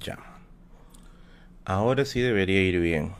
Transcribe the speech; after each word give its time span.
Ya. 0.00 0.18
Ahora 1.64 2.04
sí 2.04 2.20
debería 2.20 2.62
ir 2.62 2.80
bien. 2.80 3.12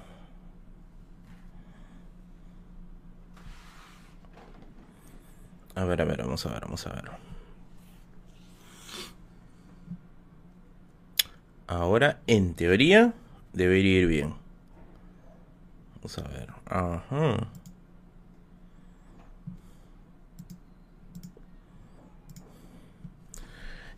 A 5.74 5.84
ver, 5.84 6.02
a 6.02 6.04
ver, 6.04 6.18
vamos 6.18 6.44
a 6.46 6.50
ver, 6.50 6.60
vamos 6.62 6.86
a 6.86 6.92
ver. 6.92 7.10
Ahora, 11.66 12.20
en 12.26 12.54
teoría, 12.54 13.14
debería 13.52 14.00
ir 14.00 14.06
bien. 14.06 14.34
Vamos 15.96 16.18
a 16.18 16.22
ver. 16.28 16.48
Ajá. 16.66 17.48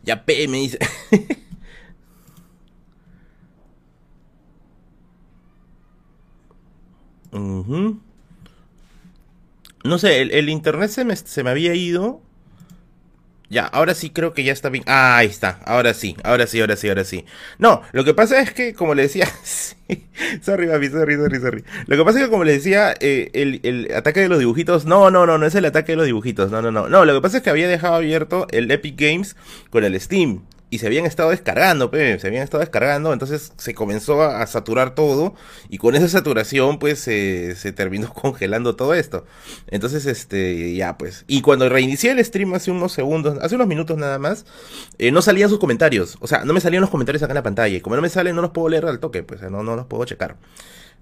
Ya 0.03 0.23
P 0.23 0.47
me 0.47 0.57
dice. 0.57 0.79
No 9.83 9.97
sé, 9.97 10.21
el, 10.21 10.49
internet 10.49 10.89
se 10.89 11.05
me, 11.05 11.15
se 11.15 11.43
me 11.43 11.49
había 11.49 11.73
ido. 11.73 12.21
Ya, 13.49 13.63
ahora 13.65 13.93
sí 13.93 14.09
creo 14.09 14.33
que 14.33 14.43
ya 14.43 14.51
está 14.51 14.67
bien. 14.67 14.83
Ah, 14.87 15.17
ahí 15.17 15.27
está. 15.27 15.61
Ahora 15.65 15.93
sí, 15.93 16.17
ahora 16.23 16.47
sí, 16.47 16.59
ahora 16.59 16.75
sí, 16.75 16.89
ahora 16.89 17.05
sí. 17.05 17.23
No, 17.59 17.81
lo 17.93 18.03
que 18.03 18.13
pasa 18.13 18.41
es 18.41 18.51
que, 18.51 18.73
como 18.73 18.93
le 18.93 19.03
decía. 19.03 19.25
sorry, 20.41 20.67
papi, 20.67 20.89
sorry, 20.89 21.15
sorry. 21.15 21.63
Lo 21.85 21.95
que 21.95 22.03
pasa 22.03 22.19
es 22.19 22.25
que, 22.25 22.31
como 22.31 22.43
le 22.43 22.51
decía, 22.51 22.93
eh, 22.99 23.29
el, 23.33 23.61
el 23.63 23.93
ataque 23.95 24.19
de 24.19 24.27
los 24.27 24.39
dibujitos. 24.39 24.85
No, 24.85 25.09
no, 25.11 25.25
no, 25.25 25.37
no 25.37 25.45
es 25.45 25.55
el 25.55 25.63
ataque 25.63 25.93
de 25.93 25.95
los 25.95 26.05
dibujitos. 26.05 26.51
No, 26.51 26.61
no, 26.61 26.71
no. 26.71 26.89
No, 26.89 27.05
lo 27.05 27.13
que 27.13 27.21
pasa 27.21 27.37
es 27.37 27.43
que 27.43 27.49
había 27.49 27.69
dejado 27.69 27.95
abierto 27.95 28.47
el 28.51 28.69
Epic 28.69 28.99
Games 28.99 29.37
con 29.69 29.85
el 29.85 29.97
Steam 30.01 30.41
y 30.69 30.79
se 30.79 30.87
habían 30.87 31.05
estado 31.05 31.29
descargando, 31.29 31.89
pe, 31.89 32.19
se 32.19 32.27
habían 32.27 32.43
estado 32.43 32.59
descargando, 32.59 33.13
entonces 33.13 33.53
se 33.57 33.73
comenzó 33.73 34.21
a, 34.21 34.45
saturar 34.47 34.95
todo 34.95 35.33
y 35.69 35.77
con 35.77 35.95
esa 35.95 36.09
saturación 36.09 36.77
pues 36.79 36.99
se 36.99 37.73
terminó 37.75 38.13
congelando 38.21 38.75
todo 38.75 38.93
esto. 38.93 39.25
Entonces 39.67 40.05
este 40.05 40.73
ya 40.75 40.97
pues 40.97 41.23
y 41.27 41.41
cuando 41.41 41.69
reinicié 41.69 42.11
el 42.11 42.23
stream 42.23 42.53
hace 42.53 42.71
unos 42.71 42.91
segundos, 42.91 43.37
hace 43.41 43.55
unos 43.55 43.67
minutos 43.67 43.97
nada 43.97 44.19
más, 44.19 44.45
eh, 44.97 45.11
no 45.11 45.21
salían 45.21 45.49
sus 45.49 45.59
comentarios, 45.59 46.17
o 46.19 46.27
sea, 46.27 46.43
no 46.43 46.53
me 46.53 46.61
salían 46.61 46.81
los 46.81 46.89
comentarios 46.89 47.23
acá 47.23 47.31
en 47.31 47.35
la 47.35 47.43
pantalla 47.43 47.77
y 47.77 47.81
como 47.81 47.95
no 47.95 48.01
me 48.01 48.09
salen 48.09 48.35
no 48.35 48.41
los 48.41 48.51
puedo 48.51 48.69
leer 48.69 48.85
al 48.85 48.99
toque, 48.99 49.23
pues 49.23 49.41
no 49.43 49.63
no 49.63 49.75
los 49.75 49.85
puedo 49.85 50.05
checar. 50.05 50.37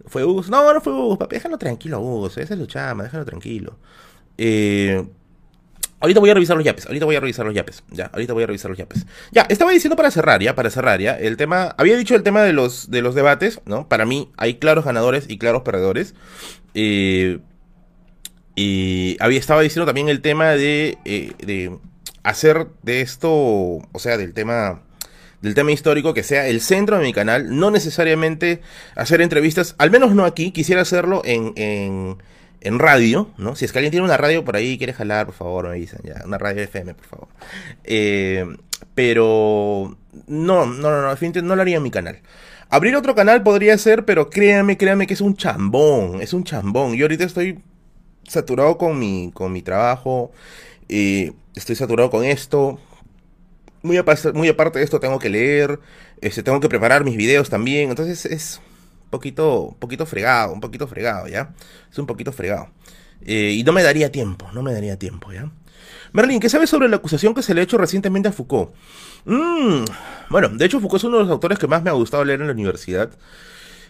Fue 0.08 0.26
Hugo, 0.26 0.44
no, 0.50 0.74
no 0.74 0.82
fue 0.82 0.94
Hugo, 0.94 1.18
papi, 1.18 1.38
déjalo 1.38 1.58
tranquilo, 1.58 2.00
Hugo, 2.02 2.28
ese 2.28 2.44
es 2.44 2.52
el 2.52 2.68
chama, 2.68 3.04
déjalo 3.04 3.26
tranquilo. 3.26 3.78
Eh 4.38 5.06
Ahorita 6.06 6.20
voy 6.20 6.30
a 6.30 6.36
revisar 6.36 6.56
los 6.56 6.64
yapes, 6.64 6.86
ahorita 6.86 7.04
voy 7.06 7.16
a 7.16 7.20
revisar 7.20 7.48
los 7.48 7.56
yapes, 7.56 7.84
ya, 7.90 8.12
ahorita 8.14 8.34
voy 8.34 8.44
a 8.44 8.46
revisar 8.46 8.70
los 8.70 8.78
yapes. 8.78 9.08
Ya, 9.32 9.42
estaba 9.50 9.72
diciendo 9.72 9.96
para 9.96 10.12
cerrar, 10.12 10.40
ya, 10.40 10.54
para 10.54 10.70
cerrar, 10.70 11.02
ya, 11.02 11.18
el 11.18 11.36
tema, 11.36 11.74
había 11.80 11.98
dicho 11.98 12.14
el 12.14 12.22
tema 12.22 12.44
de 12.44 12.54
los, 12.54 12.92
de 12.92 13.02
los 13.02 13.16
debates, 13.16 13.60
¿no? 13.66 13.90
Para 13.90 14.06
mí 14.06 14.30
hay 14.38 14.60
claros 14.60 14.86
ganadores 14.86 15.26
y 15.28 15.40
claros 15.40 15.64
perdedores. 15.64 16.14
Eh, 16.76 17.40
y 18.56 19.18
había, 19.20 19.40
estaba 19.40 19.64
diciendo 19.64 19.88
también 19.88 20.08
el 20.08 20.22
tema 20.22 20.52
de, 20.52 21.00
eh, 21.06 21.32
de 21.40 21.76
hacer 22.22 22.68
de 22.84 23.02
esto, 23.02 23.32
o 23.32 23.98
sea, 23.98 24.18
del 24.18 24.36
tema 24.36 24.84
del 25.42 25.56
tema 25.56 25.72
histórico 25.72 26.14
que 26.14 26.22
sea 26.22 26.48
el 26.48 26.62
centro 26.62 27.00
de 27.00 27.04
mi 27.04 27.14
canal, 27.14 27.58
no 27.58 27.72
necesariamente 27.72 28.62
hacer 28.96 29.22
entrevistas, 29.22 29.74
al 29.80 29.90
menos 29.90 30.14
no 30.14 30.24
aquí, 30.24 30.52
quisiera 30.52 30.84
hacerlo 30.84 31.24
en, 31.26 31.54
en 31.56 32.18
en 32.66 32.80
radio, 32.80 33.30
¿no? 33.38 33.56
Si 33.56 33.64
es 33.64 33.72
que 33.72 33.78
alguien 33.78 33.92
tiene 33.92 34.06
una 34.06 34.18
radio 34.18 34.44
por 34.44 34.56
ahí 34.56 34.72
y 34.72 34.78
quiere 34.80 34.92
jalar, 34.92 35.28
por 35.28 35.36
favor, 35.36 35.70
me 35.70 35.76
dicen 35.76 36.00
ya. 36.04 36.24
Una 36.26 36.40
radio 36.40 36.64
FM, 36.64 36.96
por 36.96 37.06
favor. 37.06 37.28
Eh, 37.84 38.44
pero 38.96 39.96
no, 40.28 40.66
no, 40.66 40.90
no, 40.90 41.02
no, 41.04 41.10
definitivamente 41.10 41.48
no 41.48 41.56
lo 41.56 41.62
haría 41.62 41.78
en 41.78 41.84
mi 41.84 41.92
canal. 41.92 42.20
Abrir 42.70 42.96
otro 42.96 43.14
canal 43.14 43.44
podría 43.44 43.78
ser, 43.78 44.04
pero 44.04 44.32
créanme, 44.32 44.78
créanme 44.78 45.06
que 45.06 45.14
es 45.14 45.22
un 45.22 45.36
chambón, 45.36 46.22
es 46.22 46.34
un 46.34 46.44
chambón. 46.44 46.96
Yo 46.96 47.06
ahorita 47.06 47.24
estoy 47.24 47.60
saturado 48.28 48.80
con 48.80 48.98
mi, 48.98 49.30
con 49.32 49.54
mi 49.54 49.62
trabajo, 49.62 50.32
eh, 50.90 51.34
estoy 51.54 51.76
saturado 51.76 52.10
con 52.10 52.26
esto. 52.26 52.80
Muy 53.84 54.00
muy 54.34 54.48
aparte 54.50 54.80
de 54.80 54.86
esto, 54.86 55.00
tengo 55.00 55.20
que 55.20 55.30
leer, 55.30 55.80
este, 56.20 56.42
tengo 56.42 56.60
que 56.60 56.70
preparar 56.70 57.04
mis 57.04 57.16
videos 57.16 57.52
también. 57.52 57.92
Entonces 57.92 58.26
es 58.26 58.60
poquito, 59.16 59.76
poquito 59.80 60.06
fregado, 60.06 60.54
un 60.54 60.60
poquito 60.60 60.88
fregado, 60.88 61.28
¿ya? 61.28 61.54
Es 61.90 61.98
un 61.98 62.06
poquito 62.06 62.32
fregado. 62.32 62.70
Eh, 63.22 63.54
y 63.58 63.64
no 63.64 63.72
me 63.72 63.82
daría 63.82 64.12
tiempo, 64.12 64.48
no 64.54 64.62
me 64.62 64.74
daría 64.74 65.00
tiempo, 65.00 65.32
¿ya? 65.32 65.50
Merlin, 66.12 66.40
¿qué 66.40 66.50
sabes 66.50 66.70
sobre 66.70 66.90
la 66.90 66.98
acusación 66.98 67.34
que 67.34 67.42
se 67.42 67.54
le 67.54 67.62
ha 67.62 67.64
hecho 67.64 67.78
recientemente 67.78 68.28
a 68.30 68.32
Foucault? 68.32 68.74
Mm, 69.26 69.86
bueno, 70.30 70.50
de 70.50 70.66
hecho 70.66 70.80
Foucault 70.80 71.02
es 71.02 71.04
uno 71.06 71.18
de 71.18 71.24
los 71.24 71.32
autores 71.32 71.58
que 71.58 71.68
más 71.68 71.82
me 71.82 71.90
ha 71.90 71.94
gustado 71.94 72.24
leer 72.26 72.42
en 72.42 72.48
la 72.48 72.54
universidad. 72.54 73.10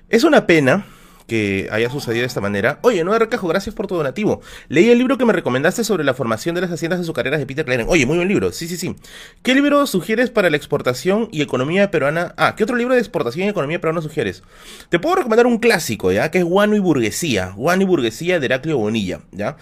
Es 0.09 0.23
una 0.23 0.45
pena 0.45 0.85
que 1.27 1.67
haya 1.71 1.89
sucedido 1.89 2.21
de 2.21 2.27
esta 2.27 2.41
manera. 2.41 2.79
Oye, 2.81 3.03
no 3.03 3.17
Recajo, 3.17 3.47
gracias 3.47 3.73
por 3.73 3.87
tu 3.87 3.95
donativo. 3.95 4.41
Leí 4.67 4.89
el 4.89 4.97
libro 4.97 5.17
que 5.17 5.25
me 5.25 5.33
recomendaste 5.33 5.83
sobre 5.83 6.03
la 6.03 6.13
formación 6.13 6.55
de 6.55 6.61
las 6.61 6.71
haciendas 6.71 7.05
de 7.05 7.13
carreras 7.13 7.39
de 7.39 7.45
Peter 7.45 7.65
Claren. 7.65 7.87
Oye, 7.89 8.05
muy 8.05 8.17
buen 8.17 8.27
libro. 8.27 8.51
Sí, 8.51 8.67
sí, 8.67 8.77
sí. 8.77 8.95
¿Qué 9.41 9.55
libro 9.55 9.87
sugieres 9.87 10.29
para 10.29 10.49
la 10.49 10.57
exportación 10.57 11.29
y 11.31 11.41
economía 11.41 11.89
peruana? 11.91 12.33
Ah, 12.37 12.55
¿qué 12.55 12.63
otro 12.63 12.75
libro 12.75 12.93
de 12.93 12.99
exportación 12.99 13.47
y 13.47 13.49
economía 13.49 13.79
peruana 13.79 14.01
sugieres? 14.01 14.43
Te 14.89 14.99
puedo 14.99 15.15
recomendar 15.15 15.47
un 15.47 15.57
clásico, 15.57 16.11
¿ya? 16.11 16.29
Que 16.29 16.39
es 16.39 16.43
Guano 16.43 16.75
y 16.75 16.79
Burguesía. 16.79 17.53
Guano 17.55 17.83
y 17.83 17.85
Burguesía 17.85 18.39
de 18.39 18.45
Heraclio 18.45 18.77
Bonilla, 18.77 19.21
¿ya? 19.31 19.57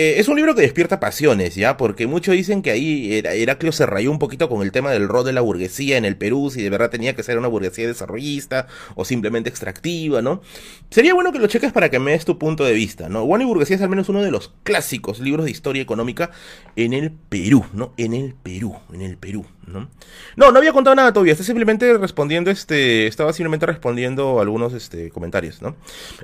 Eh, 0.00 0.20
es 0.20 0.28
un 0.28 0.36
libro 0.36 0.54
que 0.54 0.62
despierta 0.62 1.00
pasiones, 1.00 1.56
¿ya? 1.56 1.76
Porque 1.76 2.06
muchos 2.06 2.32
dicen 2.32 2.62
que 2.62 2.70
ahí 2.70 3.20
Heraclio 3.24 3.72
se 3.72 3.84
rayó 3.84 4.12
un 4.12 4.20
poquito 4.20 4.48
con 4.48 4.62
el 4.62 4.70
tema 4.70 4.92
del 4.92 5.08
rol 5.08 5.24
de 5.24 5.32
la 5.32 5.40
burguesía 5.40 5.96
en 5.96 6.04
el 6.04 6.16
Perú, 6.16 6.52
si 6.52 6.62
de 6.62 6.70
verdad 6.70 6.88
tenía 6.88 7.16
que 7.16 7.24
ser 7.24 7.36
una 7.36 7.48
burguesía 7.48 7.88
desarrollista 7.88 8.68
o 8.94 9.04
simplemente 9.04 9.50
extractiva, 9.50 10.22
¿no? 10.22 10.40
Sería 10.88 11.14
bueno 11.14 11.32
que 11.32 11.40
lo 11.40 11.48
cheques 11.48 11.72
para 11.72 11.90
que 11.90 11.98
me 11.98 12.12
des 12.12 12.24
tu 12.24 12.38
punto 12.38 12.64
de 12.64 12.74
vista, 12.74 13.08
¿no? 13.08 13.26
Juan 13.26 13.42
y 13.42 13.44
Burguesía 13.44 13.74
es 13.74 13.82
al 13.82 13.88
menos 13.88 14.08
uno 14.08 14.22
de 14.22 14.30
los 14.30 14.54
clásicos 14.62 15.18
libros 15.18 15.46
de 15.46 15.50
historia 15.50 15.82
económica 15.82 16.30
en 16.76 16.92
el 16.92 17.10
Perú, 17.10 17.64
¿no? 17.72 17.92
En 17.96 18.14
el 18.14 18.34
Perú, 18.40 18.76
en 18.92 19.02
el 19.02 19.16
Perú, 19.16 19.46
¿no? 19.66 19.90
No, 20.36 20.52
no 20.52 20.58
había 20.58 20.72
contado 20.72 20.94
nada 20.94 21.12
todavía, 21.12 21.32
está 21.32 21.44
simplemente 21.44 21.98
respondiendo, 21.98 22.52
este, 22.52 23.08
estaba 23.08 23.32
simplemente 23.32 23.66
respondiendo 23.66 24.40
algunos, 24.40 24.74
este, 24.74 25.10
comentarios, 25.10 25.60
¿no? 25.60 25.74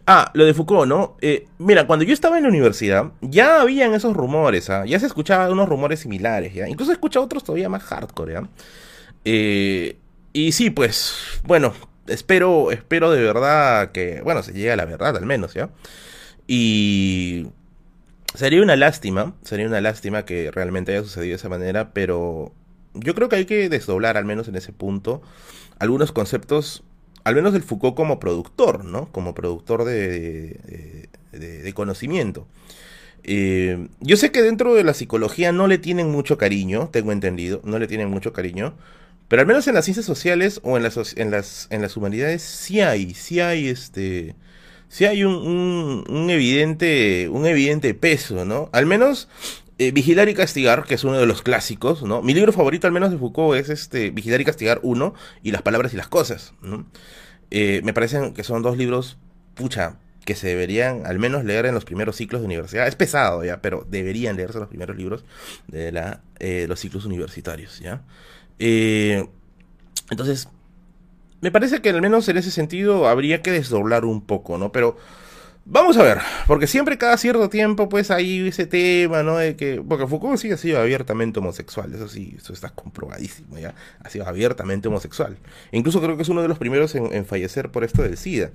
Ah, 0.07 0.31
lo 0.35 0.45
de 0.45 0.55
Foucault, 0.55 0.89
¿no? 0.89 1.17
Eh, 1.21 1.49
mira, 1.59 1.89
cuando 1.89 2.05
yo 2.05 2.15
estaba 2.15 2.37
en 2.37 2.45
la 2.45 2.51
universidad, 2.51 3.11
ya 3.21 3.64
habían 3.65 3.95
esos 3.95 4.17
rumores, 4.17 4.71
¿ah? 4.71 4.85
Ya 4.87 4.99
se 5.01 5.07
escuchaban 5.07 5.53
unos 5.53 5.69
rumores 5.69 6.01
similares, 6.01 6.55
¿ya? 6.55 6.69
Incluso 6.69 6.93
he 6.93 6.95
escuchado 6.95 7.25
otros 7.25 7.45
todavía 7.45 7.69
más 7.69 7.83
hardcore, 7.83 8.33
¿ya? 8.35 8.49
Eh, 9.25 9.97
y 10.33 10.53
sí, 10.53 10.71
pues, 10.71 11.15
bueno, 11.45 11.75
espero, 12.07 12.71
espero 12.71 13.11
de 13.11 13.23
verdad 13.23 13.93
que, 13.93 14.21
bueno, 14.23 14.43
se 14.43 14.53
llegue 14.53 14.73
a 14.73 14.77
la 14.77 14.85
verdad 14.85 15.17
al 15.17 15.27
menos. 15.27 15.55
Y 16.47 17.47
sería 18.35 18.63
una 18.63 18.77
lástima, 18.77 19.35
sería 19.43 19.67
una 19.67 19.81
lástima 19.81 20.25
que 20.25 20.51
realmente 20.51 20.93
haya 20.93 21.03
sucedido 21.03 21.31
de 21.31 21.37
esa 21.37 21.49
manera, 21.49 21.93
pero 21.93 22.53
yo 22.95 23.15
creo 23.15 23.29
que 23.29 23.37
hay 23.37 23.47
que 23.47 23.69
desdoblar 23.69 24.17
al 24.17 24.25
menos 24.25 24.49
en 24.49 24.57
ese 24.57 24.73
punto 24.73 25.23
algunos 25.79 26.13
conceptos, 26.13 26.85
al 27.25 27.35
menos 27.35 27.53
del 27.53 27.63
Foucault 27.63 27.97
como 27.97 28.21
productor, 28.21 28.85
¿no? 28.85 29.11
Como 29.13 29.35
productor 29.35 29.85
de 29.85 30.69
conocimiento. 31.75 32.47
Eh, 33.25 33.89
yo 34.01 34.17
sé 34.17 34.31
que 34.31 34.43
dentro 34.43 34.75
de 34.75 34.85
la 34.85 34.95
psicología 34.95 35.51
no 35.51 35.67
le 35.67 35.79
tienen 35.79 36.11
mucho 36.11 36.37
cariño, 36.37 36.91
tengo 36.93 37.11
entendido, 37.11 37.61
no 37.65 37.79
le 37.79 37.87
tienen 37.87 38.11
mucho 38.11 38.33
cariño, 38.35 38.75
pero 39.29 39.41
al 39.41 39.49
menos 39.49 39.67
en 39.67 39.75
las 39.75 39.87
ciencias 39.87 40.05
sociales 40.05 40.61
o 40.63 40.77
en 40.77 40.83
las, 40.83 41.17
en 41.17 41.31
las, 41.31 41.67
en 41.71 41.81
las 41.83 41.97
humanidades 41.97 42.43
sí 42.43 42.81
hay, 42.81 43.15
sí 43.15 43.41
hay 43.41 43.69
este, 43.69 44.37
sí 44.89 45.07
hay 45.07 45.25
un, 45.25 46.05
un, 46.07 46.31
evidente, 46.31 47.29
un 47.31 47.47
evidente 47.47 47.95
peso, 47.95 48.45
¿no? 48.45 48.69
Al 48.73 48.85
menos 48.85 49.29
eh, 49.79 49.91
Vigilar 49.91 50.29
y 50.29 50.35
Castigar, 50.35 50.85
que 50.85 50.95
es 50.95 51.05
uno 51.05 51.19
de 51.19 51.27
los 51.27 51.43
clásicos, 51.43 52.03
¿no? 52.03 52.23
Mi 52.23 52.35
libro 52.35 52.53
favorito, 52.53 52.87
al 52.87 52.93
menos 52.93 53.11
de 53.11 53.19
Foucault, 53.19 53.59
es 53.59 53.71
este 53.71 54.11
Vigilar 54.11 54.41
y 54.43 54.45
Castigar 54.45 54.81
1 54.83 55.15
y 55.43 55.51
Las 55.51 55.63
Palabras 55.63 55.95
y 55.95 55.97
las 55.97 56.09
Cosas, 56.09 56.53
¿no? 56.63 56.87
Eh, 57.51 57.81
me 57.85 57.95
parecen 57.95 58.35
que 58.35 58.45
son 58.45 58.63
dos 58.63 58.77
libros, 58.77 59.17
pucha, 59.55 59.99
que 60.25 60.35
se 60.35 60.49
deberían 60.49 61.07
al 61.07 61.19
menos 61.19 61.45
leer 61.45 61.67
en 61.67 61.75
los 61.75 61.85
primeros 61.85 62.17
ciclos 62.17 62.41
de 62.41 62.47
universidad. 62.47 62.87
Es 62.87 62.97
pesado 62.97 63.45
ya, 63.45 63.61
pero 63.61 63.87
deberían 63.89 64.37
leerse 64.37 64.59
los 64.59 64.69
primeros 64.69 64.97
libros 64.97 65.25
de 65.69 65.93
la, 65.93 66.23
eh, 66.39 66.67
los 66.69 66.81
ciclos 66.81 67.05
universitarios, 67.05 67.79
¿ya? 67.81 68.03
Eh, 68.59 69.27
entonces, 70.11 70.49
me 71.41 71.51
parece 71.51 71.83
que 71.83 71.91
al 71.91 72.01
menos 72.01 72.29
en 72.29 72.39
ese 72.39 72.51
sentido 72.51 73.09
habría 73.09 73.43
que 73.43 73.51
desdoblar 73.51 74.05
un 74.05 74.23
poco, 74.23 74.57
¿no? 74.57 74.73
Pero 74.73 74.97
vamos 75.67 75.97
a 75.99 76.03
ver, 76.03 76.19
porque 76.47 76.67
siempre 76.67 76.97
cada 76.97 77.17
cierto 77.19 77.49
tiempo 77.51 77.89
pues 77.89 78.11
hay 78.11 78.49
ese 78.49 78.67
tema, 78.67 79.23
¿no? 79.23 79.37
De 79.37 79.57
que, 79.57 79.83
porque 79.87 80.07
Foucault 80.07 80.39
sí 80.39 80.51
ha 80.53 80.57
sido 80.57 80.81
abiertamente 80.81 81.39
homosexual, 81.41 81.95
eso 81.95 82.09
sí, 82.09 82.35
eso 82.39 82.53
está 82.55 82.71
comprobadísimo, 82.71 83.59
¿ya? 83.59 83.75
Ha 84.03 84.09
sido 84.09 84.27
abiertamente 84.27 84.89
homosexual. 84.89 85.37
E 85.71 85.77
incluso 85.77 86.01
creo 86.01 86.17
que 86.17 86.23
es 86.23 86.29
uno 86.31 86.41
de 86.41 86.49
los 86.49 86.59
primeros 86.59 86.95
en, 86.95 87.13
en 87.13 87.27
fallecer 87.27 87.71
por 87.71 87.85
esto 87.85 88.03
del 88.03 88.17
SIDA. 88.17 88.51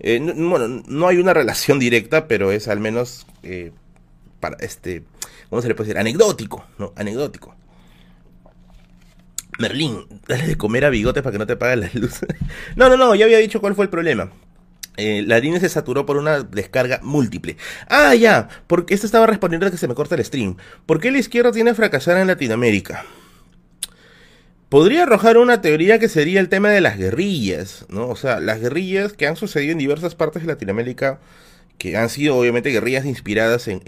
Eh, 0.00 0.18
no, 0.18 0.48
bueno, 0.48 0.82
no 0.86 1.08
hay 1.08 1.18
una 1.18 1.34
relación 1.34 1.78
directa, 1.78 2.26
pero 2.26 2.52
es 2.52 2.68
al 2.68 2.80
menos 2.80 3.26
eh, 3.42 3.72
para 4.40 4.56
este, 4.60 5.04
¿cómo 5.48 5.62
se 5.62 5.68
le 5.68 5.74
puede 5.74 5.88
decir? 5.88 6.00
Anecdótico, 6.00 6.64
¿no? 6.78 6.92
Anecdótico. 6.96 7.54
Merlín, 9.58 10.06
dale 10.26 10.46
de 10.46 10.56
comer 10.56 10.86
a 10.86 10.90
bigotes 10.90 11.22
para 11.22 11.32
que 11.32 11.38
no 11.38 11.46
te 11.46 11.56
pague 11.56 11.76
la 11.76 11.90
luz. 11.92 12.20
no, 12.76 12.88
no, 12.88 12.96
no, 12.96 13.14
ya 13.14 13.26
había 13.26 13.38
dicho 13.38 13.60
cuál 13.60 13.74
fue 13.74 13.84
el 13.84 13.90
problema. 13.90 14.30
Eh, 14.96 15.22
la 15.26 15.38
línea 15.38 15.60
se 15.60 15.68
saturó 15.68 16.06
por 16.06 16.16
una 16.16 16.42
descarga 16.42 17.00
múltiple. 17.02 17.56
Ah, 17.88 18.14
ya, 18.14 18.48
porque 18.66 18.94
esto 18.94 19.06
estaba 19.06 19.26
respondiendo 19.26 19.66
a 19.66 19.70
que 19.70 19.76
se 19.76 19.86
me 19.86 19.94
corta 19.94 20.14
el 20.14 20.24
stream. 20.24 20.56
¿Por 20.86 20.98
qué 21.00 21.10
la 21.10 21.18
izquierda 21.18 21.52
tiene 21.52 21.70
a 21.70 21.74
fracasar 21.74 22.16
en 22.18 22.26
Latinoamérica? 22.26 23.04
Podría 24.70 25.02
arrojar 25.02 25.36
una 25.36 25.60
teoría 25.60 25.98
que 25.98 26.08
sería 26.08 26.38
el 26.38 26.48
tema 26.48 26.70
de 26.70 26.80
las 26.80 26.96
guerrillas, 26.96 27.86
¿no? 27.88 28.08
O 28.08 28.14
sea, 28.14 28.38
las 28.38 28.60
guerrillas 28.60 29.14
que 29.14 29.26
han 29.26 29.34
sucedido 29.34 29.72
en 29.72 29.78
diversas 29.78 30.14
partes 30.14 30.42
de 30.42 30.46
Latinoamérica, 30.46 31.18
que 31.76 31.96
han 31.96 32.08
sido 32.08 32.36
obviamente 32.36 32.70
guerrillas 32.70 33.04
inspiradas 33.04 33.66
en, 33.66 33.82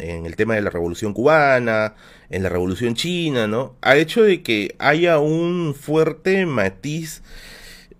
el 0.00 0.34
tema 0.34 0.56
de 0.56 0.62
la 0.62 0.70
revolución 0.70 1.14
cubana, 1.14 1.94
en 2.30 2.42
la 2.42 2.48
revolución 2.48 2.96
china, 2.96 3.46
¿no? 3.46 3.76
Ha 3.80 3.96
hecho 3.96 4.24
de 4.24 4.42
que 4.42 4.74
haya 4.80 5.20
un 5.20 5.72
fuerte 5.72 6.46
matiz 6.46 7.22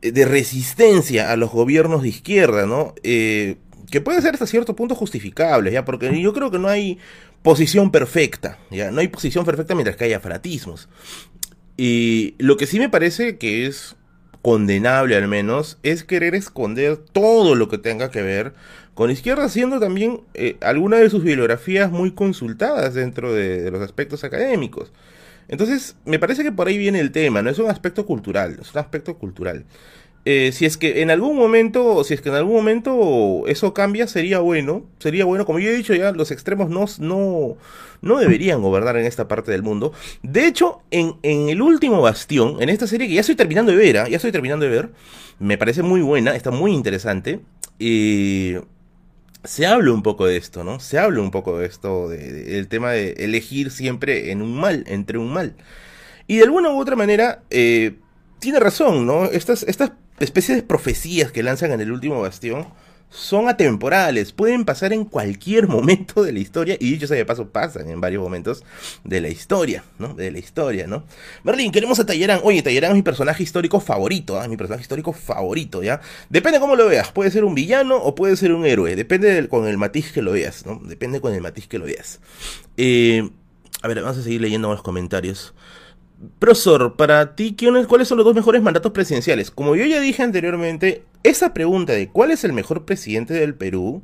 de 0.03 0.25
resistencia 0.25 1.31
a 1.31 1.37
los 1.37 1.53
gobiernos 1.53 2.03
de 2.03 2.09
izquierda, 2.09 2.67
¿no? 2.67 2.97
Eh, 3.05 3.59
que 3.93 4.01
puede 4.01 4.21
ser 4.23 4.35
hasta 4.35 4.49
cierto 4.49 4.75
punto 4.75 4.97
justificable, 4.97 5.71
¿ya? 5.71 5.85
Porque 5.85 6.21
yo 6.21 6.33
creo 6.33 6.51
que 6.51 6.59
no 6.59 6.67
hay 6.67 6.99
posición 7.43 7.93
perfecta, 7.93 8.59
¿ya? 8.73 8.91
No 8.91 9.01
hay 9.01 9.09
posición 9.09 9.45
perfecta 9.45 9.75
mientras 9.75 9.97
que 9.97 10.05
haya 10.05 10.19
fanatismos. 10.19 10.89
Y 11.77 12.35
lo 12.39 12.57
que 12.57 12.67
sí 12.67 12.79
me 12.79 12.89
parece 12.89 13.37
que 13.37 13.67
es 13.67 13.97
condenable 14.43 15.17
al 15.17 15.27
menos 15.27 15.79
es 15.83 16.05
querer 16.05 16.35
esconder 16.35 16.99
todo 16.99 17.55
lo 17.55 17.69
que 17.69 17.79
tenga 17.79 18.11
que 18.11 18.23
ver 18.23 18.53
con 18.93 19.11
izquierda, 19.11 19.49
siendo 19.49 19.81
también 19.81 20.21
eh, 20.35 20.57
alguna 20.61 20.99
de 20.99 21.11
sus 21.11 21.25
bibliografías 21.25 21.91
muy 21.91 22.13
consultadas 22.13 22.95
dentro 22.95 23.33
de 23.33 23.71
los 23.71 23.81
aspectos 23.81 24.23
académicos. 24.23 24.93
Entonces, 25.49 25.97
me 26.05 26.19
parece 26.19 26.43
que 26.43 26.53
por 26.53 26.69
ahí 26.69 26.79
viene 26.79 27.01
el 27.01 27.11
tema, 27.11 27.43
no 27.43 27.51
es 27.51 27.59
un 27.59 27.71
aspecto 27.71 28.07
cultural, 28.07 28.59
es 28.61 28.73
un 28.73 28.81
aspecto 28.81 29.19
cultural. 29.19 29.65
Eh, 30.27 30.53
si 30.53 30.65
es 30.65 30.79
que 30.79 31.03
en 31.03 31.11
algún 31.11 31.37
momento, 31.37 32.03
si 32.03 32.15
es 32.15 32.23
que 32.23 32.31
en 32.31 32.37
algún 32.37 32.55
momento 32.55 33.45
eso 33.47 33.75
cambia, 33.75 34.07
sería 34.07 34.39
bueno, 34.39 34.85
sería 34.99 35.27
bueno, 35.27 35.45
como 35.45 35.59
yo 35.59 35.69
he 35.69 35.77
dicho 35.77 35.95
ya, 35.95 36.13
los 36.13 36.31
extremos 36.31 36.71
no, 36.71 36.87
no, 36.99 37.57
no 38.01 38.19
deberían 38.19 38.63
gobernar 38.63 38.97
en 38.97 39.05
esta 39.05 39.29
parte 39.29 39.53
del 39.53 39.63
mundo. 39.63 39.93
De 40.23 40.47
hecho, 40.47 40.81
en, 40.91 41.17
en 41.23 41.51
el 41.51 41.61
último 41.61 42.01
bastión, 42.01 42.63
en 42.63 42.71
esta 42.71 42.87
serie 42.87 43.07
que 43.07 43.15
ya 43.15 43.21
estoy 43.21 43.37
terminando 43.37 43.73
de 43.73 43.79
ver, 43.79 43.99
¿ah? 43.99 44.09
ya 44.09 44.17
estoy 44.17 44.33
terminando 44.33 44.65
de 44.65 44.71
ver, 44.71 44.91
me 45.39 45.59
parece 45.59 45.83
muy 45.83 46.01
buena, 46.01 46.35
está 46.35 46.51
muy 46.51 46.73
interesante. 46.73 47.41
y 47.79 48.55
se 49.45 49.67
habla 49.67 49.93
un 49.93 50.03
poco 50.03 50.27
de 50.27 50.37
esto, 50.37 50.65
¿no? 50.65 50.81
Se 50.81 50.99
habla 50.99 51.21
un 51.21 51.31
poco 51.31 51.59
de 51.59 51.67
esto, 51.67 52.09
del 52.09 52.67
tema 52.69 52.93
de 52.93 53.13
elegir 53.19 53.71
siempre 53.71 54.31
en 54.31 54.43
un 54.43 54.57
mal, 54.57 54.85
entre 54.87 55.19
un 55.19 55.33
mal. 55.33 55.55
Y 56.27 56.39
de 56.39 56.45
alguna 56.45 56.71
u 56.71 56.81
otra 56.81 56.97
manera, 56.97 57.43
eh, 57.51 57.97
tiene 58.39 58.59
razón, 58.59 59.07
¿no? 59.07 59.27
Estas, 59.27 59.63
estas 59.65 59.93
especies 60.19 60.59
de 60.59 60.63
profecías 60.63 61.33
que 61.33 61.43
lanzan 61.43 61.73
en 61.73 61.81
el 61.81 61.93
último 61.93 62.21
bastión 62.21 62.67
son 63.15 63.49
atemporales, 63.49 64.33
pueden 64.33 64.65
pasar 64.65 64.93
en 64.93 65.05
cualquier 65.05 65.69
momento 65.69 66.23
de 66.23 66.33
la 66.33 66.41
historia, 66.41 66.77
y 66.81 66.91
dicho 66.91 67.07
sea 67.07 67.17
de 67.17 67.25
paso, 67.25 67.49
pasan 67.49 67.89
en 67.89 68.01
varios 68.01 68.23
momentos 68.23 68.65
de 69.05 69.21
la 69.21 69.29
historia, 69.29 69.85
¿no? 69.99 70.15
De 70.15 70.31
la 70.33 70.39
historia, 70.39 70.87
¿no? 70.87 71.05
Merlin, 71.45 71.71
queremos 71.71 72.01
a 72.01 72.07
Tallerán. 72.07 72.41
Oye, 72.43 72.63
Tallerán 72.63 72.91
es 72.91 72.97
mi 72.97 73.03
personaje 73.03 73.43
histórico 73.43 73.79
favorito, 73.79 74.41
¿ah? 74.41 74.49
Mi 74.49 74.57
personaje 74.57 74.83
histórico 74.83 75.13
favorito, 75.13 75.83
¿ya? 75.83 76.01
Depende 76.29 76.59
cómo 76.59 76.75
lo 76.75 76.89
veas, 76.89 77.13
puede 77.13 77.31
ser 77.31 77.45
un 77.45 77.55
villano 77.55 77.97
o 77.97 78.15
puede 78.15 78.37
ser 78.37 78.53
un 78.53 78.67
héroe, 78.67 78.97
depende 78.97 79.49
con 79.49 79.69
el 79.69 79.79
matiz 79.79 80.13
que 80.13 80.23
lo 80.23 80.33
veas, 80.33 80.67
¿no? 80.67 80.81
Depende 80.85 81.21
con 81.21 81.33
el 81.35 81.41
matiz 81.41 81.69
que 81.69 81.79
lo 81.79 81.85
veas. 81.85 82.21
Eh, 82.77 83.31
a 83.83 83.89
ver, 83.89 84.01
vamos 84.01 84.19
a 84.19 84.23
seguir 84.23 84.41
leyendo 84.41 84.69
los 84.71 84.83
comentarios. 84.83 85.55
Profesor, 86.39 86.97
para 86.97 87.35
ti, 87.35 87.57
¿cuáles 87.89 88.09
son 88.09 88.19
los 88.19 88.25
dos 88.25 88.35
mejores 88.35 88.63
mandatos 88.63 88.93
presidenciales? 88.93 89.51
Como 89.51 89.77
yo 89.77 89.85
ya 89.85 90.01
dije 90.01 90.23
anteriormente, 90.23 91.05
esa 91.23 91.55
pregunta 91.55 91.93
de 91.93 92.09
cuál 92.09 92.31
es 92.31 92.45
el 92.45 92.53
mejor 92.53 92.85
presidente 92.85 93.35
del 93.35 93.55
Perú 93.55 94.03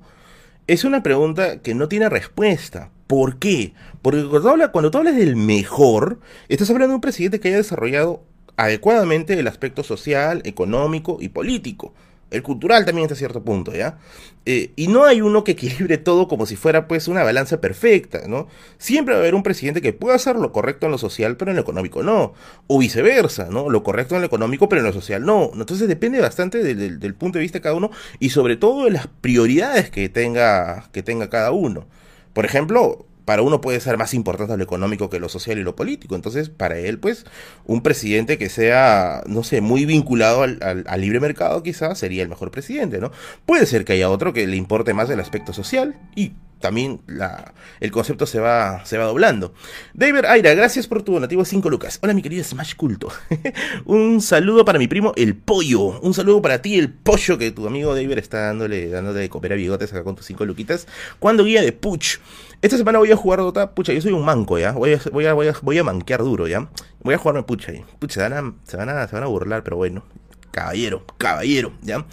es 0.67 0.85
una 0.85 1.03
pregunta 1.03 1.59
que 1.59 1.75
no 1.75 1.89
tiene 1.89 2.09
respuesta. 2.09 2.91
¿Por 3.07 3.39
qué? 3.39 3.73
Porque 4.03 4.25
cuando, 4.71 4.91
tú 4.91 4.99
hablas 4.99 5.17
del 5.17 5.37
mejor, 5.37 6.21
estás 6.49 6.71
hablando 6.71 6.93
de 6.93 6.95
un 6.97 7.01
presidente 7.01 7.41
que 7.41 7.49
haya 7.49 7.57
desarrollado 7.57 8.23
adecuadamente 8.57 9.39
el 9.39 9.49
aspecto 9.49 9.83
social, 9.83 10.43
económico 10.45 11.19
y 11.21 11.31
político. 11.31 11.93
El 12.31 12.43
cultural 12.43 12.85
también 12.85 13.07
hasta 13.07 13.17
cierto 13.17 13.43
punto, 13.43 13.73
¿ya? 13.75 13.99
Eh, 14.47 14.73
y 14.77 14.87
no 14.87 15.05
hay 15.05 15.21
uno 15.21 15.45
que 15.45 15.53
equilibre 15.53 15.99
todo 15.99 16.29
como 16.29 16.47
si 16.47 16.57
fuera 16.57 16.89
pues 16.89 17.09
una 17.09 17.23
balanza 17.23 17.61
perfecta, 17.61 18.23
¿no? 18.27 18.49
Siempre 18.79 19.15
va 19.15 19.21
a 19.21 19.23
haber 19.23 19.35
un 19.35 19.43
presidente 19.43 19.83
que 19.83 19.93
pueda 19.93 20.15
hacer 20.15 20.37
lo 20.37 20.53
correcto 20.53 20.87
en 20.87 20.93
lo 20.93 20.99
social, 20.99 21.37
pero 21.37 21.51
en 21.51 21.57
lo 21.57 21.63
económico 21.63 22.03
no. 22.03 22.33
O 22.67 22.79
viceversa, 22.79 23.49
¿no? 23.51 23.69
Lo 23.69 23.83
correcto 23.83 24.15
en 24.15 24.23
lo 24.23 24.27
económico, 24.27 24.69
pero 24.69 24.81
en 24.81 24.87
lo 24.87 24.93
social 24.93 25.25
no. 25.27 25.51
Entonces 25.55 25.89
depende 25.89 26.21
bastante 26.21 26.63
del, 26.63 27.15
punto 27.15 27.39
de 27.39 27.43
vista 27.43 27.59
de 27.59 27.63
cada 27.63 27.75
uno 27.75 27.91
y 28.19 28.31
sobre 28.31 28.57
todo 28.57 28.85
de 28.85 28.93
las 28.93 29.09
prioridades 29.09 29.91
que 29.91 30.09
tenga, 30.09 30.89
que 30.93 31.03
tenga 31.03 31.29
cada 31.29 31.51
uno. 31.51 31.87
Por 32.33 32.45
ejemplo, 32.45 33.07
para 33.31 33.43
uno 33.43 33.61
puede 33.61 33.79
ser 33.79 33.97
más 33.97 34.13
importante 34.13 34.57
lo 34.57 34.65
económico 34.65 35.09
que 35.09 35.21
lo 35.21 35.29
social 35.29 35.57
y 35.57 35.63
lo 35.63 35.77
político. 35.77 36.17
Entonces, 36.17 36.49
para 36.49 36.81
él, 36.81 36.99
pues, 36.99 37.27
un 37.65 37.81
presidente 37.81 38.39
que 38.39 38.49
sea, 38.49 39.23
no 39.27 39.45
sé, 39.45 39.61
muy 39.61 39.85
vinculado 39.85 40.43
al, 40.43 41.01
libre 41.01 41.21
mercado 41.21 41.63
quizás 41.63 41.97
sería 41.97 42.25
el 42.25 42.29
mejor 42.29 42.51
presidente, 42.51 42.99
¿no? 42.99 43.13
Puede 43.47 43.67
ser 43.67 43.85
que 43.85 43.93
haya 43.93 44.11
otro 44.11 44.33
que 44.33 44.49
le 44.49 44.57
importe 44.57 44.95
más 44.95 45.09
el 45.11 45.21
aspecto 45.21 45.53
social 45.53 45.95
y 46.17 46.33
también 46.59 47.03
la, 47.07 47.55
el 47.79 47.93
concepto 47.93 48.27
se 48.27 48.41
va, 48.41 48.85
se 48.85 48.99
va 48.99 49.05
doblando. 49.05 49.55
David 49.95 50.25
Aira, 50.25 50.53
gracias 50.55 50.89
por 50.89 51.03
tu 51.03 51.15
donativo 51.15 51.45
5 51.45 51.71
lucas. 51.71 52.01
Hola 52.03 52.15
mi 52.15 52.23
querido 52.23 52.43
Smash 52.43 52.75
Culto. 52.75 53.13
un 53.85 54.21
saludo 54.21 54.65
para 54.65 54.81
mi 54.81 54.89
primo 54.89 55.13
El 55.17 55.37
Pollo. 55.37 56.01
Un 56.01 56.15
saludo 56.15 56.43
para 56.43 56.63
ti, 56.63 56.79
El 56.79 56.93
Pollo, 56.93 57.39
que 57.39 57.53
tu 57.53 57.67
amigo 57.69 57.95
David 57.95 58.19
está 58.19 58.41
dándole, 58.41 58.89
dándole 58.89 59.21
de 59.21 59.29
comer 59.29 59.57
bigotes 59.57 59.93
acá 59.93 60.03
con 60.03 60.17
tus 60.17 60.27
5 60.27 60.45
luquitas. 60.45 60.89
Cuando 61.21 61.45
guía 61.45 61.63
de 61.63 61.73
Puch. 61.73 62.19
Esta 62.63 62.77
semana 62.77 62.99
voy 62.99 63.11
a 63.11 63.17
jugar 63.17 63.41
Dota, 63.41 63.75
pucha, 63.75 63.93
yo 63.95 64.03
soy 64.03 64.13
un 64.13 64.25
manco, 64.25 64.59
¿ya? 64.59 64.73
Voy 64.73 64.93
a, 64.93 65.01
voy 65.11 65.25
a, 65.25 65.33
voy 65.33 65.49
a, 65.49 65.55
voy 65.63 65.83
manquear 65.83 66.21
duro, 66.21 66.47
¿ya? 66.47 66.69
Voy 67.03 67.15
a 67.15 67.19
jugarme 67.19 67.43
pucha 67.43 67.73
ahí. 67.73 67.85
Pucha, 67.99 68.15
se 68.15 68.21
van, 68.29 68.33
a, 68.33 68.55
se, 68.65 68.77
van 68.77 68.89
a, 68.91 69.09
se 69.09 69.15
van 69.15 69.25
a 69.25 69.29
burlar, 69.29 69.65
pero 69.65 69.79
bueno. 69.79 70.05
Caballero, 70.51 71.05
caballero, 71.17 71.73
¿ya? 71.81 72.05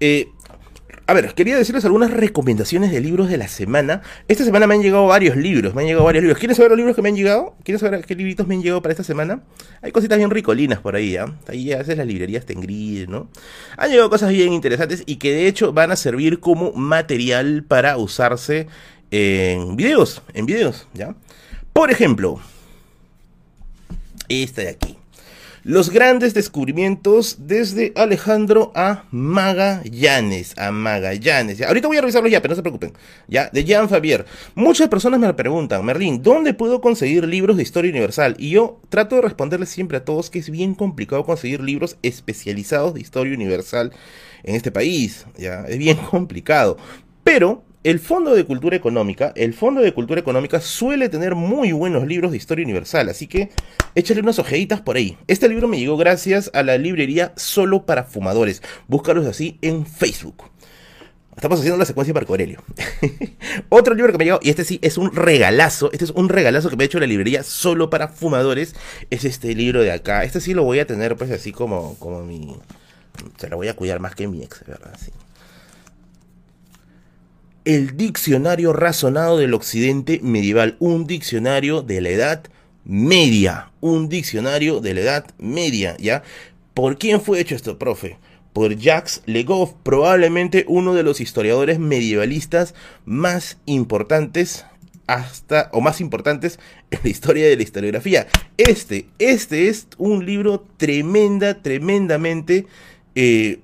Eh, 0.00 0.28
a 1.08 1.14
ver, 1.14 1.34
quería 1.34 1.56
decirles 1.56 1.84
algunas 1.84 2.10
recomendaciones 2.10 2.90
de 2.90 3.00
libros 3.00 3.28
de 3.28 3.36
la 3.36 3.46
semana. 3.46 4.02
Esta 4.26 4.44
semana 4.44 4.66
me 4.66 4.74
han 4.74 4.82
llegado 4.82 5.06
varios 5.06 5.36
libros, 5.36 5.72
me 5.72 5.82
han 5.82 5.86
llegado 5.86 6.04
varios 6.04 6.24
libros. 6.24 6.38
¿Quieren 6.40 6.56
saber 6.56 6.72
los 6.72 6.78
libros 6.78 6.96
que 6.96 7.02
me 7.02 7.10
han 7.10 7.14
llegado? 7.14 7.54
¿Quieren 7.62 7.78
saber 7.78 8.04
qué 8.04 8.16
libritos 8.16 8.48
me 8.48 8.56
han 8.56 8.62
llegado 8.62 8.82
para 8.82 8.90
esta 8.90 9.04
semana? 9.04 9.44
Hay 9.82 9.92
cositas 9.92 10.18
bien 10.18 10.30
ricolinas 10.30 10.80
por 10.80 10.96
ahí, 10.96 11.12
¿ya? 11.12 11.32
Ahí 11.46 11.72
a 11.72 11.78
veces 11.78 11.96
las 11.96 12.08
librerías 12.08 12.44
te 12.44 12.56
¿no? 13.06 13.30
Han 13.76 13.90
llegado 13.90 14.10
cosas 14.10 14.30
bien 14.30 14.52
interesantes 14.52 15.04
y 15.06 15.16
que 15.16 15.32
de 15.32 15.46
hecho 15.46 15.72
van 15.72 15.92
a 15.92 15.96
servir 15.96 16.40
como 16.40 16.72
material 16.72 17.62
para 17.62 17.96
usarse 17.98 18.66
en 19.16 19.76
videos, 19.76 20.22
en 20.34 20.44
videos, 20.44 20.86
¿ya? 20.92 21.14
Por 21.72 21.90
ejemplo, 21.90 22.38
esta 24.28 24.62
de 24.62 24.68
aquí. 24.68 24.96
Los 25.62 25.90
grandes 25.90 26.32
descubrimientos 26.32 27.38
desde 27.40 27.92
Alejandro 27.96 28.70
a 28.76 29.04
Magallanes, 29.10 30.56
a 30.58 30.70
Magallanes. 30.70 31.60
Ahorita 31.62 31.88
voy 31.88 31.96
a 31.96 32.02
revisarlos 32.02 32.30
ya, 32.30 32.40
pero 32.40 32.52
no 32.52 32.56
se 32.56 32.62
preocupen. 32.62 32.92
Ya, 33.26 33.50
de 33.52 33.64
Jean 33.64 33.88
Fabier. 33.88 34.26
Muchas 34.54 34.88
personas 34.88 35.18
me 35.18 35.34
preguntan, 35.34 35.84
Merlín, 35.84 36.22
¿dónde 36.22 36.54
puedo 36.54 36.80
conseguir 36.80 37.26
libros 37.26 37.56
de 37.56 37.64
historia 37.64 37.90
universal? 37.90 38.36
Y 38.38 38.50
yo 38.50 38.80
trato 38.90 39.16
de 39.16 39.22
responderles 39.22 39.70
siempre 39.70 39.96
a 39.96 40.04
todos 40.04 40.30
que 40.30 40.38
es 40.38 40.50
bien 40.50 40.74
complicado 40.74 41.24
conseguir 41.24 41.60
libros 41.60 41.96
especializados 42.02 42.94
de 42.94 43.00
historia 43.00 43.34
universal 43.34 43.92
en 44.44 44.54
este 44.54 44.70
país. 44.70 45.26
Ya, 45.36 45.64
es 45.66 45.78
bien 45.78 45.96
complicado. 46.10 46.76
Pero 47.24 47.64
el 47.86 48.00
Fondo 48.00 48.34
de 48.34 48.44
Cultura 48.44 48.74
Económica, 48.74 49.32
el 49.36 49.54
Fondo 49.54 49.80
de 49.80 49.94
Cultura 49.94 50.18
Económica 50.18 50.60
suele 50.60 51.08
tener 51.08 51.36
muy 51.36 51.70
buenos 51.70 52.04
libros 52.04 52.32
de 52.32 52.36
historia 52.36 52.64
universal, 52.64 53.08
así 53.08 53.28
que 53.28 53.50
échale 53.94 54.22
unas 54.22 54.40
ojeditas 54.40 54.80
por 54.80 54.96
ahí. 54.96 55.16
Este 55.28 55.48
libro 55.48 55.68
me 55.68 55.78
llegó 55.78 55.96
gracias 55.96 56.50
a 56.52 56.64
la 56.64 56.78
librería 56.78 57.32
Solo 57.36 57.86
para 57.86 58.02
Fumadores. 58.02 58.60
Búscalos 58.88 59.24
así 59.24 59.58
en 59.62 59.86
Facebook. 59.86 60.50
Estamos 61.36 61.60
haciendo 61.60 61.78
la 61.78 61.84
secuencia 61.84 62.12
para 62.12 62.26
Corelio. 62.26 62.60
Otro 63.68 63.94
libro 63.94 64.10
que 64.10 64.18
me 64.18 64.24
llegó, 64.24 64.40
y 64.42 64.50
este 64.50 64.64
sí 64.64 64.80
es 64.82 64.98
un 64.98 65.14
regalazo, 65.14 65.92
este 65.92 66.06
es 66.06 66.10
un 66.10 66.28
regalazo 66.28 66.68
que 66.68 66.76
me 66.76 66.82
ha 66.82 66.86
hecho 66.86 66.98
la 66.98 67.06
librería 67.06 67.44
solo 67.44 67.88
para 67.88 68.08
fumadores, 68.08 68.74
es 69.10 69.24
este 69.24 69.54
libro 69.54 69.82
de 69.82 69.92
acá. 69.92 70.24
Este 70.24 70.40
sí 70.40 70.54
lo 70.54 70.64
voy 70.64 70.80
a 70.80 70.88
tener 70.88 71.14
pues 71.14 71.30
así 71.30 71.52
como, 71.52 71.96
como 72.00 72.24
mi... 72.24 72.56
Se 73.36 73.48
lo 73.48 73.56
voy 73.58 73.68
a 73.68 73.76
cuidar 73.76 74.00
más 74.00 74.16
que 74.16 74.26
mi 74.26 74.42
ex, 74.42 74.64
¿verdad? 74.66 74.98
Sí 74.98 75.12
el 77.66 77.96
diccionario 77.96 78.72
razonado 78.72 79.38
del 79.38 79.52
occidente 79.52 80.20
medieval, 80.22 80.76
un 80.78 81.04
diccionario 81.04 81.82
de 81.82 82.00
la 82.00 82.10
edad 82.10 82.44
media, 82.84 83.72
un 83.80 84.08
diccionario 84.08 84.80
de 84.80 84.94
la 84.94 85.00
edad 85.00 85.26
media, 85.38 85.96
¿ya? 85.98 86.22
¿Por 86.74 86.96
quién 86.96 87.20
fue 87.20 87.40
hecho 87.40 87.56
esto, 87.56 87.76
profe? 87.76 88.18
Por 88.52 88.76
Jacques 88.76 89.22
Legoff, 89.26 89.72
probablemente 89.82 90.64
uno 90.68 90.94
de 90.94 91.02
los 91.02 91.20
historiadores 91.20 91.80
medievalistas 91.80 92.72
más 93.04 93.58
importantes 93.66 94.64
hasta 95.08 95.68
o 95.72 95.80
más 95.80 96.00
importantes 96.00 96.60
en 96.92 97.00
la 97.02 97.10
historia 97.10 97.48
de 97.48 97.56
la 97.56 97.64
historiografía. 97.64 98.28
Este, 98.58 99.06
este 99.18 99.68
es 99.68 99.88
un 99.98 100.24
libro 100.24 100.64
tremenda, 100.76 101.62
tremendamente 101.62 102.66
eh, 103.16 103.58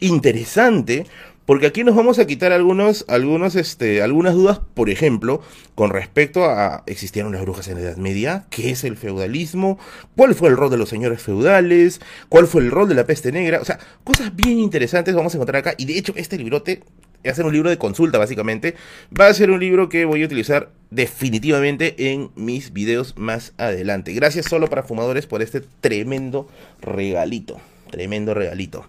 interesante 0.00 1.06
porque 1.46 1.66
aquí 1.66 1.84
nos 1.84 1.94
vamos 1.94 2.18
a 2.18 2.26
quitar 2.26 2.52
algunos, 2.52 3.04
algunos, 3.08 3.54
este, 3.54 4.02
algunas 4.02 4.34
dudas, 4.34 4.60
por 4.74 4.88
ejemplo, 4.88 5.42
con 5.74 5.90
respecto 5.90 6.44
a 6.44 6.84
¿existieron 6.86 7.32
las 7.32 7.42
brujas 7.42 7.68
en 7.68 7.74
la 7.74 7.80
Edad 7.82 7.96
Media? 7.96 8.46
¿Qué 8.50 8.70
es 8.70 8.84
el 8.84 8.96
feudalismo? 8.96 9.78
¿Cuál 10.16 10.34
fue 10.34 10.48
el 10.48 10.56
rol 10.56 10.70
de 10.70 10.78
los 10.78 10.88
señores 10.88 11.20
feudales? 11.20 12.00
¿Cuál 12.28 12.46
fue 12.46 12.62
el 12.62 12.70
rol 12.70 12.88
de 12.88 12.94
la 12.94 13.04
peste 13.04 13.30
negra? 13.30 13.60
O 13.60 13.64
sea, 13.64 13.78
cosas 14.04 14.34
bien 14.34 14.58
interesantes 14.58 15.14
vamos 15.14 15.34
a 15.34 15.36
encontrar 15.36 15.60
acá. 15.60 15.74
Y 15.76 15.84
de 15.84 15.98
hecho, 15.98 16.14
este 16.16 16.38
librote 16.38 16.82
va 17.26 17.32
a 17.32 17.34
ser 17.34 17.44
un 17.44 17.52
libro 17.52 17.70
de 17.70 17.78
consulta, 17.78 18.18
básicamente. 18.18 18.74
Va 19.18 19.26
a 19.26 19.34
ser 19.34 19.50
un 19.50 19.60
libro 19.60 19.88
que 19.88 20.04
voy 20.06 20.22
a 20.22 20.26
utilizar 20.26 20.70
definitivamente 20.90 22.12
en 22.12 22.30
mis 22.36 22.72
videos 22.72 23.18
más 23.18 23.52
adelante. 23.58 24.12
Gracias 24.12 24.46
solo 24.46 24.68
para 24.68 24.82
fumadores 24.82 25.26
por 25.26 25.42
este 25.42 25.62
tremendo 25.80 26.48
regalito. 26.80 27.60
Tremendo 27.90 28.32
regalito. 28.32 28.88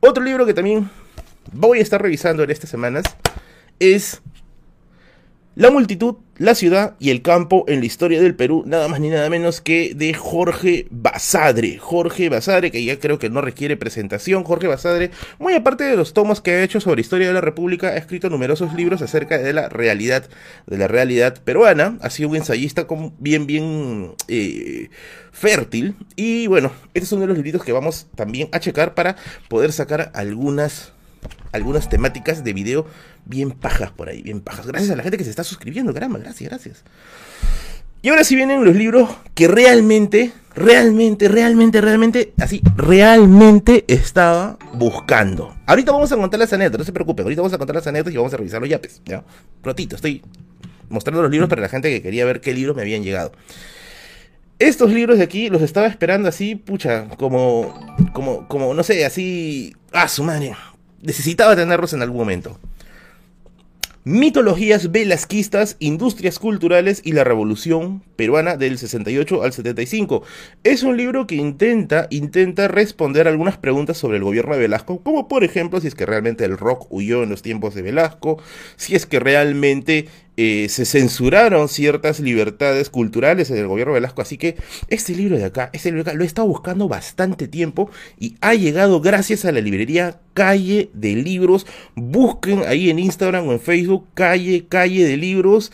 Otro 0.00 0.22
libro 0.24 0.46
que 0.46 0.54
también 0.54 0.88
voy 1.52 1.78
a 1.78 1.82
estar 1.82 2.00
revisando 2.00 2.42
en 2.42 2.50
estas 2.50 2.70
semanas 2.70 3.04
es 3.78 4.20
La 5.56 5.70
multitud, 5.70 6.14
la 6.38 6.54
ciudad 6.54 6.94
y 6.98 7.10
el 7.10 7.20
campo 7.20 7.64
en 7.66 7.80
la 7.80 7.86
historia 7.86 8.22
del 8.22 8.34
Perú, 8.34 8.62
nada 8.66 8.88
más 8.88 9.00
ni 9.00 9.10
nada 9.10 9.28
menos 9.28 9.60
que 9.60 9.92
de 9.94 10.14
Jorge 10.14 10.86
Basadre. 10.90 11.76
Jorge 11.78 12.30
Basadre, 12.30 12.70
que 12.70 12.82
ya 12.82 12.98
creo 12.98 13.18
que 13.18 13.28
no 13.28 13.40
requiere 13.42 13.76
presentación. 13.76 14.44
Jorge 14.44 14.68
Basadre, 14.68 15.10
muy 15.38 15.54
aparte 15.54 15.84
de 15.84 15.96
los 15.96 16.14
tomos 16.14 16.40
que 16.40 16.52
ha 16.52 16.62
hecho 16.62 16.80
sobre 16.80 17.02
historia 17.02 17.26
de 17.26 17.34
la 17.34 17.42
República, 17.42 17.88
ha 17.88 17.96
escrito 17.96 18.30
numerosos 18.30 18.72
libros 18.74 19.02
acerca 19.02 19.36
de 19.36 19.52
la 19.52 19.68
realidad, 19.68 20.30
de 20.66 20.78
la 20.78 20.88
realidad 20.88 21.42
peruana. 21.44 21.98
Ha 22.00 22.08
sido 22.08 22.30
un 22.30 22.36
ensayista 22.36 22.86
bien, 23.18 23.46
bien 23.46 24.14
eh, 24.28 24.88
fértil. 25.32 25.96
Y 26.16 26.46
bueno, 26.46 26.72
este 26.94 27.04
es 27.04 27.12
uno 27.12 27.22
de 27.22 27.26
los 27.26 27.36
libritos 27.36 27.64
que 27.64 27.72
vamos 27.72 28.06
también 28.14 28.48
a 28.52 28.60
checar 28.60 28.94
para 28.94 29.16
poder 29.48 29.72
sacar 29.72 30.10
algunas 30.14 30.92
algunas 31.52 31.88
temáticas 31.88 32.44
de 32.44 32.52
video 32.52 32.86
bien 33.24 33.52
pajas 33.52 33.90
por 33.90 34.08
ahí, 34.08 34.22
bien 34.22 34.40
pajas. 34.40 34.66
Gracias 34.66 34.90
a 34.90 34.96
la 34.96 35.02
gente 35.02 35.18
que 35.18 35.24
se 35.24 35.30
está 35.30 35.44
suscribiendo, 35.44 35.92
caramba, 35.92 36.18
gracias, 36.18 36.50
gracias. 36.50 36.84
Y 38.02 38.08
ahora 38.08 38.24
sí 38.24 38.34
vienen 38.34 38.64
los 38.64 38.74
libros 38.74 39.10
que 39.34 39.46
realmente, 39.46 40.32
realmente, 40.54 41.28
realmente, 41.28 41.82
realmente, 41.82 42.32
así, 42.40 42.62
realmente 42.74 43.84
estaba 43.88 44.58
buscando. 44.72 45.54
Ahorita 45.66 45.92
vamos 45.92 46.10
a 46.10 46.16
contar 46.16 46.40
las 46.40 46.52
anécdotas, 46.52 46.78
no 46.78 46.84
se 46.86 46.92
preocupen, 46.92 47.24
ahorita 47.24 47.42
vamos 47.42 47.52
a 47.52 47.58
contar 47.58 47.76
las 47.76 47.86
anécdotas 47.86 48.14
y 48.14 48.16
vamos 48.16 48.32
a 48.32 48.38
revisar 48.38 48.60
los 48.60 48.70
yapes, 48.70 49.02
¿ya? 49.04 49.22
Protito, 49.60 49.96
estoy 49.96 50.22
mostrando 50.88 51.20
los 51.20 51.30
libros 51.30 51.50
para 51.50 51.60
la 51.60 51.68
gente 51.68 51.90
que 51.90 52.00
quería 52.00 52.24
ver 52.24 52.40
qué 52.40 52.54
libros 52.54 52.74
me 52.74 52.82
habían 52.82 53.02
llegado. 53.02 53.32
Estos 54.58 54.92
libros 54.92 55.18
de 55.18 55.24
aquí 55.24 55.50
los 55.50 55.60
estaba 55.60 55.86
esperando 55.86 56.28
así, 56.28 56.54
pucha, 56.54 57.08
como, 57.18 57.96
como, 58.14 58.48
como, 58.48 58.72
no 58.72 58.82
sé, 58.82 59.04
así, 59.04 59.76
ah, 59.92 60.08
su 60.08 60.24
madre, 60.24 60.54
necesitaba 61.02 61.56
tenerlos 61.56 61.92
en 61.92 62.02
algún 62.02 62.18
momento. 62.18 62.58
Mitologías 64.04 64.92
velasquistas, 64.92 65.76
industrias 65.78 66.38
culturales 66.38 67.02
y 67.04 67.12
la 67.12 67.22
revolución 67.22 68.02
peruana 68.16 68.56
del 68.56 68.78
68 68.78 69.42
al 69.42 69.52
75. 69.52 70.22
Es 70.64 70.82
un 70.82 70.96
libro 70.96 71.26
que 71.26 71.34
intenta, 71.34 72.06
intenta 72.08 72.66
responder 72.66 73.28
algunas 73.28 73.58
preguntas 73.58 73.98
sobre 73.98 74.16
el 74.16 74.24
gobierno 74.24 74.54
de 74.54 74.60
Velasco, 74.60 75.02
como 75.02 75.28
por 75.28 75.44
ejemplo 75.44 75.82
si 75.82 75.88
es 75.88 75.94
que 75.94 76.06
realmente 76.06 76.46
el 76.46 76.56
rock 76.56 76.86
huyó 76.88 77.22
en 77.22 77.28
los 77.28 77.42
tiempos 77.42 77.74
de 77.74 77.82
Velasco, 77.82 78.42
si 78.76 78.94
es 78.94 79.04
que 79.04 79.20
realmente 79.20 80.08
eh, 80.36 80.68
se 80.68 80.84
censuraron 80.84 81.68
ciertas 81.68 82.20
libertades 82.20 82.88
culturales 82.88 83.50
en 83.50 83.58
el 83.58 83.66
gobierno 83.66 83.92
Velasco. 83.92 84.22
Así 84.22 84.38
que 84.38 84.56
este 84.88 85.14
libro 85.14 85.36
de 85.36 85.44
acá, 85.44 85.70
este 85.72 85.90
libro 85.90 86.04
de 86.04 86.10
acá, 86.10 86.18
lo 86.18 86.24
he 86.24 86.26
estado 86.26 86.48
buscando 86.48 86.88
bastante 86.88 87.48
tiempo 87.48 87.90
y 88.18 88.36
ha 88.40 88.54
llegado 88.54 89.00
gracias 89.00 89.44
a 89.44 89.52
la 89.52 89.60
librería 89.60 90.20
Calle 90.34 90.90
de 90.94 91.14
Libros. 91.14 91.66
Busquen 91.94 92.62
ahí 92.66 92.90
en 92.90 92.98
Instagram 92.98 93.48
o 93.48 93.52
en 93.52 93.60
Facebook 93.60 94.06
Calle, 94.14 94.66
Calle 94.68 95.04
de 95.04 95.16
Libros. 95.16 95.72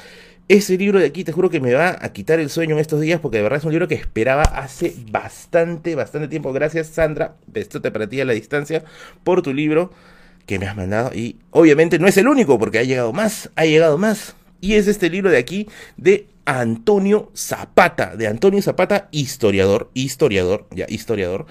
Ese 0.48 0.78
libro 0.78 1.00
de 1.00 1.06
aquí 1.06 1.24
te 1.24 1.32
juro 1.32 1.50
que 1.50 1.60
me 1.60 1.74
va 1.74 1.98
a 2.00 2.12
quitar 2.12 2.38
el 2.38 2.50
sueño 2.50 2.76
en 2.76 2.80
estos 2.80 3.00
días 3.00 3.20
porque 3.20 3.38
de 3.38 3.42
verdad 3.42 3.58
es 3.58 3.64
un 3.64 3.72
libro 3.72 3.88
que 3.88 3.96
esperaba 3.96 4.42
hace 4.42 4.94
bastante, 5.10 5.96
bastante 5.96 6.28
tiempo. 6.28 6.52
Gracias 6.52 6.86
Sandra, 6.86 7.34
besote 7.48 7.90
para 7.90 8.08
ti 8.08 8.20
a 8.20 8.24
la 8.24 8.32
distancia 8.32 8.84
por 9.24 9.42
tu 9.42 9.52
libro 9.52 9.90
que 10.46 10.58
me 10.58 10.66
has 10.66 10.76
mandado. 10.76 11.12
Y 11.14 11.36
obviamente 11.50 11.98
no 11.98 12.06
es 12.06 12.16
el 12.16 12.28
único 12.28 12.58
porque 12.58 12.78
ha 12.78 12.84
llegado 12.84 13.12
más, 13.12 13.50
ha 13.56 13.64
llegado 13.64 13.98
más. 13.98 14.36
Y 14.60 14.74
es 14.74 14.88
este 14.88 15.10
libro 15.10 15.30
de 15.30 15.38
aquí 15.38 15.68
de 15.96 16.28
Antonio 16.46 17.30
Zapata, 17.34 18.16
de 18.16 18.28
Antonio 18.28 18.62
Zapata, 18.62 19.08
historiador, 19.10 19.90
historiador, 19.94 20.66
ya, 20.70 20.86
historiador, 20.88 21.46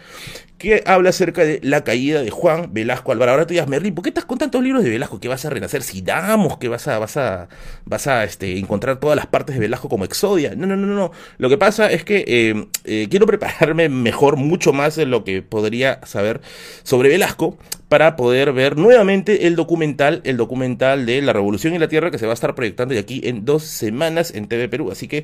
que 0.65 0.83
habla 0.85 1.11
acerca 1.11 1.43
de 1.43 1.59
la 1.61 1.83
caída 1.83 2.21
de 2.21 2.31
Juan 2.31 2.73
Velasco 2.73 3.11
Alvarado. 3.11 3.35
Ahora 3.35 3.47
tú 3.47 3.53
dices, 3.53 3.67
Merlin, 3.67 3.93
¿por 3.93 4.03
qué 4.03 4.09
estás 4.09 4.25
con 4.25 4.37
tantos 4.37 4.63
libros 4.63 4.83
de 4.83 4.89
Velasco? 4.89 5.19
¿Que 5.19 5.27
vas 5.27 5.45
a 5.45 5.49
renacer 5.49 5.83
si 5.83 6.01
damos? 6.01 6.57
¿Que 6.57 6.67
vas 6.67 6.87
a, 6.87 6.97
vas 6.97 7.17
a, 7.17 7.47
vas 7.85 8.07
a 8.07 8.23
este, 8.23 8.57
encontrar 8.57 8.99
todas 8.99 9.15
las 9.15 9.27
partes 9.27 9.55
de 9.55 9.61
Velasco 9.61 9.89
como 9.89 10.05
Exodia? 10.05 10.55
No, 10.55 10.65
no, 10.65 10.75
no, 10.75 10.87
no. 10.87 11.11
Lo 11.37 11.49
que 11.49 11.57
pasa 11.57 11.91
es 11.91 12.03
que 12.03 12.25
eh, 12.27 12.67
eh, 12.83 13.07
quiero 13.09 13.27
prepararme 13.27 13.89
mejor, 13.89 14.37
mucho 14.37 14.73
más 14.73 14.95
de 14.95 15.05
lo 15.05 15.23
que 15.23 15.41
podría 15.43 15.99
saber 16.05 16.41
sobre 16.83 17.09
Velasco, 17.09 17.57
para 17.87 18.15
poder 18.15 18.51
ver 18.51 18.77
nuevamente 18.77 19.45
el 19.45 19.55
documental, 19.55 20.21
el 20.23 20.37
documental 20.37 21.05
de 21.05 21.21
la 21.21 21.33
Revolución 21.33 21.73
en 21.75 21.81
la 21.81 21.87
Tierra 21.87 22.09
que 22.09 22.17
se 22.17 22.25
va 22.25 22.31
a 22.31 22.33
estar 22.33 22.55
proyectando 22.55 22.93
de 22.93 22.99
aquí 22.99 23.21
en 23.23 23.45
dos 23.45 23.63
semanas 23.63 24.33
en 24.33 24.47
TV 24.47 24.67
Perú. 24.67 24.89
Así 24.91 25.07
que 25.07 25.23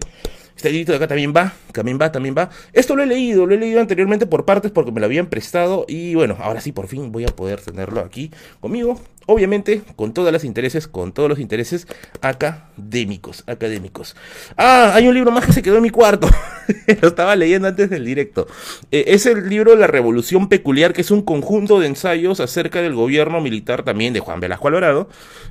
este 0.56 0.70
librito 0.70 0.92
de 0.92 0.98
acá 0.98 1.08
también 1.08 1.34
va, 1.36 1.54
también 1.72 1.98
va, 2.00 2.12
también 2.12 2.36
va. 2.38 2.50
Esto 2.72 2.96
lo 2.96 3.02
he 3.02 3.08
leído, 3.08 3.48
lo 3.48 3.56
he 3.56 3.58
leído 3.58 3.82
anteriormente 3.82 4.28
por 4.28 4.46
partes 4.46 4.72
porque 4.72 4.92
me 4.92 5.00
lo 5.00 5.08
habían 5.08 5.28
prestado 5.32 5.86
y 5.88 6.14
bueno, 6.14 6.38
ahora 6.40 6.62
sí 6.62 6.72
por 6.72 6.88
fin 6.88 7.12
voy 7.12 7.24
a 7.24 7.30
poder 7.30 7.60
tenerlo 7.62 8.02
aquí 8.02 8.30
conmigo. 8.60 9.02
Obviamente 9.28 9.82
con 9.96 10.14
todos 10.14 10.32
los 10.34 10.44
intereses, 10.44 10.88
con 10.88 11.14
todos 11.14 11.30
los 11.30 11.40
intereses 11.40 11.88
académicos, 12.22 13.44
académicos. 13.48 14.16
Ah, 14.58 14.92
hay 14.94 15.08
un 15.08 15.14
libro 15.14 15.32
más 15.32 15.46
que 15.46 15.54
se 15.54 15.62
quedó 15.62 15.78
en 15.78 15.84
mi 15.84 15.90
cuarto. 15.90 16.28
lo 17.02 17.08
estaba 17.08 17.36
leyendo 17.36 17.68
antes 17.68 17.90
del 17.90 18.04
directo. 18.04 18.48
Eh, 18.92 19.06
es 19.08 19.26
el 19.26 19.48
libro 19.48 19.76
La 19.76 19.88
Revolución 19.88 20.50
Peculiar, 20.50 20.94
que 20.94 21.02
es 21.02 21.12
un 21.12 21.22
conjunto 21.22 21.80
de 21.80 21.88
ensayos 21.88 22.40
acerca 22.40 22.82
del 22.82 22.94
gobierno 22.94 23.42
militar 23.42 23.84
también 23.84 24.14
de 24.14 24.20
Juan 24.20 24.40
Velasco 24.40 24.68
Alvarado, 24.68 25.08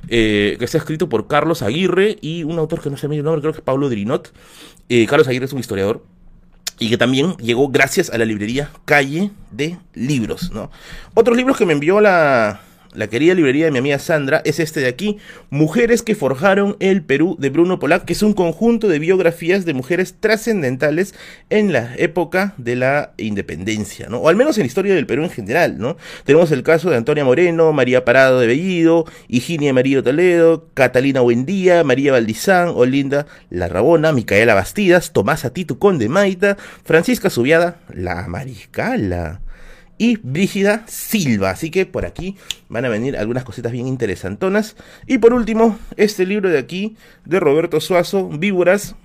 eh, 0.09 0.57
que 0.59 0.65
está 0.65 0.77
escrito 0.77 1.09
por 1.09 1.27
Carlos 1.27 1.61
Aguirre 1.61 2.17
y 2.21 2.43
un 2.43 2.59
autor 2.59 2.81
que 2.81 2.89
no 2.89 2.97
sé 2.97 3.07
el 3.07 3.23
nombre, 3.23 3.41
creo 3.41 3.53
que 3.53 3.59
es 3.59 3.65
Pablo 3.65 3.89
Drinot. 3.89 4.31
Eh, 4.89 5.07
Carlos 5.07 5.27
Aguirre 5.27 5.45
es 5.45 5.53
un 5.53 5.59
historiador 5.59 6.03
y 6.79 6.89
que 6.89 6.97
también 6.97 7.35
llegó 7.37 7.69
gracias 7.69 8.09
a 8.09 8.17
la 8.17 8.25
librería 8.25 8.71
Calle 8.85 9.31
de 9.51 9.77
Libros. 9.93 10.51
¿no? 10.51 10.71
Otros 11.13 11.37
libros 11.37 11.57
que 11.57 11.65
me 11.65 11.73
envió 11.73 12.01
la, 12.01 12.61
la 12.93 13.07
querida 13.07 13.33
librería 13.33 13.65
de 13.65 13.71
mi 13.71 13.79
amiga 13.79 13.99
Sandra 13.99 14.41
es 14.45 14.59
este 14.59 14.79
de 14.81 14.87
aquí, 14.87 15.17
Mujeres 15.49 16.01
que 16.03 16.15
forjaron 16.15 16.77
el 16.79 17.03
Perú 17.03 17.35
de 17.39 17.49
Bruno 17.49 17.79
Polak, 17.79 18.05
que 18.05 18.13
es 18.13 18.23
un 18.23 18.33
conjunto 18.33 18.87
de 18.87 18.99
biografías 18.99 19.65
de 19.65 19.73
mujeres 19.73 20.15
trascendentales 20.19 21.13
en 21.49 21.73
la 21.73 21.93
época 21.97 22.53
de 22.57 22.75
la 22.75 23.13
independencia, 23.17 24.07
¿no? 24.09 24.19
O 24.19 24.29
al 24.29 24.35
menos 24.35 24.57
en 24.57 24.63
la 24.63 24.67
historia 24.67 24.95
del 24.95 25.05
Perú 25.05 25.23
en 25.23 25.29
general, 25.29 25.77
¿no? 25.77 25.97
Tenemos 26.25 26.51
el 26.51 26.63
caso 26.63 26.89
de 26.89 26.97
Antonia 26.97 27.25
Moreno, 27.25 27.73
María 27.73 28.05
Parado 28.05 28.39
de 28.39 28.47
Bellido, 28.47 29.05
Higinia 29.27 29.73
María 29.73 30.01
Toledo, 30.01 30.67
Catalina 30.73 31.21
Buendía, 31.21 31.83
María 31.83 32.13
Valdizán, 32.13 32.69
Olinda 32.69 33.27
La 33.49 33.67
Rabona, 33.67 34.11
Micaela 34.11 34.53
Bastidas, 34.53 35.11
Tomás 35.11 35.45
Atitu 35.45 35.79
Conde 35.79 36.09
Maita, 36.09 36.57
Francisca 36.83 37.29
Subiada, 37.29 37.79
La 37.93 38.27
Mariscala 38.27 39.41
y 40.01 40.17
Brígida 40.23 40.83
Silva. 40.87 41.51
Así 41.51 41.69
que 41.69 41.85
por 41.85 42.07
aquí 42.07 42.35
van 42.69 42.85
a 42.85 42.89
venir 42.89 43.15
algunas 43.15 43.43
cositas 43.43 43.71
bien 43.71 43.85
interesantonas. 43.85 44.75
Y 45.05 45.19
por 45.19 45.31
último, 45.31 45.77
este 45.95 46.25
libro 46.25 46.49
de 46.49 46.57
aquí 46.57 46.95
de 47.23 47.39
Roberto 47.39 47.79
Suazo, 47.79 48.27
Víboras, 48.27 48.95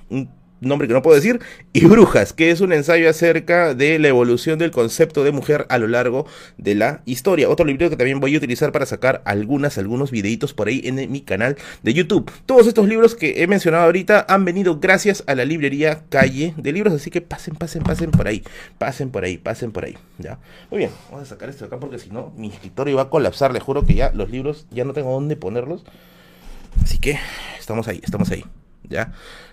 nombre 0.61 0.89
que 0.89 0.95
no 0.95 1.03
puedo 1.03 1.17
decir, 1.17 1.41
y 1.73 1.85
Brujas, 1.85 2.33
que 2.33 2.51
es 2.51 2.61
un 2.61 2.73
ensayo 2.73 3.09
acerca 3.09 3.75
de 3.75 3.99
la 3.99 4.09
evolución 4.09 4.59
del 4.59 4.71
concepto 4.71 5.25
de 5.25 5.33
mujer 5.33 5.67
a 5.69 5.79
lo 5.79 5.87
largo 5.87 6.27
de 6.57 6.75
la 6.75 7.03
historia. 7.05 7.49
Otro 7.49 7.67
libro 7.67 7.91
que 7.91 7.97
también 7.97 8.21
voy 8.21 8.35
a 8.35 8.39
utilizar 8.39 8.73
para 8.73 8.87
sacar 8.87 9.23
algunas, 9.25 9.79
algunos 9.79 10.11
videitos 10.11 10.55
por 10.55 10.69
ahí 10.69 10.81
en 10.85 11.11
mi 11.11 11.21
canal 11.21 11.57
de 11.83 11.95
YouTube. 11.95 12.31
Todos 12.47 12.67
estos 12.67 12.89
libros 12.89 13.15
que 13.15 13.43
he 13.43 13.47
mencionado 13.47 13.85
ahorita 13.85 14.27
han 14.29 14.45
venido 14.45 14.79
gracias 14.79 15.25
a 15.27 15.35
la 15.35 15.45
librería 15.45 16.05
Calle 16.09 16.55
de 16.57 16.73
Libros, 16.73 16.95
así 16.95 17.11
que 17.11 17.21
pasen, 17.21 17.55
pasen, 17.55 17.83
pasen 17.83 18.11
por 18.11 18.27
ahí, 18.29 18.43
pasen 18.79 19.11
por 19.11 19.25
ahí, 19.25 19.39
pasen 19.39 19.73
por 19.73 19.85
ahí, 19.85 19.97
¿ya? 20.19 20.39
Muy 20.71 20.79
bien, 20.79 20.91
vamos 21.11 21.27
a 21.27 21.27
sacar 21.27 21.49
esto 21.49 21.65
de 21.65 21.69
acá 21.69 21.79
porque 21.79 21.99
si 21.99 22.11
no 22.11 22.33
mi 22.37 22.49
escritorio 22.49 22.97
va 22.97 23.03
a 23.03 23.11
colapsar, 23.11 23.53
les 23.53 23.63
juro 23.63 23.85
que 23.85 23.95
ya 23.95 24.11
los 24.13 24.31
libros 24.31 24.67
ya 24.71 24.85
no 24.85 24.93
tengo 24.93 25.13
dónde 25.13 25.37
ponerlos. 25.37 25.85
Así 26.83 26.99
que 26.99 27.19
estamos 27.59 27.89
ahí, 27.89 28.01
estamos 28.05 28.31
ahí. 28.31 28.45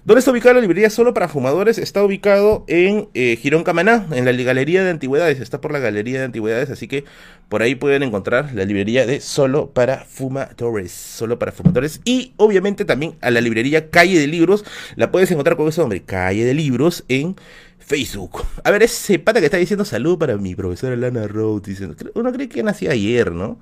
¿Dónde 0.05 0.19
está 0.19 0.31
ubicada 0.31 0.55
la 0.55 0.61
librería 0.61 0.89
solo 0.89 1.13
para 1.13 1.27
fumadores? 1.27 1.77
Está 1.77 2.03
ubicado 2.03 2.65
en 2.67 3.07
eh, 3.13 3.37
Girón 3.41 3.63
Camaná, 3.63 4.05
en 4.11 4.25
la 4.25 4.31
Galería 4.31 4.83
de 4.83 4.89
Antigüedades. 4.89 5.39
Está 5.39 5.61
por 5.61 5.71
la 5.71 5.79
Galería 5.79 6.19
de 6.19 6.25
Antigüedades, 6.25 6.69
así 6.69 6.87
que 6.87 7.05
por 7.47 7.61
ahí 7.61 7.75
pueden 7.75 8.03
encontrar 8.03 8.53
la 8.53 8.65
librería 8.65 9.05
de 9.05 9.21
solo 9.21 9.71
para 9.71 10.05
fumadores. 10.05 10.91
Solo 10.91 11.39
para 11.39 11.51
fumadores. 11.51 12.01
Y 12.03 12.33
obviamente 12.37 12.83
también 12.85 13.15
a 13.21 13.31
la 13.31 13.39
librería 13.39 13.89
Calle 13.89 14.19
de 14.19 14.27
Libros. 14.27 14.65
La 14.95 15.11
puedes 15.11 15.31
encontrar 15.31 15.55
con 15.55 15.67
ese 15.67 15.81
nombre, 15.81 16.03
Calle 16.03 16.43
de 16.43 16.53
Libros, 16.53 17.05
en 17.07 17.35
Facebook. 17.79 18.43
A 18.63 18.71
ver, 18.71 18.83
ese 18.83 19.19
pata 19.19 19.39
que 19.39 19.45
está 19.45 19.57
diciendo 19.57 19.85
salud 19.85 20.17
para 20.17 20.37
mi 20.37 20.55
profesora 20.55 20.95
Lana 20.95 21.27
Rhodes. 21.27 21.81
Uno 22.13 22.31
cree 22.33 22.49
que 22.49 22.63
nació 22.63 22.91
ayer, 22.91 23.31
¿no? 23.31 23.59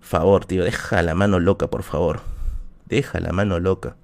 Favor, 0.00 0.44
tío, 0.44 0.64
deja 0.64 1.02
la 1.02 1.14
mano 1.14 1.40
loca, 1.40 1.68
por 1.68 1.82
favor. 1.82 2.20
Deja 2.86 3.20
la 3.20 3.32
mano 3.32 3.58
loca. 3.58 3.96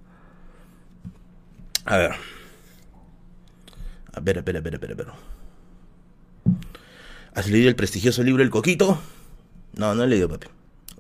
A 1.85 1.97
ver. 1.97 2.13
A 4.13 4.21
ver, 4.21 4.39
a 4.39 4.43
ver, 4.43 4.57
a 4.57 4.61
ver, 4.61 4.75
a 4.75 4.79
ver, 4.79 4.93
a 4.93 4.95
ver. 4.95 5.07
¿Has 7.35 7.49
leído 7.49 7.69
el 7.69 7.77
prestigioso 7.77 8.23
libro 8.23 8.43
El 8.43 8.51
Coquito? 8.51 9.01
No, 9.77 9.95
no 9.95 10.05
he 10.05 10.07
leído, 10.07 10.29
papi. 10.29 10.49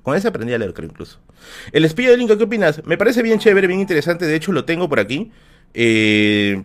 Con 0.02 0.16
ese 0.16 0.28
aprendí 0.28 0.54
a 0.54 0.58
leer, 0.58 0.72
creo, 0.72 0.88
incluso. 0.88 1.18
El 1.72 1.84
espía 1.84 2.10
de 2.10 2.16
Lincoln, 2.16 2.38
¿qué 2.38 2.44
opinas? 2.44 2.84
Me 2.86 2.96
parece 2.96 3.22
bien 3.22 3.38
chévere, 3.38 3.66
bien 3.66 3.80
interesante. 3.80 4.26
De 4.26 4.34
hecho, 4.34 4.52
lo 4.52 4.64
tengo 4.64 4.88
por 4.88 5.00
aquí. 5.00 5.32
Eh, 5.74 6.62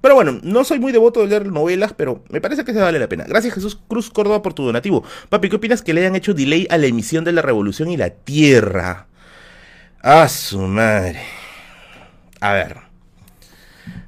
pero 0.00 0.14
bueno, 0.14 0.38
no 0.42 0.64
soy 0.64 0.78
muy 0.78 0.92
devoto 0.92 1.20
de 1.20 1.28
leer 1.28 1.46
novelas, 1.46 1.94
pero 1.94 2.22
me 2.28 2.40
parece 2.40 2.64
que 2.64 2.72
se 2.72 2.80
vale 2.80 2.98
la 2.98 3.08
pena. 3.08 3.24
Gracias 3.26 3.54
Jesús 3.54 3.78
Cruz 3.88 4.10
Córdoba 4.10 4.42
por 4.42 4.54
tu 4.54 4.64
donativo. 4.64 5.02
Papi, 5.28 5.48
¿qué 5.48 5.56
opinas 5.56 5.82
que 5.82 5.94
le 5.94 6.02
hayan 6.02 6.16
hecho 6.16 6.34
delay 6.34 6.66
a 6.70 6.78
la 6.78 6.86
emisión 6.86 7.24
de 7.24 7.32
la 7.32 7.42
Revolución 7.42 7.90
y 7.90 7.96
la 7.96 8.10
Tierra? 8.10 9.06
Ah, 10.02 10.28
su 10.28 10.60
madre. 10.60 11.20
A 12.40 12.52
ver. 12.52 12.89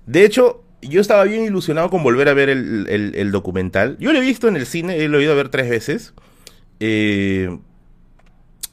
De 0.06 0.24
hecho, 0.24 0.62
yo 0.82 1.00
estaba 1.00 1.24
bien 1.24 1.44
ilusionado 1.44 1.90
con 1.90 2.02
volver 2.02 2.28
a 2.28 2.34
ver 2.34 2.48
el, 2.48 3.30
documental. 3.32 3.96
Yo 3.98 4.12
lo 4.12 4.18
he 4.18 4.22
visto 4.22 4.48
en 4.48 4.56
el 4.56 4.66
cine, 4.66 5.08
lo 5.08 5.18
he 5.18 5.22
ido 5.22 5.32
a 5.32 5.36
ver 5.36 5.48
tres 5.48 5.70
veces. 5.70 6.12
Eh, 6.80 7.58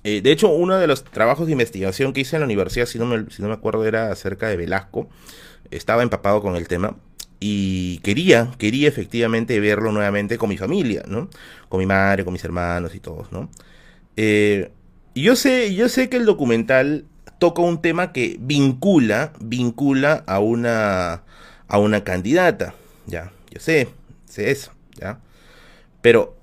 eh, 0.03 0.21
de 0.21 0.31
hecho, 0.31 0.50
uno 0.50 0.77
de 0.77 0.88
los 0.88 1.03
trabajos 1.03 1.45
de 1.45 1.51
investigación 1.51 2.13
que 2.13 2.21
hice 2.21 2.36
en 2.36 2.41
la 2.41 2.45
universidad, 2.45 2.86
si 2.86 2.98
no, 2.98 3.05
me, 3.05 3.53
acuerdo, 3.53 3.86
era 3.86 4.12
acerca 4.12 4.48
de 4.48 4.57
Velasco. 4.57 5.09
Estaba 5.71 6.03
empapado 6.03 6.41
con 6.41 6.55
el 6.55 6.67
tema 6.67 6.98
y 7.39 8.00
quería, 8.00 8.51
quería 8.57 8.88
efectivamente 8.88 9.59
verlo 9.59 9.91
nuevamente 9.91 10.38
con 10.38 10.50
mi 10.50 10.57
familia, 10.57 11.03
¿no? 11.07 11.29
Con 11.69 11.79
mi 11.79 11.86
madre, 11.86 12.24
con 12.24 12.33
mis 12.33 12.43
hermanos 12.43 12.95
y 12.95 13.00
todos, 13.00 13.31
¿no? 13.31 13.50
Eh, 14.17 14.71
yo 15.15 15.36
sé, 15.36 15.75
yo 15.75 15.89
sé 15.89 16.09
que 16.09 16.17
el 16.17 16.25
documental 16.25 17.05
toca 17.39 17.62
un 17.62 17.81
tema 17.81 18.12
que 18.12 18.38
vincula, 18.39 19.34
vincula 19.39 20.24
a 20.27 20.39
una, 20.39 21.24
a 21.67 21.79
una 21.79 22.03
candidata, 22.03 22.75
ya, 23.08 23.31
yo 23.50 23.60
sé, 23.60 23.89
sé 24.25 24.51
eso, 24.51 24.72
ya. 25.00 25.19
Pero 26.01 26.38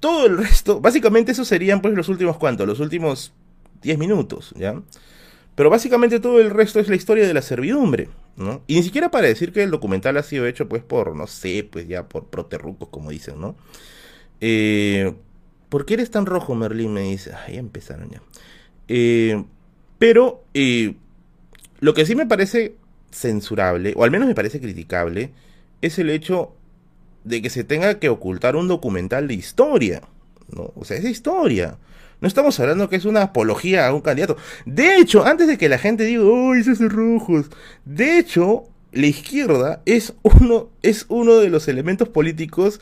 todo 0.00 0.26
el 0.26 0.38
resto, 0.38 0.80
básicamente 0.80 1.32
eso 1.32 1.44
serían 1.44 1.80
pues 1.80 1.94
los 1.94 2.08
últimos 2.08 2.36
cuantos, 2.36 2.66
los 2.66 2.80
últimos 2.80 3.32
10 3.82 3.98
minutos, 3.98 4.52
ya. 4.56 4.82
Pero 5.54 5.70
básicamente 5.70 6.18
todo 6.18 6.40
el 6.40 6.50
resto 6.50 6.80
es 6.80 6.88
la 6.88 6.96
historia 6.96 7.26
de 7.26 7.34
la 7.34 7.42
servidumbre, 7.42 8.08
¿no? 8.36 8.62
Y 8.66 8.74
ni 8.74 8.82
siquiera 8.82 9.10
para 9.10 9.28
decir 9.28 9.52
que 9.52 9.62
el 9.62 9.70
documental 9.70 10.16
ha 10.16 10.22
sido 10.24 10.46
hecho 10.46 10.68
pues 10.68 10.82
por, 10.82 11.14
no 11.14 11.28
sé, 11.28 11.68
pues 11.70 11.86
ya 11.86 12.08
por 12.08 12.26
proterrucos 12.26 12.88
como 12.88 13.10
dicen, 13.10 13.40
¿no? 13.40 13.54
Eh, 14.40 15.14
¿Por 15.68 15.86
qué 15.86 15.94
eres 15.94 16.10
tan 16.10 16.26
rojo, 16.26 16.54
Merlín? 16.54 16.92
Me 16.92 17.02
dice. 17.02 17.32
Ahí 17.34 17.56
empezaron 17.56 18.10
ya. 18.10 18.22
Eh, 18.88 19.44
pero 20.04 20.44
eh, 20.52 20.96
lo 21.80 21.94
que 21.94 22.04
sí 22.04 22.14
me 22.14 22.26
parece 22.26 22.74
censurable, 23.10 23.94
o 23.96 24.04
al 24.04 24.10
menos 24.10 24.28
me 24.28 24.34
parece 24.34 24.60
criticable, 24.60 25.30
es 25.80 25.98
el 25.98 26.10
hecho 26.10 26.52
de 27.24 27.40
que 27.40 27.48
se 27.48 27.64
tenga 27.64 27.98
que 27.98 28.10
ocultar 28.10 28.54
un 28.54 28.68
documental 28.68 29.28
de 29.28 29.32
historia. 29.32 30.02
¿no? 30.54 30.72
O 30.74 30.84
sea, 30.84 30.98
es 30.98 31.06
historia. 31.06 31.78
No 32.20 32.28
estamos 32.28 32.60
hablando 32.60 32.90
que 32.90 32.96
es 32.96 33.06
una 33.06 33.22
apología 33.22 33.86
a 33.86 33.94
un 33.94 34.02
candidato. 34.02 34.36
De 34.66 34.98
hecho, 34.98 35.24
antes 35.24 35.46
de 35.46 35.56
que 35.56 35.70
la 35.70 35.78
gente 35.78 36.04
diga, 36.04 36.22
¡oh, 36.22 36.54
esos 36.54 36.80
rojos! 36.80 37.46
De 37.86 38.18
hecho, 38.18 38.64
la 38.92 39.06
izquierda 39.06 39.80
es 39.86 40.12
uno, 40.22 40.68
es 40.82 41.06
uno 41.08 41.36
de 41.36 41.48
los 41.48 41.66
elementos 41.66 42.10
políticos 42.10 42.78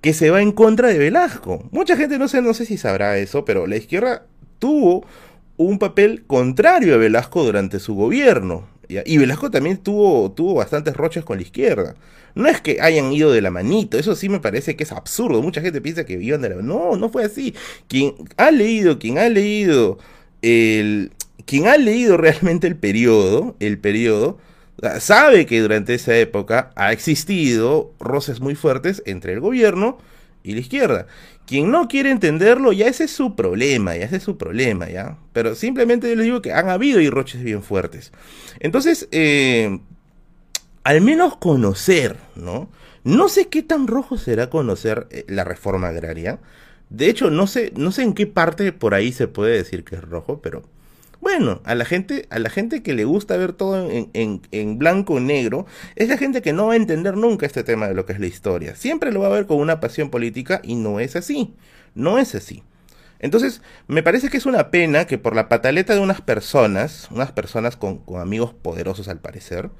que 0.00 0.14
se 0.14 0.30
va 0.30 0.40
en 0.40 0.52
contra 0.52 0.88
de 0.88 0.96
Velasco. 0.96 1.68
Mucha 1.70 1.98
gente 1.98 2.18
no 2.18 2.28
sé, 2.28 2.40
no 2.40 2.54
sé 2.54 2.64
si 2.64 2.78
sabrá 2.78 3.18
eso, 3.18 3.44
pero 3.44 3.66
la 3.66 3.76
izquierda 3.76 4.24
tuvo 4.58 5.04
un 5.62 5.78
papel 5.78 6.24
contrario 6.26 6.94
a 6.94 6.98
Velasco 6.98 7.44
durante 7.44 7.80
su 7.80 7.94
gobierno. 7.94 8.68
Y 8.88 9.16
Velasco 9.16 9.50
también 9.50 9.78
tuvo, 9.78 10.32
tuvo 10.32 10.54
bastantes 10.54 10.94
roches 10.94 11.24
con 11.24 11.38
la 11.38 11.42
izquierda. 11.42 11.94
No 12.34 12.48
es 12.48 12.60
que 12.60 12.80
hayan 12.80 13.12
ido 13.12 13.30
de 13.30 13.42
la 13.42 13.50
manito, 13.50 13.98
eso 13.98 14.14
sí 14.14 14.28
me 14.28 14.40
parece 14.40 14.76
que 14.76 14.84
es 14.84 14.92
absurdo. 14.92 15.42
Mucha 15.42 15.60
gente 15.60 15.80
piensa 15.80 16.04
que 16.04 16.14
iban 16.14 16.42
de 16.42 16.50
la 16.50 16.56
No, 16.56 16.96
no 16.96 17.08
fue 17.08 17.24
así. 17.24 17.54
Quien 17.88 18.14
ha 18.36 18.50
leído, 18.50 18.98
quien 18.98 19.18
ha 19.18 19.28
leído 19.28 19.98
el. 20.40 21.12
Quien 21.44 21.66
ha 21.66 21.76
leído 21.76 22.16
realmente 22.16 22.66
el 22.66 22.76
periodo, 22.76 23.56
el 23.60 23.78
periodo, 23.78 24.38
sabe 25.00 25.44
que 25.46 25.60
durante 25.60 25.94
esa 25.94 26.16
época 26.16 26.70
ha 26.76 26.92
existido 26.92 27.92
roces 27.98 28.40
muy 28.40 28.54
fuertes 28.54 29.02
entre 29.06 29.32
el 29.32 29.40
gobierno 29.40 29.98
y 30.44 30.54
la 30.54 30.60
izquierda. 30.60 31.06
Quien 31.46 31.70
no 31.70 31.88
quiere 31.88 32.10
entenderlo, 32.10 32.72
ya 32.72 32.86
ese 32.86 33.04
es 33.04 33.10
su 33.10 33.34
problema, 33.34 33.96
ya 33.96 34.04
ese 34.04 34.16
es 34.16 34.22
su 34.22 34.38
problema, 34.38 34.88
¿ya? 34.88 35.18
Pero 35.32 35.54
simplemente 35.54 36.08
yo 36.08 36.16
les 36.16 36.24
digo 36.24 36.42
que 36.42 36.52
han 36.52 36.68
habido 36.68 36.98
roches 37.10 37.42
bien 37.42 37.62
fuertes. 37.62 38.12
Entonces, 38.60 39.08
eh, 39.10 39.80
al 40.84 41.00
menos 41.00 41.36
conocer, 41.36 42.16
¿no? 42.36 42.70
No 43.04 43.28
sé 43.28 43.48
qué 43.48 43.62
tan 43.62 43.86
rojo 43.86 44.16
será 44.16 44.50
conocer 44.50 45.08
eh, 45.10 45.24
la 45.28 45.44
reforma 45.44 45.88
agraria. 45.88 46.38
De 46.90 47.08
hecho, 47.08 47.30
no 47.30 47.46
sé, 47.46 47.72
no 47.76 47.90
sé 47.90 48.02
en 48.02 48.14
qué 48.14 48.26
parte 48.26 48.72
por 48.72 48.94
ahí 48.94 49.12
se 49.12 49.26
puede 49.26 49.56
decir 49.56 49.84
que 49.84 49.96
es 49.96 50.02
rojo, 50.02 50.40
pero 50.40 50.62
bueno, 51.22 51.60
a 51.64 51.76
la 51.76 51.84
gente, 51.84 52.26
a 52.30 52.40
la 52.40 52.50
gente 52.50 52.82
que 52.82 52.94
le 52.94 53.04
gusta 53.04 53.36
ver 53.36 53.52
todo 53.52 53.88
en, 53.88 54.78
blanco 54.78 55.14
o 55.14 55.20
negro, 55.20 55.66
es 55.94 56.08
la 56.08 56.18
gente 56.18 56.42
que 56.42 56.52
no 56.52 56.66
va 56.66 56.72
a 56.72 56.76
entender 56.76 57.16
nunca 57.16 57.46
este 57.46 57.62
tema 57.62 57.86
de 57.86 57.94
lo 57.94 58.06
que 58.06 58.12
es 58.12 58.18
la 58.18 58.26
historia. 58.26 58.74
Siempre 58.74 59.12
lo 59.12 59.20
va 59.20 59.28
a 59.28 59.30
ver 59.30 59.46
con 59.46 59.58
una 59.58 59.78
pasión 59.78 60.10
política 60.10 60.60
y 60.64 60.74
no 60.74 60.98
es 60.98 61.14
así. 61.14 61.54
No 61.94 62.18
es 62.18 62.34
así. 62.34 62.64
Entonces, 63.20 63.62
me 63.86 64.02
parece 64.02 64.30
que 64.30 64.36
es 64.36 64.46
una 64.46 64.72
pena 64.72 65.06
que 65.06 65.16
por 65.16 65.36
la 65.36 65.48
pataleta 65.48 65.94
de 65.94 66.00
unas 66.00 66.20
personas, 66.20 67.06
unas 67.12 67.30
personas 67.30 67.76
con, 67.76 67.98
con 67.98 68.20
amigos 68.20 68.52
poderosos 68.52 69.06
al 69.06 69.20
parecer, 69.20 69.70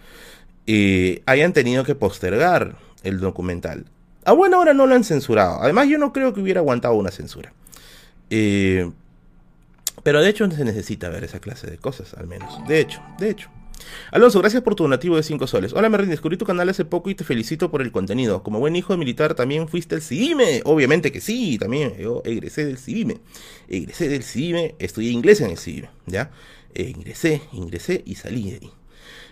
eh, 0.68 1.22
hayan 1.26 1.52
tenido 1.52 1.83
que 1.83 1.96
postergar 1.96 2.76
el 3.02 3.18
documental. 3.18 3.87
A 4.24 4.31
buena 4.31 4.59
hora 4.59 4.74
no 4.74 4.87
lo 4.87 4.94
han 4.94 5.02
censurado. 5.02 5.61
Además, 5.61 5.88
yo 5.88 5.98
no 5.98 6.12
creo 6.12 6.33
que 6.33 6.40
hubiera 6.40 6.61
aguantado 6.61 6.94
una 6.94 7.11
censura. 7.11 7.52
Eh, 8.31 8.88
pero 10.02 10.22
de 10.22 10.28
hecho 10.28 10.50
se 10.50 10.64
necesita 10.64 11.08
ver 11.08 11.24
esa 11.24 11.40
clase 11.40 11.70
de 11.70 11.78
cosas, 11.78 12.14
al 12.14 12.26
menos. 12.26 12.66
De 12.66 12.80
hecho, 12.80 13.00
de 13.18 13.30
hecho. 13.30 13.50
Alonso, 14.10 14.40
gracias 14.40 14.62
por 14.62 14.74
tu 14.74 14.84
donativo 14.84 15.16
de 15.16 15.22
5 15.22 15.46
soles. 15.46 15.72
Hola 15.72 15.88
Merlin, 15.88 16.10
descubrí 16.10 16.36
tu 16.36 16.44
canal 16.44 16.68
hace 16.68 16.84
poco 16.84 17.10
y 17.10 17.14
te 17.14 17.24
felicito 17.24 17.70
por 17.70 17.82
el 17.82 17.92
contenido. 17.92 18.42
Como 18.42 18.58
buen 18.58 18.76
hijo 18.76 18.92
de 18.92 18.98
militar 18.98 19.34
también 19.34 19.68
fuiste 19.68 19.94
el 19.94 20.02
CIVIME. 20.02 20.62
Obviamente 20.64 21.12
que 21.12 21.20
sí, 21.20 21.58
también. 21.58 21.96
Yo 21.98 22.22
egresé 22.24 22.64
del 22.64 22.78
CIVIME. 22.78 23.18
Egresé 23.68 24.08
del 24.08 24.22
CIVIME, 24.22 24.76
estudié 24.78 25.10
inglés 25.10 25.40
en 25.40 25.50
el 25.50 25.58
CIVIME, 25.58 25.90
¿ya? 26.06 26.30
Eh, 26.74 26.92
ingresé, 26.94 27.42
ingresé 27.52 28.02
y 28.06 28.14
salí 28.14 28.50
de 28.50 28.58
ahí. 28.62 28.70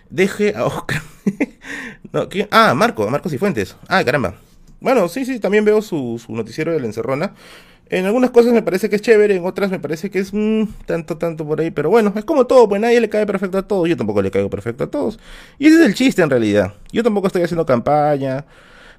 Deje 0.09 0.55
a 0.55 0.65
Oscar. 0.65 1.01
no. 2.11 2.27
Ah, 2.51 2.73
Marco, 2.75 3.09
Marco 3.09 3.29
Cifuentes. 3.29 3.75
Ah, 3.87 4.03
caramba. 4.03 4.35
Bueno, 4.79 5.07
sí, 5.07 5.25
sí, 5.25 5.39
también 5.39 5.63
veo 5.63 5.81
su, 5.81 6.21
su 6.23 6.33
noticiero 6.33 6.73
de 6.73 6.79
la 6.79 6.87
encerrona. 6.87 7.33
En 7.91 8.05
algunas 8.05 8.31
cosas 8.31 8.53
me 8.53 8.61
parece 8.61 8.89
que 8.89 8.95
es 8.95 9.01
chévere, 9.01 9.35
en 9.35 9.45
otras 9.45 9.69
me 9.69 9.77
parece 9.77 10.09
que 10.09 10.19
es 10.19 10.33
mm, 10.33 10.63
tanto, 10.85 11.17
tanto 11.17 11.45
por 11.45 11.59
ahí. 11.59 11.71
Pero 11.71 11.89
bueno, 11.89 12.13
es 12.15 12.23
como 12.23 12.47
todo, 12.47 12.69
pues 12.69 12.79
nadie 12.79 13.01
le 13.01 13.09
cae 13.09 13.25
perfecto 13.25 13.57
a 13.57 13.63
todos. 13.63 13.89
Yo 13.89 13.97
tampoco 13.97 14.21
le 14.21 14.31
caigo 14.31 14.49
perfecto 14.49 14.85
a 14.85 14.87
todos. 14.87 15.19
Y 15.59 15.67
ese 15.67 15.81
es 15.81 15.87
el 15.87 15.93
chiste 15.93 16.21
en 16.21 16.29
realidad. 16.29 16.73
Yo 16.93 17.03
tampoco 17.03 17.27
estoy 17.27 17.43
haciendo 17.43 17.65
campaña. 17.65 18.45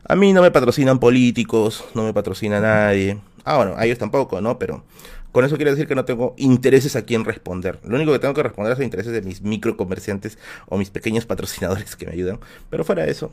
A 0.06 0.14
mí 0.14 0.34
no 0.34 0.42
me 0.42 0.50
patrocinan 0.50 0.98
políticos, 0.98 1.86
no 1.94 2.04
me 2.04 2.12
patrocina 2.12 2.60
nadie. 2.60 3.18
Ah, 3.44 3.56
bueno, 3.56 3.72
a 3.78 3.86
ellos 3.86 3.96
tampoco, 3.96 4.42
¿no? 4.42 4.58
Pero 4.58 4.84
con 5.32 5.46
eso 5.46 5.56
quiero 5.56 5.70
decir 5.70 5.86
que 5.86 5.94
no 5.94 6.04
tengo 6.04 6.34
intereses 6.36 6.94
a 6.94 7.06
quien 7.06 7.24
responder. 7.24 7.78
Lo 7.84 7.96
único 7.96 8.12
que 8.12 8.18
tengo 8.18 8.34
que 8.34 8.42
responder 8.42 8.74
es 8.74 8.78
a 8.78 8.84
intereses 8.84 9.14
de 9.14 9.22
mis 9.22 9.40
microcomerciantes 9.40 10.36
o 10.68 10.76
mis 10.76 10.90
pequeños 10.90 11.24
patrocinadores 11.24 11.96
que 11.96 12.04
me 12.04 12.12
ayudan. 12.12 12.40
Pero 12.68 12.84
fuera 12.84 13.06
de 13.06 13.10
eso, 13.10 13.32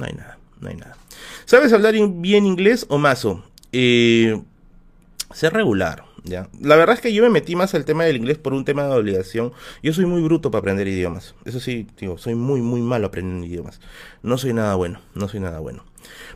no 0.00 0.06
hay 0.06 0.14
nada, 0.14 0.36
no 0.58 0.68
hay 0.68 0.74
nada. 0.74 0.96
¿Sabes 1.44 1.72
hablar 1.72 1.94
bien 1.94 2.44
inglés 2.44 2.86
o 2.88 2.98
mazo? 2.98 3.44
Eh, 3.70 4.42
ser 5.32 5.52
regular, 5.52 6.04
¿ya? 6.24 6.48
La 6.60 6.76
verdad 6.76 6.96
es 6.96 7.00
que 7.00 7.12
yo 7.12 7.22
me 7.22 7.30
metí 7.30 7.56
más 7.56 7.74
al 7.74 7.84
tema 7.84 8.04
del 8.04 8.16
inglés 8.16 8.38
por 8.38 8.52
un 8.52 8.64
tema 8.64 8.84
de 8.84 8.94
obligación. 8.94 9.52
Yo 9.82 9.92
soy 9.92 10.06
muy 10.06 10.22
bruto 10.22 10.50
para 10.50 10.60
aprender 10.60 10.88
idiomas. 10.88 11.34
Eso 11.44 11.60
sí, 11.60 11.86
digo, 11.98 12.18
soy 12.18 12.34
muy, 12.34 12.60
muy 12.60 12.80
malo 12.80 13.06
aprendiendo 13.06 13.46
idiomas. 13.46 13.80
No 14.22 14.38
soy 14.38 14.52
nada 14.52 14.74
bueno, 14.74 15.00
no 15.14 15.28
soy 15.28 15.40
nada 15.40 15.58
bueno. 15.60 15.84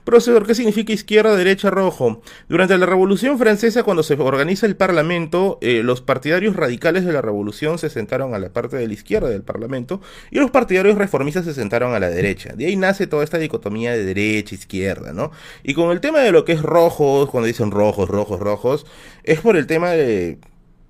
Profesor, 0.05 0.47
¿qué 0.47 0.55
significa 0.55 0.93
izquierda, 0.93 1.37
derecha, 1.37 1.71
rojo? 1.71 2.23
Durante 2.49 2.77
la 2.77 2.87
Revolución 2.87 3.39
Francesa, 3.39 3.83
cuando 3.83 4.03
se 4.03 4.15
organiza 4.15 4.67
el 4.67 4.77
Parlamento, 4.77 5.59
eh, 5.61 5.83
los 5.83 6.01
partidarios 6.01 6.57
radicales 6.57 7.05
de 7.05 7.13
la 7.13 7.23
Revolución 7.23 7.79
se 7.79 7.91
sentaron 7.91 8.35
a 8.35 8.39
la 8.39 8.51
parte 8.51 8.77
de 8.77 8.87
la 8.87 8.95
izquierda 8.95 9.29
del 9.29 9.43
Parlamento 9.43 10.01
y 10.31 10.39
los 10.39 10.51
partidarios 10.51 10.99
reformistas 10.99 11.45
se 11.45 11.55
sentaron 11.55 11.95
a 11.95 12.01
la 12.01 12.11
derecha. 12.11 12.55
De 12.55 12.67
ahí 12.67 12.77
nace 12.77 13.07
toda 13.07 13.25
esta 13.25 13.39
dicotomía 13.39 13.93
de 13.93 14.05
derecha, 14.05 14.55
izquierda, 14.55 15.13
¿no? 15.13 15.31
Y 15.63 15.75
con 15.75 15.91
el 15.91 16.01
tema 16.01 16.21
de 16.21 16.33
lo 16.33 16.45
que 16.45 16.53
es 16.53 16.63
rojos, 16.63 17.31
cuando 17.31 17.47
dicen 17.47 17.71
rojos, 17.71 18.09
rojos, 18.09 18.41
rojos, 18.41 18.87
es 19.23 19.41
por 19.41 19.57
el 19.57 19.67
tema 19.67 19.91
de 19.91 20.39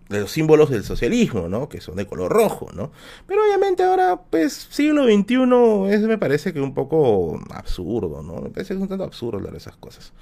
de 0.08 0.20
los 0.20 0.30
símbolos 0.30 0.70
del 0.70 0.84
socialismo, 0.84 1.48
¿no? 1.48 1.68
Que 1.68 1.80
son 1.80 1.96
de 1.96 2.06
color 2.06 2.30
rojo, 2.30 2.68
¿no? 2.74 2.92
Pero 3.26 3.42
obviamente 3.42 3.82
ahora, 3.82 4.20
pues, 4.30 4.68
siglo 4.70 5.04
XXI 5.04 5.94
es, 5.94 6.00
me 6.02 6.18
parece 6.18 6.52
que 6.52 6.60
un 6.60 6.74
poco 6.74 7.40
absurdo, 7.50 8.22
¿no? 8.22 8.40
Me 8.42 8.50
parece 8.50 8.68
que 8.68 8.74
es 8.74 8.80
un 8.82 8.88
tanto 8.88 9.04
absurdo 9.04 9.38
hablar 9.38 9.52
de 9.52 9.58
esas 9.58 9.76
cosas. 9.76 10.12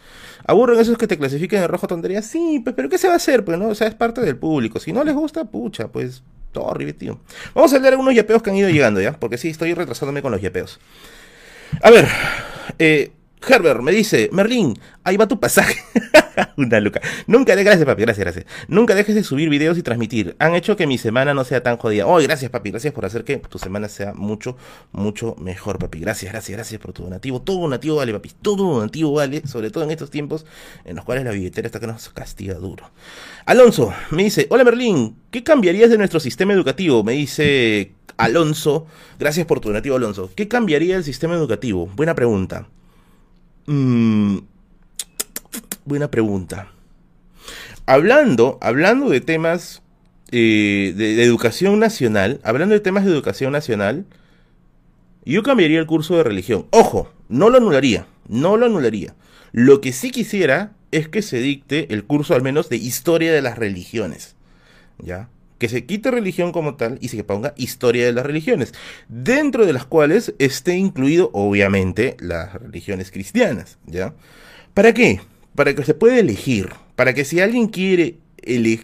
¿Aburren 0.47 0.79
esos 0.79 0.97
que 0.97 1.09
te 1.09 1.18
clasifiquen 1.18 1.61
de 1.61 1.68
rojo 1.68 1.88
tontería? 1.88 2.23
Sí, 2.23 2.61
pues, 2.62 2.77
pero 2.77 2.88
¿qué 2.88 2.99
se 2.99 3.09
va 3.09 3.14
a 3.14 3.16
hacer? 3.16 3.45
Pues, 3.45 3.59
¿no? 3.59 3.68
O 3.68 3.75
sea, 3.75 3.88
es 3.88 3.95
parte 3.95 4.21
del 4.21 4.37
público. 4.37 4.79
Si 4.79 4.92
no 4.92 5.03
les 5.03 5.14
gusta, 5.14 5.45
pucha, 5.47 5.88
pues, 5.88 6.23
todo 6.53 6.64
horrible, 6.64 6.92
tío. 6.92 7.18
Vamos 7.55 7.73
a 7.73 7.79
leer 7.79 7.95
algunos 7.95 8.14
yapeos 8.14 8.42
que 8.42 8.51
han 8.51 8.57
ido 8.57 8.71
llegando, 8.71 9.01
¿ya? 9.01 9.18
Porque 9.18 9.37
sí, 9.37 9.49
estoy 9.49 9.75
retrasándome 9.75 10.23
con 10.23 10.31
los 10.31 10.40
yapeos. 10.40 10.79
A 11.83 11.90
ver, 11.90 12.07
eh... 12.79 13.12
Herbert 13.46 13.81
me 13.81 13.92
dice, 13.92 14.31
Merlín, 14.33 14.78
ahí 15.05 15.16
va 15.16 15.26
tu 15.26 15.40
pasaje. 15.40 15.76
Una 16.57 16.81
luca. 16.81 17.00
Nunca 17.26 17.52
dejes, 17.52 17.66
gracias 17.66 17.87
papi, 17.87 18.02
gracias, 18.02 18.24
gracias. 18.24 18.46
Nunca 18.68 18.94
dejes 18.94 19.14
de 19.14 19.24
subir 19.24 19.48
videos 19.48 19.78
y 19.78 19.83
transmitir. 19.83 20.37
Han 20.38 20.55
hecho 20.55 20.76
que 20.76 20.87
mi 20.87 20.98
semana 20.98 21.35
no 21.35 21.44
sea 21.44 21.62
tan 21.62 21.76
jodida. 21.76 22.07
Oh, 22.07 22.18
gracias 22.18 22.50
papi, 22.50 22.70
gracias 22.70 22.92
por 22.92 23.05
hacer 23.05 23.24
que 23.24 23.38
tu 23.38 23.59
semana 23.59 23.88
sea 23.88 24.14
mucho, 24.14 24.57
mucho 24.92 25.35
mejor 25.38 25.78
papi. 25.78 26.00
Gracias, 26.00 26.33
gracias, 26.33 26.57
gracias 26.57 26.81
por 26.81 26.92
tu 26.92 27.02
donativo. 27.02 27.42
Todo 27.42 27.61
donativo 27.61 27.96
vale 27.96 28.12
papi, 28.12 28.31
todo 28.40 28.74
donativo 28.74 29.12
vale, 29.12 29.46
sobre 29.46 29.70
todo 29.70 29.85
en 29.85 29.90
estos 29.90 30.11
tiempos 30.11 30.46
en 30.85 30.96
los 30.96 31.05
cuales 31.05 31.24
la 31.24 31.33
billetera 31.33 31.66
está 31.66 31.81
que 31.81 31.87
nos 31.87 32.09
castiga 32.11 32.55
duro. 32.55 32.90
Alonso 33.46 33.92
me 34.11 34.24
dice, 34.24 34.46
hola 34.50 34.64
Merlín, 34.64 35.16
¿qué 35.31 35.42
cambiarías 35.42 35.90
de 35.90 35.98
nuestro 35.98 36.20
sistema 36.20 36.52
educativo? 36.52 37.02
Me 37.02 37.12
dice 37.12 37.92
Alonso, 38.16 38.87
gracias 39.18 39.46
por 39.46 39.61
tu 39.61 39.68
donativo 39.68 39.96
Alonso. 39.96 40.31
¿Qué 40.35 40.48
cambiaría 40.48 40.96
el 40.96 41.05
sistema 41.05 41.35
educativo? 41.35 41.88
Buena 41.94 42.14
pregunta. 42.14 42.68
Mm, 43.66 44.38
buena 45.85 46.11
pregunta. 46.11 46.68
Hablando, 47.87 48.59
hablando 48.61 49.09
de 49.09 49.20
temas 49.20 49.83
eh, 50.31 50.94
de, 50.96 51.22
educación 51.22 51.79
nacional, 51.79 52.40
hablando 52.42 52.75
de 52.75 52.81
temas 52.81 53.05
de 53.05 53.11
educación 53.11 53.53
nacional, 53.53 54.07
yo 55.25 55.42
cambiaría 55.42 55.79
el 55.79 55.87
curso 55.87 56.16
de 56.16 56.25
religión. 56.25 56.66
Ojo, 56.70 57.12
no 57.29 57.51
lo 57.51 57.59
anularía, 57.59 58.07
no 58.29 58.57
lo 58.57 58.66
anularía. 58.66 59.14
Lo 59.53 59.81
que 59.81 59.92
sí 59.92 60.11
quisiera 60.11 60.72
es 60.90 61.09
que 61.09 61.22
se 61.22 61.38
dicte 61.38 61.92
el 61.92 62.05
curso 62.05 62.35
al 62.35 62.42
menos 62.42 62.68
de 62.68 62.77
historia 62.77 63.33
de 63.33 63.42
las 63.42 63.59
religiones. 63.59 64.37
¿Ya? 64.98 65.29
Que 65.62 65.68
se 65.68 65.87
quite 65.87 66.11
religión 66.11 66.51
como 66.51 66.75
tal 66.75 66.98
y 67.01 67.07
se 67.07 67.22
ponga 67.22 67.55
historia 67.57 68.05
de 68.05 68.12
las 68.12 68.27
religiones, 68.27 68.75
dentro 69.09 69.64
de 69.64 69.72
las 69.72 69.87
cuales 69.87 70.35
esté 70.40 70.77
incluido 70.77 71.31
obviamente 71.35 72.16
las 72.18 72.53
religiones 72.55 73.12
cristianas, 73.12 73.79
¿ya? 73.87 74.12
¿Para 74.75 74.92
qué? 74.92 75.20
Para 75.55 75.72
que 75.72 75.85
se 75.85 75.94
pueda 75.94 76.18
elegir, 76.18 76.70
para 76.96 77.14
que 77.14 77.25
si 77.25 77.38
alguien 77.38 77.68
quiere, 77.68 78.16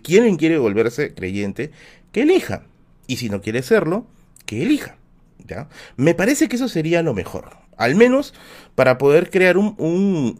quien 0.04 0.36
quiere 0.36 0.56
volverse 0.56 1.14
creyente, 1.14 1.72
que 2.12 2.22
elija, 2.22 2.62
y 3.08 3.16
si 3.16 3.28
no 3.28 3.40
quiere 3.40 3.62
serlo, 3.62 4.06
que 4.46 4.62
elija, 4.62 4.97
Me 5.96 6.14
parece 6.14 6.48
que 6.48 6.56
eso 6.56 6.68
sería 6.68 7.02
lo 7.02 7.14
mejor. 7.14 7.68
Al 7.78 7.94
menos 7.94 8.34
para 8.74 8.98
poder 8.98 9.30
crear 9.30 9.56
un, 9.56 9.74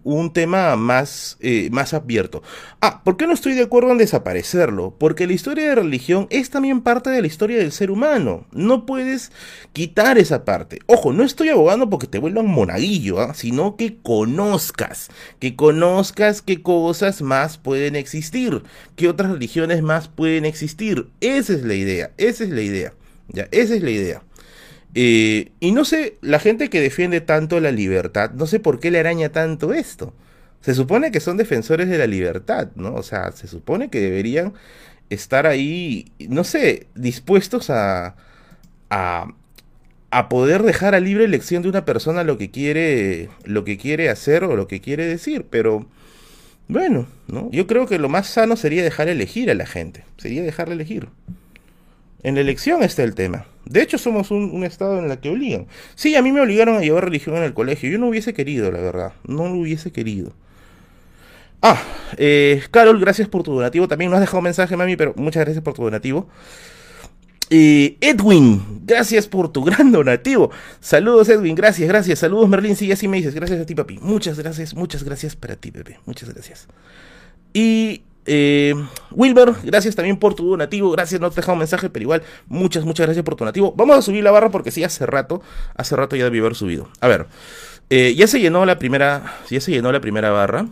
un, 0.05 0.33
tema 0.33 0.77
más, 0.77 1.37
eh, 1.41 1.69
más 1.73 1.95
abierto. 1.95 2.43
Ah, 2.81 3.03
¿por 3.03 3.17
qué 3.17 3.27
no 3.27 3.33
estoy 3.33 3.55
de 3.55 3.63
acuerdo 3.63 3.91
en 3.91 3.99
desaparecerlo? 3.99 4.95
Porque 4.99 5.27
la 5.27 5.33
historia 5.33 5.69
de 5.69 5.75
religión 5.77 6.27
es 6.31 6.51
también 6.51 6.81
parte 6.81 7.11
de 7.11 7.21
la 7.21 7.27
historia 7.27 7.59
del 7.59 7.73
ser 7.73 7.91
humano. 7.91 8.47
No 8.53 8.87
puedes 8.87 9.33
quitar 9.73 10.19
esa 10.19 10.45
parte. 10.45 10.81
Ojo, 10.87 11.13
no 11.13 11.25
estoy 11.25 11.49
abogando 11.49 11.91
porque 11.91 12.07
te 12.07 12.19
vuelvan 12.19 12.47
monaguillo, 12.47 13.21
¿ah? 13.21 13.35
sino 13.35 13.77
que 13.77 13.97
conozcas, 14.03 15.09
que 15.41 15.57
conozcas 15.57 16.43
qué 16.43 16.63
cosas 16.63 17.23
más 17.23 17.59
pueden 17.59 17.97
existir, 17.97 18.63
qué 18.95 19.09
otras 19.09 19.33
religiones 19.33 19.83
más 19.83 20.09
pueden 20.09 20.45
existir. 20.45 21.09
Esa 21.21 21.55
es 21.55 21.63
la 21.65 21.75
idea, 21.75 22.13
esa 22.19 22.45
es 22.45 22.51
la 22.51 22.63
idea. 22.63 22.93
Ya, 23.29 23.49
esa 23.51 23.75
es 23.75 23.83
la 23.83 23.91
idea. 23.91 24.23
Eh, 25.01 25.53
y 25.61 25.71
no 25.71 25.85
sé, 25.85 26.19
la 26.23 26.41
gente 26.41 26.71
que 26.71 26.81
defiende 26.81 27.21
tanto 27.21 27.61
la 27.61 27.71
libertad, 27.71 28.33
no 28.33 28.47
sé 28.49 28.59
por 28.59 28.81
qué 28.81 28.91
le 28.91 28.99
araña 28.99 29.29
tanto 29.29 29.73
esto. 29.73 30.13
Se 30.61 30.75
supone 30.75 31.13
que 31.13 31.21
son 31.21 31.37
defensores 31.37 31.89
de 31.89 31.99
la 31.99 32.09
libertad, 32.09 32.71
¿no? 32.75 32.97
O 32.97 33.05
sea, 33.05 33.31
se 33.31 33.47
supone 33.47 33.91
que 33.91 34.01
deberían 34.01 34.55
estar 35.09 35.47
ahí, 35.47 36.11
no 36.29 36.43
sé, 36.43 36.89
dispuestos 36.97 37.71
a, 37.71 38.17
a, 38.91 40.29
poder 40.29 40.65
dejar 40.65 40.97
a 40.97 41.01
libre 41.01 41.27
elección 41.27 41.63
de 41.63 41.69
una 41.69 41.85
persona 41.85 42.25
lo 42.25 42.37
que 42.37 42.51
quiere, 42.51 43.29
lo 43.45 43.63
que 43.65 43.79
quiere 43.79 44.11
hacer 44.11 44.43
o 44.43 44.57
lo 44.57 44.67
que 44.67 44.81
quiere 44.81 45.07
decir, 45.07 45.47
pero 45.49 45.87
bueno, 46.67 47.07
¿no? 47.29 47.49
Yo 47.53 47.69
creo 47.69 47.87
que 47.87 48.01
lo 48.01 48.09
más 48.09 48.27
sano 48.27 48.57
sería 48.57 48.83
dejar 48.83 49.09
elegir 49.09 49.49
a 49.49 49.55
la 49.55 49.67
gente, 49.67 50.05
sería 50.17 50.43
dejarle 50.43 50.75
elegir. 50.75 51.09
En 52.23 52.35
la 52.35 52.41
elección 52.41 52.83
está 52.83 53.05
el 53.05 53.15
tema. 53.15 53.47
De 53.65 53.83
hecho, 53.83 53.99
somos 53.99 54.31
un, 54.31 54.65
estado 54.65 54.99
en 54.99 55.11
el 55.11 55.19
que 55.19 55.31
obligan. 55.31 55.67
Sí, 55.95 56.17
a 56.17 56.23
mí 56.23 56.33
me 56.33 56.41
obligaron 56.41 56.77
a 56.77 56.81
llevar 56.81 57.05
religión 57.05 57.37
en 57.37 57.45
el 57.45 57.55
colegio. 57.55 57.91
Yo 57.91 57.99
no 57.99 58.09
hubiese 58.09 58.35
querido, 58.35 58.73
la 58.73 58.81
verdad. 58.81 59.13
No 59.25 59.47
lo 59.47 59.55
hubiese 59.55 59.93
querido. 59.93 60.33
Ah, 61.61 61.81
eh, 62.17 62.63
Carol, 62.71 62.99
gracias 63.01 63.29
por 63.29 63.43
tu 63.43 63.55
donativo. 63.55 63.87
También 63.87 64.11
no 64.11 64.17
has 64.17 64.21
dejado 64.21 64.41
mensaje, 64.41 64.77
mami, 64.77 64.97
pero 64.97 65.13
muchas 65.17 65.45
gracias 65.45 65.63
por 65.63 65.75
tu 65.75 65.85
donativo. 65.85 66.29
Eh, 67.51 67.97
Edwin, 68.01 68.83
gracias 68.85 69.27
por 69.27 69.53
tu 69.53 69.65
gran 69.65 69.93
donativo. 69.93 70.51
Saludos, 70.81 71.29
Edwin, 71.29 71.55
gracias, 71.55 71.89
gracias. 71.89 72.19
Saludos, 72.19 72.49
Merlin, 72.49 72.77
sí, 72.77 72.91
así 72.91 73.07
me 73.07 73.19
dices. 73.19 73.35
Gracias 73.35 73.61
a 73.61 73.67
ti, 73.67 73.75
papi. 73.75 73.99
Muchas 74.01 74.39
gracias, 74.39 74.75
muchas 74.75 75.05
gracias 75.05 75.37
para 75.37 75.57
ti, 75.57 75.71
bebé. 75.71 75.99
Muchas 76.05 76.33
gracias. 76.33 76.69
Y 77.53 78.03
eh, 78.29 78.75
Wilber, 79.11 79.55
gracias 79.65 79.97
también 79.97 80.19
por 80.19 80.35
tu 80.35 80.51
donativo. 80.51 80.91
Gracias, 80.91 81.21
no 81.21 81.31
te 81.31 81.35
he 81.35 81.37
dejado 81.37 81.55
un 81.55 81.61
mensaje, 81.61 81.91
pero 81.91 82.03
igual, 82.03 82.23
muchas, 82.47 82.85
muchas 82.85 83.07
gracias 83.07 83.25
por 83.25 83.35
tu 83.35 83.45
donativo. 83.45 83.73
Vamos 83.77 83.97
a 83.97 84.03
subir 84.03 84.23
la 84.23 84.31
barra 84.31 84.51
porque 84.51 84.71
sí, 84.71 84.85
hace 84.85 85.07
rato, 85.07 85.43
hace 85.75 85.97
rato 85.97 86.15
ya 86.15 86.25
debí 86.25 86.39
haber 86.39 86.55
subido. 86.55 86.89
A 87.01 87.09
ver, 87.09 87.27
eh, 87.91 88.15
ya 88.15 88.27
se 88.27 88.39
llenó 88.41 88.67
la 88.67 88.79
primera, 88.79 89.39
ya 89.51 89.61
se 89.61 89.73
llenó 89.73 89.91
la 89.91 90.01
primera 90.01 90.31
barra. 90.31 90.67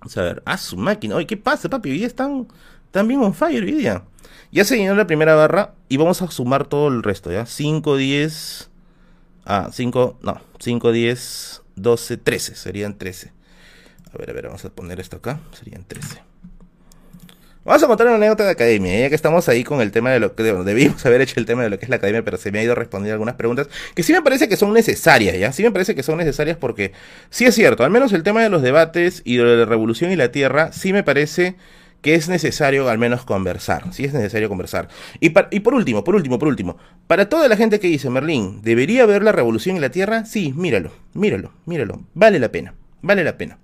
Vamos 0.00 0.16
a 0.16 0.22
ver, 0.22 0.42
a 0.44 0.58
su 0.58 0.76
máquina. 0.76 1.16
Oye, 1.16 1.26
¿qué 1.26 1.36
pasa, 1.36 1.68
papi? 1.68 1.90
Hoy 1.90 1.98
día 1.98 2.06
están, 2.06 2.46
están 2.86 3.08
bien 3.08 3.20
on 3.20 3.34
fire 3.34 3.64
hoy 3.64 3.72
día. 3.72 4.04
Ya 4.52 4.64
se 4.64 4.76
llenó 4.76 4.94
la 4.94 5.06
primera 5.06 5.34
barra 5.34 5.74
y 5.88 5.96
vamos 5.96 6.22
a 6.22 6.30
sumar 6.30 6.66
todo 6.66 6.88
el 6.88 7.02
resto, 7.02 7.32
¿ya? 7.32 7.46
5, 7.46 7.96
10. 7.96 8.70
Ah, 9.46 9.70
5, 9.72 10.18
no, 10.22 10.40
5, 10.58 10.92
10, 10.92 11.62
12, 11.76 12.16
13, 12.16 12.54
serían 12.56 12.98
13. 12.98 13.32
A 14.12 14.18
ver, 14.18 14.30
a 14.30 14.32
ver, 14.32 14.46
vamos 14.46 14.64
a 14.64 14.70
poner 14.70 15.00
esto 15.00 15.16
acá. 15.16 15.40
Serían 15.52 15.84
13. 15.84 16.30
Vamos 17.62 17.82
a 17.82 17.86
contar 17.86 18.06
una 18.06 18.16
anécdota 18.16 18.44
de 18.44 18.50
academia, 18.50 19.00
ya 19.00 19.08
que 19.10 19.14
estamos 19.14 19.46
ahí 19.50 19.64
con 19.64 19.82
el 19.82 19.92
tema 19.92 20.10
de 20.10 20.18
lo 20.18 20.34
que 20.34 20.42
debimos 20.42 21.04
haber 21.04 21.20
hecho 21.20 21.38
el 21.38 21.44
tema 21.44 21.62
de 21.62 21.68
lo 21.68 21.78
que 21.78 21.84
es 21.84 21.90
la 21.90 21.96
academia, 21.96 22.24
pero 22.24 22.38
se 22.38 22.50
me 22.50 22.58
ha 22.58 22.62
ido 22.62 22.72
a 22.72 22.74
responder 22.74 23.12
algunas 23.12 23.34
preguntas 23.34 23.68
que 23.94 24.02
sí 24.02 24.14
me 24.14 24.22
parece 24.22 24.48
que 24.48 24.56
son 24.56 24.72
necesarias, 24.72 25.38
¿ya? 25.38 25.52
Sí 25.52 25.62
me 25.62 25.70
parece 25.70 25.94
que 25.94 26.02
son 26.02 26.16
necesarias 26.16 26.56
porque 26.56 26.92
sí 27.28 27.44
es 27.44 27.54
cierto, 27.54 27.84
al 27.84 27.90
menos 27.90 28.14
el 28.14 28.22
tema 28.22 28.42
de 28.42 28.48
los 28.48 28.62
debates 28.62 29.20
y 29.26 29.36
de 29.36 29.44
la 29.44 29.66
revolución 29.66 30.10
y 30.10 30.16
la 30.16 30.32
tierra, 30.32 30.72
sí 30.72 30.94
me 30.94 31.02
parece 31.02 31.56
que 32.00 32.14
es 32.14 32.30
necesario 32.30 32.88
al 32.88 32.96
menos 32.96 33.26
conversar, 33.26 33.92
sí 33.92 34.06
es 34.06 34.14
necesario 34.14 34.48
conversar. 34.48 34.88
Y, 35.20 35.30
por 35.30 35.74
último, 35.74 36.02
por 36.02 36.14
último, 36.14 36.38
por 36.38 36.48
último, 36.48 36.78
para 37.06 37.28
toda 37.28 37.46
la 37.46 37.58
gente 37.58 37.78
que 37.78 37.88
dice, 37.88 38.08
Merlín, 38.08 38.62
¿debería 38.62 39.04
ver 39.04 39.22
la 39.22 39.32
revolución 39.32 39.76
y 39.76 39.80
la 39.80 39.90
tierra? 39.90 40.24
Sí, 40.24 40.54
míralo, 40.56 40.92
míralo, 41.12 41.52
míralo, 41.66 42.00
vale 42.14 42.38
la 42.38 42.50
pena, 42.50 42.72
vale 43.02 43.22
la 43.22 43.36
pena. 43.36 43.58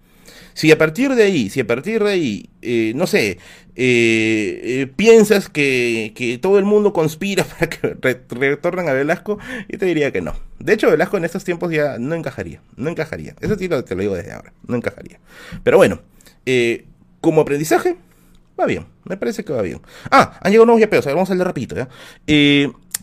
Si 0.57 0.73
a 0.73 0.79
partir 0.79 1.15
de 1.15 1.23
ahí, 1.23 1.51
si 1.51 1.61
a 1.61 1.67
partir 1.67 2.03
de 2.03 2.11
ahí, 2.11 2.49
eh, 2.63 2.93
no 2.97 3.07
sé, 3.07 3.33
eh, 3.33 4.61
eh, 4.65 4.91
piensas 4.97 5.51
que, 5.51 6.39
todo 6.41 6.59
el 6.59 6.65
mundo 6.65 6.95
conspira 6.95 7.45
para 7.61 7.69
que 7.69 7.99
retornen 8.31 8.89
a 8.89 8.95
Velasco, 8.95 9.39
yo 9.69 9.79
te 9.79 9.85
diría 9.85 10.13
que 10.13 10.23
no. 10.23 10.33
De 10.59 10.73
hecho, 10.73 10.91
Velasco 10.91 11.19
en 11.19 11.27
estos 11.27 11.45
tiempos 11.45 11.71
ya 11.71 11.99
no 11.99 12.15
encajaría, 12.15 12.63
no 12.75 12.89
encajaría. 12.89 13.37
Eso 13.43 13.59
sí 13.59 13.69
te 13.69 13.95
lo 13.95 14.01
digo 14.01 14.15
desde 14.15 14.33
ahora, 14.33 14.55
no 14.67 14.77
encajaría. 14.77 15.21
Pero 15.63 15.77
bueno, 15.77 16.01
como 17.21 17.43
aprendizaje, 17.43 17.97
va 18.59 18.65
bien, 18.65 18.87
me 19.05 19.19
parece 19.19 19.45
que 19.45 19.53
va 19.53 19.61
bien. 19.61 19.83
Ah, 20.11 20.39
han 20.41 20.53
llegado 20.53 20.65
nuevos 20.65 20.81
yapeos, 20.81 21.05
a 21.05 21.11
ver, 21.11 21.17
vamos 21.17 21.31
a 21.31 21.35
leer 21.35 21.49
rapidito, 21.49 21.77
¿ya? 21.77 21.89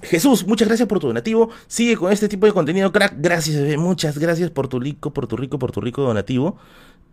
Jesús, 0.02 0.46
muchas 0.48 0.68
gracias 0.68 0.88
por 0.88 1.00
tu 1.00 1.08
donativo. 1.08 1.50
Sigue 1.68 1.96
con 1.96 2.12
este 2.12 2.28
tipo 2.28 2.46
de 2.46 2.52
contenido, 2.52 2.92
crack. 2.92 3.14
Gracias. 3.18 3.78
Muchas 3.78 4.18
gracias 4.18 4.50
por 4.50 4.68
tu 4.68 4.80
rico, 4.80 5.14
por 5.14 5.28
tu 5.28 5.38
rico, 5.38 5.58
por 5.60 5.72
tu 5.72 5.80
rico 5.80 6.02
donativo. 6.02 6.58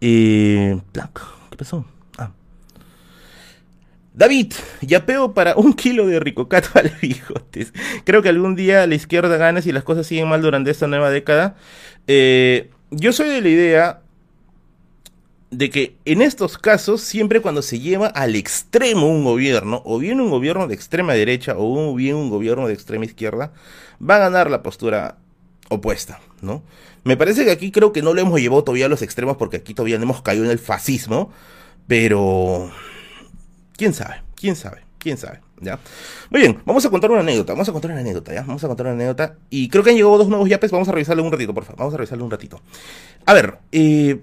Eh, 0.01 0.81
¿Qué 1.51 1.57
pasó? 1.57 1.85
Ah. 2.19 2.31
David, 4.15 4.53
yapeo 4.81 5.35
para 5.35 5.57
un 5.57 5.73
kilo 5.75 6.07
de 6.07 6.21
ricocato 6.21 6.69
al 6.79 6.91
bigotes. 7.01 7.73
Creo 8.05 8.23
que 8.23 8.29
algún 8.29 8.57
día 8.57 8.87
la 8.87 8.95
izquierda 8.95 9.37
gana 9.37 9.63
si 9.63 9.73
las 9.73 9.85
cosas 9.85 10.07
siguen 10.07 10.29
mal 10.29 10.43
durante 10.43 10.71
esta 10.71 10.87
nueva 10.87 11.11
década. 11.11 11.57
Eh, 12.07 12.71
yo 12.91 13.13
soy 13.13 13.29
de 13.29 13.41
la 13.41 13.49
idea 13.49 14.01
de 15.51 15.69
que 15.69 15.97
en 16.05 16.23
estos 16.23 16.59
casos, 16.59 17.01
siempre 17.01 17.41
cuando 17.41 17.63
se 17.63 17.81
lleva 17.81 18.07
al 18.07 18.37
extremo 18.37 19.09
un 19.09 19.25
gobierno, 19.25 19.83
o 19.85 19.99
bien 19.99 20.21
un 20.21 20.31
gobierno 20.31 20.69
de 20.69 20.75
extrema 20.75 21.13
derecha, 21.13 21.55
o 21.57 21.95
bien 21.95 22.17
un 22.17 22.31
gobierno 22.31 22.69
de 22.69 22.75
extrema 22.75 23.05
izquierda, 23.05 23.53
va 24.01 24.17
a 24.17 24.21
ganar 24.21 24.51
la 24.51 24.63
postura 24.63 25.19
opuesta, 25.69 26.21
¿no? 26.41 26.63
Me 27.05 27.17
parece 27.17 27.45
que 27.45 27.51
aquí 27.51 27.71
creo 27.71 27.93
que 27.93 28.03
no 28.03 28.15
lo 28.15 28.21
hemos 28.21 28.41
llevado 28.41 28.65
todavía 28.65 28.87
a 28.87 28.89
los 28.89 29.03
extremos, 29.03 29.37
porque 29.37 29.59
aquí 29.59 29.75
todavía 29.75 29.97
no 29.99 30.05
hemos 30.05 30.23
caído 30.23 30.45
en 30.45 30.51
el 30.51 30.59
fascismo, 30.59 31.31
pero... 31.87 32.71
¿Quién 33.77 33.95
sabe? 33.95 34.23
¿Quién 34.35 34.57
sabe? 34.57 34.83
¿Quién 34.99 35.17
sabe? 35.17 35.41
¿Ya? 35.61 35.79
Muy 36.31 36.41
bien, 36.41 36.61
vamos 36.67 36.85
a 36.85 36.91
contar 36.91 37.11
una 37.11 37.21
anécdota, 37.21 37.53
vamos 37.53 37.69
a 37.69 37.73
contar 37.73 37.91
una 37.91 38.01
anécdota, 38.01 38.35
¿ya? 38.35 38.43
Vamos 38.43 38.63
a 38.63 38.69
contar 38.69 38.87
una 38.87 38.95
anécdota. 38.95 39.37
Y 39.49 39.69
creo 39.69 39.83
que 39.83 39.91
han 39.91 39.97
llegado 39.97 40.19
dos 40.19 40.29
nuevos 40.29 40.49
yapes, 40.49 40.71
vamos 40.71 40.89
a 40.89 40.93
revisarlo 40.93 41.25
un 41.25 41.33
ratito, 41.33 41.55
por 41.55 41.65
favor. 41.65 41.79
Vamos 41.79 41.95
a 41.95 41.97
revisarlo 41.97 42.25
un 42.25 42.31
ratito. 42.31 42.61
A 43.25 43.33
ver, 43.33 43.59
eh, 43.73 44.21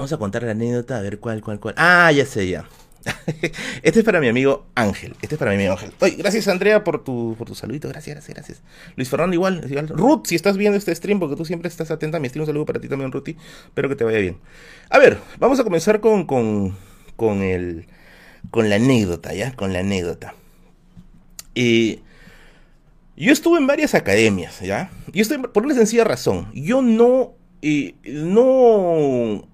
Vamos 0.00 0.14
a 0.14 0.16
contar 0.16 0.42
la 0.44 0.52
anécdota, 0.52 0.96
a 0.96 1.02
ver 1.02 1.18
cuál, 1.20 1.42
cuál, 1.42 1.60
cuál. 1.60 1.74
Ah, 1.76 2.10
ya 2.10 2.24
sé, 2.24 2.48
ya. 2.48 2.64
este 3.82 4.00
es 4.00 4.04
para 4.04 4.20
mi 4.20 4.28
amigo 4.28 4.66
Ángel. 4.74 5.14
Este 5.22 5.34
es 5.34 5.38
para 5.38 5.50
mi 5.52 5.56
amigo 5.56 5.72
Ángel. 5.72 5.92
Oye, 6.00 6.16
gracias 6.16 6.48
Andrea 6.48 6.84
por 6.84 7.02
tu, 7.02 7.34
por 7.38 7.46
tu 7.46 7.54
saludito. 7.54 7.88
Gracias, 7.88 8.14
gracias, 8.14 8.34
gracias. 8.34 8.62
Luis 8.96 9.08
Fernando 9.08 9.34
igual, 9.34 9.64
igual. 9.68 9.88
Ruth, 9.88 10.26
si 10.26 10.34
estás 10.34 10.56
viendo 10.56 10.76
este 10.76 10.94
stream, 10.94 11.18
porque 11.18 11.36
tú 11.36 11.44
siempre 11.44 11.68
estás 11.68 11.90
atenta 11.90 12.18
a 12.18 12.20
mi 12.20 12.28
stream, 12.28 12.42
un 12.42 12.46
saludo 12.46 12.66
para 12.66 12.80
ti 12.80 12.88
también, 12.88 13.12
Ruti. 13.12 13.36
Espero 13.66 13.88
que 13.88 13.96
te 13.96 14.04
vaya 14.04 14.18
bien. 14.18 14.38
A 14.90 14.98
ver, 14.98 15.18
vamos 15.38 15.58
a 15.60 15.64
comenzar 15.64 16.00
con, 16.00 16.26
con, 16.26 16.76
con 17.16 17.42
el, 17.42 17.86
con 18.50 18.68
la 18.68 18.76
anécdota, 18.76 19.32
¿ya? 19.34 19.54
Con 19.54 19.72
la 19.72 19.80
anécdota. 19.80 20.34
Eh, 21.54 22.00
yo 23.16 23.32
estuve 23.32 23.58
en 23.58 23.66
varias 23.66 23.94
academias, 23.94 24.60
¿ya? 24.60 24.90
Y 25.12 25.20
estoy 25.20 25.38
por 25.38 25.64
una 25.64 25.74
sencilla 25.74 26.04
razón. 26.04 26.50
Yo 26.54 26.80
no, 26.82 27.34
eh, 27.62 27.94
no 28.04 29.46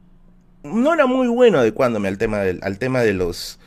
no 0.74 0.94
era 0.94 1.06
muy 1.06 1.28
bueno 1.28 1.58
adecuándome 1.58 2.08
al 2.08 2.18
tema 2.18 2.40
del, 2.40 2.60
al 2.62 2.78
tema 2.78 3.02
de 3.02 3.12
los 3.12 3.58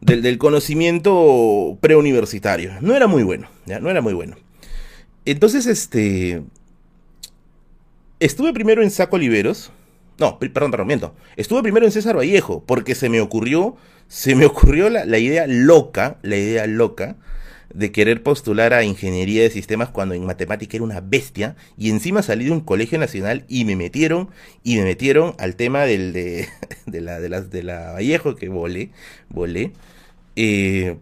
del, 0.00 0.38
conocimiento 0.38 1.78
preuniversitario. 1.80 2.72
No 2.80 2.94
era 2.94 3.06
muy 3.06 3.22
bueno, 3.22 3.48
¿ya? 3.66 3.80
No 3.80 3.90
era 3.90 4.00
muy 4.00 4.14
bueno. 4.14 4.36
Entonces, 5.24 5.66
este. 5.66 6.42
Estuve 8.20 8.52
primero 8.52 8.82
en 8.82 8.90
Saco 8.90 9.16
Oliveros. 9.16 9.70
No, 10.18 10.38
perdón, 10.38 10.70
perdón, 10.70 10.88
miento. 10.88 11.14
Estuve 11.36 11.62
primero 11.62 11.86
en 11.86 11.92
César 11.92 12.16
Vallejo, 12.16 12.64
porque 12.66 12.94
se 12.94 13.08
me 13.08 13.20
ocurrió. 13.20 13.76
Se 14.08 14.34
me 14.34 14.46
ocurrió 14.46 14.88
la, 14.88 15.04
la 15.04 15.18
idea 15.18 15.46
loca, 15.46 16.18
la 16.22 16.36
idea 16.36 16.66
loca 16.66 17.16
de 17.72 17.92
querer 17.92 18.22
postular 18.22 18.72
a 18.72 18.84
ingeniería 18.84 19.42
de 19.42 19.50
sistemas 19.50 19.90
cuando 19.90 20.14
en 20.14 20.24
matemática 20.24 20.76
era 20.76 20.84
una 20.84 21.00
bestia 21.00 21.56
y 21.76 21.90
encima 21.90 22.22
salí 22.22 22.46
de 22.46 22.52
un 22.52 22.60
colegio 22.60 22.98
nacional 22.98 23.44
y 23.48 23.64
me 23.64 23.76
metieron 23.76 24.30
y 24.64 24.76
me 24.76 24.84
metieron 24.84 25.34
al 25.38 25.56
tema 25.56 25.84
del 25.84 26.12
de, 26.12 26.48
de 26.86 27.00
la 27.00 27.20
de 27.20 27.28
las 27.28 27.50
de 27.50 27.62
la 27.62 27.92
Vallejo 27.92 28.36
que 28.36 28.48
volé 28.48 28.90
volé 29.28 29.72
eh, 30.36 30.96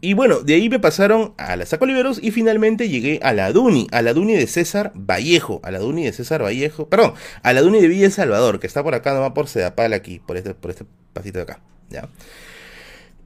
y 0.00 0.14
bueno, 0.14 0.40
de 0.40 0.54
ahí 0.54 0.68
me 0.68 0.78
pasaron 0.78 1.34
a 1.38 1.56
la 1.56 1.66
Saco 1.66 1.84
Liberos 1.84 2.20
y 2.22 2.30
finalmente 2.30 2.88
llegué 2.88 3.18
a 3.20 3.32
la 3.32 3.50
Duni, 3.52 3.88
a 3.90 4.00
la 4.00 4.12
Duni 4.12 4.36
de 4.36 4.46
César 4.46 4.92
Vallejo, 4.94 5.60
a 5.64 5.72
la 5.72 5.80
Duni 5.80 6.04
de 6.04 6.12
César 6.12 6.40
Vallejo, 6.42 6.88
perdón, 6.88 7.14
a 7.42 7.52
la 7.52 7.62
Duni 7.62 7.80
de 7.80 7.88
Villa 7.88 8.08
Salvador, 8.10 8.60
que 8.60 8.68
está 8.68 8.84
por 8.84 8.94
acá 8.94 9.12
nomás 9.12 9.32
por 9.32 9.48
Sedapal 9.48 9.92
aquí, 9.92 10.20
por 10.24 10.36
este, 10.36 10.54
por 10.54 10.70
este 10.70 10.84
pasito 11.12 11.38
de 11.38 11.42
acá, 11.42 11.60
¿ya? 11.90 12.08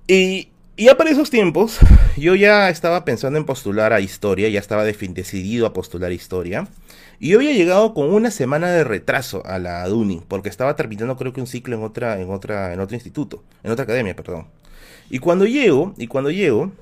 Y 0.08 0.48
y 0.82 0.86
ya 0.86 0.96
para 0.96 1.10
esos 1.10 1.30
tiempos, 1.30 1.78
yo 2.16 2.34
ya 2.34 2.68
estaba 2.68 3.04
pensando 3.04 3.38
en 3.38 3.44
postular 3.44 3.92
a 3.92 4.00
historia, 4.00 4.48
ya 4.48 4.58
estaba 4.58 4.82
decidido 4.82 5.64
a 5.64 5.72
postular 5.72 6.10
a 6.10 6.14
historia. 6.14 6.66
Y 7.20 7.28
yo 7.28 7.38
había 7.38 7.52
llegado 7.52 7.94
con 7.94 8.12
una 8.12 8.32
semana 8.32 8.68
de 8.68 8.82
retraso 8.82 9.46
a 9.46 9.60
la 9.60 9.86
DUNI, 9.86 10.24
porque 10.26 10.48
estaba 10.48 10.74
terminando 10.74 11.16
creo 11.16 11.32
que 11.32 11.40
un 11.40 11.46
ciclo 11.46 11.76
en 11.76 11.84
otra, 11.84 12.20
en 12.20 12.28
otra, 12.32 12.72
en 12.72 12.80
otro 12.80 12.96
instituto, 12.96 13.44
en 13.62 13.70
otra 13.70 13.84
academia, 13.84 14.16
perdón. 14.16 14.48
Y 15.08 15.20
cuando 15.20 15.46
llego, 15.46 15.94
y 15.98 16.08
cuando 16.08 16.32
llego, 16.32 16.72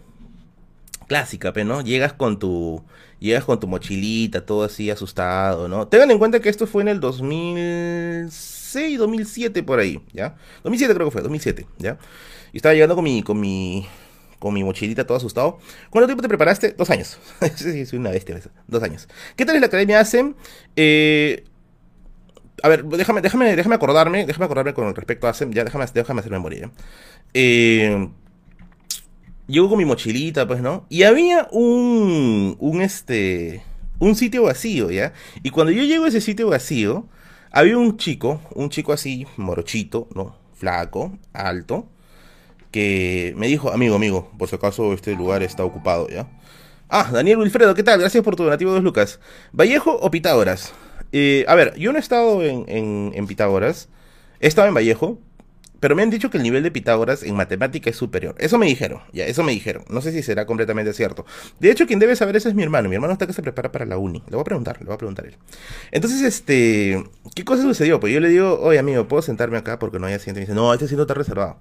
clásica, 1.07 1.53
¿no? 1.63 1.83
Llegas 1.83 2.15
con 2.15 2.39
tu, 2.39 2.83
llegas 3.19 3.45
con 3.45 3.61
tu 3.61 3.69
mochilita, 3.69 4.47
todo 4.47 4.65
así 4.65 4.89
asustado, 4.89 5.69
¿no? 5.69 5.89
Tengan 5.89 6.11
en 6.11 6.19
cuenta 6.19 6.41
que 6.41 6.49
esto 6.49 6.67
fue 6.67 6.81
en 6.81 6.89
el 6.89 7.01
2006, 7.01 8.99
2007 8.99 9.63
por 9.63 9.79
ahí, 9.79 10.01
¿ya? 10.15 10.37
2007 10.65 10.95
creo 10.95 11.09
que 11.09 11.11
fue, 11.11 11.21
2007, 11.21 11.67
¿ya? 11.77 11.99
Y 12.53 12.59
estaba 12.59 12.75
llegando 12.75 12.95
con 12.95 13.05
mi, 13.05 13.23
con 13.23 13.39
mi, 13.39 13.87
con 14.39 14.55
mi 14.55 14.65
mochilita 14.65 15.07
todo 15.07 15.19
asustado. 15.19 15.59
¿Cuánto 15.91 16.07
tiempo 16.07 16.23
te 16.23 16.29
preparaste? 16.29 16.73
Dos 16.73 16.91
años. 16.91 17.19
sí, 17.55 17.87
soy 17.87 17.99
una 17.99 18.11
bestia. 18.11 18.41
Dos 18.67 18.83
años. 18.83 19.09
¿Qué 19.37 19.45
tal 19.45 19.55
es 19.55 19.61
la 19.61 19.69
Academia 19.69 20.01
ASEM? 20.01 20.35
Eh, 20.77 21.45
a 22.63 22.69
ver, 22.69 22.85
déjame, 22.85 23.21
déjame, 23.21 23.55
déjame 23.55 23.75
acordarme, 23.75 24.27
déjame 24.27 24.47
acordarme 24.47 24.75
con 24.75 24.95
respecto 24.95 25.27
a 25.27 25.31
ASEM. 25.31 25.53
Ya, 25.53 25.65
déjame, 25.65 25.85
déjame 25.93 26.21
hacer 26.21 26.33
memoria. 26.33 26.71
Eh, 27.35 28.09
llego 29.47 29.69
con 29.69 29.79
mi 29.79 29.85
mochilita, 29.85 30.49
pues, 30.49 30.61
¿no? 30.61 30.87
Y 30.89 31.05
había 31.05 31.49
un, 31.53 32.57
un, 32.59 32.81
este, 32.83 33.63
un 33.99 34.17
sitio 34.17 34.45
vacío, 34.45 34.91
¿ya? 34.91 35.13
Y 35.43 35.51
cuando 35.51 35.71
yo 35.71 35.85
llego 35.85 36.07
a 36.07 36.09
ese 36.09 36.21
sitio 36.21 36.49
vacío, 36.49 37.07
había 37.51 37.77
un 37.77 37.99
chico, 37.99 38.41
un 38.55 38.71
chico 38.71 38.93
así, 38.93 39.27
morochito, 39.37 40.09
¿no? 40.15 40.35
Flaco, 40.55 41.19
alto 41.33 41.89
que 42.71 43.35
me 43.37 43.47
dijo, 43.47 43.73
amigo, 43.73 43.97
amigo, 43.97 44.31
por 44.39 44.49
si 44.49 44.57
acaso 44.57 44.93
este 44.93 45.15
lugar 45.15 45.43
está 45.43 45.65
ocupado, 45.65 46.09
¿ya? 46.09 46.27
Ah, 46.89 47.09
Daniel 47.13 47.39
Wilfredo, 47.39 47.75
¿qué 47.75 47.83
tal? 47.83 48.01
Gracias 48.01 48.25
por 48.25 48.35
tu 48.35 48.45
donativo 48.45 48.75
de 48.75 48.81
Lucas. 48.81 49.21
¿Vallejo 49.53 49.97
o 50.01 50.11
Pitágoras? 50.11 50.73
Eh, 51.13 51.45
a 51.49 51.55
ver, 51.55 51.77
yo 51.77 51.93
no 51.93 51.99
he 51.99 52.01
estado 52.01 52.43
en, 52.43 52.65
en, 53.15 53.27
Pitágoras, 53.27 53.89
he 54.41 54.49
estado 54.49 54.69
en 54.69 54.75
Vallejo, 54.75 55.19
pero 55.79 55.97
me 55.97 56.03
han 56.03 56.11
dicho 56.11 56.31
que 56.31 56.37
el 56.37 56.43
nivel 56.43 56.63
de 56.63 56.71
Pitágoras 56.71 57.23
en 57.23 57.35
matemática 57.37 57.91
es 57.91 57.97
superior. 57.97 58.35
Eso 58.39 58.59
me 58.59 58.67
dijeron, 58.67 59.01
ya, 59.13 59.25
eso 59.25 59.43
me 59.43 59.53
dijeron. 59.53 59.85
No 59.89 60.03
sé 60.03 60.13
si 60.13 60.23
será 60.23 60.47
completamente 60.47 60.93
cierto. 60.93 61.25
De 61.59 61.71
hecho, 61.71 61.87
quien 61.87 62.01
debe 62.01 62.17
saber 62.17 62.37
eso 62.37 62.49
es 62.49 62.55
mi 62.55 62.63
hermano. 62.63 62.89
Mi 62.89 62.97
hermano 62.97 63.13
está 63.13 63.27
que 63.27 63.33
se 63.33 63.43
prepara 63.43 63.73
para 63.73 63.87
la 63.87 63.97
uni. 63.97 64.23
Le 64.29 64.33
voy 64.33 64.41
a 64.41 64.45
preguntar, 64.45 64.79
le 64.81 64.87
voy 64.87 64.95
a 64.95 64.99
preguntar 64.99 65.27
él. 65.27 65.37
Entonces, 65.91 66.23
este, 66.23 67.03
¿qué 67.35 67.45
cosa 67.45 67.63
sucedió? 67.63 67.99
Pues 67.99 68.13
yo 68.13 68.21
le 68.21 68.29
digo, 68.29 68.61
oye 68.61 68.79
amigo, 68.79 69.09
¿puedo 69.09 69.23
sentarme 69.23 69.57
acá 69.57 69.79
porque 69.79 69.99
no 69.99 70.07
hay 70.07 70.15
asiento? 70.15 70.39
Y 70.39 70.43
me 70.43 70.47
dice, 70.47 70.55
no, 70.55 70.73
este 70.73 70.85
asiento 70.85 71.05
está 71.05 71.15
reservado. 71.15 71.59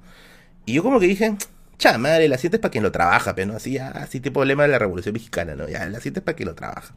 Y 0.66 0.74
yo 0.74 0.84
como 0.84 1.00
que 1.00 1.08
dije, 1.08 1.36
cha 1.78 1.98
madre, 1.98 2.26
el 2.26 2.34
asiento 2.34 2.58
es 2.58 2.62
para 2.62 2.72
quien 2.72 2.84
lo 2.84 2.92
trabaja, 2.92 3.36
pero 3.36 3.56
así, 3.56 3.78
así 3.78 4.20
tipo 4.20 4.46
lema 4.46 4.64
de 4.64 4.70
la 4.70 4.80
Revolución 4.80 5.14
Mexicana, 5.14 5.56
¿no? 5.56 5.68
Ya, 5.68 5.84
el 5.86 5.96
asiento 5.96 6.20
es 6.20 6.24
para 6.24 6.36
quien 6.36 6.50
lo 6.50 6.56
trabaja. 6.56 6.94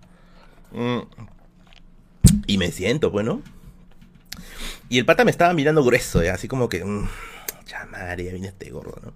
Mm. 0.72 1.01
Y 2.46 2.59
me 2.59 2.70
siento, 2.70 3.11
bueno. 3.11 3.40
Pues, 3.40 4.42
y 4.88 4.98
el 4.98 5.07
pata 5.07 5.25
me 5.25 5.31
estaba 5.31 5.55
mirando 5.55 5.83
grueso, 5.83 6.20
así 6.33 6.48
como 6.48 6.68
que, 6.68 6.85
mmm, 6.85 7.09
cha 7.64 7.87
madre, 7.87 8.25
ya 8.25 8.33
viene 8.33 8.48
este 8.48 8.70
gordo, 8.70 9.01
¿no? 9.03 9.14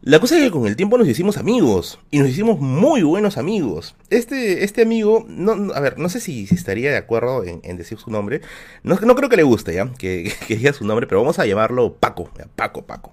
La 0.00 0.20
cosa 0.20 0.38
es 0.38 0.44
que 0.44 0.50
con 0.50 0.66
el 0.66 0.76
tiempo 0.76 0.96
nos 0.96 1.08
hicimos 1.08 1.38
amigos. 1.38 1.98
Y 2.10 2.20
nos 2.20 2.28
hicimos 2.28 2.60
muy 2.60 3.02
buenos 3.02 3.36
amigos. 3.36 3.96
Este, 4.10 4.62
este 4.62 4.82
amigo, 4.82 5.26
no, 5.28 5.74
a 5.74 5.80
ver, 5.80 5.98
no 5.98 6.08
sé 6.08 6.20
si, 6.20 6.44
estaría 6.50 6.90
de 6.92 6.96
acuerdo 6.96 7.44
en, 7.44 7.76
decir 7.76 7.98
su 7.98 8.10
nombre. 8.10 8.40
No, 8.84 8.94
no, 9.00 9.16
creo 9.16 9.28
que 9.28 9.36
le 9.36 9.42
guste, 9.42 9.74
¿ya? 9.74 9.92
Que, 9.98 10.32
diga 10.48 10.72
su 10.72 10.86
nombre, 10.86 11.06
pero 11.06 11.20
vamos 11.20 11.38
a 11.38 11.46
llamarlo 11.46 11.94
Paco. 11.94 12.30
Paco, 12.54 12.86
Paco. 12.86 13.12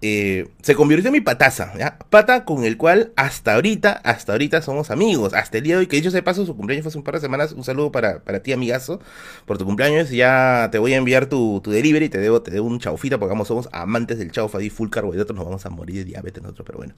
Eh, 0.00 0.48
se 0.62 0.74
convirtió 0.74 1.08
en 1.08 1.12
mi 1.12 1.20
pataza, 1.20 1.72
¿ya? 1.78 1.98
Pata 2.10 2.44
con 2.44 2.64
el 2.64 2.76
cual 2.76 3.12
hasta 3.16 3.54
ahorita, 3.54 3.92
hasta 3.92 4.32
ahorita 4.32 4.62
somos 4.62 4.90
amigos. 4.90 5.34
Hasta 5.34 5.58
el 5.58 5.64
día 5.64 5.74
de 5.74 5.80
hoy, 5.80 5.86
que 5.86 5.96
dicho 5.96 6.10
se 6.10 6.22
paso, 6.22 6.44
su 6.46 6.56
cumpleaños 6.56 6.84
fue 6.84 6.90
hace 6.90 6.98
un 6.98 7.04
par 7.04 7.14
de 7.14 7.20
semanas. 7.20 7.52
Un 7.52 7.64
saludo 7.64 7.92
para, 7.92 8.20
para 8.20 8.42
ti, 8.42 8.52
amigazo, 8.52 9.00
por 9.46 9.58
tu 9.58 9.64
cumpleaños. 9.64 10.10
Ya 10.10 10.68
te 10.72 10.78
voy 10.78 10.94
a 10.94 10.96
enviar 10.96 11.26
tu, 11.26 11.60
tu 11.62 11.70
delivery, 11.70 12.08
te 12.08 12.18
debo, 12.18 12.42
te 12.42 12.50
debo 12.50 12.66
un 12.66 12.78
chaufita, 12.78 13.18
porque 13.18 13.32
vamos, 13.32 13.48
somos 13.48 13.68
amantes 13.72 14.18
del 14.18 14.30
chaufa, 14.32 14.62
y 14.62 14.70
full 14.70 14.88
carbohidratos, 14.88 15.34
nos 15.36 15.44
vamos 15.44 15.64
a 15.66 15.70
morir 15.70 15.96
de 15.96 16.04
diabetes 16.04 16.42
nosotros, 16.42 16.66
pero 16.66 16.78
bueno. 16.78 16.94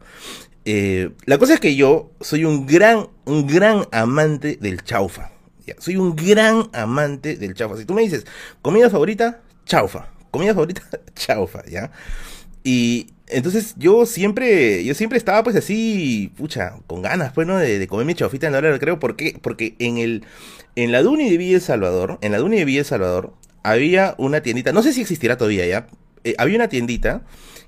Eh, 0.64 1.10
la 1.26 1.38
cosa 1.38 1.54
es 1.54 1.60
que 1.60 1.76
yo 1.76 2.10
soy 2.20 2.44
un 2.44 2.66
gran, 2.66 3.08
un 3.24 3.46
gran 3.46 3.86
amante 3.92 4.58
del 4.60 4.82
chaufa. 4.82 5.30
¿ya? 5.66 5.74
Soy 5.78 5.96
un 5.96 6.16
gran 6.16 6.68
amante 6.72 7.36
del 7.36 7.54
chaufa. 7.54 7.76
Si 7.76 7.84
tú 7.84 7.94
me 7.94 8.02
dices, 8.02 8.26
comida 8.62 8.90
favorita, 8.90 9.40
chaufa. 9.66 10.08
Comida 10.30 10.52
favorita, 10.52 10.82
chaufa, 11.14 11.64
¿ya? 11.66 11.90
Y 12.64 13.08
entonces 13.28 13.74
yo 13.76 14.06
siempre, 14.06 14.84
yo 14.84 14.94
siempre 14.94 15.18
estaba 15.18 15.44
pues 15.44 15.54
así, 15.54 16.32
pucha, 16.36 16.76
con 16.86 17.02
ganas, 17.02 17.32
pues, 17.32 17.46
¿no? 17.46 17.56
De, 17.58 17.86
comer 17.86 18.06
mi 18.06 18.14
chaufita 18.14 18.46
en 18.46 18.52
la 18.52 18.58
hora 18.58 18.76
del. 18.76 18.98
¿Por 18.98 19.16
qué? 19.16 19.38
Porque 19.40 19.76
en 19.78 19.98
el, 19.98 20.24
en 20.74 20.90
la 20.90 21.02
Duni 21.02 21.30
de 21.30 21.36
Villa 21.36 21.56
El 21.56 21.62
Salvador, 21.62 22.18
en 22.22 22.32
la 22.32 22.38
Duni 22.38 22.56
de 22.58 22.64
Villa 22.64 22.80
El 22.80 22.86
Salvador, 22.86 23.34
había 23.62 24.14
una 24.18 24.40
tiendita, 24.40 24.72
no 24.72 24.82
sé 24.82 24.92
si 24.92 25.02
existirá 25.02 25.36
todavía 25.36 25.66
ya, 25.66 25.86
eh, 26.24 26.34
había 26.38 26.56
una 26.56 26.68
tiendita 26.68 27.22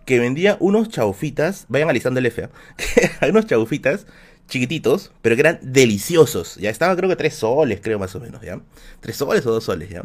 que 0.04 0.18
vendía 0.18 0.56
unos 0.60 0.88
chaufitas, 0.88 1.66
vayan 1.68 1.88
alistando 1.88 2.20
el 2.20 2.26
F, 2.26 2.48
hay 3.20 3.30
unos 3.30 3.46
chaufitas 3.46 4.06
chiquititos, 4.48 5.12
pero 5.22 5.34
que 5.34 5.40
eran 5.40 5.58
deliciosos, 5.62 6.56
ya 6.56 6.70
estaba 6.70 6.94
creo 6.96 7.08
que 7.08 7.16
tres 7.16 7.34
soles, 7.34 7.80
creo 7.82 7.98
más 7.98 8.14
o 8.14 8.20
menos, 8.20 8.42
ya, 8.42 8.60
tres 9.00 9.16
soles 9.16 9.44
o 9.46 9.52
dos 9.52 9.64
soles, 9.64 9.90
ya. 9.90 10.04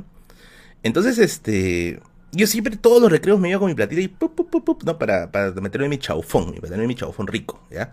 Entonces, 0.83 1.19
este, 1.19 1.99
yo 2.31 2.47
siempre 2.47 2.77
todos 2.77 3.01
los 3.01 3.11
recreos 3.11 3.39
me 3.39 3.49
iba 3.49 3.59
con 3.59 3.67
mi 3.69 3.75
platita 3.75 4.01
y 4.01 4.07
pup, 4.07 4.35
pup, 4.35 4.63
pup, 4.63 4.83
¿no? 4.83 4.97
Para, 4.97 5.31
para 5.31 5.51
meterme 5.53 5.89
mi 5.89 5.97
chaufón, 5.97 6.53
para 6.55 6.69
tener 6.69 6.87
mi 6.87 6.95
chaufón 6.95 7.27
rico, 7.27 7.61
¿ya? 7.69 7.91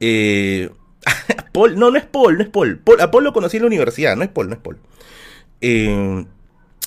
Eh, 0.00 0.70
Paul, 1.52 1.78
no, 1.78 1.90
no 1.90 1.98
es 1.98 2.04
Paul, 2.04 2.38
no 2.38 2.42
es 2.42 2.50
Paul. 2.50 2.78
Paul 2.78 3.00
a 3.00 3.10
Paul 3.10 3.24
lo 3.24 3.32
conocí 3.32 3.56
en 3.56 3.62
la 3.64 3.68
universidad, 3.68 4.16
no 4.16 4.24
es 4.24 4.30
Paul, 4.30 4.48
no 4.48 4.54
es 4.54 4.60
Paul. 4.60 4.78
Eh, 5.60 6.24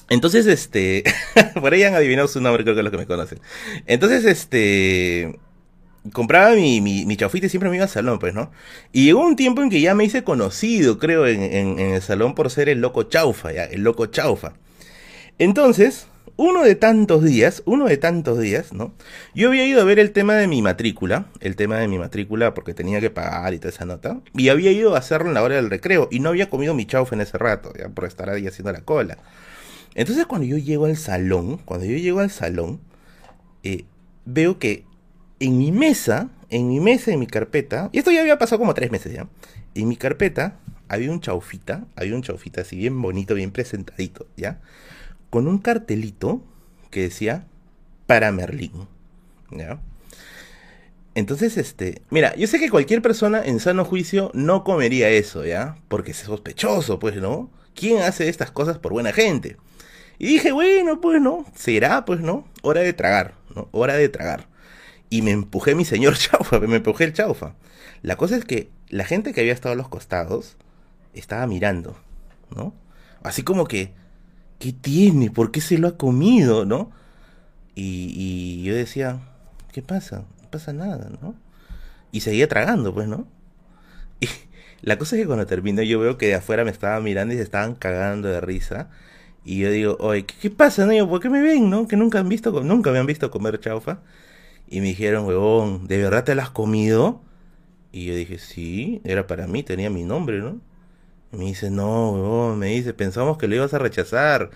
entonces, 0.09 0.45
este, 0.47 1.03
por 1.61 1.73
ahí 1.73 1.83
han 1.83 1.95
adivinado 1.95 2.27
su 2.27 2.41
nombre, 2.41 2.63
creo 2.63 2.75
que 2.75 2.83
los 2.83 2.91
que 2.91 2.97
me 2.97 3.05
conocen. 3.07 3.39
Entonces, 3.87 4.25
este, 4.25 5.39
compraba 6.13 6.55
mi, 6.55 6.81
mi, 6.81 7.05
mi 7.05 7.17
chaufita 7.17 7.47
y 7.47 7.49
siempre 7.49 7.69
me 7.69 7.77
iba 7.77 7.85
al 7.85 7.91
salón, 7.91 8.19
pues, 8.19 8.33
¿no? 8.33 8.51
Y 8.91 9.05
llegó 9.05 9.25
un 9.25 9.35
tiempo 9.37 9.61
en 9.61 9.69
que 9.69 9.81
ya 9.81 9.95
me 9.95 10.03
hice 10.03 10.23
conocido, 10.23 10.99
creo, 10.99 11.27
en, 11.27 11.41
en, 11.43 11.79
en 11.79 11.91
el 11.95 12.01
salón 12.01 12.35
por 12.35 12.49
ser 12.49 12.69
el 12.69 12.81
loco 12.81 13.03
chaufa, 13.03 13.53
ya, 13.53 13.65
el 13.65 13.83
loco 13.83 14.07
chaufa. 14.07 14.53
Entonces, 15.39 16.07
uno 16.37 16.63
de 16.63 16.75
tantos 16.75 17.23
días, 17.23 17.63
uno 17.65 17.87
de 17.87 17.97
tantos 17.97 18.39
días, 18.39 18.73
¿no? 18.73 18.93
Yo 19.33 19.49
había 19.49 19.65
ido 19.65 19.81
a 19.81 19.83
ver 19.83 19.99
el 19.99 20.11
tema 20.11 20.35
de 20.35 20.47
mi 20.47 20.61
matrícula, 20.61 21.25
el 21.39 21.55
tema 21.55 21.77
de 21.77 21.87
mi 21.87 21.97
matrícula 21.97 22.53
porque 22.53 22.73
tenía 22.73 22.99
que 22.99 23.09
pagar 23.09 23.53
y 23.53 23.59
toda 23.59 23.69
esa 23.69 23.85
nota, 23.85 24.21
y 24.33 24.49
había 24.49 24.71
ido 24.71 24.95
a 24.95 24.99
hacerlo 24.99 25.27
en 25.27 25.33
la 25.33 25.43
hora 25.43 25.55
del 25.55 25.69
recreo 25.69 26.07
y 26.11 26.19
no 26.19 26.29
había 26.29 26.49
comido 26.49 26.73
mi 26.73 26.85
chaufa 26.85 27.15
en 27.15 27.21
ese 27.21 27.37
rato, 27.37 27.73
ya 27.77 27.89
por 27.89 28.05
estar 28.05 28.29
ahí 28.29 28.47
haciendo 28.47 28.71
la 28.71 28.81
cola. 28.81 29.17
Entonces 29.95 30.25
cuando 30.25 30.47
yo 30.47 30.57
llego 30.57 30.85
al 30.85 30.97
salón, 30.97 31.57
cuando 31.57 31.85
yo 31.85 31.97
llego 31.97 32.19
al 32.19 32.31
salón, 32.31 32.79
eh, 33.63 33.85
veo 34.25 34.57
que 34.57 34.85
en 35.39 35.57
mi 35.57 35.71
mesa, 35.71 36.29
en 36.49 36.67
mi 36.67 36.79
mesa, 36.79 37.11
en 37.11 37.19
mi 37.19 37.27
carpeta, 37.27 37.89
y 37.91 37.99
esto 37.99 38.11
ya 38.11 38.21
había 38.21 38.37
pasado 38.37 38.59
como 38.59 38.73
tres 38.73 38.91
meses 38.91 39.13
ya, 39.13 39.27
en 39.75 39.87
mi 39.87 39.95
carpeta 39.95 40.59
había 40.87 41.11
un 41.11 41.21
chaufita, 41.21 41.85
había 41.95 42.15
un 42.15 42.21
chaufita 42.21 42.61
así 42.61 42.75
bien 42.75 43.01
bonito, 43.01 43.33
bien 43.33 43.51
presentadito, 43.51 44.27
¿ya? 44.35 44.59
Con 45.31 45.47
un 45.47 45.57
cartelito 45.57 46.43
que 46.91 47.01
decía 47.01 47.47
para 48.05 48.31
Merlín, 48.31 48.87
¿ya? 49.49 49.81
Entonces, 51.13 51.57
este, 51.57 52.03
mira, 52.09 52.35
yo 52.35 52.47
sé 52.47 52.59
que 52.59 52.69
cualquier 52.69 53.01
persona 53.01 53.41
en 53.43 53.59
sano 53.59 53.83
juicio 53.83 54.31
no 54.33 54.63
comería 54.63 55.09
eso, 55.09 55.43
¿ya? 55.45 55.77
Porque 55.87 56.11
es 56.11 56.17
sospechoso, 56.17 56.99
pues, 56.99 57.15
¿no? 57.15 57.49
¿Quién 57.73 58.01
hace 58.01 58.29
estas 58.29 58.51
cosas 58.51 58.77
por 58.77 58.93
buena 58.93 59.11
gente? 59.11 59.57
Y 60.19 60.27
dije, 60.27 60.51
bueno, 60.51 61.01
pues 61.01 61.19
no, 61.19 61.45
será, 61.55 62.05
pues 62.05 62.21
no, 62.21 62.45
hora 62.61 62.81
de 62.81 62.93
tragar, 62.93 63.33
¿no? 63.55 63.67
Hora 63.71 63.95
de 63.95 64.07
tragar. 64.07 64.47
Y 65.09 65.21
me 65.21 65.31
empujé 65.31 65.73
mi 65.73 65.83
señor 65.83 66.17
chaufa, 66.17 66.59
me 66.59 66.75
empujé 66.77 67.05
el 67.05 67.13
chaufa. 67.13 67.55
La 68.01 68.15
cosa 68.15 68.37
es 68.37 68.45
que 68.45 68.69
la 68.89 69.03
gente 69.03 69.33
que 69.33 69.41
había 69.41 69.53
estado 69.53 69.73
a 69.73 69.77
los 69.77 69.89
costados 69.89 70.57
estaba 71.13 71.47
mirando, 71.47 71.97
¿no? 72.55 72.73
Así 73.23 73.43
como 73.43 73.65
que, 73.65 73.93
¿qué 74.61 74.73
tiene? 74.73 75.31
¿Por 75.31 75.51
qué 75.51 75.59
se 75.59 75.77
lo 75.79 75.87
ha 75.87 75.97
comido, 75.97 76.65
no? 76.65 76.91
Y, 77.75 78.63
yo 78.63 78.75
decía, 78.75 79.19
¿qué 79.73 79.81
pasa? 79.81 80.25
No 80.41 80.49
pasa 80.51 80.71
nada, 80.71 81.09
¿no? 81.21 81.35
Y 82.11 82.21
seguía 82.21 82.47
tragando, 82.47 82.93
pues, 82.93 83.07
¿no? 83.07 83.27
Y 84.21 84.27
la 84.83 84.97
cosa 84.97 85.15
es 85.15 85.23
que 85.23 85.27
cuando 85.27 85.45
terminó 85.45 85.83
yo 85.83 85.99
veo 85.99 86.17
que 86.17 86.27
de 86.27 86.35
afuera 86.35 86.63
me 86.65 86.71
estaban 86.71 87.03
mirando 87.03 87.33
y 87.33 87.37
se 87.37 87.43
estaban 87.43 87.75
cagando 87.75 88.29
de 88.29 88.41
risa. 88.41 88.89
Y 89.45 89.59
yo 89.59 89.71
digo, 89.71 89.97
oye, 89.99 90.25
¿qué, 90.25 90.35
qué 90.41 90.49
pasa, 90.51 90.85
no? 90.85 91.09
¿Por 91.09 91.21
qué 91.21 91.29
me 91.29 91.41
ven, 91.41 91.69
no? 91.69 91.87
Que 91.87 91.97
nunca 91.97 92.19
han 92.19 92.29
visto, 92.29 92.51
nunca 92.63 92.91
me 92.91 92.99
han 92.99 93.07
visto 93.07 93.31
comer 93.31 93.59
chaufa. 93.59 93.99
Y 94.69 94.81
me 94.81 94.87
dijeron, 94.87 95.25
huevón, 95.25 95.87
¿de 95.87 95.97
verdad 95.97 96.23
te 96.23 96.35
la 96.35 96.43
has 96.43 96.51
comido? 96.51 97.21
Y 97.91 98.05
yo 98.05 98.15
dije, 98.15 98.37
sí, 98.39 99.01
era 99.03 99.27
para 99.27 99.47
mí, 99.47 99.63
tenía 99.63 99.89
mi 99.89 100.03
nombre, 100.03 100.39
¿no? 100.39 100.61
Me 101.31 101.45
dice, 101.45 101.71
no, 101.71 102.55
me 102.57 102.67
dice, 102.67 102.93
pensamos 102.93 103.37
que 103.37 103.47
lo 103.47 103.55
ibas 103.55 103.73
a 103.73 103.79
rechazar. 103.79 104.51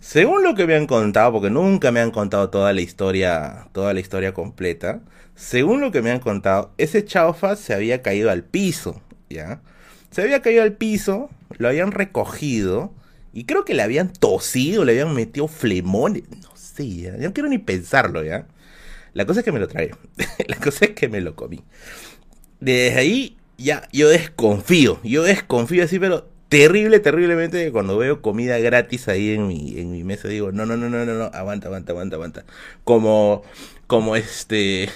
Según 0.00 0.42
lo 0.42 0.54
que 0.54 0.66
me 0.66 0.74
han 0.74 0.86
contado, 0.86 1.32
porque 1.32 1.50
nunca 1.50 1.92
me 1.92 2.00
han 2.00 2.10
contado 2.10 2.50
toda 2.50 2.72
la 2.72 2.80
historia, 2.80 3.68
toda 3.72 3.94
la 3.94 4.00
historia 4.00 4.34
completa, 4.34 5.00
según 5.34 5.80
lo 5.80 5.90
que 5.92 6.02
me 6.02 6.10
han 6.10 6.20
contado, 6.20 6.72
ese 6.78 7.04
chaufa 7.04 7.56
se 7.56 7.74
había 7.74 8.02
caído 8.02 8.30
al 8.30 8.44
piso, 8.44 9.02
¿ya? 9.30 9.62
Se 10.10 10.22
había 10.22 10.42
caído 10.42 10.62
al 10.62 10.74
piso, 10.74 11.30
lo 11.58 11.68
habían 11.68 11.92
recogido, 11.92 12.92
y 13.32 13.44
creo 13.44 13.64
que 13.64 13.74
le 13.74 13.82
habían 13.82 14.12
tosido, 14.12 14.84
le 14.84 14.92
habían 14.92 15.14
metido 15.14 15.48
flemones. 15.48 16.24
No 16.30 16.50
sé, 16.54 16.88
ya. 16.88 17.12
no 17.12 17.32
quiero 17.32 17.48
ni 17.48 17.58
pensarlo, 17.58 18.24
¿ya? 18.24 18.46
La 19.14 19.26
cosa 19.26 19.40
es 19.40 19.44
que 19.44 19.52
me 19.52 19.60
lo 19.60 19.68
traje. 19.68 19.92
la 20.48 20.56
cosa 20.56 20.86
es 20.86 20.90
que 20.92 21.08
me 21.08 21.20
lo 21.20 21.36
comí. 21.36 21.62
Desde 22.60 22.98
ahí, 22.98 23.36
ya, 23.60 23.88
yo 23.92 24.08
desconfío. 24.08 25.00
Yo 25.02 25.22
desconfío 25.22 25.84
así, 25.84 25.98
pero 25.98 26.28
terrible, 26.48 26.98
terriblemente 27.00 27.70
cuando 27.72 27.96
veo 27.96 28.22
comida 28.22 28.58
gratis 28.58 29.08
ahí 29.08 29.30
en 29.30 29.46
mi, 29.46 29.78
en 29.78 29.92
mi 29.92 30.04
mesa. 30.04 30.28
Digo, 30.28 30.52
no, 30.52 30.66
no, 30.66 30.76
no, 30.76 30.88
no, 30.88 31.04
no, 31.04 31.14
no, 31.14 31.24
aguanta, 31.34 31.68
aguanta, 31.68 31.92
aguanta, 31.92 32.16
aguanta. 32.16 32.44
Como, 32.84 33.42
como 33.86 34.16
este 34.16 34.88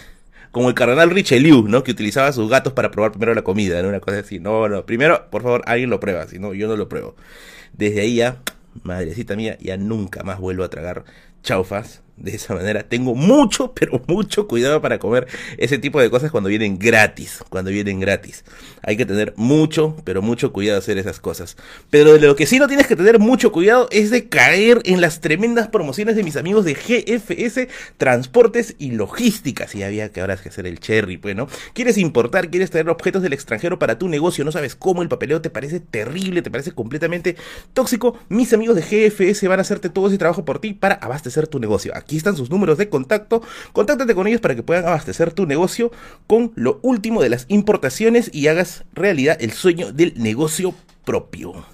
como 0.51 0.69
el 0.69 0.75
cardenal 0.77 1.11
Richelieu, 1.11 1.67
¿no? 1.67 1.83
Que 1.83 1.91
utilizaba 1.91 2.33
sus 2.33 2.49
gatos 2.49 2.73
para 2.75 2.93
probar 2.93 3.11
primero 3.11 3.35
la 3.35 3.43
comida, 3.43 3.83
¿no? 3.83 3.89
Una 3.89 3.99
cosa 3.99 4.21
así. 4.21 4.39
No, 4.39 4.69
no, 4.69 4.87
primero, 4.87 5.29
por 5.31 5.43
favor, 5.43 5.63
alguien 5.67 5.91
lo 5.91 5.99
prueba, 5.99 6.29
si 6.29 6.39
no, 6.39 6.55
yo 6.55 6.69
no 6.69 6.77
lo 6.77 6.89
pruebo. 6.89 7.17
Desde 7.73 8.03
ahí 8.03 8.17
ya, 8.17 8.41
madrecita 8.85 9.35
mía, 9.35 9.59
ya 9.61 9.77
nunca 9.77 10.23
más 10.23 10.39
vuelvo 10.39 10.63
a 10.63 10.71
tragar 10.71 11.05
chaufas 11.43 12.04
de 12.17 12.35
esa 12.35 12.55
manera. 12.55 12.83
Tengo 12.85 13.15
mucho, 13.15 13.73
pero 13.75 14.01
mucho 14.07 14.47
cuidado 14.47 14.81
para 14.81 14.99
comer 14.99 15.27
ese 15.59 15.79
tipo 15.79 16.01
de 16.01 16.11
cosas 16.11 16.31
cuando 16.31 16.49
vienen 16.49 16.79
gratis. 16.79 17.43
Cuando 17.49 17.71
vienen 17.71 18.01
gratis. 18.01 18.45
Hay 18.83 18.97
que 18.97 19.07
tener 19.07 19.35
mucho, 19.37 19.97
pero 20.05 20.23
mucho 20.23 20.53
cuidado 20.53 20.79
hacer 20.79 20.99
esas 20.99 21.21
cosas. 21.21 21.57
Pero 21.91 22.15
de 22.15 22.21
lo 22.21 22.37
que 22.37 22.47
sí 22.47 22.59
no 22.59 22.69
tienes 22.69 22.87
que 22.87 22.97
tener 22.97 23.19
mucho 23.19 23.53
cuidado 23.53 23.89
es 23.91 24.11
de 24.11 24.29
caer 24.29 24.81
en 24.85 25.01
las 25.01 25.21
tremendas 25.21 25.69
promociones 25.69 26.17
de 26.17 26.23
mis 26.23 26.37
amigos 26.37 26.65
de 26.65 26.75
GFS 26.75 27.69
Transportes 27.97 28.77
y 28.79 28.93
Logísticas. 28.93 29.75
Y 29.75 29.83
había 29.83 30.11
que 30.11 30.21
ahora 30.21 30.37
que 30.37 30.49
hacer 30.49 30.67
el 30.67 30.81
cherry, 30.81 31.17
pues, 31.17 31.37
¿no? 31.37 31.49
Quieres 31.73 31.99
importar, 31.99 32.51
quieres 32.51 32.71
traer 32.71 32.89
objetos 32.89 33.23
del 33.23 33.33
extranjero 33.33 33.79
para 33.79 33.99
tu 33.99 34.09
negocio, 34.09 34.45
no 34.45 34.53
sabes 34.53 34.75
cómo 34.75 35.03
el 35.03 35.09
papeleo 35.09 35.41
te 35.41 35.51
parece 35.51 35.81
terrible, 35.81 36.43
te 36.43 36.51
parece 36.51 36.73
completamente 36.73 37.37
tóxico. 37.73 38.19
Mis 38.29 38.53
amigos 38.53 38.77
de 38.77 38.83
GFS 38.83 39.47
van 39.49 39.61
a 39.61 39.63
hacerte 39.63 39.89
todo 39.89 40.09
ese 40.09 40.19
trabajo 40.19 40.45
por 40.45 40.59
ti 40.59 40.75
para 40.75 40.97
abastecer 40.97 41.47
tu 41.47 41.59
negocio 41.59 41.95
Aquí 42.05 42.19
están 42.19 42.37
sus 42.37 42.51
números 42.51 42.77
de 42.77 42.91
contacto. 42.91 43.43
Contáctate 43.73 44.15
con 44.15 44.27
ellos 44.27 44.43
para 44.43 44.55
que 44.55 44.63
puedan 44.63 44.85
abastecer 44.85 45.33
tu 45.33 45.47
negocio 45.47 45.91
con 46.27 46.53
lo 46.55 46.79
último 46.83 47.23
de 47.23 47.31
las 47.31 47.47
importaciones 47.49 48.31
y 48.33 48.49
hagas 48.49 48.85
realidad 48.93 49.39
el 49.41 49.53
sueño 49.53 49.91
del 49.91 50.13
negocio 50.17 50.75
propio. 51.07 51.65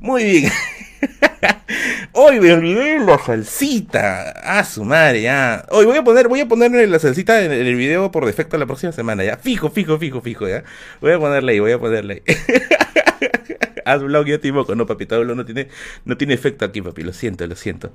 Muy 0.00 0.24
bien. 0.24 0.52
Hoy 2.12 2.40
me 2.40 2.54
olvidé 2.54 2.98
la 3.00 3.18
salsita. 3.18 4.30
A 4.30 4.64
su 4.64 4.82
madre, 4.82 5.20
ya. 5.20 5.66
Hoy 5.70 5.84
voy 5.84 5.98
a 5.98 6.04
poner, 6.04 6.26
voy 6.28 6.40
a 6.40 6.48
ponerle 6.48 6.86
la 6.86 6.98
salsita 6.98 7.44
en 7.44 7.52
el 7.52 7.74
video 7.74 8.10
por 8.10 8.24
defecto 8.24 8.56
la 8.56 8.64
próxima 8.64 8.92
semana, 8.92 9.24
ya. 9.24 9.36
Fijo, 9.36 9.68
fijo, 9.68 9.98
fijo, 9.98 10.22
fijo, 10.22 10.48
ya. 10.48 10.64
Voy 11.02 11.12
a 11.12 11.18
ponerle 11.18 11.52
ahí, 11.52 11.60
voy 11.60 11.72
a 11.72 11.78
ponerle 11.78 12.22
ahí. 12.26 12.36
Haz 13.84 14.02
blog 14.02 14.26
yo 14.26 14.40
te 14.40 14.50
no, 14.50 14.86
papito. 14.86 15.22
no 15.22 15.44
tiene, 15.44 15.68
no 16.06 16.16
tiene 16.16 16.32
efecto 16.32 16.64
aquí, 16.64 16.80
papi. 16.80 17.02
Lo 17.02 17.12
siento, 17.12 17.46
lo 17.46 17.56
siento. 17.56 17.92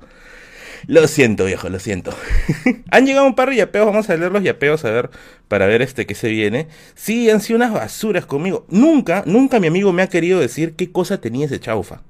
Lo 0.86 1.06
siento, 1.06 1.44
viejo, 1.44 1.68
lo 1.68 1.78
siento. 1.78 2.12
han 2.90 3.06
llegado 3.06 3.26
un 3.26 3.34
par 3.34 3.50
de 3.50 3.56
yapeos, 3.56 3.86
vamos 3.86 4.08
a 4.10 4.16
leer 4.16 4.32
los 4.32 4.42
yapeos 4.42 4.84
a 4.84 4.90
ver, 4.90 5.10
para 5.48 5.66
ver 5.66 5.82
este 5.82 6.06
que 6.06 6.14
se 6.14 6.28
viene. 6.28 6.68
Sí, 6.94 7.30
han 7.30 7.40
sido 7.40 7.56
unas 7.56 7.72
basuras 7.72 8.26
conmigo. 8.26 8.66
Nunca, 8.68 9.22
nunca 9.26 9.60
mi 9.60 9.68
amigo 9.68 9.92
me 9.92 10.02
ha 10.02 10.08
querido 10.08 10.40
decir 10.40 10.74
qué 10.74 10.90
cosa 10.90 11.20
tenía 11.20 11.46
ese 11.46 11.60
chaufa. 11.60 12.02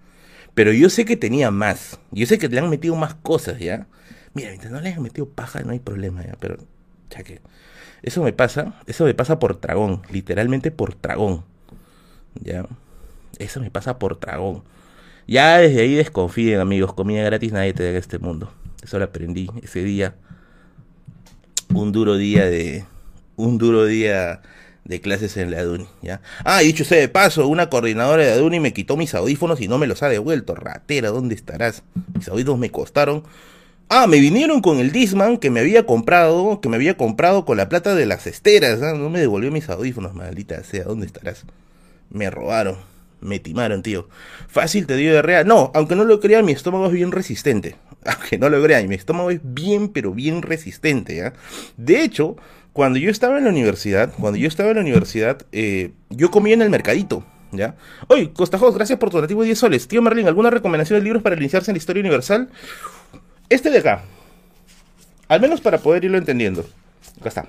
Pero 0.54 0.72
yo 0.72 0.90
sé 0.90 1.04
que 1.04 1.16
tenía 1.16 1.50
más. 1.50 1.98
Yo 2.10 2.26
sé 2.26 2.38
que 2.38 2.48
le 2.48 2.58
han 2.58 2.70
metido 2.70 2.94
más 2.96 3.14
cosas, 3.14 3.58
¿ya? 3.58 3.86
Mira, 4.34 4.48
mientras 4.48 4.72
no 4.72 4.80
le 4.80 4.92
han 4.92 5.02
metido 5.02 5.28
paja, 5.28 5.60
no 5.62 5.72
hay 5.72 5.78
problema, 5.78 6.24
¿ya? 6.24 6.36
Pero, 6.38 6.58
ya 7.10 7.22
que. 7.22 7.40
Eso 8.02 8.22
me 8.22 8.32
pasa, 8.32 8.74
eso 8.86 9.04
me 9.04 9.14
pasa 9.14 9.38
por 9.38 9.60
tragón, 9.60 10.02
literalmente 10.10 10.70
por 10.70 10.94
tragón. 10.94 11.44
¿Ya? 12.34 12.66
Eso 13.38 13.60
me 13.60 13.70
pasa 13.70 13.98
por 13.98 14.18
tragón. 14.18 14.64
Ya 15.26 15.58
desde 15.58 15.82
ahí 15.82 15.94
desconfíen, 15.94 16.60
amigos. 16.60 16.94
Comida 16.94 17.22
gratis 17.22 17.52
nadie 17.52 17.72
te 17.72 17.84
da 17.84 17.90
en 17.90 17.96
este 17.96 18.18
mundo. 18.18 18.52
Eso 18.82 18.98
lo 18.98 19.04
aprendí 19.04 19.48
ese 19.62 19.82
día. 19.82 20.14
Un 21.72 21.92
duro 21.92 22.16
día 22.16 22.46
de. 22.46 22.84
Un 23.36 23.58
duro 23.58 23.86
día 23.86 24.42
de 24.84 25.00
clases 25.00 25.36
en 25.36 25.50
la 25.50 25.60
ADUNI. 25.60 25.86
Ah, 26.44 26.62
y 26.62 26.66
dicho 26.66 26.84
sea 26.84 26.98
de 26.98 27.08
paso, 27.08 27.46
una 27.46 27.70
coordinadora 27.70 28.24
de 28.24 28.32
ADUNI 28.32 28.60
me 28.60 28.72
quitó 28.72 28.96
mis 28.96 29.14
audífonos 29.14 29.60
y 29.60 29.68
no 29.68 29.78
me 29.78 29.86
los 29.86 30.02
ha 30.02 30.08
devuelto. 30.08 30.54
Ratera, 30.54 31.10
¿dónde 31.10 31.34
estarás? 31.34 31.82
Mis 32.14 32.28
audífonos 32.28 32.58
me 32.58 32.70
costaron. 32.70 33.22
Ah, 33.88 34.06
me 34.06 34.18
vinieron 34.18 34.60
con 34.60 34.78
el 34.78 34.90
Disman 34.90 35.36
que 35.36 35.50
me 35.50 35.60
había 35.60 35.86
comprado, 35.86 36.60
que 36.60 36.68
me 36.68 36.76
había 36.76 36.96
comprado 36.96 37.44
con 37.44 37.56
la 37.58 37.68
plata 37.68 37.94
de 37.94 38.06
las 38.06 38.26
esteras. 38.26 38.82
¿ah? 38.82 38.94
No 38.94 39.10
me 39.10 39.20
devolvió 39.20 39.50
mis 39.50 39.68
audífonos, 39.68 40.14
maldita 40.14 40.62
sea, 40.64 40.84
¿dónde 40.84 41.06
estarás? 41.06 41.44
Me 42.10 42.30
robaron. 42.30 42.91
Me 43.22 43.38
timaron, 43.38 43.82
tío. 43.82 44.08
Fácil 44.48 44.86
te 44.86 44.96
dio 44.96 45.12
diarrea. 45.12 45.44
No, 45.44 45.70
aunque 45.74 45.94
no 45.94 46.04
lo 46.04 46.20
crean, 46.20 46.44
mi 46.44 46.52
estómago 46.52 46.86
es 46.86 46.92
bien 46.92 47.12
resistente. 47.12 47.76
Aunque 48.04 48.36
no 48.36 48.48
lo 48.48 48.60
crean, 48.60 48.88
mi 48.88 48.96
estómago 48.96 49.30
es 49.30 49.38
bien, 49.44 49.88
pero 49.88 50.12
bien 50.12 50.42
resistente, 50.42 51.14
¿ya? 51.14 51.34
De 51.76 52.02
hecho, 52.02 52.36
cuando 52.72 52.98
yo 52.98 53.10
estaba 53.10 53.38
en 53.38 53.44
la 53.44 53.50
universidad, 53.50 54.12
cuando 54.18 54.40
yo 54.40 54.48
estaba 54.48 54.70
en 54.70 54.76
la 54.76 54.82
universidad, 54.82 55.46
eh, 55.52 55.92
yo 56.10 56.32
comía 56.32 56.54
en 56.54 56.62
el 56.62 56.70
mercadito, 56.70 57.24
¿ya? 57.52 57.76
Oye, 58.08 58.32
Costajos, 58.32 58.74
gracias 58.74 58.98
por 58.98 59.10
tu 59.10 59.18
donativo 59.18 59.42
de 59.42 59.46
10 59.46 59.58
soles. 59.58 59.86
Tío 59.86 60.02
Merlin, 60.02 60.26
¿alguna 60.26 60.50
recomendación 60.50 60.98
de 60.98 61.04
libros 61.04 61.22
para 61.22 61.36
iniciarse 61.36 61.70
en 61.70 61.76
la 61.76 61.78
historia 61.78 62.00
universal? 62.00 62.48
Este 63.48 63.70
de 63.70 63.78
acá. 63.78 64.02
Al 65.28 65.40
menos 65.40 65.60
para 65.60 65.78
poder 65.78 66.04
irlo 66.04 66.18
entendiendo. 66.18 66.66
Acá 67.20 67.28
está. 67.28 67.48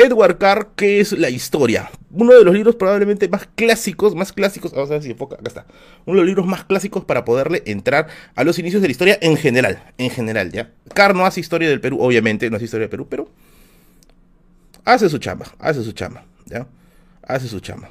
Edward 0.00 0.38
Carr, 0.38 0.70
¿qué 0.76 1.00
es 1.00 1.12
la 1.12 1.30
historia? 1.30 1.90
uno 2.12 2.34
de 2.34 2.44
los 2.44 2.54
libros 2.54 2.74
probablemente 2.74 3.28
más 3.28 3.48
clásicos, 3.54 4.14
más 4.14 4.32
clásicos, 4.32 4.72
vamos 4.72 4.90
a 4.90 4.94
ver 4.94 5.02
si 5.02 5.10
enfoca, 5.10 5.36
acá 5.36 5.44
está, 5.46 5.66
uno 6.06 6.16
de 6.16 6.22
los 6.22 6.26
libros 6.26 6.46
más 6.46 6.64
clásicos 6.64 7.04
para 7.04 7.24
poderle 7.24 7.62
entrar 7.66 8.08
a 8.34 8.44
los 8.44 8.58
inicios 8.58 8.82
de 8.82 8.88
la 8.88 8.92
historia 8.92 9.18
en 9.20 9.36
general, 9.36 9.82
en 9.98 10.10
general, 10.10 10.50
¿ya? 10.50 10.72
Carr 10.92 11.14
no 11.14 11.24
hace 11.24 11.40
historia 11.40 11.68
del 11.68 11.80
Perú, 11.80 11.98
obviamente, 12.00 12.50
no 12.50 12.56
hace 12.56 12.64
historia 12.64 12.84
del 12.84 12.90
Perú, 12.90 13.06
pero 13.08 13.30
hace 14.84 15.08
su 15.08 15.18
chamba, 15.18 15.46
hace 15.58 15.84
su 15.84 15.92
chamba, 15.92 16.24
¿ya? 16.46 16.66
Hace 17.22 17.46
su 17.46 17.60
chamba. 17.60 17.90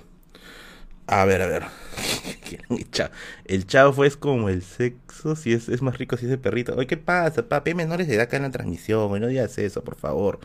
A 1.07 1.25
ver, 1.25 1.41
a 1.41 1.47
ver. 1.47 1.63
El 3.45 3.65
chavo 3.65 4.05
es 4.05 4.15
como 4.15 4.49
el 4.49 4.63
sexo, 4.63 5.35
si 5.35 5.53
es, 5.53 5.69
es 5.69 5.81
más 5.81 5.97
rico 5.97 6.17
si 6.17 6.25
es 6.25 6.31
el 6.31 6.39
perrito. 6.39 6.75
Oye, 6.75 6.87
¿qué 6.87 6.97
pasa, 6.97 7.47
papi? 7.47 7.73
Menores 7.73 8.07
de 8.07 8.15
edad 8.15 8.23
acá 8.23 8.37
en 8.37 8.43
la 8.43 8.51
transmisión, 8.51 9.19
no 9.19 9.27
digas 9.27 9.57
eso, 9.57 9.83
por 9.83 9.95
favor. 9.95 10.39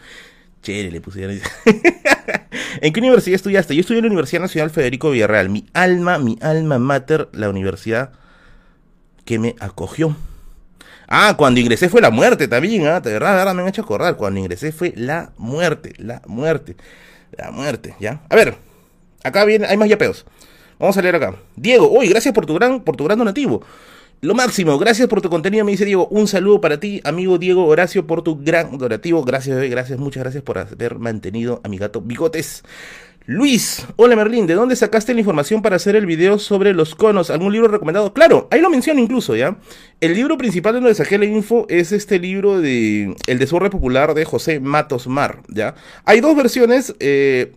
Chere, 0.64 0.90
le 0.90 1.00
pusieron. 1.00 1.38
¿En 2.80 2.92
qué 2.92 3.00
universidad 3.00 3.34
estudiaste? 3.34 3.74
Yo 3.74 3.82
estudié 3.82 3.98
en 3.98 4.06
la 4.06 4.10
Universidad 4.10 4.40
Nacional 4.40 4.70
Federico 4.70 5.10
Villarreal. 5.10 5.50
Mi 5.50 5.66
alma, 5.74 6.18
mi 6.18 6.38
alma 6.40 6.78
mater, 6.78 7.28
la 7.32 7.50
universidad 7.50 8.12
que 9.26 9.38
me 9.38 9.54
acogió. 9.60 10.16
Ah, 11.06 11.34
cuando 11.36 11.60
ingresé 11.60 11.90
fue 11.90 12.00
la 12.00 12.10
muerte 12.10 12.48
también, 12.48 12.86
¿ah? 12.86 13.00
De 13.00 13.12
verdad, 13.12 13.36
verdad 13.36 13.54
me 13.54 13.60
han 13.60 13.68
hecho 13.68 13.82
acordar. 13.82 14.16
Cuando 14.16 14.40
ingresé 14.40 14.72
fue 14.72 14.94
la 14.96 15.32
muerte, 15.36 15.92
la 15.98 16.22
muerte, 16.26 16.76
la 17.32 17.50
muerte, 17.50 17.94
¿ya? 18.00 18.22
A 18.30 18.34
ver, 18.34 18.56
acá 19.22 19.44
viene, 19.44 19.66
hay 19.66 19.76
más 19.76 19.88
yapeos. 19.88 20.24
Vamos 20.78 20.96
a 20.96 21.02
leer 21.02 21.16
acá. 21.16 21.36
Diego, 21.56 21.90
hoy 21.92 22.08
gracias 22.08 22.32
por 22.32 22.46
tu 22.46 22.54
gran, 22.54 22.80
por 22.80 22.96
tu 22.96 23.04
gran 23.04 23.18
donativo. 23.18 23.62
Lo 24.20 24.34
máximo, 24.34 24.78
gracias 24.78 25.08
por 25.08 25.20
tu 25.20 25.28
contenido, 25.28 25.64
me 25.64 25.72
dice 25.72 25.84
Diego. 25.84 26.08
Un 26.08 26.26
saludo 26.26 26.60
para 26.60 26.80
ti, 26.80 27.00
amigo 27.04 27.38
Diego 27.38 27.66
Horacio, 27.66 28.06
por 28.06 28.22
tu 28.22 28.42
gran 28.42 28.78
donativo. 28.78 29.22
Gracias, 29.22 29.58
gracias, 29.68 29.98
muchas 29.98 30.22
gracias 30.22 30.42
por 30.42 30.58
haber 30.58 30.98
mantenido 30.98 31.60
a 31.62 31.68
mi 31.68 31.76
gato 31.76 32.00
Bigotes. 32.00 32.62
Luis, 33.26 33.86
hola 33.96 34.16
Merlín, 34.16 34.46
¿de 34.46 34.52
dónde 34.52 34.76
sacaste 34.76 35.14
la 35.14 35.20
información 35.20 35.62
para 35.62 35.76
hacer 35.76 35.96
el 35.96 36.04
video 36.04 36.38
sobre 36.38 36.74
los 36.74 36.94
conos? 36.94 37.30
¿Algún 37.30 37.54
libro 37.54 37.68
recomendado? 37.68 38.12
Claro, 38.12 38.48
ahí 38.50 38.60
lo 38.60 38.68
menciono 38.68 39.00
incluso, 39.00 39.34
¿ya? 39.34 39.56
El 40.02 40.12
libro 40.12 40.36
principal 40.36 40.74
de 40.74 40.80
donde 40.80 40.94
saqué 40.94 41.16
la 41.16 41.24
info 41.24 41.64
es 41.70 41.92
este 41.92 42.18
libro 42.18 42.60
de 42.60 43.16
El 43.26 43.38
desorden 43.38 43.70
popular 43.70 44.12
de 44.12 44.26
José 44.26 44.60
Matos 44.60 45.06
Mar, 45.06 45.40
¿ya? 45.48 45.74
Hay 46.04 46.20
dos 46.20 46.36
versiones, 46.36 46.94
eh, 47.00 47.54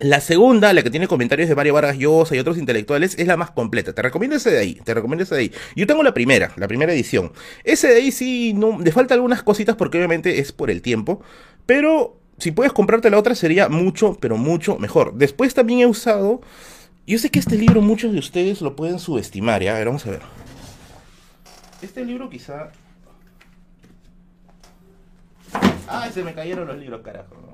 la 0.00 0.20
segunda, 0.20 0.72
la 0.72 0.82
que 0.82 0.90
tiene 0.90 1.06
comentarios 1.06 1.48
de 1.48 1.54
Mario 1.54 1.74
Vargas 1.74 1.96
Llosa 1.96 2.34
y 2.34 2.38
otros 2.38 2.58
intelectuales, 2.58 3.16
es 3.18 3.26
la 3.26 3.36
más 3.36 3.52
completa. 3.52 3.92
Te 3.92 4.02
recomiendo 4.02 4.36
ese 4.36 4.50
de 4.50 4.58
ahí, 4.58 4.74
te 4.84 4.92
recomiendo 4.92 5.22
ese 5.22 5.34
de 5.34 5.40
ahí. 5.42 5.52
Yo 5.76 5.86
tengo 5.86 6.02
la 6.02 6.12
primera, 6.12 6.52
la 6.56 6.66
primera 6.68 6.92
edición. 6.92 7.32
Ese 7.62 7.88
de 7.88 7.96
ahí 7.96 8.12
sí, 8.12 8.52
no, 8.54 8.80
le 8.80 8.92
falta 8.92 9.14
algunas 9.14 9.42
cositas 9.42 9.76
porque 9.76 9.98
obviamente 9.98 10.40
es 10.40 10.52
por 10.52 10.70
el 10.70 10.82
tiempo, 10.82 11.22
pero 11.64 12.18
si 12.38 12.50
puedes 12.50 12.72
comprarte 12.72 13.10
la 13.10 13.18
otra 13.18 13.34
sería 13.34 13.68
mucho, 13.68 14.18
pero 14.20 14.36
mucho 14.36 14.78
mejor. 14.78 15.14
Después 15.14 15.54
también 15.54 15.80
he 15.80 15.86
usado, 15.86 16.40
yo 17.06 17.18
sé 17.18 17.30
que 17.30 17.38
este 17.38 17.56
libro 17.56 17.80
muchos 17.80 18.12
de 18.12 18.18
ustedes 18.18 18.60
lo 18.60 18.74
pueden 18.74 18.98
subestimar, 18.98 19.62
¿ya? 19.62 19.76
A 19.76 19.78
ver, 19.78 19.86
vamos 19.86 20.06
a 20.06 20.10
ver. 20.10 20.22
Este 21.82 22.04
libro 22.04 22.28
quizá... 22.28 22.72
Ay, 25.86 26.10
se 26.12 26.24
me 26.24 26.34
cayeron 26.34 26.66
los 26.66 26.78
libros, 26.78 27.02
carajo. 27.02 27.53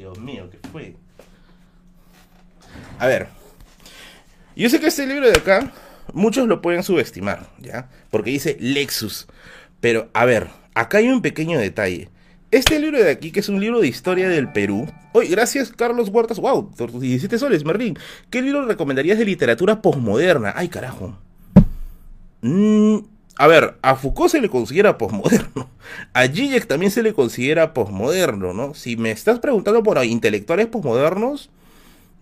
Dios 0.00 0.18
mío, 0.18 0.48
¿qué 0.50 0.58
fue? 0.72 0.94
A 2.98 3.06
ver, 3.06 3.28
yo 4.56 4.70
sé 4.70 4.80
que 4.80 4.86
este 4.86 5.06
libro 5.06 5.26
de 5.26 5.36
acá, 5.36 5.74
muchos 6.14 6.48
lo 6.48 6.62
pueden 6.62 6.82
subestimar, 6.82 7.50
¿ya? 7.58 7.90
Porque 8.08 8.30
dice 8.30 8.56
Lexus. 8.60 9.26
Pero, 9.82 10.08
a 10.14 10.24
ver, 10.24 10.48
acá 10.74 10.96
hay 10.96 11.08
un 11.08 11.20
pequeño 11.20 11.58
detalle. 11.58 12.08
Este 12.50 12.80
libro 12.80 12.96
de 12.96 13.10
aquí, 13.10 13.30
que 13.30 13.40
es 13.40 13.50
un 13.50 13.60
libro 13.60 13.78
de 13.78 13.88
historia 13.88 14.30
del 14.30 14.50
Perú. 14.50 14.90
Hoy, 15.12 15.28
gracias 15.28 15.70
Carlos 15.70 16.08
Huertas. 16.08 16.38
Wow, 16.38 16.72
17 16.78 17.38
soles, 17.38 17.66
Merlín. 17.66 17.98
¿Qué 18.30 18.40
libro 18.40 18.64
recomendarías 18.64 19.18
de 19.18 19.26
literatura 19.26 19.82
posmoderna? 19.82 20.54
Ay, 20.56 20.70
carajo. 20.70 21.18
Mmm 22.40 23.00
a 23.40 23.46
ver, 23.46 23.78
a 23.80 23.96
Foucault 23.96 24.30
se 24.30 24.42
le 24.42 24.50
considera 24.50 24.98
posmoderno. 24.98 25.70
A 26.12 26.26
Zizek 26.26 26.66
también 26.66 26.92
se 26.92 27.02
le 27.02 27.14
considera 27.14 27.72
posmoderno, 27.72 28.52
¿no? 28.52 28.74
Si 28.74 28.98
me 28.98 29.12
estás 29.12 29.38
preguntando 29.38 29.82
por 29.82 30.04
intelectuales 30.04 30.66
posmodernos, 30.66 31.48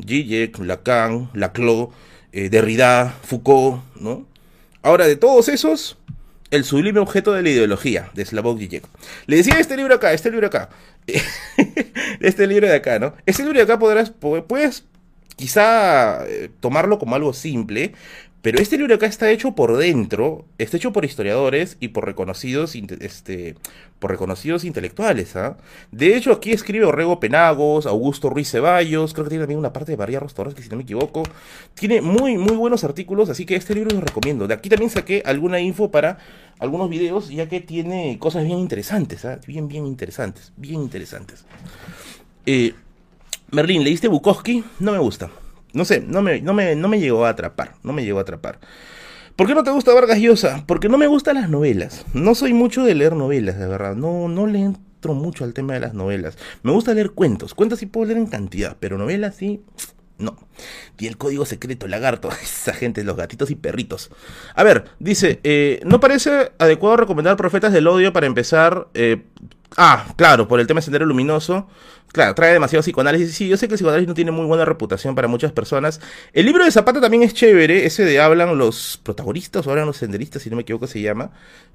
Zizek, 0.06 0.60
Lacan, 0.60 1.28
Laclau, 1.34 1.90
eh, 2.30 2.50
Derrida, 2.50 3.16
Foucault, 3.24 3.82
¿no? 3.96 4.26
Ahora, 4.80 5.08
de 5.08 5.16
todos 5.16 5.48
esos, 5.48 5.98
el 6.52 6.62
sublime 6.62 7.00
objeto 7.00 7.32
de 7.32 7.42
la 7.42 7.50
ideología 7.50 8.10
de 8.14 8.24
Slavoj 8.24 8.56
Zizek. 8.56 8.84
Le 9.26 9.38
decía 9.38 9.58
este 9.58 9.76
libro 9.76 9.96
acá, 9.96 10.12
este 10.12 10.30
libro 10.30 10.46
acá. 10.46 10.68
este 12.20 12.46
libro 12.46 12.68
de 12.68 12.76
acá, 12.76 13.00
¿no? 13.00 13.14
Este 13.26 13.42
libro 13.42 13.58
de 13.58 13.64
acá 13.64 13.76
podrás, 13.76 14.10
puedes 14.10 14.84
quizá 15.38 16.26
eh, 16.26 16.50
tomarlo 16.60 16.98
como 16.98 17.14
algo 17.14 17.32
simple, 17.32 17.92
pero 18.48 18.62
este 18.62 18.78
libro 18.78 18.94
acá 18.94 19.04
está 19.04 19.30
hecho 19.30 19.52
por 19.52 19.76
dentro, 19.76 20.46
está 20.56 20.78
hecho 20.78 20.90
por 20.90 21.04
historiadores 21.04 21.76
y 21.80 21.88
por 21.88 22.06
reconocidos, 22.06 22.74
este, 22.74 23.56
por 23.98 24.10
reconocidos 24.10 24.64
intelectuales. 24.64 25.36
¿ah? 25.36 25.58
De 25.92 26.16
hecho, 26.16 26.32
aquí 26.32 26.52
escribe 26.52 26.86
Orrego 26.86 27.20
Penagos, 27.20 27.84
Augusto 27.84 28.30
Ruiz 28.30 28.50
Ceballos, 28.50 29.12
creo 29.12 29.24
que 29.24 29.28
tiene 29.28 29.42
también 29.42 29.58
una 29.58 29.74
parte 29.74 29.92
de 29.92 29.98
María 29.98 30.22
que 30.56 30.62
si 30.62 30.70
no 30.70 30.78
me 30.78 30.84
equivoco. 30.84 31.24
Tiene 31.74 32.00
muy, 32.00 32.38
muy 32.38 32.56
buenos 32.56 32.84
artículos, 32.84 33.28
así 33.28 33.44
que 33.44 33.54
este 33.54 33.74
libro 33.74 33.94
lo 33.94 34.00
recomiendo. 34.00 34.48
De 34.48 34.54
aquí 34.54 34.70
también 34.70 34.90
saqué 34.90 35.22
alguna 35.26 35.60
info 35.60 35.90
para 35.90 36.16
algunos 36.58 36.88
videos, 36.88 37.28
ya 37.28 37.50
que 37.50 37.60
tiene 37.60 38.18
cosas 38.18 38.46
bien 38.46 38.60
interesantes, 38.60 39.26
¿ah? 39.26 39.38
bien, 39.46 39.68
bien 39.68 39.86
interesantes, 39.86 40.54
bien 40.56 40.80
interesantes. 40.80 41.44
Eh, 42.46 42.72
Merlín, 43.50 43.84
¿leíste 43.84 44.08
Bukowski? 44.08 44.64
No 44.80 44.92
me 44.92 44.98
gusta. 44.98 45.28
No 45.78 45.84
sé, 45.84 46.00
no 46.04 46.22
me, 46.22 46.40
no, 46.40 46.54
me, 46.54 46.74
no 46.74 46.88
me 46.88 46.98
llegó 46.98 47.24
a 47.24 47.28
atrapar, 47.28 47.74
no 47.84 47.92
me 47.92 48.04
llegó 48.04 48.18
a 48.18 48.22
atrapar. 48.22 48.58
¿Por 49.36 49.46
qué 49.46 49.54
no 49.54 49.62
te 49.62 49.70
gusta 49.70 49.94
Vargas 49.94 50.18
Llosa? 50.18 50.64
Porque 50.66 50.88
no 50.88 50.98
me 50.98 51.06
gustan 51.06 51.36
las 51.36 51.48
novelas. 51.48 52.04
No 52.14 52.34
soy 52.34 52.52
mucho 52.52 52.82
de 52.82 52.96
leer 52.96 53.14
novelas, 53.14 53.60
de 53.60 53.68
verdad. 53.68 53.94
No, 53.94 54.26
no 54.26 54.48
le 54.48 54.58
entro 54.58 55.14
mucho 55.14 55.44
al 55.44 55.54
tema 55.54 55.74
de 55.74 55.80
las 55.80 55.94
novelas. 55.94 56.36
Me 56.64 56.72
gusta 56.72 56.94
leer 56.94 57.12
cuentos. 57.12 57.54
Cuentos 57.54 57.78
sí 57.78 57.86
puedo 57.86 58.06
leer 58.06 58.18
en 58.18 58.26
cantidad, 58.26 58.76
pero 58.80 58.98
novelas 58.98 59.36
sí... 59.36 59.62
No. 60.18 60.36
Y 60.98 61.06
el 61.06 61.16
código 61.16 61.46
secreto, 61.46 61.86
lagarto. 61.86 62.28
Esa 62.42 62.72
gente, 62.72 63.04
los 63.04 63.16
gatitos 63.16 63.48
y 63.52 63.54
perritos. 63.54 64.10
A 64.56 64.64
ver, 64.64 64.86
dice, 64.98 65.38
eh, 65.44 65.80
¿no 65.84 66.00
parece 66.00 66.50
adecuado 66.58 66.96
recomendar 66.96 67.36
Profetas 67.36 67.72
del 67.72 67.86
Odio 67.86 68.12
para 68.12 68.26
empezar? 68.26 68.88
Eh, 68.94 69.22
ah, 69.76 70.06
claro, 70.16 70.48
por 70.48 70.60
el 70.60 70.66
tema 70.66 70.80
Sendero 70.80 71.06
Luminoso. 71.06 71.68
Claro, 72.12 72.34
trae 72.34 72.52
demasiado 72.52 72.82
psicoanálisis. 72.82 73.34
Sí, 73.34 73.48
yo 73.48 73.56
sé 73.56 73.68
que 73.68 73.74
el 73.74 73.78
psicoanálisis 73.78 74.08
no 74.08 74.14
tiene 74.14 74.30
muy 74.30 74.46
buena 74.46 74.64
reputación 74.64 75.14
para 75.14 75.28
muchas 75.28 75.52
personas. 75.52 76.00
El 76.32 76.46
libro 76.46 76.64
de 76.64 76.70
Zapata 76.70 77.00
también 77.00 77.22
es 77.22 77.34
chévere. 77.34 77.84
Ese 77.84 78.04
de 78.04 78.20
hablan 78.20 78.56
los 78.56 78.98
protagonistas 79.02 79.66
o 79.66 79.70
hablan 79.70 79.86
los 79.86 79.98
senderistas, 79.98 80.42
si 80.42 80.50
no 80.50 80.56
me 80.56 80.62
equivoco 80.62 80.86
se 80.86 81.02
llama. 81.02 81.30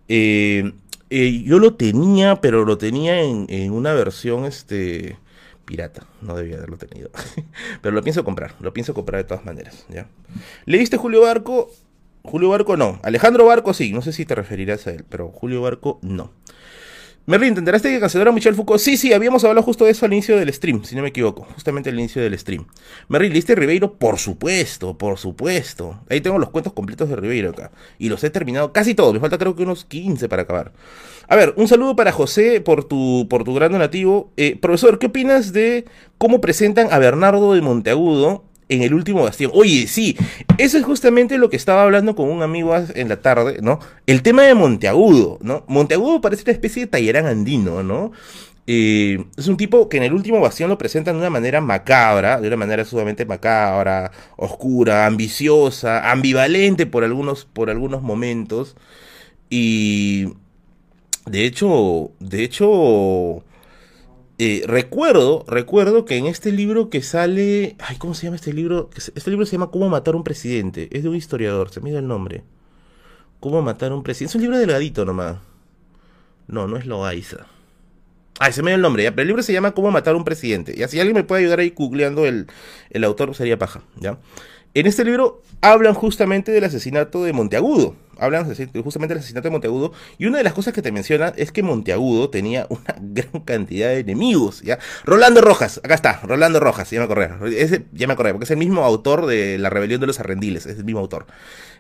Eh, 0.08 0.74
eh, 1.10 1.44
yo 1.44 1.60
lo 1.60 1.76
tenía, 1.76 2.42
pero 2.42 2.66
lo 2.66 2.80
tenía 2.80 3.22
en, 3.22 3.72
una 3.72 3.94
versión 3.94 4.46
este 4.46 5.18
pirata. 5.66 6.08
No 6.22 6.36
debía 6.36 6.58
haberlo 6.58 6.78
tenido. 6.78 7.12
pero 7.82 7.94
lo 7.94 8.02
pienso 8.02 8.24
comprar. 8.24 8.56
Lo 8.60 8.74
pienso 8.74 8.96
comprar 8.96 9.22
de 9.22 9.28
todas 9.28 9.46
maneras. 9.46 9.86
¿ya? 9.90 10.08
¿Leíste 10.66 10.98
Julio 10.98 11.22
Barco? 11.22 11.70
Julio 12.24 12.50
Barco 12.50 12.78
no. 12.78 13.00
Alejandro 13.04 13.46
Barco 13.46 13.76
sí. 13.76 13.94
No 13.94 14.02
sé 14.02 14.14
si 14.14 14.26
te 14.26 14.34
referirás 14.34 14.88
a 14.88 14.92
él, 14.92 15.06
pero 15.08 15.30
Julio 15.30 15.62
Barco 15.62 16.00
no. 16.02 16.32
Merlin, 17.26 17.54
¿te 17.54 17.60
enteraste 17.60 17.90
que 17.90 18.02
cancelaron 18.02 18.34
a 18.34 18.36
Michel 18.36 18.54
Foucault? 18.54 18.82
Sí, 18.82 18.98
sí, 18.98 19.14
habíamos 19.14 19.46
hablado 19.46 19.64
justo 19.64 19.86
de 19.86 19.92
eso 19.92 20.06
al 20.06 20.12
inicio 20.12 20.36
del 20.36 20.52
stream, 20.52 20.84
si 20.84 20.94
no 20.94 21.04
me 21.04 21.08
equivoco. 21.08 21.48
Justamente 21.54 21.90
al 21.90 21.98
inicio 21.98 22.22
del 22.22 22.38
stream. 22.38 22.66
Merlin, 23.08 23.32
¿liste 23.32 23.56
Ribeiro? 23.56 23.94
Por 23.94 24.20
supuesto, 24.20 24.98
por 24.98 25.18
supuesto. 25.18 26.02
Ahí 26.10 26.20
tengo 26.20 26.38
los 26.38 26.50
cuentos 26.50 26.74
completos 26.74 27.08
de 27.08 27.16
Ribeiro 27.16 27.52
acá. 27.52 27.72
Y 27.98 28.10
los 28.10 28.22
he 28.26 28.30
terminado 28.30 28.74
casi 28.74 28.94
todos. 28.94 29.14
Me 29.14 29.22
falta 29.22 29.38
creo 29.38 29.56
que 29.56 29.64
unos 29.64 29.86
15 29.86 30.28
para 30.28 30.42
acabar. 30.42 30.74
A 31.30 31.38
ver, 31.38 31.54
un 31.56 31.70
saludo 31.70 31.96
para 31.96 32.12
José 32.12 32.60
por 32.60 32.84
tu, 32.84 33.28
por 33.30 33.46
tu 33.46 33.54
gran 33.54 33.72
donativo. 33.72 34.34
Eh, 34.36 34.58
profesor, 34.60 35.00
¿qué 35.00 35.06
opinas 35.06 35.54
de 35.54 35.86
cómo 36.18 36.42
presentan 36.42 36.92
a 36.92 37.00
Bernardo 37.00 37.54
de 37.54 37.62
Monteagudo 37.62 38.44
en 38.70 38.82
el 38.82 38.94
último 38.94 39.24
bastión. 39.24 39.52
Oye, 39.54 39.88
sí, 39.88 40.18
eso 40.58 40.78
es 40.78 40.84
justamente 40.84 41.38
lo 41.38 41.50
que 41.50 41.58
estaba 41.58 41.84
hablando 41.84 42.16
con 42.16 42.30
un 42.30 42.42
amigo 42.42 42.76
en 42.76 43.10
la 43.10 43.22
tarde, 43.22 43.60
¿no? 43.62 43.80
El 44.08 44.22
tema 44.22 44.44
de 44.44 44.54
Monteagudo, 44.56 45.40
¿no? 45.42 45.64
Monteagudo 45.68 46.22
parece 46.22 46.44
una 46.44 46.54
especie 46.54 46.84
de 46.84 46.88
tallerán 46.88 47.26
andino, 47.26 47.84
¿no? 47.84 48.12
Eh, 48.66 49.26
es 49.36 49.48
un 49.48 49.58
tipo 49.58 49.90
que 49.90 49.98
en 49.98 50.04
el 50.04 50.14
último 50.14 50.40
bastión 50.40 50.70
lo 50.70 50.78
presentan 50.78 51.16
de 51.16 51.20
una 51.20 51.30
manera 51.30 51.60
macabra, 51.60 52.40
de 52.40 52.48
una 52.48 52.58
manera 52.58 52.86
sumamente 52.86 53.26
macabra, 53.26 54.12
oscura, 54.38 55.06
ambiciosa, 55.06 56.10
ambivalente 56.12 56.86
por 56.86 57.04
algunos, 57.04 57.46
por 57.46 57.70
algunos 57.70 58.02
momentos. 58.02 58.76
Y 59.50 60.30
de 61.26 61.46
hecho, 61.46 62.12
de 62.20 62.44
hecho, 62.44 63.44
eh, 64.40 64.64
recuerdo, 64.66 65.46
recuerdo 65.48 66.06
que 66.06 66.18
en 66.18 66.26
este 66.26 66.52
libro 66.52 66.90
que 66.90 67.02
sale. 67.04 67.76
Ay, 67.80 67.98
¿cómo 67.98 68.14
se 68.14 68.26
llama 68.26 68.36
este 68.36 68.54
libro? 68.54 68.90
Este 68.96 69.30
libro 69.30 69.46
se 69.46 69.54
llama 69.54 69.70
Cómo 69.70 69.90
matar 69.90 70.16
un 70.16 70.24
presidente. 70.24 70.90
Es 70.92 71.04
de 71.04 71.10
un 71.10 71.16
historiador, 71.16 71.70
se 71.70 71.82
me 71.82 71.92
dio 71.92 72.00
el 72.00 72.08
nombre. 72.08 72.44
Cómo 73.40 73.62
matar 73.62 73.94
un 73.94 74.04
presidente. 74.04 74.32
Es 74.32 74.36
un 74.36 74.42
libro 74.42 74.58
delgadito 74.58 75.06
nomás. 75.06 75.38
No, 76.48 76.68
no 76.68 76.78
es 76.78 76.86
Loaiza. 76.86 77.46
Ay, 78.40 78.52
se 78.54 78.64
me 78.64 78.72
dio 78.72 78.76
el 78.78 78.82
nombre, 78.82 79.12
pero 79.12 79.22
el 79.22 79.28
libro 79.28 79.44
se 79.44 79.54
llama 79.54 79.74
Cómo 79.74 79.92
matar 79.92 80.16
un 80.16 80.24
presidente. 80.24 80.74
Y 80.76 80.82
así 80.82 81.00
alguien 81.00 81.16
me 81.16 81.24
puede 81.24 81.42
ayudar 81.42 81.60
ahí 81.60 81.70
googleando 81.70 82.26
el, 82.26 82.48
el 82.90 83.04
autor, 83.04 83.36
sería 83.36 83.60
paja, 83.60 83.84
¿ya? 83.98 84.18
En 84.76 84.88
este 84.88 85.06
libro 85.06 85.44
hablan 85.62 85.94
justamente 85.94 86.52
del 86.52 86.64
asesinato 86.64 87.24
de 87.24 87.32
Monteagudo. 87.32 87.96
Hablan 88.18 88.46
justamente 88.84 89.14
del 89.14 89.20
asesinato 89.20 89.48
de 89.48 89.52
Monteagudo. 89.52 89.94
Y 90.18 90.26
una 90.26 90.40
de 90.40 90.44
las 90.44 90.54
cosas 90.54 90.74
que 90.74 90.82
te 90.82 90.92
menciona 90.92 91.32
es 91.36 91.52
que 91.52 91.62
Monteagudo 91.62 92.32
tenía 92.32 92.66
una 92.70 92.96
gran 93.00 93.42
cantidad 93.46 93.90
de 93.90 94.00
enemigos. 94.00 94.62
¿ya? 94.62 94.80
Rolando 95.06 95.42
Rojas, 95.42 95.80
acá 95.84 95.94
está, 95.94 96.20
Rolando 96.24 96.60
Rojas, 96.60 96.90
ya 96.90 97.00
me 97.00 97.06
acordé. 97.06 97.30
Ese, 97.62 97.86
ya 97.92 98.08
me 98.08 98.14
acordé, 98.14 98.32
porque 98.32 98.46
es 98.46 98.52
el 98.52 98.58
mismo 98.58 98.84
autor 98.84 99.28
de 99.28 99.60
La 99.60 99.70
rebelión 99.70 100.02
de 100.02 100.08
los 100.08 100.20
arrendiles. 100.20 100.66
Es 100.66 100.80
el 100.80 100.86
mismo 100.86 101.02
autor. 101.02 101.28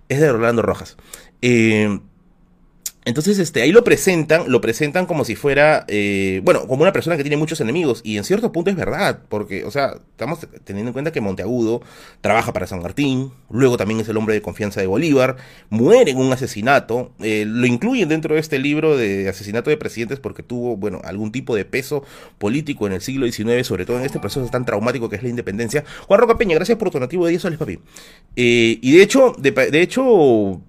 Es 0.08 0.20
de 0.20 0.32
Rolando 0.32 0.62
Rojas. 0.62 0.98
Eh, 1.42 2.00
entonces, 3.06 3.38
este, 3.40 3.62
ahí 3.62 3.72
lo 3.72 3.84
presentan, 3.84 4.44
lo 4.48 4.62
presentan 4.62 5.06
como 5.06 5.26
si 5.26 5.36
fuera, 5.36 5.86
eh, 5.88 6.42
bueno, 6.44 6.68
como 6.68 6.84
una 6.84 6.94
persona 6.94 7.18
que 7.18 7.24
tiene 7.24 7.36
muchos 7.38 7.60
enemigos. 7.60 8.02
Y 8.04 8.18
en 8.18 8.24
cierto 8.24 8.52
punto 8.52 8.70
es 8.70 8.76
verdad, 8.76 9.20
porque, 9.28 9.66
o 9.66 9.72
sea, 9.72 9.98
estamos 10.12 10.40
teniendo 10.64 10.90
en 10.90 10.94
cuenta 10.94 11.12
que 11.12 11.20
Monteagudo 11.20 11.82
trabaja 12.22 12.54
para 12.54 12.66
San 12.66 12.82
Martín, 12.82 13.32
luego 13.50 13.76
también 13.76 14.00
es 14.00 14.08
el 14.08 14.16
hombre 14.16 14.36
de 14.36 14.42
confianza 14.42 14.80
de 14.80 14.88
Bolívar, 14.88 15.36
muere 15.70 16.12
en 16.12 16.18
un 16.18 16.32
asesinato, 16.32 17.12
eh, 17.20 17.44
lo 17.46 17.66
incluyen 17.66 18.08
dentro 18.08 18.36
de 18.36 18.40
este 18.40 18.58
libro 18.58 18.96
de 18.96 19.28
asesinato 19.28 19.70
de 19.70 19.78
presidentes 19.78 20.20
porque 20.20 20.44
tuvo, 20.44 20.78
bueno, 20.78 21.02
algún 21.04 21.32
tipo 21.32 21.56
de 21.56 21.66
peso 21.66 22.04
político 22.38 22.88
en 22.88 22.94
el 22.94 23.02
siglo 23.02 23.30
XIX, 23.30 23.68
sobre 23.68 23.86
todo 23.86 24.00
en 24.00 24.06
este 24.06 24.20
proceso 24.20 24.48
tan 24.48 24.66
traumático 24.66 25.10
que 25.10 25.18
es 25.18 25.24
la 25.24 25.30
independencia. 25.30 25.84
Juan 26.08 26.20
Roca 26.22 26.38
Peña, 26.38 26.56
gracias 26.56 26.78
por 26.78 26.90
tu 26.90 27.00
nativo 27.00 27.26
de 27.26 27.32
10 27.32 27.42
soles, 27.42 27.60
papi. 27.60 27.80
Eh, 28.36 28.80
y 28.82 28.96
de 28.96 29.04
hecho, 29.04 29.36
de, 29.38 29.52
de 29.52 29.82
hecho 29.82 30.62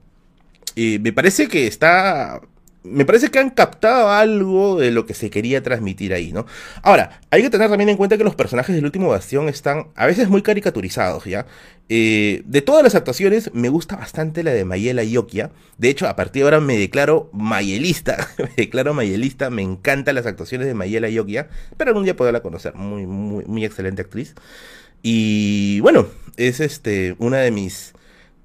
me 0.77 1.13
parece 1.13 1.49
que 1.49 1.67
está 1.67 2.41
me 2.85 3.07
parece 3.07 3.31
que 3.31 3.39
han 3.39 3.51
captado 3.51 4.11
algo 4.11 4.79
de 4.79 4.91
lo 4.91 5.07
que 5.07 5.15
se 5.15 5.31
quería 5.31 5.63
transmitir 5.63 6.13
ahí, 6.13 6.33
¿no? 6.33 6.47
Ahora, 6.83 7.21
hay 7.31 7.43
que 7.43 7.49
tener 7.49 7.71
también 7.71 7.89
en 7.89 7.97
cuenta 7.97 8.19
que 8.19 8.25
los 8.25 8.35
personajes 8.35 8.75
del 8.77 8.85
último 8.85 9.09
bastión 9.09 9.49
están 9.49 9.89
a 9.97 10.05
veces 10.05 10.29
muy 10.29 10.43
caricaturizados, 10.43 11.25
¿ya? 11.25 11.47
Eh, 11.89 12.43
de 12.45 12.61
todas 12.61 12.83
las 12.83 12.95
actuaciones, 12.95 13.51
me 13.55 13.71
gusta 13.71 13.97
bastante 13.97 14.43
la 14.43 14.53
de 14.53 14.67
Mayela 14.67 15.03
Yokia. 15.03 15.51
De 15.79 15.89
hecho, 15.89 16.07
a 16.07 16.15
partir 16.15 16.43
de 16.43 16.45
ahora 16.45 16.61
me 16.61 16.79
declaro 16.79 17.31
mayelista. 17.33 18.29
me 18.39 18.51
declaro 18.55 18.93
mayelista. 18.93 19.49
Me 19.49 19.63
encantan 19.63 20.15
las 20.15 20.27
actuaciones 20.27 20.67
de 20.67 20.75
Mayela 20.75 21.09
Yokia. 21.09 21.49
Pero 21.77 21.91
algún 21.91 22.05
día 22.05 22.17
poderla 22.17 22.41
conocer. 22.41 22.75
Muy, 22.75 23.07
muy, 23.07 23.45
muy 23.47 23.65
excelente 23.65 24.03
actriz. 24.03 24.35
Y 25.03 25.81
bueno, 25.81 26.07
es 26.37 26.61
este 26.61 27.17
una 27.19 27.39
de 27.39 27.51
mis 27.51 27.95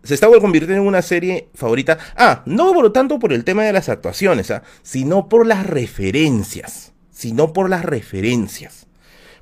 se 0.04 0.14
está 0.14 0.28
convirtiendo 0.28 0.82
en 0.82 0.88
una 0.88 1.02
serie 1.02 1.50
favorita. 1.54 1.98
Ah, 2.16 2.44
no 2.46 2.74
por 2.74 2.84
lo 2.84 2.92
tanto 2.92 3.20
por 3.20 3.34
el 3.34 3.44
tema 3.44 3.64
de 3.64 3.74
las 3.74 3.90
actuaciones, 3.90 4.52
¿ah? 4.52 4.64
sino 4.82 5.30
por 5.30 5.46
las 5.46 5.66
referencias. 5.66 6.94
Sino 7.12 7.54
por 7.54 7.70
las 7.70 7.84
referencias. 7.84 8.88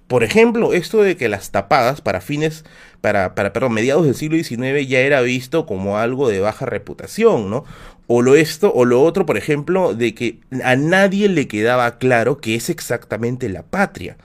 Por 0.07 0.23
ejemplo, 0.23 0.73
esto 0.73 1.01
de 1.03 1.17
que 1.17 1.27
las 1.27 1.51
tapadas 1.51 2.01
para 2.01 2.21
fines, 2.21 2.63
para, 3.01 3.35
para 3.35 3.51
perdón, 3.51 3.73
mediados 3.73 4.05
del 4.05 4.15
siglo 4.15 4.37
XIX 4.41 4.87
ya 4.87 4.99
era 4.99 5.21
visto 5.21 5.65
como 5.65 5.97
algo 5.97 6.29
de 6.29 6.39
baja 6.39 6.65
reputación, 6.65 7.49
¿no? 7.49 7.65
O 8.07 8.21
lo 8.21 8.35
esto, 8.35 8.71
o 8.73 8.85
lo 8.85 9.03
otro, 9.03 9.25
por 9.25 9.37
ejemplo, 9.37 9.93
de 9.93 10.15
que 10.15 10.39
a 10.63 10.77
nadie 10.77 11.27
le 11.27 11.49
quedaba 11.49 11.97
claro 11.97 12.37
que 12.37 12.55
es 12.55 12.69
exactamente 12.69 13.49
la 13.49 13.63
patria. 13.63 14.17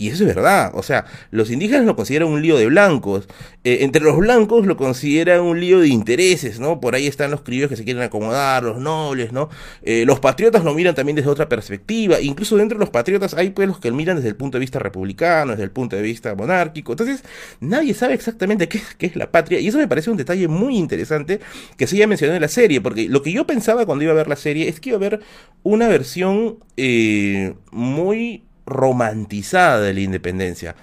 Y 0.00 0.08
eso 0.08 0.26
es 0.26 0.34
verdad, 0.34 0.70
o 0.72 0.82
sea, 0.82 1.04
los 1.30 1.50
indígenas 1.50 1.84
lo 1.84 1.94
consideran 1.94 2.28
un 2.28 2.40
lío 2.40 2.56
de 2.56 2.64
blancos, 2.64 3.28
eh, 3.64 3.80
entre 3.82 4.02
los 4.02 4.16
blancos 4.16 4.64
lo 4.64 4.78
consideran 4.78 5.42
un 5.42 5.60
lío 5.60 5.80
de 5.80 5.88
intereses, 5.88 6.58
¿no? 6.58 6.80
Por 6.80 6.94
ahí 6.94 7.06
están 7.06 7.30
los 7.30 7.42
criollos 7.42 7.68
que 7.68 7.76
se 7.76 7.84
quieren 7.84 8.02
acomodar, 8.02 8.62
los 8.62 8.78
nobles, 8.78 9.30
¿no? 9.34 9.50
Eh, 9.82 10.04
los 10.06 10.18
patriotas 10.18 10.64
lo 10.64 10.72
miran 10.72 10.94
también 10.94 11.16
desde 11.16 11.28
otra 11.28 11.50
perspectiva, 11.50 12.18
incluso 12.18 12.56
dentro 12.56 12.78
de 12.78 12.80
los 12.80 12.88
patriotas 12.88 13.34
hay 13.34 13.50
pues 13.50 13.68
los 13.68 13.78
que 13.78 13.90
lo 13.90 13.96
miran 13.96 14.16
desde 14.16 14.30
el 14.30 14.36
punto 14.36 14.56
de 14.56 14.60
vista 14.60 14.78
republicano, 14.78 15.50
desde 15.50 15.64
el 15.64 15.70
punto 15.70 15.96
de 15.96 16.02
vista 16.02 16.34
monárquico, 16.34 16.92
entonces 16.92 17.22
nadie 17.60 17.92
sabe 17.92 18.14
exactamente 18.14 18.70
qué, 18.70 18.80
es 19.00 19.16
la 19.16 19.30
patria, 19.30 19.60
y 19.60 19.68
eso 19.68 19.76
me 19.76 19.86
parece 19.86 20.08
un 20.08 20.16
detalle 20.16 20.48
muy 20.48 20.78
interesante 20.78 21.40
que 21.76 21.86
se 21.86 21.96
haya 21.96 22.06
mencionado 22.06 22.36
en 22.36 22.42
la 22.42 22.48
serie, 22.48 22.80
porque 22.80 23.06
lo 23.06 23.20
que 23.20 23.32
yo 23.32 23.46
pensaba 23.46 23.84
cuando 23.84 24.04
iba 24.04 24.14
a 24.14 24.16
ver 24.16 24.28
la 24.28 24.36
serie 24.36 24.66
es 24.66 24.80
que 24.80 24.88
iba 24.88 24.96
a 24.96 25.00
haber 25.00 25.20
una 25.62 25.88
versión 25.88 26.56
eh, 26.78 27.52
muy 27.70 28.44
romantizada 28.70 29.80
de 29.80 29.92
la 29.92 30.00
independencia. 30.00 30.76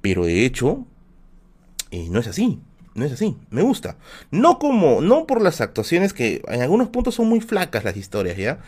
Pero 0.00 0.24
de 0.24 0.44
hecho, 0.44 0.84
eh, 1.90 2.08
no 2.10 2.20
es 2.20 2.26
así. 2.26 2.60
No 2.94 3.04
es 3.04 3.12
así. 3.12 3.36
Me 3.50 3.62
gusta. 3.62 3.96
No 4.30 4.58
como, 4.58 5.00
no 5.02 5.26
por 5.26 5.42
las 5.42 5.60
actuaciones 5.60 6.12
que 6.12 6.42
en 6.48 6.62
algunos 6.62 6.88
puntos 6.88 7.14
son 7.14 7.28
muy 7.28 7.40
flacas 7.40 7.84
las 7.84 7.96
historias, 7.96 8.36
¿ya? 8.36 8.58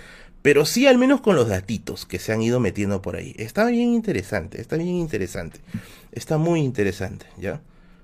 Pero 0.43 0.65
sí 0.65 0.87
al 0.87 0.99
menos 0.99 1.21
con 1.21 1.35
los 1.35 1.49
datitos 1.49 2.07
que 2.07 2.19
se 2.19 2.33
han 2.33 2.43
ido 2.43 2.61
metiendo 2.61 3.03
por 3.03 3.17
ahí. 3.17 3.35
Está 3.39 3.67
bien 3.67 3.95
interesante, 3.95 4.61
está 4.61 4.77
bien 4.77 4.97
interesante. 4.97 5.61
Está 6.13 6.39
muy 6.39 6.61
interesante, 6.61 7.27
¿ya? 7.39 7.61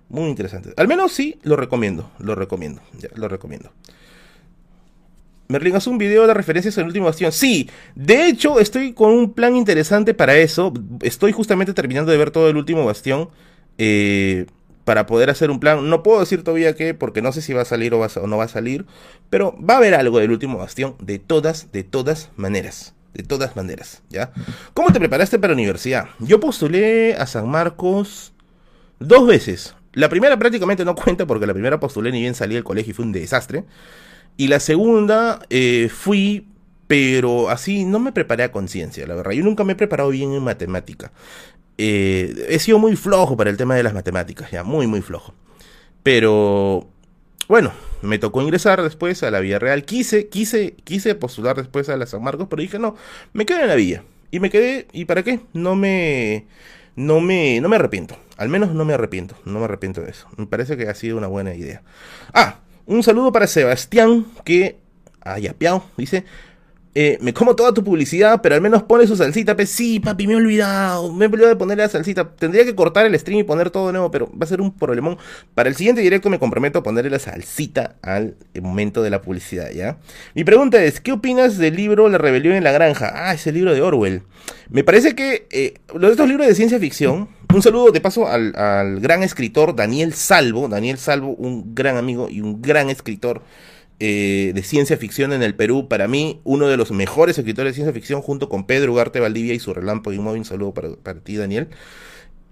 Muy 0.09 0.29
interesante. 0.29 0.73
Al 0.77 0.89
menos 0.89 1.12
sí, 1.12 1.39
lo 1.43 1.57
recomiendo, 1.57 2.11
lo 2.19 2.35
recomiendo, 2.35 2.83
ya, 2.99 3.09
lo 3.15 3.29
recomiendo. 3.29 3.71
Merlin, 5.49 5.76
haz 5.76 5.86
un 5.86 5.99
video 5.99 6.26
de 6.26 6.34
referencias 6.34 6.76
en 6.78 6.82
el 6.82 6.88
último 6.88 7.07
bastión. 7.07 7.32
Sí, 7.32 7.68
de 7.95 8.28
hecho, 8.28 8.61
estoy 8.61 8.92
con 8.92 9.11
un 9.11 9.32
plan 9.34 9.57
interesante 9.57 10.14
para 10.14 10.36
eso. 10.36 10.72
Estoy 11.03 11.32
justamente 11.32 11.74
terminando 11.74 12.12
de 12.12 12.18
ver 12.18 12.30
todo 12.30 12.49
el 12.49 12.57
último 12.57 12.84
bastión. 12.84 13.28
Eh, 13.76 14.47
para 14.84 15.07
poder 15.07 15.30
hacer 15.30 15.51
un 15.51 15.61
plan. 15.61 15.88
No 15.88 16.03
puedo 16.03 16.20
decir 16.20 16.45
todavía 16.45 16.74
qué, 16.74 16.95
porque 16.95 17.22
no 17.22 17.32
sé 17.32 17.42
si 17.42 17.53
va 17.53 17.62
a 17.62 17.66
salir 17.66 17.95
o, 17.95 18.01
o, 18.01 18.26
no 18.26 18.36
va 18.36 18.45
a 18.45 18.49
salir. 18.49 18.86
Pero 19.30 19.57
va 19.59 19.74
a 19.74 19.76
haber 19.78 19.95
algo 19.95 20.18
del 20.18 20.30
último 20.30 20.59
bastión. 20.59 20.95
De 21.01 21.18
todas, 21.18 21.72
de 21.72 21.84
todas 21.84 22.30
maneras. 22.36 22.95
De 23.14 23.22
todas 23.22 23.55
maneras, 23.55 24.03
¿ya? 24.11 24.32
¿Cómo 24.74 24.92
te 24.92 24.99
preparaste 24.99 25.38
para 25.38 25.53
la 25.53 25.55
universidad? 25.55 26.09
Yo 26.18 26.40
postulé 26.40 27.14
a 27.14 27.26
San 27.26 27.49
Marcos 27.49 28.32
dos 28.99 29.26
veces. 29.26 29.76
La 29.92 30.09
primera 30.09 30.36
prácticamente 30.36 30.84
no 30.84 30.97
cuenta 30.97 31.24
porque 31.24 31.47
la 31.47 31.53
primera 31.53 31.78
postulé 31.78 32.11
ni 32.11 32.20
bien 32.20 32.34
salí 32.34 32.55
del 32.55 32.64
colegio 32.64 32.90
y 32.90 32.95
fue 32.95 33.05
un 33.05 33.12
desastre. 33.12 33.64
Y 34.37 34.49
la 34.49 34.61
segunda, 34.61 35.41
eh, 35.51 35.89
fui, 35.95 36.49
pero 36.87 37.51
así 37.51 37.85
no 37.85 38.01
me 38.01 38.12
preparé 38.12 38.45
a 38.45 38.53
conciencia, 38.53 39.07
la 39.07 39.14
verdad. 39.14 39.32
Yo 39.32 39.45
nunca 39.45 39.64
me 39.64 39.74
he 39.74 39.76
preparado 39.76 40.11
bien 40.11 40.32
en 40.32 40.43
matemática. 40.43 41.12
Eh, 41.78 42.47
he 42.49 42.59
sido 42.59 42.78
muy 42.78 42.97
flojo 42.97 43.37
para 43.37 43.51
el 43.51 43.57
tema 43.57 43.74
de 43.74 43.82
las 43.82 43.95
matemáticas, 43.95 44.51
ya, 44.51 44.64
muy, 44.64 44.87
muy 44.87 45.03
flojo. 45.03 45.35
Pero, 46.03 46.89
bueno, 47.49 47.72
me 48.03 48.18
tocó 48.18 48.43
ingresar 48.43 48.82
después 48.82 49.22
a 49.22 49.30
la 49.30 49.41
Villa 49.41 49.59
Real. 49.59 49.85
Quise, 49.85 50.28
quise, 50.28 50.74
quise 50.85 51.14
postular 51.14 51.57
después 51.57 51.89
a 51.89 51.97
la 51.97 52.07
San 52.07 52.22
Marcos, 52.22 52.49
pero 52.51 52.62
dije, 52.62 52.78
no, 52.78 52.97
me 53.32 53.47
quedé 53.47 53.62
en 53.62 53.68
la 53.68 53.74
Villa. 53.76 54.05
Y 54.30 54.41
me 54.41 54.51
quedé, 54.51 54.89
¿y 54.93 55.05
para 55.05 55.22
qué? 55.22 55.41
No 55.53 55.76
me, 55.76 56.47
no 56.97 57.20
me, 57.20 57.61
no 57.61 57.68
me 57.68 57.76
arrepiento. 57.76 58.16
Al 58.37 58.49
menos 58.49 58.74
no 58.74 58.85
me 58.85 58.95
arrepiento, 58.95 59.37
no 59.45 59.61
me 59.61 59.64
arrepiento 59.66 60.01
de 60.01 60.11
eso. 60.11 60.28
Me 60.37 60.47
parece 60.47 60.76
que 60.76 60.89
ha 60.89 60.95
sido 60.95 61.16
una 61.16 61.28
buena 61.28 61.55
idea. 61.55 61.82
Ah, 62.32 62.59
un 62.87 63.03
saludo 63.03 63.32
para 63.32 63.47
Sebastián, 63.47 64.26
que 64.45 64.78
ayapeado, 65.22 65.85
dice. 65.97 66.24
Eh, 66.97 67.18
me 67.20 67.35
como 67.35 67.57
toda 67.57 67.74
tu 67.74 67.82
publicidad, 67.82 68.41
pero 68.41 68.55
al 68.55 68.61
menos 68.61 68.85
pone 68.85 69.07
su 69.07 69.16
salsita. 69.16 69.57
Pues 69.57 69.68
sí, 69.68 69.99
papi, 69.99 70.28
me 70.28 70.35
he 70.35 70.37
olvidado. 70.37 71.12
Me 71.12 71.24
he 71.24 71.28
olvidado 71.28 71.49
de 71.49 71.57
poner 71.57 71.78
la 71.78 71.89
salsita. 71.89 72.37
Tendría 72.37 72.64
que 72.64 72.74
cortar 72.76 73.05
el 73.05 73.18
stream 73.18 73.41
y 73.41 73.43
poner 73.43 73.70
todo 73.70 73.89
de 73.89 73.95
nuevo, 73.95 74.12
pero 74.12 74.30
va 74.30 74.45
a 74.45 74.47
ser 74.47 74.61
un 74.61 74.72
problemón. 74.72 75.18
Para 75.55 75.68
el 75.68 75.74
siguiente 75.74 76.03
directo 76.03 76.30
me 76.30 76.39
comprometo 76.39 76.78
a 76.78 76.82
ponerle 76.85 77.11
la 77.11 77.18
salsita 77.18 77.97
al 78.03 78.37
momento 78.62 79.03
de 79.03 79.11
la 79.11 79.22
publicidad, 79.22 79.70
¿ya? 79.72 79.99
Mi 80.35 80.45
pregunta 80.45 80.82
es, 80.85 81.01
¿qué 81.01 81.11
opinas 81.11 81.59
del 81.59 81.74
libro 81.74 82.09
La 82.09 82.18
rebelión 82.18 82.55
en 82.55 82.62
la 82.62 82.70
granja? 82.70 83.12
Ah, 83.12 83.35
ese 83.35 83.51
libro 83.51 83.74
de 83.74 83.82
Orwell. 83.82 84.22
Me 84.70 84.85
parece 84.85 85.16
que 85.16 85.49
eh, 85.51 85.74
de 85.93 86.11
estos 86.11 86.28
libros 86.28 86.47
de 86.47 86.55
ciencia 86.55 86.78
ficción 86.78 87.28
un 87.55 87.63
saludo 87.63 87.91
de 87.91 88.01
paso 88.01 88.29
al, 88.29 89.01
gran 89.01 89.23
escritor 89.23 89.75
Daniel 89.75 90.13
Salvo. 90.15 90.69
Daniel 90.69 90.99
Salvo, 90.99 91.35
un 91.35 91.75
gran 91.75 91.97
amigo 91.97 92.29
y 92.29 92.41
un 92.41 92.61
gran 92.61 92.91
escritor 92.91 93.43
eh, 94.01 94.53
de 94.55 94.63
ciencia 94.63 94.97
ficción 94.97 95.33
en 95.33 95.43
el 95.43 95.55
Perú. 95.55 95.89
Para 95.89 96.09
mí, 96.09 96.41
uno 96.45 96.69
de 96.69 96.77
los 96.77 96.91
mejores 96.91 97.39
escritores 97.39 97.73
de 97.73 97.75
ciencia 97.75 97.93
ficción, 97.93 98.23
junto 98.23 98.49
con 98.49 98.67
Pedro 98.67 98.93
Ugarte 98.93 99.21
Valdivia 99.21 99.55
y 99.55 99.61
su 99.61 99.73
relámpago 99.73 100.15
y 100.15 100.19
móvil. 100.19 100.41
Un 100.41 100.45
saludo 100.45 100.75
para, 100.75 101.21
ti, 101.21 101.37
Daniel. 101.37 101.69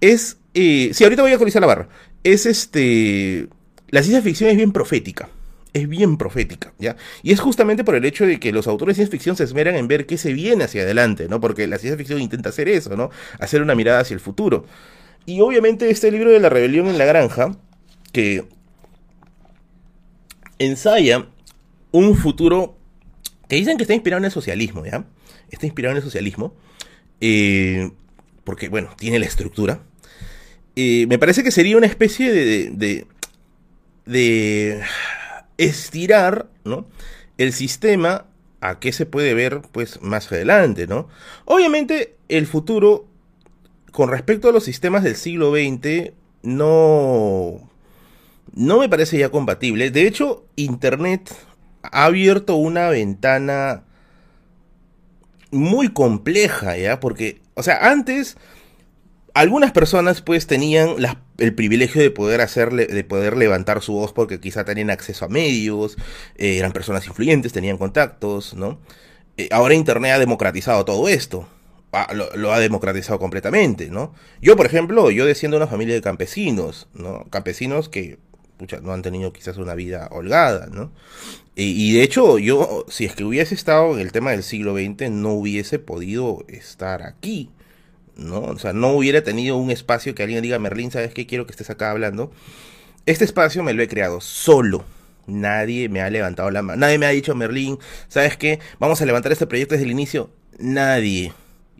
Es. 0.01 0.37
Eh, 0.53 0.91
sí, 0.93 1.03
ahorita 1.03 1.21
voy 1.21 1.31
a 1.31 1.35
actualizar 1.35 1.61
la 1.61 1.67
barra. 1.67 1.89
Es 2.23 2.45
este. 2.45 3.47
La 3.89 4.01
ciencia 4.01 4.21
ficción 4.21 4.49
es 4.49 4.57
bien 4.57 4.71
profética 4.71 5.29
es 5.73 5.89
bien 5.89 6.17
profética, 6.17 6.73
¿ya? 6.77 6.95
Y 7.23 7.31
es 7.31 7.39
justamente 7.39 7.83
por 7.83 7.95
el 7.95 8.05
hecho 8.05 8.25
de 8.25 8.39
que 8.39 8.51
los 8.51 8.67
autores 8.67 8.95
de 8.95 9.01
ciencia 9.01 9.11
ficción 9.11 9.35
se 9.35 9.43
esmeran 9.43 9.75
en 9.75 9.87
ver 9.87 10.05
qué 10.05 10.17
se 10.17 10.31
viene 10.31 10.63
hacia 10.63 10.83
adelante, 10.83 11.27
¿no? 11.27 11.41
Porque 11.41 11.65
la 11.67 11.79
ciencia 11.79 11.97
ficción 11.97 12.21
intenta 12.21 12.49
hacer 12.49 12.69
eso, 12.69 12.95
¿no? 12.95 13.09
Hacer 13.39 13.61
una 13.61 13.73
mirada 13.73 13.99
hacia 13.99 14.13
el 14.13 14.19
futuro. 14.19 14.65
Y 15.25 15.41
obviamente 15.41 15.89
este 15.89 16.11
libro 16.11 16.29
de 16.29 16.39
la 16.39 16.49
rebelión 16.49 16.87
en 16.87 16.97
la 16.97 17.05
granja, 17.05 17.57
que 18.11 18.45
ensaya 20.59 21.27
un 21.91 22.15
futuro 22.15 22.77
que 23.49 23.55
dicen 23.55 23.77
que 23.77 23.83
está 23.83 23.93
inspirado 23.93 24.19
en 24.19 24.25
el 24.25 24.31
socialismo, 24.31 24.85
¿ya? 24.85 25.05
Está 25.49 25.65
inspirado 25.65 25.93
en 25.93 25.97
el 25.97 26.03
socialismo, 26.03 26.55
eh, 27.19 27.91
porque, 28.43 28.69
bueno, 28.69 28.91
tiene 28.97 29.17
la 29.17 29.25
estructura. 29.25 29.81
Eh, 30.75 31.07
me 31.07 31.17
parece 31.17 31.43
que 31.43 31.51
sería 31.51 31.77
una 31.77 31.85
especie 31.87 32.31
de, 32.31 32.69
de, 32.71 33.07
de 34.05 34.81
estirar 35.57 36.47
¿no? 36.63 36.85
el 37.37 37.53
sistema 37.53 38.25
a 38.61 38.79
qué 38.79 38.91
se 38.93 39.05
puede 39.05 39.33
ver 39.33 39.61
pues 39.71 40.01
más 40.01 40.31
adelante, 40.31 40.87
¿no? 40.87 41.09
Obviamente 41.45 42.15
el 42.29 42.47
futuro 42.47 43.05
con 43.91 44.09
respecto 44.09 44.49
a 44.49 44.51
los 44.53 44.63
sistemas 44.63 45.03
del 45.03 45.15
siglo 45.15 45.51
XX 45.51 46.13
no 46.43 47.69
no 48.53 48.79
me 48.79 48.89
parece 48.89 49.17
ya 49.17 49.29
compatible. 49.29 49.91
De 49.91 50.07
hecho, 50.07 50.45
internet 50.55 51.33
ha 51.81 52.05
abierto 52.05 52.55
una 52.55 52.89
ventana 52.89 53.83
muy 55.51 55.89
compleja, 55.89 56.77
¿ya? 56.77 56.99
Porque, 56.99 57.41
o 57.55 57.63
sea, 57.63 57.89
antes 57.91 58.37
algunas 59.33 59.71
personas 59.71 60.21
pues 60.21 60.47
tenían 60.47 61.01
el 61.37 61.53
privilegio 61.53 62.01
de 62.01 62.11
poder 62.11 62.41
hacerle, 62.41 62.85
de 62.85 63.03
poder 63.03 63.37
levantar 63.37 63.81
su 63.81 63.93
voz 63.93 64.13
porque 64.13 64.39
quizá 64.39 64.65
tenían 64.65 64.89
acceso 64.89 65.25
a 65.25 65.29
medios, 65.29 65.97
eh, 66.37 66.57
eran 66.57 66.71
personas 66.71 67.07
influyentes, 67.07 67.53
tenían 67.53 67.77
contactos, 67.77 68.53
¿no? 68.53 68.79
Eh, 69.37 69.49
ahora 69.51 69.73
Internet 69.73 70.13
ha 70.13 70.19
democratizado 70.19 70.85
todo 70.85 71.07
esto. 71.07 71.47
lo, 72.35 72.51
ha 72.53 72.59
democratizado 72.59 73.19
completamente, 73.19 73.89
¿no? 73.89 74.13
Yo, 74.41 74.55
por 74.55 74.65
ejemplo, 74.65 75.11
yo 75.11 75.25
desciendo 75.25 75.57
de 75.57 75.63
una 75.63 75.71
familia 75.71 75.95
de 75.95 76.01
campesinos, 76.01 76.87
¿no? 76.93 77.25
Campesinos 77.29 77.89
que 77.89 78.17
no 78.81 78.93
han 78.93 79.01
tenido 79.01 79.33
quizás 79.33 79.57
una 79.57 79.75
vida 79.75 80.07
holgada, 80.11 80.67
¿no? 80.71 80.91
Y, 81.55 81.89
y, 81.89 81.93
de 81.93 82.03
hecho, 82.03 82.39
yo, 82.39 82.85
si 82.87 83.05
es 83.05 83.15
que 83.15 83.23
hubiese 83.23 83.53
estado 83.53 83.93
en 83.93 83.99
el 83.99 84.11
tema 84.11 84.31
del 84.31 84.43
siglo 84.43 84.75
XX, 84.75 85.11
no 85.11 85.33
hubiese 85.33 85.77
podido 85.79 86.45
estar 86.47 87.03
aquí, 87.03 87.51
¿no? 88.15 88.41
O 88.41 88.59
sea, 88.59 88.73
no 88.73 88.89
hubiera 88.89 89.23
tenido 89.23 89.57
un 89.57 89.71
espacio 89.71 90.15
que 90.15 90.23
alguien 90.23 90.41
diga, 90.41 90.59
Merlín, 90.59 90.91
¿sabes 90.91 91.13
qué? 91.13 91.25
Quiero 91.25 91.45
que 91.45 91.51
estés 91.51 91.69
acá 91.69 91.91
hablando. 91.91 92.31
Este 93.05 93.25
espacio 93.25 93.63
me 93.63 93.73
lo 93.73 93.83
he 93.83 93.87
creado 93.87 94.21
solo. 94.21 94.85
Nadie 95.25 95.89
me 95.89 96.01
ha 96.01 96.09
levantado 96.09 96.51
la 96.51 96.61
mano. 96.61 96.79
Nadie 96.79 96.97
me 96.97 97.05
ha 97.05 97.09
dicho, 97.09 97.35
Merlín, 97.35 97.79
¿sabes 98.07 98.37
qué? 98.37 98.59
Vamos 98.79 99.01
a 99.01 99.05
levantar 99.05 99.31
este 99.31 99.47
proyecto 99.47 99.75
desde 99.75 99.85
el 99.85 99.91
inicio. 99.91 100.29
Nadie. 100.59 101.33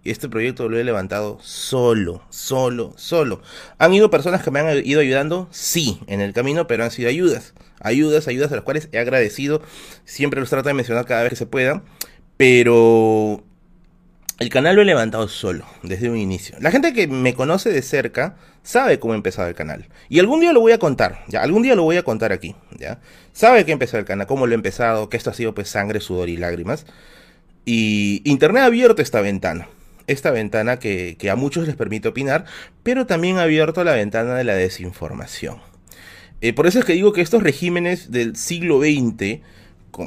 Este 0.03 0.27
proyecto 0.27 0.67
lo 0.67 0.77
he 0.77 0.83
levantado 0.83 1.39
solo, 1.41 2.23
solo, 2.29 2.93
solo. 2.97 3.41
¿Han 3.77 3.93
ido 3.93 4.09
personas 4.09 4.43
que 4.43 4.51
me 4.51 4.59
han 4.59 4.85
ido 4.85 4.99
ayudando? 4.99 5.47
Sí, 5.51 6.01
en 6.07 6.19
el 6.19 6.33
camino, 6.33 6.67
pero 6.67 6.83
han 6.83 6.91
sido 6.91 7.07
ayudas. 7.07 7.53
Ayudas, 7.79 8.27
ayudas 8.27 8.51
a 8.51 8.55
las 8.55 8.65
cuales 8.65 8.89
he 8.91 8.99
agradecido. 8.99 9.61
Siempre 10.03 10.41
los 10.41 10.49
trato 10.49 10.67
de 10.67 10.73
mencionar 10.73 11.05
cada 11.05 11.23
vez 11.23 11.29
que 11.29 11.37
se 11.37 11.45
pueda. 11.45 11.83
Pero 12.35 13.43
el 14.43 14.49
canal 14.49 14.75
lo 14.75 14.81
he 14.81 14.85
levantado 14.85 15.29
solo, 15.29 15.65
desde 15.83 16.09
un 16.09 16.17
inicio. 16.17 16.57
La 16.59 16.69
gente 16.69 16.91
que 16.91 17.07
me 17.07 17.33
conoce 17.33 17.69
de 17.69 17.81
cerca 17.81 18.35
sabe 18.61 18.99
cómo 18.99 19.13
he 19.13 19.15
empezado 19.15 19.47
el 19.47 19.55
canal. 19.55 19.87
Y 20.09 20.19
algún 20.19 20.41
día 20.41 20.51
lo 20.51 20.59
voy 20.59 20.73
a 20.73 20.79
contar, 20.79 21.23
¿ya? 21.29 21.41
Algún 21.41 21.63
día 21.63 21.75
lo 21.75 21.83
voy 21.83 21.95
a 21.95 22.03
contar 22.03 22.33
aquí, 22.33 22.53
¿ya? 22.77 22.99
Sabe 23.31 23.63
que 23.63 23.71
he 23.71 23.73
empezado 23.73 23.99
el 23.99 24.05
canal, 24.05 24.27
cómo 24.27 24.45
lo 24.45 24.51
he 24.51 24.55
empezado, 24.55 25.07
que 25.07 25.15
esto 25.15 25.29
ha 25.29 25.33
sido 25.33 25.55
pues 25.55 25.69
sangre, 25.69 26.01
sudor 26.01 26.27
y 26.27 26.35
lágrimas. 26.35 26.85
Y 27.63 28.21
Internet 28.25 28.63
ha 28.63 28.65
abierto 28.65 29.01
esta 29.01 29.21
ventana. 29.21 29.69
Esta 30.07 30.31
ventana 30.31 30.77
que, 30.77 31.15
a 31.31 31.37
muchos 31.37 31.65
les 31.65 31.77
permite 31.77 32.09
opinar, 32.09 32.43
pero 32.83 33.05
también 33.05 33.37
ha 33.37 33.43
abierto 33.43 33.85
la 33.85 33.93
ventana 33.93 34.35
de 34.35 34.43
la 34.43 34.55
desinformación. 34.55 35.59
Eh, 36.41 36.51
por 36.51 36.67
eso 36.67 36.79
es 36.79 36.85
que 36.85 36.91
digo 36.91 37.13
que 37.13 37.21
estos 37.21 37.43
regímenes 37.43 38.11
del 38.11 38.35
siglo 38.35 38.81
XX 38.81 39.39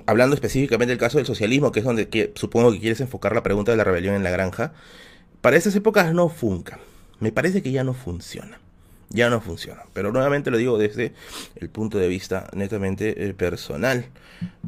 hablando 0.06 0.34
específicamente 0.34 0.92
del 0.92 0.98
caso 0.98 1.18
del 1.18 1.26
socialismo, 1.26 1.72
que 1.72 1.80
es 1.80 1.84
donde 1.84 2.32
supongo 2.34 2.72
que 2.72 2.80
quieres 2.80 3.00
enfocar 3.00 3.34
la 3.34 3.42
pregunta 3.42 3.72
de 3.72 3.76
la 3.76 3.84
rebelión 3.84 4.14
en 4.14 4.22
la 4.22 4.30
granja, 4.30 4.72
para 5.40 5.56
esas 5.56 5.74
épocas 5.76 6.12
no 6.12 6.28
funca. 6.28 6.78
Me 7.20 7.32
parece 7.32 7.62
que 7.62 7.72
ya 7.72 7.84
no 7.84 7.94
funciona. 7.94 8.58
Ya 9.10 9.30
no 9.30 9.40
funciona. 9.40 9.82
Pero 9.92 10.10
nuevamente 10.12 10.50
lo 10.50 10.58
digo 10.58 10.78
desde 10.78 11.12
el 11.54 11.68
punto 11.68 11.98
de 11.98 12.08
vista 12.08 12.48
netamente 12.52 13.26
eh, 13.28 13.34
personal. 13.34 14.06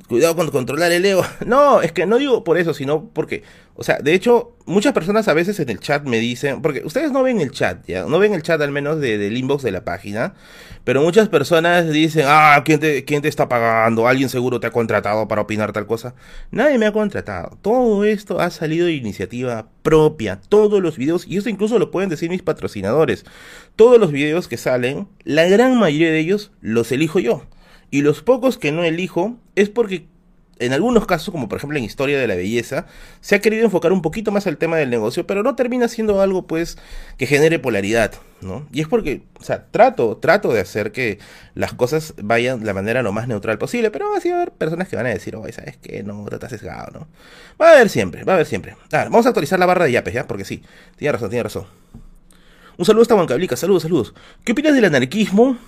Cuidado 0.09 0.37
con 0.37 0.49
controlar 0.51 0.93
el 0.93 1.05
ego. 1.05 1.25
No, 1.47 1.83
es 1.83 1.93
que 1.93 2.07
no 2.07 2.19
digo 2.19 2.45
por 2.45 2.57
eso, 2.57 2.73
sino 2.73 3.09
porque, 3.09 3.43
o 3.81 3.85
sea, 3.85 3.99
de 3.99 4.13
hecho, 4.13 4.57
muchas 4.67 4.93
personas 4.93 5.29
a 5.29 5.35
veces 5.35 5.61
en 5.61 5.69
el 5.69 5.79
chat 5.79 6.05
me 6.05 6.19
dicen, 6.19 6.63
porque 6.63 6.83
ustedes 6.85 7.13
no 7.13 7.23
ven 7.23 7.41
el 7.41 7.53
chat, 7.53 7.87
¿ya? 7.87 8.07
No 8.07 8.19
ven 8.19 8.35
el 8.35 8.43
chat 8.43 8.61
al 8.61 8.73
menos 8.73 8.99
de, 8.99 9.19
del 9.19 9.37
inbox 9.37 9.63
de 9.63 9.71
la 9.71 9.85
página, 9.85 10.35
pero 10.83 11.01
muchas 11.01 11.29
personas 11.29 11.89
dicen, 11.89 12.25
ah, 12.27 12.61
¿quién 12.65 12.81
te, 12.81 13.05
¿quién 13.05 13.23
te 13.23 13.29
está 13.29 13.49
pagando? 13.49 14.09
Alguien 14.09 14.31
seguro 14.31 14.59
te 14.59 14.67
ha 14.67 14.73
contratado 14.73 15.29
para 15.29 15.43
opinar 15.43 15.73
tal 15.73 15.87
cosa. 15.87 16.17
Nadie 16.51 16.77
me 16.77 16.87
ha 16.87 16.93
contratado. 16.93 17.57
Todo 17.63 18.05
esto 18.05 18.41
ha 18.41 18.51
salido 18.51 18.87
de 18.87 18.95
iniciativa 18.95 19.69
propia. 19.85 20.41
Todos 20.49 20.83
los 20.83 20.97
videos, 20.97 21.25
y 21.29 21.37
esto 21.37 21.49
incluso 21.49 21.79
lo 21.79 21.93
pueden 21.93 22.11
decir 22.11 22.31
mis 22.31 22.43
patrocinadores, 22.43 23.27
todos 23.77 24.01
los 24.01 24.11
videos 24.11 24.49
que 24.49 24.57
salen, 24.57 25.07
la 25.23 25.47
gran 25.47 25.79
mayoría 25.79 26.11
de 26.11 26.19
ellos 26.19 26.51
los 26.61 26.91
elijo 26.91 27.21
yo. 27.21 27.45
Y 27.93 28.03
los 28.03 28.23
pocos 28.23 28.59
que 28.59 28.73
no 28.73 28.83
elijo 28.83 29.37
es 29.55 29.69
porque 29.69 30.09
en 30.59 30.73
algunos 30.73 31.07
casos, 31.07 31.31
como 31.33 31.49
por 31.49 31.59
ejemplo 31.59 31.79
en 31.79 31.85
Historia 31.85 32.19
de 32.19 32.27
la 32.27 32.35
Belleza, 32.35 32.87
se 33.21 33.35
ha 33.35 33.41
querido 33.41 33.65
enfocar 33.65 33.93
un 33.93 34.03
poquito 34.03 34.31
más 34.31 34.47
al 34.47 34.57
tema 34.57 34.77
del 34.77 34.91
negocio, 34.91 35.27
pero 35.27 35.43
no 35.43 35.55
termina 35.55 35.89
siendo 35.89 36.21
algo 36.21 36.47
pues 36.47 36.79
que 37.17 37.27
genere 37.27 37.59
polaridad, 37.59 38.13
¿no? 38.41 38.67
Y 38.73 38.81
es 38.81 38.89
porque, 38.89 39.23
o 39.39 39.45
sea, 39.45 39.67
trato, 39.71 40.17
trato 40.17 40.53
de 40.53 40.61
hacer 40.61 40.93
que 40.93 41.19
las 41.55 41.73
cosas 41.73 42.15
vayan 42.23 42.61
de 42.61 42.67
la 42.67 42.75
manera 42.75 43.03
lo 43.03 43.13
más 43.13 43.29
neutral 43.29 43.59
posible, 43.59 43.91
pero 43.91 44.15
así 44.15 44.31
va 44.31 44.37
a 44.37 44.43
haber 44.43 44.53
personas 44.53 44.89
que 44.89 44.97
van 44.97 45.07
a 45.07 45.11
decir, 45.11 45.37
oye, 45.37 45.53
¿sabes 45.53 45.77
qué? 45.77 46.03
No, 46.03 46.27
estás 46.31 46.51
sesgado, 46.51 46.91
¿no? 46.93 47.09
Va 47.61 47.71
a 47.71 47.73
haber 47.73 47.89
siempre, 47.89 48.25
va 48.25 48.33
a 48.33 48.37
haber 48.37 48.47
siempre. 48.47 48.77
A 48.93 48.99
ver, 48.99 49.11
vamos 49.11 49.27
a 49.27 49.31
actualizar 49.31 49.59
la 49.59 49.67
barra 49.67 49.85
de 49.85 49.93
yapes, 49.93 50.15
¿ya? 50.15 50.27
Porque 50.27 50.45
sí, 50.45 50.63
tiene 50.97 51.13
razón, 51.13 51.31
tiene 51.31 51.45
razón. 51.45 51.67
Un 52.77 52.85
saludo 52.85 53.03
hasta 53.03 53.15
Huancablica, 53.17 53.57
saludos, 53.57 53.83
saludos. 53.83 54.15
¿Qué 54.45 54.53
opinas 54.53 54.75
del 54.75 54.85
anarquismo? 54.85 55.59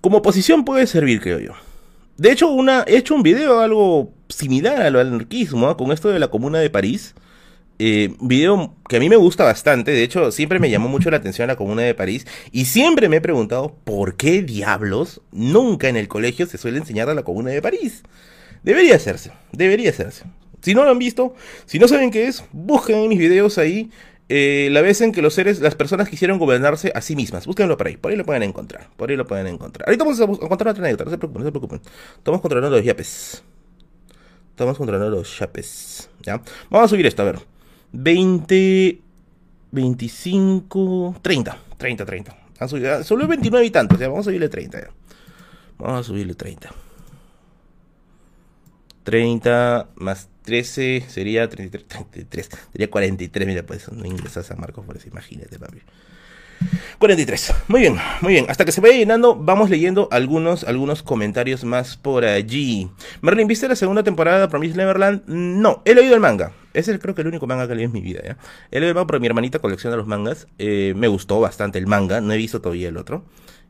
Como 0.00 0.18
oposición 0.18 0.64
puede 0.64 0.86
servir, 0.86 1.20
creo 1.20 1.40
yo. 1.40 1.52
De 2.16 2.30
hecho, 2.30 2.48
una, 2.48 2.84
he 2.86 2.96
hecho 2.96 3.14
un 3.14 3.22
video 3.22 3.60
algo 3.60 4.12
similar 4.28 4.80
al 4.82 4.96
anarquismo, 4.96 5.68
¿ah? 5.68 5.76
con 5.76 5.90
esto 5.90 6.10
de 6.10 6.18
la 6.18 6.28
Comuna 6.28 6.60
de 6.60 6.70
París. 6.70 7.14
Eh, 7.80 8.14
video 8.20 8.76
que 8.88 8.98
a 8.98 9.00
mí 9.00 9.08
me 9.08 9.16
gusta 9.16 9.42
bastante, 9.42 9.90
de 9.90 10.04
hecho 10.04 10.30
siempre 10.30 10.60
me 10.60 10.70
llamó 10.70 10.88
mucho 10.88 11.10
la 11.10 11.16
atención 11.16 11.48
la 11.48 11.56
Comuna 11.56 11.82
de 11.82 11.92
París 11.92 12.24
y 12.52 12.66
siempre 12.66 13.08
me 13.08 13.16
he 13.16 13.20
preguntado 13.20 13.76
por 13.82 14.16
qué 14.16 14.42
diablos 14.42 15.22
nunca 15.32 15.88
en 15.88 15.96
el 15.96 16.06
colegio 16.06 16.46
se 16.46 16.56
suele 16.56 16.78
enseñar 16.78 17.08
a 17.08 17.14
la 17.14 17.24
Comuna 17.24 17.50
de 17.50 17.60
París. 17.60 18.04
Debería 18.62 18.94
hacerse, 18.94 19.32
debería 19.50 19.90
hacerse. 19.90 20.22
Si 20.62 20.72
no 20.72 20.84
lo 20.84 20.90
han 20.90 21.00
visto, 21.00 21.34
si 21.66 21.80
no 21.80 21.88
saben 21.88 22.12
qué 22.12 22.28
es, 22.28 22.44
busquen 22.52 22.96
en 22.96 23.08
mis 23.08 23.18
videos 23.18 23.58
ahí 23.58 23.90
eh, 24.28 24.68
la 24.70 24.80
vez 24.80 25.00
en 25.00 25.12
que 25.12 25.20
los 25.20 25.34
seres, 25.34 25.60
las 25.60 25.74
personas 25.74 26.08
quisieron 26.08 26.38
gobernarse 26.38 26.92
a 26.94 27.00
sí 27.00 27.14
mismas. 27.14 27.46
Búsquenlo 27.46 27.76
por 27.76 27.88
ahí, 27.88 27.96
por 27.96 28.10
ahí 28.10 28.16
lo 28.16 28.24
pueden 28.24 28.42
encontrar. 28.42 28.88
Por 28.96 29.10
ahí 29.10 29.16
lo 29.16 29.26
pueden 29.26 29.46
encontrar. 29.46 29.88
Ahorita 29.88 30.04
vamos 30.04 30.20
a 30.20 30.24
encontrar 30.24 30.68
otra 30.68 30.82
anécdota, 30.82 31.04
no 31.04 31.10
se 31.10 31.18
preocupen, 31.18 31.42
no 31.42 31.48
se 31.48 31.52
preocupen. 31.52 31.80
Estamos 32.16 32.40
controlando 32.40 32.76
los 32.76 32.84
yapes. 32.84 33.42
Estamos 34.50 34.78
controlando 34.78 35.16
los 35.16 35.38
yapes. 35.38 36.08
¿Ya? 36.22 36.40
Vamos 36.70 36.86
a 36.86 36.88
subir 36.88 37.06
esto, 37.06 37.22
a 37.22 37.26
ver. 37.26 37.38
20, 37.92 39.00
25, 39.72 41.16
30. 41.20 41.58
30, 41.76 42.04
30. 42.06 42.36
subió 43.04 43.28
29 43.28 43.66
y 43.66 43.70
tantos, 43.70 43.98
ya. 43.98 44.08
Vamos 44.08 44.26
a 44.26 44.30
subirle 44.30 44.48
30 44.48 44.80
ya. 44.80 44.90
Vamos 45.78 46.00
a 46.00 46.02
subirle 46.02 46.34
30. 46.34 46.83
30 49.04 49.88
más 49.94 50.28
13 50.42 51.04
sería 51.08 51.48
33, 51.48 51.86
33 51.86 52.48
sería 52.72 52.90
43, 52.90 53.46
mira, 53.46 53.62
pues 53.62 53.90
no 53.92 54.04
ingresas 54.04 54.50
a 54.50 54.56
Marcos 54.56 54.84
por 54.84 54.96
eso, 54.96 55.08
imagínate, 55.08 55.58
papi. 55.58 55.80
43. 56.98 57.54
Muy 57.68 57.80
bien, 57.80 57.96
muy 58.20 58.32
bien. 58.32 58.46
Hasta 58.48 58.64
que 58.64 58.72
se 58.72 58.80
vaya 58.80 58.94
llenando, 58.94 59.34
vamos 59.34 59.70
leyendo 59.70 60.08
algunos, 60.10 60.64
algunos 60.64 61.02
comentarios 61.02 61.64
más 61.64 61.96
por 61.96 62.24
allí. 62.24 62.90
Merlin, 63.20 63.48
¿viste 63.48 63.68
la 63.68 63.76
segunda 63.76 64.02
temporada 64.02 64.40
de 64.40 64.48
Promise 64.48 64.76
Neverland? 64.76 65.22
No, 65.26 65.82
he 65.84 65.94
leído 65.94 66.14
el 66.14 66.20
manga. 66.20 66.52
Es 66.72 66.88
el, 66.88 66.98
creo 66.98 67.14
que 67.14 67.22
el 67.22 67.28
único 67.28 67.46
manga 67.46 67.68
que 67.68 67.74
leí 67.74 67.84
en 67.84 67.92
mi 67.92 68.00
vida, 68.00 68.20
¿ya? 68.24 68.36
He 68.70 68.80
leído 68.80 68.88
el 68.90 68.94
manga 68.94 69.06
porque 69.06 69.20
mi 69.20 69.26
hermanita 69.26 69.58
colecciona 69.58 69.96
los 69.96 70.06
mangas. 70.06 70.46
Eh, 70.58 70.94
me 70.96 71.08
gustó 71.08 71.40
bastante 71.40 71.78
el 71.78 71.86
manga, 71.86 72.20
no 72.20 72.32
he 72.32 72.36
visto 72.36 72.60
todavía 72.60 72.88
el 72.88 72.96
otro. 72.96 73.24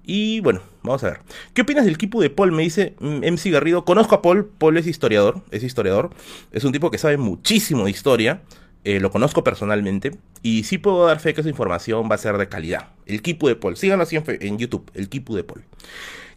Y 0.07 0.41
bueno, 0.41 0.61
vamos 0.83 1.03
a 1.05 1.11
ver. 1.11 1.21
¿Qué 1.55 1.63
opinas 1.63 1.85
del 1.85 1.95
equipo 1.95 2.21
de 2.21 2.31
Paul? 2.31 2.53
Me 2.53 2.63
dice 2.63 2.95
MC 3.01 3.51
Garrido. 3.51 3.85
Conozco 3.85 4.15
a 4.15 4.23
Paul. 4.23 4.47
Paul 4.47 4.77
es 4.77 4.87
historiador. 4.87 5.43
Es 5.51 5.63
historiador. 5.63 6.11
Es 6.53 6.65
un 6.65 6.73
tipo 6.73 6.91
que 6.91 6.99
sabe 6.99 7.17
muchísimo 7.17 7.85
de 7.85 7.91
historia. 7.91 8.43
Eh, 8.85 9.01
lo 9.01 9.11
conozco 9.11 9.43
personalmente. 9.43 10.13
Y 10.43 10.65
sí 10.65 10.77
puedo 10.79 11.07
dar 11.07 11.21
fe 11.21 11.33
que 11.33 11.41
esa 11.41 11.51
información 11.51 12.09
va 12.11 12.17
a 12.17 12.19
ser 12.19 12.37
de 12.37 12.49
calidad. 12.49 12.89
El 13.07 13.17
equipo 13.17 13.49
de 13.49 13.57
Paul. 13.57 13.77
Síganlo 13.77 14.03
así 14.03 14.17
en, 14.17 14.25
en 14.27 14.59
YouTube. 14.59 14.91
El 14.95 15.05
equipo 15.05 15.35
de 15.35 15.45
Paul. 15.45 15.65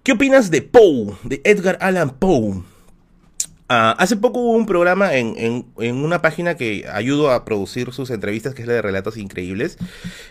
¿Qué 0.04 0.14
opinas 0.14 0.50
de 0.50 0.62
Poe? 0.62 1.18
De 1.24 1.42
Edgar 1.44 1.78
Allan 1.82 2.12
Poe. 2.12 2.64
Ah, 3.70 3.94
hace 4.00 4.16
poco 4.16 4.40
hubo 4.40 4.54
un 4.54 4.66
programa 4.66 5.14
en, 5.16 5.66
una 5.76 6.22
página 6.22 6.56
que 6.56 6.86
ayudo 6.90 7.32
a 7.32 7.44
producir 7.44 7.92
sus 7.92 8.10
entrevistas, 8.12 8.54
que 8.54 8.62
es 8.62 8.68
la 8.68 8.76
de 8.76 8.82
Relatos 8.82 9.18
Increíbles. 9.18 9.78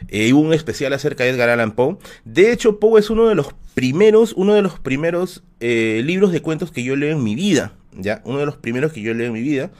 Eh, 0.08 0.32
hubo 0.32 0.40
un 0.40 0.54
especial 0.54 0.94
acerca 0.94 1.24
de 1.24 1.30
Edgar 1.30 1.50
Allan 1.50 1.72
Poe. 1.72 1.98
De 2.24 2.50
hecho, 2.50 2.80
Poe 2.80 2.98
es 2.98 3.10
uno 3.10 3.28
de 3.28 3.34
los 3.34 3.48
primeros, 3.74 4.32
uno 4.32 4.54
de 4.54 4.62
los 4.62 4.78
primeros 4.78 5.42
eh, 5.60 6.00
libros 6.02 6.32
de 6.32 6.40
cuentos 6.40 6.70
que 6.72 6.82
yo 6.82 6.96
leo 6.96 7.10
en 7.10 7.22
mi 7.22 7.34
vida. 7.34 7.72
¿ya? 7.92 8.22
Uno 8.24 8.38
de 8.38 8.46
los 8.46 8.56
primeros 8.56 8.92
que 8.92 9.02
yo 9.02 9.12
leo 9.12 9.26
en 9.26 9.34
mi 9.34 9.42
vida. 9.42 9.70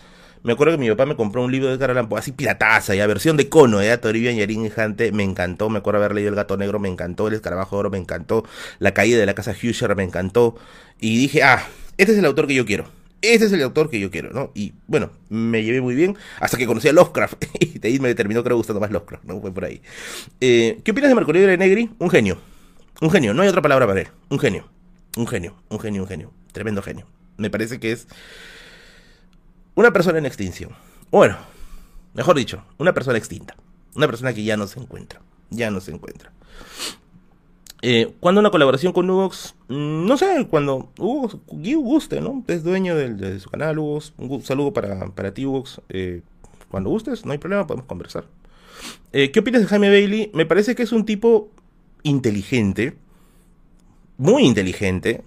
Me 0.43 0.53
acuerdo 0.53 0.75
que 0.75 0.79
mi 0.79 0.91
papá 0.91 1.07
me 1.07 1.17
compró 1.17 1.43
un 1.43 1.51
libro 1.51 1.69
de 1.69 1.75
Edgar 1.77 1.91
Allan 1.91 2.11
Poe, 2.11 2.19
así 2.19 2.33
pirataza, 2.33 2.95
ya 2.95 3.07
versión 3.07 3.39
de 3.39 3.49
cono, 3.49 3.83
ya 3.83 4.01
Toribia 4.01 4.33
Yarín 4.33 4.69
Jante, 4.69 5.13
me 5.13 5.23
encantó. 5.23 5.71
Me 5.71 5.79
acuerdo 5.79 5.99
haber 6.01 6.15
leído 6.15 6.29
El 6.29 6.37
Gato 6.37 6.59
Negro, 6.59 6.79
me 6.79 6.91
encantó. 6.91 7.29
El 7.29 7.35
Escarabajo 7.35 7.77
de 7.77 7.81
Oro, 7.81 7.91
me 7.91 7.99
encantó. 7.99 8.45
La 8.81 8.93
caída 8.93 9.19
de 9.19 9.25
la 9.25 9.35
casa 9.35 9.53
Husher, 9.53 9.97
me 9.97 10.05
encantó. 10.05 10.57
Y 11.01 11.17
dije, 11.17 11.43
ah, 11.43 11.67
este 11.97 12.13
es 12.13 12.19
el 12.19 12.27
autor 12.27 12.47
que 12.47 12.55
yo 12.55 12.67
quiero 12.67 12.85
ese 13.35 13.47
es 13.47 13.53
el 13.53 13.63
autor 13.63 13.91
que 13.91 14.01
yo 14.01 14.11
quiero, 14.11 14.31
¿no? 14.33 14.53
Y 14.55 14.75
bueno, 14.87 15.11
me 15.29 15.63
llevé 15.63 15.81
muy 15.81 15.95
bien 15.95 16.17
hasta 16.41 16.57
que 16.57 16.67
conocí 16.67 16.89
a 16.89 16.93
Lovecraft 16.93 17.45
y 17.61 17.79
de 17.79 17.89
ahí 17.89 17.99
me 17.99 18.15
terminó 18.15 18.43
creo 18.43 18.57
gustando 18.57 18.81
más 18.81 18.91
Lovecraft, 18.91 19.25
¿no? 19.25 19.41
Fue 19.41 19.53
por 19.53 19.65
ahí. 19.65 19.81
Eh, 20.41 20.81
¿Qué 20.85 20.91
opinas 20.93 21.11
de 21.11 21.15
Marco 21.15 21.31
Aurelio 21.31 21.57
Negri? 21.57 21.91
Un 21.99 22.11
genio. 22.11 22.39
Un 23.01 23.11
genio, 23.11 23.35
no 23.35 23.43
hay 23.43 23.49
otra 23.49 23.63
palabra 23.63 23.87
para 23.87 24.01
él. 24.01 24.09
Un 24.31 24.39
genio. 24.39 24.69
Un 25.17 25.27
genio, 25.27 25.55
un 25.69 25.81
genio, 25.81 26.03
un 26.03 26.09
genio. 26.09 26.33
Tremendo 26.53 26.83
genio. 26.83 27.07
Me 27.37 27.51
parece 27.51 27.79
que 27.79 27.93
es 27.93 28.07
una 29.75 29.93
persona 29.93 30.19
en 30.19 30.27
extinción. 30.27 30.71
Bueno, 31.11 31.37
mejor 32.15 32.37
dicho, 32.37 32.65
una 32.79 32.95
persona 32.95 33.19
extinta. 33.19 33.57
Una 33.95 34.07
persona 34.07 34.33
que 34.33 34.45
ya 34.45 34.57
no 34.57 34.67
se 34.67 34.81
encuentra. 34.81 35.21
Ya 35.51 35.71
no 35.71 35.81
se 35.81 35.91
encuentra. 35.91 36.33
Eh, 37.83 38.13
¿Cuándo 38.21 38.41
una 38.41 38.51
colaboración 38.51 38.93
con 38.93 39.09
Uvox? 39.09 39.55
Mm, 39.69 40.07
no 40.07 40.17
sé, 40.17 40.47
cuando 40.49 40.89
Hugo 40.99 41.31
guste, 41.49 42.21
¿no? 42.21 42.43
Es 42.49 42.65
dueño 42.65 42.97
de, 42.97 43.39
su 43.41 43.51
canal, 43.51 43.79
Hugo. 43.79 44.01
Un 44.19 44.43
saludo 44.43 44.73
para, 44.73 45.09
para 45.11 45.33
ti, 45.35 45.45
Uvox. 45.47 45.81
Eh, 45.89 46.23
cuando 46.71 46.91
gustes, 46.91 47.25
no 47.25 47.33
hay 47.33 47.39
problema, 47.39 47.67
podemos 47.67 47.87
conversar. 47.87 48.25
Eh, 49.13 49.31
¿Qué 49.31 49.41
opinas 49.41 49.63
de 49.63 49.69
Jaime 49.69 49.89
Bailey? 49.89 50.31
Me 50.35 50.47
parece 50.47 50.75
que 50.75 50.83
es 50.83 50.93
un 50.93 51.07
tipo 51.07 51.51
inteligente, 52.03 52.95
muy 54.19 54.45
inteligente, 54.45 55.23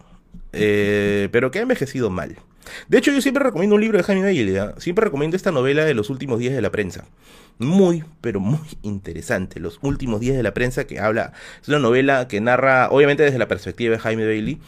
eh, 0.54 1.30
pero 1.32 1.52
que 1.52 1.60
ha 1.60 1.64
envejecido 1.64 2.10
mal. 2.10 2.38
De 2.88 2.97
hecho, 2.97 3.11
yo 3.11 3.22
siempre 3.22 3.43
recomiendo 3.43 3.76
un 3.76 3.82
libro 3.82 3.97
de 3.97 4.03
Jaime 4.03 4.24
Bailey. 4.24 4.57
¿ah? 4.57 4.74
Siempre 4.78 5.05
recomiendo 5.05 5.36
esta 5.38 5.51
novela 5.51 5.86
de 5.86 5.93
los 5.93 6.09
últimos 6.09 6.39
días 6.39 6.53
de 6.53 6.61
la 6.61 6.72
prensa. 6.72 7.05
Muy, 7.57 8.03
pero 8.22 8.39
muy 8.39 8.59
interesante. 8.84 9.59
Los 9.59 9.80
últimos 9.82 10.20
días 10.22 10.38
de 10.38 10.43
la 10.43 10.53
prensa 10.53 10.86
que 10.86 10.99
habla. 10.99 11.34
Es 11.61 11.67
una 11.67 11.80
novela 11.80 12.28
que 12.28 12.39
narra, 12.41 12.89
obviamente 12.89 13.24
desde 13.24 13.38
la 13.38 13.47
perspectiva 13.47 13.93
de 13.93 13.99
Jaime 13.99 14.26
Bailey, 14.26 14.59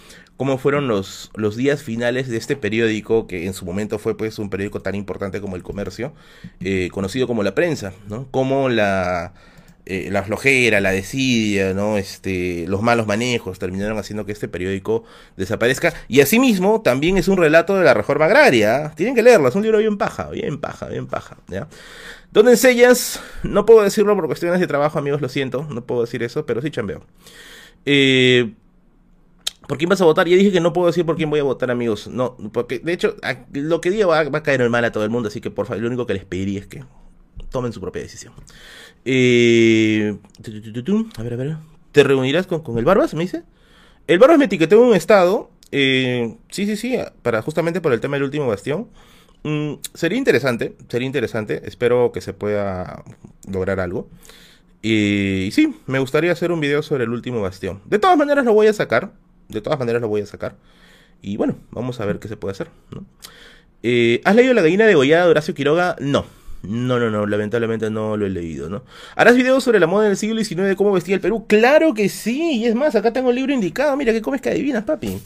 cómo 0.42 0.58
fueron 0.58 0.88
los, 0.88 1.30
los 1.36 1.56
días 1.56 1.84
finales 1.84 2.28
de 2.28 2.38
este 2.38 2.56
periódico, 2.56 3.28
que 3.28 3.46
en 3.46 3.54
su 3.54 3.64
momento 3.64 4.00
fue 4.00 4.18
pues 4.18 4.40
un 4.40 4.50
periódico 4.50 4.82
tan 4.82 4.96
importante 4.96 5.40
como 5.40 5.56
el 5.56 5.64
comercio, 5.64 6.14
eh, 6.62 6.90
conocido 6.92 7.28
como 7.28 7.44
la 7.44 7.54
prensa, 7.54 7.94
¿no? 8.10 8.28
Cómo 8.32 8.68
la 8.68 9.34
eh, 9.86 10.10
la 10.12 10.24
flojera, 10.24 10.80
la 10.80 10.92
desidia, 10.92 11.74
¿no? 11.74 11.98
Este, 11.98 12.66
los 12.68 12.82
malos 12.82 13.08
manejos 13.08 13.58
terminaron 13.58 13.98
haciendo 13.98 14.26
que 14.26 14.32
este 14.32 14.48
periódico 14.48 15.04
desaparezca. 15.38 15.94
Y 16.08 16.22
asimismo, 16.22 16.82
también 16.82 17.18
es 17.18 17.28
un 17.28 17.38
relato 17.38 17.76
de 17.76 17.84
la 17.84 17.94
reforma 17.94 18.26
agraria. 18.26 18.94
Tienen 18.96 19.16
que 19.16 19.24
leerlo, 19.24 19.48
es 19.48 19.56
un 19.56 19.64
libro 19.64 19.80
bien 19.80 19.98
paja, 19.98 20.30
bien 20.30 20.60
paja, 20.60 20.88
bien 20.88 21.08
paja. 21.08 21.38
¿ya? 21.48 21.68
¿Dónde 22.32 22.52
enseñas? 22.52 23.20
No 23.44 23.66
puedo 23.66 23.82
decirlo 23.82 24.16
por 24.16 24.28
cuestiones 24.28 24.60
de 24.60 24.68
trabajo, 24.68 25.00
amigos, 25.00 25.20
lo 25.20 25.30
siento, 25.30 25.68
no 25.70 25.84
puedo 25.86 26.02
decir 26.02 26.24
eso, 26.24 26.46
pero 26.46 26.62
sí 26.62 26.70
chambeo. 26.70 27.02
Eh, 27.86 28.54
¿Por 29.68 29.78
quién 29.78 29.90
vas 29.90 30.02
a 30.02 30.06
votar? 30.06 30.28
Ya 30.28 30.36
dije 30.36 30.52
que 30.52 30.60
no 30.60 30.74
puedo 30.74 30.88
decir 30.88 31.06
por 31.06 31.16
quién 31.16 31.30
voy 31.30 31.40
a 31.40 31.44
votar, 31.44 31.72
amigos. 31.72 32.08
No, 32.08 32.36
porque 32.52 32.80
de 32.80 32.94
hecho, 32.94 33.16
lo 33.54 33.82
que 33.82 33.90
diga 33.90 34.06
va, 34.06 34.20
a 34.20 34.44
caer 34.44 34.62
en 34.62 34.72
mal 34.72 34.86
a 34.86 34.92
todo 34.92 35.04
el 35.04 35.10
mundo, 35.10 35.30
así 35.30 35.42
que 35.42 35.50
por 35.50 35.66
favor, 35.66 35.82
lo 35.82 35.88
único 35.88 36.06
que 36.06 36.14
les 36.14 36.26
pediría 36.26 36.60
es 36.60 36.68
que 36.68 36.84
tomen 37.52 37.74
su 37.74 37.80
propia 37.80 38.02
decisión. 38.02 38.34
Eh, 39.06 40.18
a 41.18 41.24
ver, 41.24 41.34
a 41.34 41.36
ver. 41.36 41.58
¿Te 41.92 42.04
reunirás 42.04 42.48
con, 42.48 42.78
el 42.78 42.86
Barbas? 42.86 43.14
Me 43.14 43.24
dice. 43.24 43.44
El 44.08 44.20
Barbas 44.20 44.40
me 44.40 44.46
etiquetó 44.46 44.76
en 44.76 44.90
un 44.90 44.96
estado. 44.96 45.52
Eh, 45.72 46.38
sí, 46.50 46.66
sí, 46.66 46.76
sí. 46.76 46.98
Para, 47.22 47.42
justamente 47.42 47.82
por 47.82 47.94
el 47.94 48.00
tema 48.00 48.16
del 48.16 48.24
último 48.24 48.48
bastión. 48.48 48.88
Mm, 49.44 49.74
sería 49.94 50.18
interesante. 50.18 50.76
Sería 50.88 51.06
interesante. 51.06 51.62
Espero 51.66 52.12
que 52.12 52.22
se 52.22 52.34
pueda 52.34 53.04
lograr 53.48 53.80
algo. 53.80 54.10
Y 54.82 55.50
sí, 55.52 55.76
me 55.86 56.00
gustaría 56.00 56.32
hacer 56.32 56.52
un 56.52 56.60
video 56.60 56.82
sobre 56.82 57.04
el 57.04 57.12
último 57.12 57.42
bastión. 57.42 57.82
De 57.86 58.00
todas 58.00 58.18
maneras 58.18 58.46
lo 58.46 58.54
voy 58.54 58.68
a 58.68 58.74
sacar. 58.74 59.12
De 59.48 59.62
todas 59.62 59.78
maneras 59.78 60.02
lo 60.02 60.08
voy 60.08 60.22
a 60.22 60.26
sacar. 60.26 60.56
Y 61.22 61.38
bueno, 61.38 61.56
vamos 61.70 62.00
a 62.00 62.06
ver 62.06 62.20
qué 62.20 62.28
se 62.28 62.38
puede 62.38 62.54
hacer. 62.54 62.70
Eh, 63.84 64.22
¿Has 64.24 64.36
leído 64.36 64.54
La 64.54 64.62
gallina 64.62 64.86
de 64.86 64.96
Goya 64.96 65.24
de 65.24 65.30
Horacio 65.30 65.54
Quiroga? 65.54 65.96
No. 66.00 66.26
No, 66.64 67.00
no, 67.00 67.10
no, 67.10 67.26
lamentablemente 67.26 67.90
no 67.90 68.18
lo 68.18 68.26
he 68.26 68.30
leído, 68.30 68.70
¿no? 68.70 68.84
¿Harás 69.16 69.36
videos 69.36 69.64
sobre 69.64 69.80
la 69.80 69.88
moda 69.88 70.08
del 70.08 70.18
siglo 70.18 70.44
XIX 70.44 70.64
de 70.64 70.76
cómo 70.76 70.92
vestía 70.92 71.16
el 71.16 71.22
Perú? 71.22 71.46
Claro 71.48 71.94
que 71.94 72.08
sí, 72.08 72.58
y 72.58 72.66
es 72.66 72.76
más, 72.76 72.96
acá 72.96 73.12
tengo 73.12 73.32
el 73.32 73.36
libro 73.36 73.54
indicado, 73.54 73.98
mira 73.98 74.14
que 74.14 74.22
comes 74.22 74.42
que 74.42 74.50
adivinas, 74.50 74.84
papi. 74.84 75.20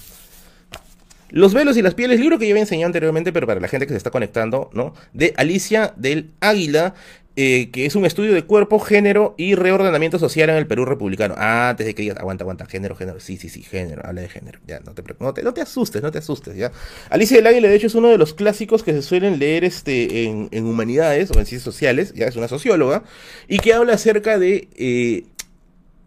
Los 1.30 1.54
velos 1.54 1.76
y 1.76 1.82
las 1.82 1.94
pieles, 1.94 2.20
libro 2.20 2.40
que 2.40 2.46
ya 2.46 2.54
había 2.54 2.62
enseñado 2.62 2.88
anteriormente, 2.88 3.34
pero 3.34 3.48
para 3.48 3.60
la 3.60 3.68
gente 3.68 3.86
que 3.86 3.94
se 3.94 3.98
está 3.98 4.12
conectando, 4.12 4.70
¿no? 4.74 4.94
De 5.12 5.34
Alicia 5.36 5.94
del 5.98 6.32
Águila, 6.40 6.94
eh, 7.38 7.70
que 7.72 7.86
es 7.86 7.96
un 7.96 8.06
estudio 8.06 8.34
de 8.34 8.46
cuerpo, 8.46 8.80
género 8.80 9.36
y 9.38 9.56
reordenamiento 9.56 10.18
social 10.20 10.50
en 10.50 10.56
el 10.56 10.68
Perú 10.68 10.86
republicano. 10.86 11.36
Ah, 11.38 11.70
antes 11.72 11.86
de 11.86 11.94
que 11.94 12.04
digas, 12.04 12.18
aguanta, 12.18 12.46
aguanta, 12.46 12.66
género, 12.66 12.96
género. 12.96 13.20
Sí, 13.20 13.36
sí, 13.36 13.50
sí, 13.50 13.62
género, 13.62 14.04
habla 14.06 14.22
de 14.22 14.30
género. 14.30 14.60
Ya, 14.66 14.80
no 14.80 14.94
te, 14.94 15.04
no 15.44 15.54
te, 15.54 15.62
asustes, 15.62 16.02
no 16.02 16.12
te 16.12 16.20
asustes, 16.20 16.56
ya. 16.56 16.72
Alicia 17.10 17.36
del 17.36 17.48
Águila, 17.48 17.68
de 17.68 17.76
hecho, 17.76 17.88
es 17.88 17.96
uno 17.96 18.08
de 18.08 18.18
los 18.18 18.34
clásicos 18.34 18.84
que 18.84 18.94
se 18.94 19.02
suelen 19.02 19.38
leer 19.38 19.66
este, 19.66 20.24
en, 20.24 20.66
humanidades 20.66 21.30
o 21.32 21.34
en 21.34 21.46
ciencias 21.46 21.64
sociales, 21.64 22.14
ya 22.14 22.26
es 22.26 22.38
una 22.38 22.48
socióloga, 22.48 23.04
y 23.50 23.60
que 23.60 23.74
habla 23.74 23.96
acerca 23.96 24.40
de, 24.40 24.70
eh, 24.78 25.26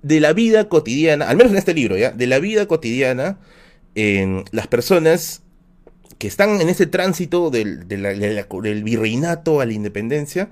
de 0.01 0.21
la 0.21 0.33
vida 0.33 0.71
cotidiana, 0.71 1.29
al 1.29 1.37
menos 1.37 1.53
en 1.53 1.59
este 1.59 1.75
libro, 1.75 1.99
ya, 1.99 2.11
de 2.11 2.27
la 2.27 2.39
vida 2.39 2.65
cotidiana 2.67 3.39
en 3.95 4.45
las 4.51 4.67
personas 4.67 5.43
que 6.17 6.27
están 6.27 6.63
en 6.63 6.71
ese 6.71 6.87
tránsito 6.87 7.51
del 7.51 7.85
virreinato 8.83 9.61
a 9.61 9.67
la 9.67 9.73
independencia 9.75 10.49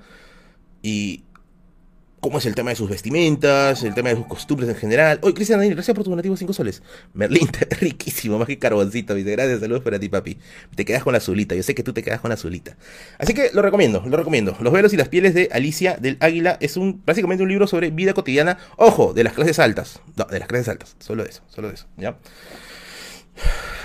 y 0.86 1.24
cómo 2.20 2.38
es 2.38 2.46
el 2.46 2.54
tema 2.54 2.70
de 2.70 2.76
sus 2.76 2.88
vestimentas, 2.88 3.82
el 3.82 3.92
tema 3.92 4.10
de 4.10 4.14
sus 4.14 4.26
costumbres 4.26 4.68
en 4.68 4.76
general. 4.76 5.18
Oye, 5.22 5.34
Cristian 5.34 5.58
Daniel, 5.58 5.74
gracias 5.74 5.96
por 5.96 6.04
tu 6.04 6.10
donativo 6.10 6.36
5 6.36 6.52
soles. 6.52 6.80
Merlín, 7.12 7.48
riquísimo, 7.80 8.38
más 8.38 8.46
que 8.46 8.56
carboncito. 8.56 9.12
Dice, 9.16 9.32
gracias, 9.32 9.58
saludos 9.58 9.82
para 9.82 9.98
ti, 9.98 10.08
papi. 10.08 10.38
Te 10.76 10.84
quedas 10.84 11.02
con 11.02 11.12
la 11.12 11.18
azulita, 11.18 11.56
yo 11.56 11.64
sé 11.64 11.74
que 11.74 11.82
tú 11.82 11.92
te 11.92 12.04
quedas 12.04 12.20
con 12.20 12.28
la 12.28 12.34
azulita. 12.34 12.76
Así 13.18 13.34
que 13.34 13.50
lo 13.52 13.62
recomiendo, 13.62 14.04
lo 14.06 14.16
recomiendo. 14.16 14.56
Los 14.60 14.72
velos 14.72 14.92
y 14.92 14.96
las 14.96 15.08
pieles 15.08 15.34
de 15.34 15.48
Alicia 15.50 15.96
del 15.96 16.18
Águila 16.20 16.56
es 16.60 16.76
un 16.76 17.02
básicamente 17.04 17.42
un 17.42 17.48
libro 17.48 17.66
sobre 17.66 17.90
vida 17.90 18.14
cotidiana. 18.14 18.58
Ojo, 18.76 19.12
de 19.12 19.24
las 19.24 19.32
clases 19.32 19.58
altas. 19.58 20.00
No, 20.14 20.24
de 20.26 20.38
las 20.38 20.46
clases 20.46 20.68
altas. 20.68 20.94
Solo 21.00 21.24
eso, 21.24 21.42
solo 21.48 21.68
eso, 21.70 21.86
¿ya? 21.96 22.16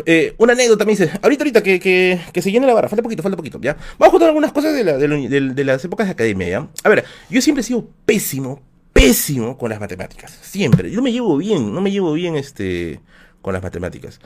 Eh, 0.05 0.33
una 0.37 0.53
anécdota 0.53 0.85
me 0.85 0.91
dice, 0.91 1.11
ahorita, 1.21 1.43
ahorita, 1.43 1.63
que, 1.63 1.79
que, 1.79 2.41
se 2.41 2.51
llene 2.51 2.65
la 2.65 2.73
barra, 2.73 2.89
falta 2.89 3.03
poquito, 3.03 3.23
falta 3.23 3.37
poquito, 3.37 3.59
¿ya? 3.61 3.75
Vamos 3.97 4.09
a 4.09 4.11
contar 4.11 4.29
algunas 4.29 4.51
cosas 4.51 4.73
de, 4.73 4.83
de, 4.83 5.63
las 5.63 5.83
épocas 5.83 6.07
de 6.07 6.13
academia, 6.13 6.49
¿ya? 6.49 6.67
A 6.83 6.89
ver, 6.89 7.05
yo 7.29 7.41
siempre 7.41 7.61
he 7.61 7.63
sido 7.63 7.87
pésimo, 8.05 8.61
pésimo 8.93 9.57
con 9.57 9.69
las 9.69 9.79
matemáticas, 9.79 10.37
siempre. 10.41 10.91
Yo 10.91 11.01
me 11.01 11.11
llevo 11.11 11.37
bien, 11.37 11.73
no 11.73 11.81
me 11.81 11.91
llevo 11.91 12.13
bien 12.13 12.35
este, 12.35 12.99
con 13.41 13.53
las 13.53 13.63
matemáticas. 13.63 14.19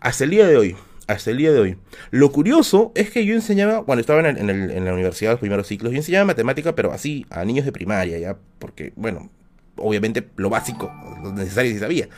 Hasta 0.00 0.24
el 0.24 0.30
día 0.30 0.46
de 0.46 0.56
hoy, 0.56 0.76
hasta 1.06 1.30
el 1.30 1.38
día 1.38 1.52
de 1.52 1.60
hoy. 1.60 1.76
Lo 2.10 2.30
curioso 2.30 2.92
es 2.94 3.10
que 3.10 3.24
yo 3.24 3.34
enseñaba, 3.34 3.84
cuando 3.84 4.00
estaba 4.00 4.26
en, 4.28 4.50
en 4.50 4.84
la 4.84 4.92
universidad, 4.92 5.32
los 5.32 5.40
primeros 5.40 5.66
ciclos, 5.66 5.92
yo 5.92 5.98
enseñaba 5.98 6.24
matemática, 6.24 6.74
pero 6.74 6.92
así, 6.92 7.26
a 7.30 7.44
niños 7.44 7.64
de 7.64 7.72
primaria, 7.72 8.18
¿ya? 8.18 8.36
Porque, 8.58 8.92
bueno, 8.96 9.30
obviamente 9.76 10.28
lo 10.36 10.50
básico, 10.50 10.92
lo 11.22 11.32
necesario 11.32 11.72
sí 11.72 11.78
sabía. 11.78 12.08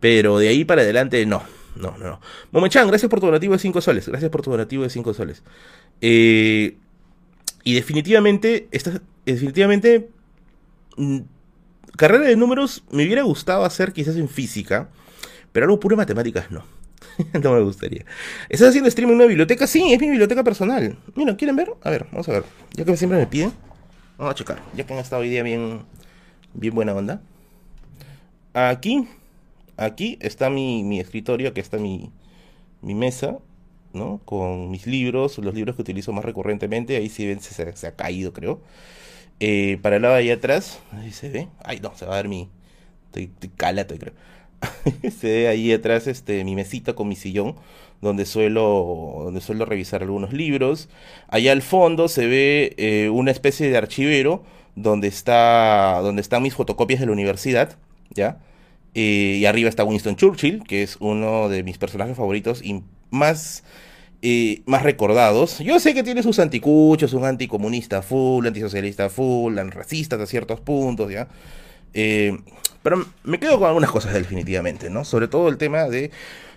Pero 0.00 0.38
de 0.38 0.48
ahí 0.48 0.64
para 0.64 0.82
adelante, 0.82 1.24
no 1.26 1.59
no, 1.76 1.96
no, 1.98 2.06
no. 2.06 2.20
Momechan, 2.52 2.88
gracias 2.88 3.08
por 3.08 3.20
tu 3.20 3.26
donativo 3.26 3.52
de 3.52 3.58
5 3.58 3.80
soles. 3.80 4.08
Gracias 4.08 4.30
por 4.30 4.42
tu 4.42 4.50
donativo 4.50 4.82
de 4.82 4.90
5 4.90 5.14
soles. 5.14 5.42
Eh, 6.00 6.76
y 7.64 7.74
definitivamente, 7.74 8.68
esta, 8.70 9.00
definitivamente, 9.24 10.10
mm, 10.96 11.18
carrera 11.96 12.24
de 12.24 12.36
números 12.36 12.84
me 12.90 13.04
hubiera 13.04 13.22
gustado 13.22 13.64
hacer 13.64 13.92
quizás 13.92 14.16
en 14.16 14.28
física, 14.28 14.88
pero 15.52 15.66
algo 15.66 15.80
puro 15.80 15.96
matemáticas 15.96 16.50
no. 16.50 16.64
no 17.42 17.52
me 17.52 17.60
gustaría. 17.60 18.04
¿Estás 18.48 18.70
haciendo 18.70 18.90
stream 18.90 19.10
en 19.10 19.16
una 19.16 19.26
biblioteca? 19.26 19.66
Sí, 19.66 19.92
es 19.92 20.00
mi 20.00 20.08
biblioteca 20.08 20.42
personal. 20.42 20.98
Mira, 21.14 21.36
¿quieren 21.36 21.56
ver? 21.56 21.70
A 21.82 21.90
ver, 21.90 22.06
vamos 22.10 22.28
a 22.28 22.32
ver. 22.32 22.44
Ya 22.72 22.84
que 22.84 22.96
siempre 22.96 23.18
me 23.18 23.26
piden, 23.26 23.52
vamos 24.18 24.32
a 24.32 24.34
checar. 24.34 24.62
Ya 24.74 24.86
que 24.86 24.92
han 24.92 24.98
estado 24.98 25.22
hoy 25.22 25.28
día 25.28 25.42
bien, 25.42 25.82
bien 26.54 26.74
buena 26.74 26.94
onda. 26.94 27.20
Aquí 28.52 29.06
aquí 29.80 30.18
está 30.20 30.50
mi, 30.50 31.00
escritorio, 31.00 31.48
aquí 31.50 31.60
está 31.60 31.78
mi, 31.78 32.12
mesa, 32.82 33.38
¿no? 33.92 34.20
Con 34.24 34.70
mis 34.70 34.86
libros, 34.86 35.38
los 35.38 35.54
libros 35.54 35.76
que 35.76 35.82
utilizo 35.82 36.12
más 36.12 36.24
recurrentemente, 36.24 36.96
ahí 36.96 37.08
sí 37.08 37.26
ven, 37.26 37.40
se, 37.40 37.76
se 37.76 37.86
ha 37.86 37.96
caído, 37.96 38.32
creo. 38.32 38.60
Eh, 39.40 39.78
para 39.82 39.96
el 39.96 40.02
lado 40.02 40.14
de 40.14 40.20
ahí 40.20 40.30
atrás, 40.30 40.80
ahí 40.92 41.12
se 41.12 41.30
ve, 41.30 41.48
ay 41.64 41.80
no, 41.80 41.94
se 41.96 42.04
va 42.06 42.14
a 42.14 42.16
ver 42.16 42.28
mi, 42.28 42.50
estoy, 43.06 43.32
estoy 43.40 43.98
creo. 43.98 44.14
se 45.18 45.26
ve 45.28 45.48
ahí 45.48 45.72
atrás 45.72 46.06
este, 46.06 46.44
mi 46.44 46.54
mesita 46.54 46.94
con 46.94 47.08
mi 47.08 47.16
sillón, 47.16 47.56
donde 48.02 48.26
suelo, 48.26 49.22
donde 49.24 49.40
suelo 49.40 49.64
revisar 49.64 50.02
algunos 50.02 50.32
libros. 50.32 50.88
Allá 51.28 51.52
al 51.52 51.62
fondo 51.62 52.08
se 52.08 52.26
ve 52.26 52.74
eh, 52.76 53.08
una 53.10 53.30
especie 53.30 53.70
de 53.70 53.76
archivero, 53.78 54.44
donde, 54.76 55.08
está, 55.08 56.00
donde 56.02 56.22
están 56.22 56.42
mis 56.42 56.54
fotocopias 56.54 57.00
de 57.00 57.06
la 57.06 57.12
universidad, 57.12 57.76
¿ya? 58.10 58.40
Eh, 58.94 59.38
y 59.40 59.44
arriba 59.46 59.68
está 59.68 59.84
Winston 59.84 60.16
Churchill, 60.16 60.64
que 60.64 60.82
es 60.82 60.96
uno 61.00 61.48
de 61.48 61.62
mis 61.62 61.78
personajes 61.78 62.16
favoritos 62.16 62.62
y 62.62 62.82
más, 63.10 63.62
eh, 64.22 64.62
más 64.66 64.82
recordados. 64.82 65.58
Yo 65.60 65.78
sé 65.78 65.94
que 65.94 66.02
tiene 66.02 66.22
sus 66.22 66.38
anticuchos, 66.38 67.12
un 67.12 67.24
anticomunista 67.24 68.02
full, 68.02 68.46
antisocialista 68.46 69.08
full, 69.08 69.56
racista 69.56 70.16
a 70.16 70.26
ciertos 70.26 70.60
puntos, 70.60 71.12
¿ya? 71.12 71.28
Eh, 71.94 72.36
pero 72.82 73.06
me 73.24 73.38
quedo 73.38 73.58
con 73.58 73.68
algunas 73.68 73.90
cosas 73.90 74.14
definitivamente, 74.14 74.90
¿no? 74.90 75.04
Sobre 75.04 75.28
todo 75.28 75.48
el 75.48 75.58
tema 75.58 75.84
de 75.84 76.10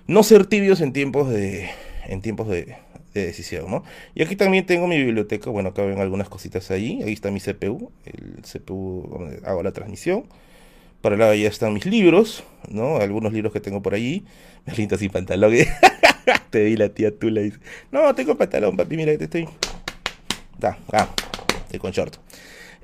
no 0.07 0.23
ser 0.23 0.45
tibios 0.45 0.81
en 0.81 0.93
tiempos 0.93 1.29
de, 1.29 1.69
en 2.07 2.21
tiempos 2.21 2.47
de, 2.47 2.77
de 3.13 3.25
decisión, 3.25 3.69
¿no? 3.69 3.84
Y 4.15 4.23
aquí 4.23 4.36
también 4.36 4.65
tengo 4.65 4.88
mi 4.88 4.97
biblioteca, 4.97 5.49
bueno, 5.49 5.69
acá 5.69 5.84
ven 5.84 5.99
algunas 5.99 6.29
cositas 6.29 6.71
ahí, 6.71 7.01
ahí 7.03 7.13
está 7.13 7.29
mi 7.31 7.39
CPU, 7.39 7.91
el 8.05 8.41
CPU 8.41 9.07
donde 9.11 9.47
hago 9.47 9.61
la 9.63 9.71
transmisión. 9.71 10.25
Para 11.03 11.15
el 11.15 11.19
lado 11.19 11.33
ya 11.33 11.49
están 11.49 11.73
mis 11.73 11.85
libros, 11.85 12.45
¿no? 12.69 12.95
Algunos 12.95 13.33
libros 13.33 13.51
que 13.51 13.59
tengo 13.59 13.81
por 13.81 13.93
ahí. 13.93 14.23
Me 14.65 14.73
linda 14.73 14.97
sin 14.97 15.09
pantalón. 15.09 15.53
te 16.49 16.63
di 16.63 16.77
la 16.77 16.87
tía 16.87 17.11
Tula 17.13 17.41
dice, 17.41 17.57
no, 17.91 18.15
tengo 18.15 18.37
pantalón, 18.37 18.77
papi, 18.77 18.95
mira, 18.95 19.17
te 19.17 19.25
estoy... 19.25 19.49
Da, 20.57 20.77
ah, 20.93 21.09
estoy 21.65 21.79
con 21.79 21.91
short. 21.91 22.15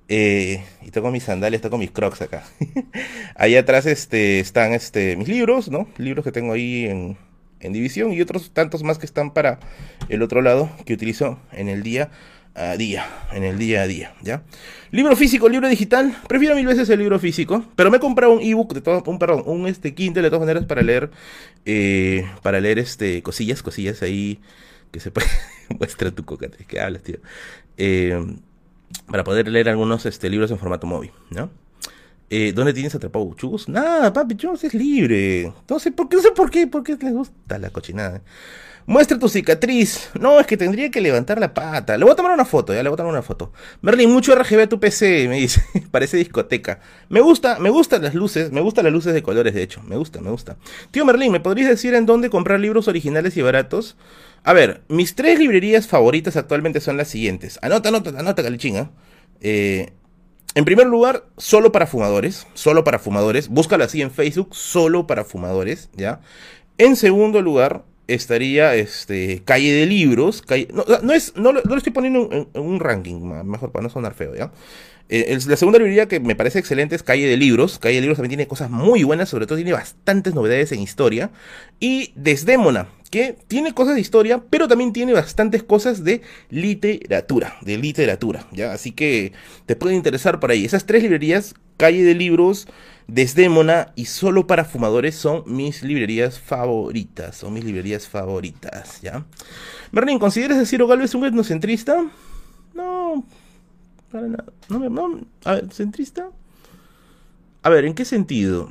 Eh, 0.09 0.61
y 0.82 0.91
tengo 0.91 1.11
mis 1.11 1.24
sandalias, 1.24 1.61
tengo 1.61 1.78
mis 1.78 1.91
crocs 1.91 2.22
acá. 2.22 2.43
ahí 3.36 3.55
atrás 3.55 3.86
este, 3.86 4.41
están 4.41 4.74
este, 4.74 5.15
mis 5.15 5.30
libros, 5.30 5.70
¿no? 5.70 5.88
Libros 5.97 6.26
que 6.26 6.34
tengo 6.34 6.51
ahí 6.51 6.88
en, 6.88 7.15
en 7.61 7.72
división 7.72 8.11
y 8.11 8.20
otros 8.20 8.51
tantos 8.51 8.84
más 8.84 8.97
que 8.97 9.05
están 9.05 9.32
para 9.32 9.61
el 10.09 10.24
otro 10.24 10.41
lado 10.41 10.70
que 10.86 10.93
utilizo 10.93 11.39
en 11.53 11.70
el 11.70 11.84
día 11.84 12.11
a 12.60 12.76
día, 12.76 13.05
en 13.32 13.43
el 13.43 13.57
día 13.57 13.84
a 13.84 13.88
día, 13.88 14.14
¿ya? 14.22 14.43
Libro 14.91 15.16
físico, 15.16 15.47
libro 15.47 15.70
digital, 15.70 16.16
prefiero 16.28 16.55
mil 16.55 16.66
veces 16.66 16.89
el 16.89 16.99
libro 16.99 17.18
físico, 17.18 17.64
pero 17.76 17.89
me 17.89 17.97
he 17.97 17.99
comprado 17.99 18.34
un 18.34 18.41
ebook 18.41 18.74
de 18.74 18.82
todo, 18.82 19.01
un 19.05 19.18
perdón, 19.18 19.43
un 19.45 19.68
este 19.68 19.93
Kindle 19.93 20.24
de 20.24 20.30
todas 20.30 20.41
maneras 20.41 20.66
para 20.66 20.82
leer, 20.82 21.10
eh, 21.66 22.30
para 22.41 22.60
leer 22.60 22.80
este 22.80 23.24
cosillas, 23.24 23.64
cosillas 23.64 24.01
ahí 24.01 24.39
que 24.91 24.99
se 24.99 25.10
puede 25.12 25.28
muestra 25.78 26.12
tu 26.12 26.26
coca, 26.26 26.49
que 26.49 26.80
hablas, 26.82 27.03
tío, 27.03 27.20
eh, 27.78 28.20
para 29.07 29.24
poder 29.24 29.47
leer 29.47 29.70
algunos 29.70 30.05
este 30.05 30.30
libros 30.30 30.51
en 30.51 30.60
formato 30.60 30.86
móvil, 30.86 31.12
¿no? 31.30 31.49
Eh, 32.32 32.51
¿Dónde 32.53 32.74
tienes 32.74 32.93
atrapado 32.93 33.34
chus? 33.36 33.68
Nada, 33.70 34.14
papi, 34.14 34.36
chus 34.36 34.64
es 34.64 34.74
libre. 34.76 35.51
Sé 35.80 35.91
por 35.91 36.10
qué, 36.10 36.18
no 36.18 36.22
sé 36.22 36.32
por 36.32 36.51
qué, 36.51 36.68
por 36.68 36.84
qué 36.84 36.95
les 37.01 37.14
gusta 37.14 37.57
la 37.57 37.72
cochinada. 37.72 38.22
Muestra 38.90 39.20
tu 39.20 39.30
cicatriz. 39.30 40.10
No, 40.20 40.40
es 40.40 40.48
que 40.48 40.58
tendría 40.58 40.90
que 40.90 41.00
levantar 41.00 41.40
la 41.40 41.54
pata. 41.54 41.96
Le 41.96 42.06
voy 42.06 42.14
a 42.14 42.16
tomar 42.16 42.32
una 42.32 42.44
foto, 42.44 42.74
ya 42.74 42.82
le 42.82 42.90
voy 42.90 42.96
a 42.96 42.98
tomar 42.98 43.14
una 43.14 43.22
foto. 43.22 43.54
Merlin, 43.84 44.10
mucho 44.12 44.34
RGB 44.34 44.62
a 44.62 44.68
tu 44.68 44.80
PC, 44.80 45.28
me 45.30 45.36
dice. 45.36 45.62
Parece 45.92 46.18
discoteca. 46.18 46.80
Me 47.08 47.22
gusta, 47.22 47.60
me 47.60 47.70
gustan 47.70 48.02
las 48.02 48.16
luces, 48.16 48.52
me 48.52 48.62
gustan 48.62 48.86
las 48.86 48.92
luces 48.92 49.14
de 49.14 49.22
colores, 49.22 49.54
de 49.54 49.62
hecho. 49.62 49.84
Me 49.84 49.96
gusta, 49.96 50.22
me 50.22 50.32
gusta. 50.32 50.58
Tío 50.90 51.06
Merlin, 51.06 51.32
¿me 51.32 51.40
podrías 51.40 51.70
decir 51.70 51.94
en 51.94 52.08
dónde 52.08 52.32
comprar 52.32 52.60
libros 52.60 52.88
originales 52.88 53.38
y 53.38 53.44
baratos? 53.44 53.96
A 54.44 54.54
ver, 54.54 54.82
mis 54.88 55.14
tres 55.14 55.38
librerías 55.38 55.86
favoritas 55.86 56.36
actualmente 56.36 56.82
son 56.82 56.98
las 56.98 57.10
siguientes. 57.10 57.60
Anota, 57.62 57.90
anota, 57.90 58.10
anota, 58.18 58.42
calichín, 58.42 58.90
Eh, 59.42 59.92
en 60.56 60.66
primer 60.66 60.88
lugar, 60.88 61.26
solo 61.38 61.72
para 61.72 61.86
fumadores, 61.86 62.48
solo 62.56 62.84
para 62.84 62.98
fumadores, 62.98 63.50
búscalo 63.50 63.84
así 63.84 64.02
en 64.02 64.10
Facebook, 64.10 64.56
solo 64.56 65.06
para 65.06 65.26
fumadores, 65.26 65.92
¿ya? 65.96 66.22
En 66.80 66.96
segundo 66.96 67.44
lugar, 67.44 67.84
estaría 68.14 68.76
este, 68.76 69.41
Calle 69.45 69.72
de 69.74 69.86
Libros, 69.86 70.43
no, 71.03 71.14
es, 71.14 71.34
no, 71.36 71.51
lo 71.51 71.76
estoy 71.76 71.93
poniendo 71.93 72.30
en, 72.32 72.47
un 72.53 72.80
ranking, 72.80 73.22
mejor 73.45 73.72
para 73.72 73.84
no 73.84 73.89
sonar 73.89 74.14
feo, 74.14 74.36
¿ya? 74.36 74.51
Eh, 75.12 75.39
la 75.47 75.57
segunda 75.57 75.80
librería 75.80 76.07
que 76.07 76.20
me 76.20 76.36
parece 76.36 76.60
excelente 76.60 76.95
es 76.95 77.01
Calle 77.01 77.28
de 77.28 77.36
Libros. 77.36 77.80
Calle 77.80 77.95
de 77.95 78.01
Libros 78.01 78.18
también 78.18 78.30
tiene 78.30 78.47
cosas 78.47 78.70
muy 78.70 79.03
buenas, 79.03 79.28
sobre 79.28 79.47
todo 79.47 79.57
tiene 79.57 79.74
bastantes 79.74 80.36
novedades 80.36 80.72
en 80.72 80.82
historia. 80.82 81.32
Y 81.80 82.14
Desdémona, 82.16 82.89
que 83.10 83.36
tiene 83.47 83.74
cosas 83.74 83.95
de 83.95 84.01
historia, 84.01 84.43
pero 84.51 84.68
también 84.68 84.93
tiene 84.93 85.14
bastantes 85.14 85.64
cosas 85.64 86.03
de 86.03 86.22
literatura, 86.51 87.57
de 87.62 87.78
literatura, 87.78 88.45
¿ya? 88.51 88.72
Así 88.72 88.91
que 88.91 89.34
te 89.66 89.76
puede 89.76 89.95
interesar 89.95 90.39
por 90.39 90.51
ahí. 90.51 90.64
Esas 90.64 90.86
tres 90.86 91.01
librerías, 91.01 91.55
Calle 91.78 92.03
de 92.03 92.14
Libros, 92.14 92.68
Desdémona 93.10 93.91
y 93.95 94.05
Solo 94.05 94.45
para 94.45 94.66
Fumadores 94.66 95.16
son 95.16 95.43
mis 95.47 95.82
librerías 95.82 96.39
favoritas, 96.39 97.38
son 97.38 97.53
mis 97.53 97.64
librerías 97.64 98.07
favoritas, 98.07 99.01
¿ya? 99.01 99.26
Berlín, 99.91 100.20
¿consideras 100.20 100.60
a 100.60 100.66
Ciro 100.66 100.86
Galvez 100.86 101.16
un 101.16 101.26
etnocentrista? 101.26 102.05
No, 102.76 103.26
para 104.12 104.28
nada. 104.28 104.45
A 105.43 105.53
ver, 105.53 105.74
¿centrista? 105.74 106.30
A 107.64 107.70
ver, 107.70 107.86
¿en 107.86 107.95
qué 107.95 108.05
sentido? 108.05 108.70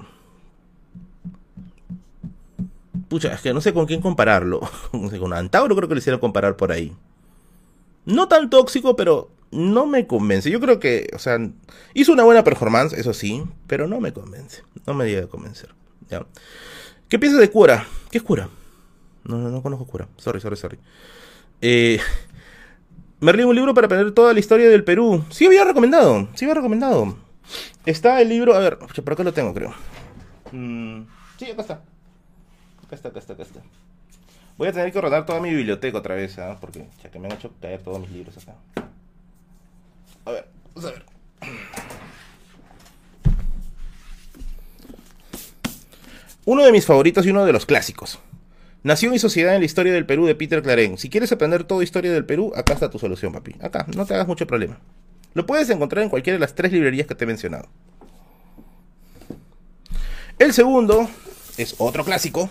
Pucha, 3.08 3.32
es 3.34 3.40
que 3.40 3.52
no 3.52 3.60
sé 3.60 3.74
con 3.74 3.86
quién 3.86 4.00
compararlo. 4.00 4.60
No 4.92 5.10
sé, 5.10 5.18
con 5.18 5.32
Antauro 5.32 5.74
creo 5.74 5.88
que 5.88 5.96
le 5.96 5.98
hicieron 5.98 6.20
comparar 6.20 6.56
por 6.56 6.70
ahí. 6.70 6.92
No 8.04 8.28
tan 8.28 8.50
tóxico, 8.50 8.94
pero 8.94 9.30
no 9.50 9.86
me 9.86 10.06
convence. 10.06 10.50
Yo 10.50 10.60
creo 10.60 10.80
que, 10.80 11.08
o 11.14 11.18
sea, 11.18 11.38
hizo 11.94 12.12
una 12.12 12.24
buena 12.24 12.44
performance, 12.44 12.92
eso 12.92 13.14
sí, 13.14 13.42
pero 13.66 13.86
no 13.86 14.00
me 14.00 14.12
convence. 14.12 14.62
No 14.86 14.94
me 14.94 15.06
llega 15.06 15.24
a 15.24 15.28
convencer. 15.28 15.70
¿ya? 16.08 16.26
¿Qué 17.08 17.18
piensas 17.18 17.40
de 17.40 17.50
cura? 17.50 17.86
¿Qué 18.10 18.18
es 18.18 18.24
cura? 18.24 18.48
No, 19.24 19.38
no, 19.38 19.50
no 19.50 19.62
conozco 19.62 19.86
cura. 19.86 20.08
Sorry, 20.16 20.40
sorry, 20.40 20.56
sorry. 20.56 20.78
Eh, 21.60 21.98
Merlín, 23.20 23.46
un 23.46 23.54
libro 23.54 23.74
para 23.74 23.86
aprender 23.86 24.12
toda 24.12 24.32
la 24.32 24.40
historia 24.40 24.68
del 24.68 24.84
Perú. 24.84 25.24
Sí 25.30 25.46
había 25.46 25.64
recomendado, 25.64 26.28
sí 26.34 26.44
había 26.44 26.54
recomendado. 26.54 27.16
Está 27.84 28.20
el 28.20 28.28
libro, 28.28 28.54
a 28.54 28.58
ver, 28.58 28.78
por 28.78 29.12
acá 29.12 29.24
lo 29.24 29.32
tengo, 29.32 29.54
creo. 29.54 29.74
Mm, 30.52 31.02
sí, 31.38 31.50
acá 31.50 31.62
está. 31.62 31.82
Acá 32.84 32.94
está, 32.94 33.08
acá 33.08 33.18
está, 33.18 33.32
acá 33.32 33.42
está. 33.42 33.60
Voy 34.56 34.68
a 34.68 34.72
tener 34.72 34.92
que 34.92 35.00
rodar 35.00 35.24
toda 35.24 35.40
mi 35.40 35.50
biblioteca 35.50 35.98
otra 35.98 36.14
vez, 36.14 36.38
¿ah? 36.38 36.58
Porque 36.60 36.86
ya 37.02 37.10
que 37.10 37.18
me 37.18 37.26
han 37.26 37.32
hecho 37.32 37.52
caer 37.60 37.82
todos 37.82 38.00
mis 38.00 38.10
libros 38.10 38.36
acá. 38.38 38.54
A 40.24 40.30
ver, 40.32 40.48
vamos 40.74 40.90
a 40.90 40.92
ver. 40.92 41.04
Uno 46.44 46.64
de 46.64 46.72
mis 46.72 46.86
favoritos 46.86 47.26
y 47.26 47.30
uno 47.30 47.44
de 47.44 47.52
los 47.52 47.66
clásicos. 47.66 48.18
Nación 48.82 49.12
y 49.12 49.18
sociedad 49.18 49.54
en 49.54 49.60
la 49.60 49.66
historia 49.66 49.92
del 49.92 50.06
Perú 50.06 50.24
de 50.24 50.34
Peter 50.34 50.62
Claren. 50.62 50.96
Si 50.96 51.10
quieres 51.10 51.30
aprender 51.32 51.64
toda 51.64 51.84
historia 51.84 52.12
del 52.12 52.24
Perú, 52.24 52.52
acá 52.56 52.72
está 52.72 52.88
tu 52.88 52.98
solución, 52.98 53.32
papi. 53.32 53.56
Acá, 53.60 53.86
no 53.94 54.06
te 54.06 54.14
hagas 54.14 54.26
mucho 54.26 54.46
problema. 54.46 54.78
Lo 55.34 55.44
puedes 55.46 55.68
encontrar 55.68 56.04
en 56.04 56.10
cualquiera 56.10 56.36
de 56.36 56.40
las 56.40 56.54
tres 56.54 56.72
librerías 56.72 57.06
que 57.06 57.14
te 57.14 57.24
he 57.24 57.26
mencionado. 57.26 57.68
El 60.38 60.52
segundo 60.52 61.08
es 61.56 61.74
otro 61.78 62.04
clásico, 62.04 62.48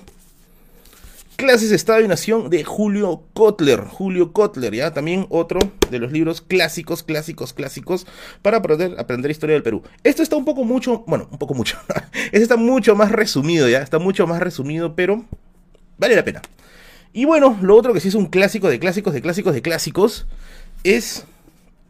Clases, 1.38 1.72
Estado 1.72 2.02
y 2.02 2.08
Nación 2.08 2.50
de 2.50 2.64
Julio 2.64 3.22
Kotler. 3.36 3.82
Julio 3.82 4.34
Kotler, 4.34 4.74
ya 4.74 4.92
también 4.92 5.28
otro 5.30 5.60
de 5.92 6.00
los 6.00 6.12
libros 6.12 6.42
clásicos, 6.42 7.04
clásicos, 7.04 7.54
clásicos 7.54 8.08
para 8.42 8.58
aprender, 8.58 8.96
aprender 8.98 9.30
historia 9.30 9.54
del 9.54 9.62
Perú. 9.62 9.84
Esto 10.04 10.24
está 10.24 10.36
un 10.36 10.46
poco 10.46 10.64
mucho, 10.64 11.04
bueno, 11.06 11.28
un 11.30 11.38
poco 11.38 11.54
mucho. 11.54 11.78
este 12.32 12.42
está 12.42 12.58
mucho 12.58 12.96
más 12.96 13.12
resumido, 13.12 13.70
ya, 13.70 13.84
está 13.84 14.00
mucho 14.00 14.26
más 14.26 14.40
resumido, 14.40 14.96
pero 14.96 15.26
vale 16.00 16.16
la 16.16 16.24
pena. 16.24 16.42
Y 17.14 17.26
bueno, 17.26 17.56
lo 17.62 17.76
otro 17.76 17.94
que 17.94 18.00
sí 18.00 18.08
es 18.08 18.16
un 18.16 18.26
clásico 18.26 18.68
de 18.68 18.80
clásicos, 18.80 19.14
de 19.14 19.22
clásicos, 19.22 19.54
de 19.54 19.62
clásicos, 19.62 20.26
es 20.84 21.26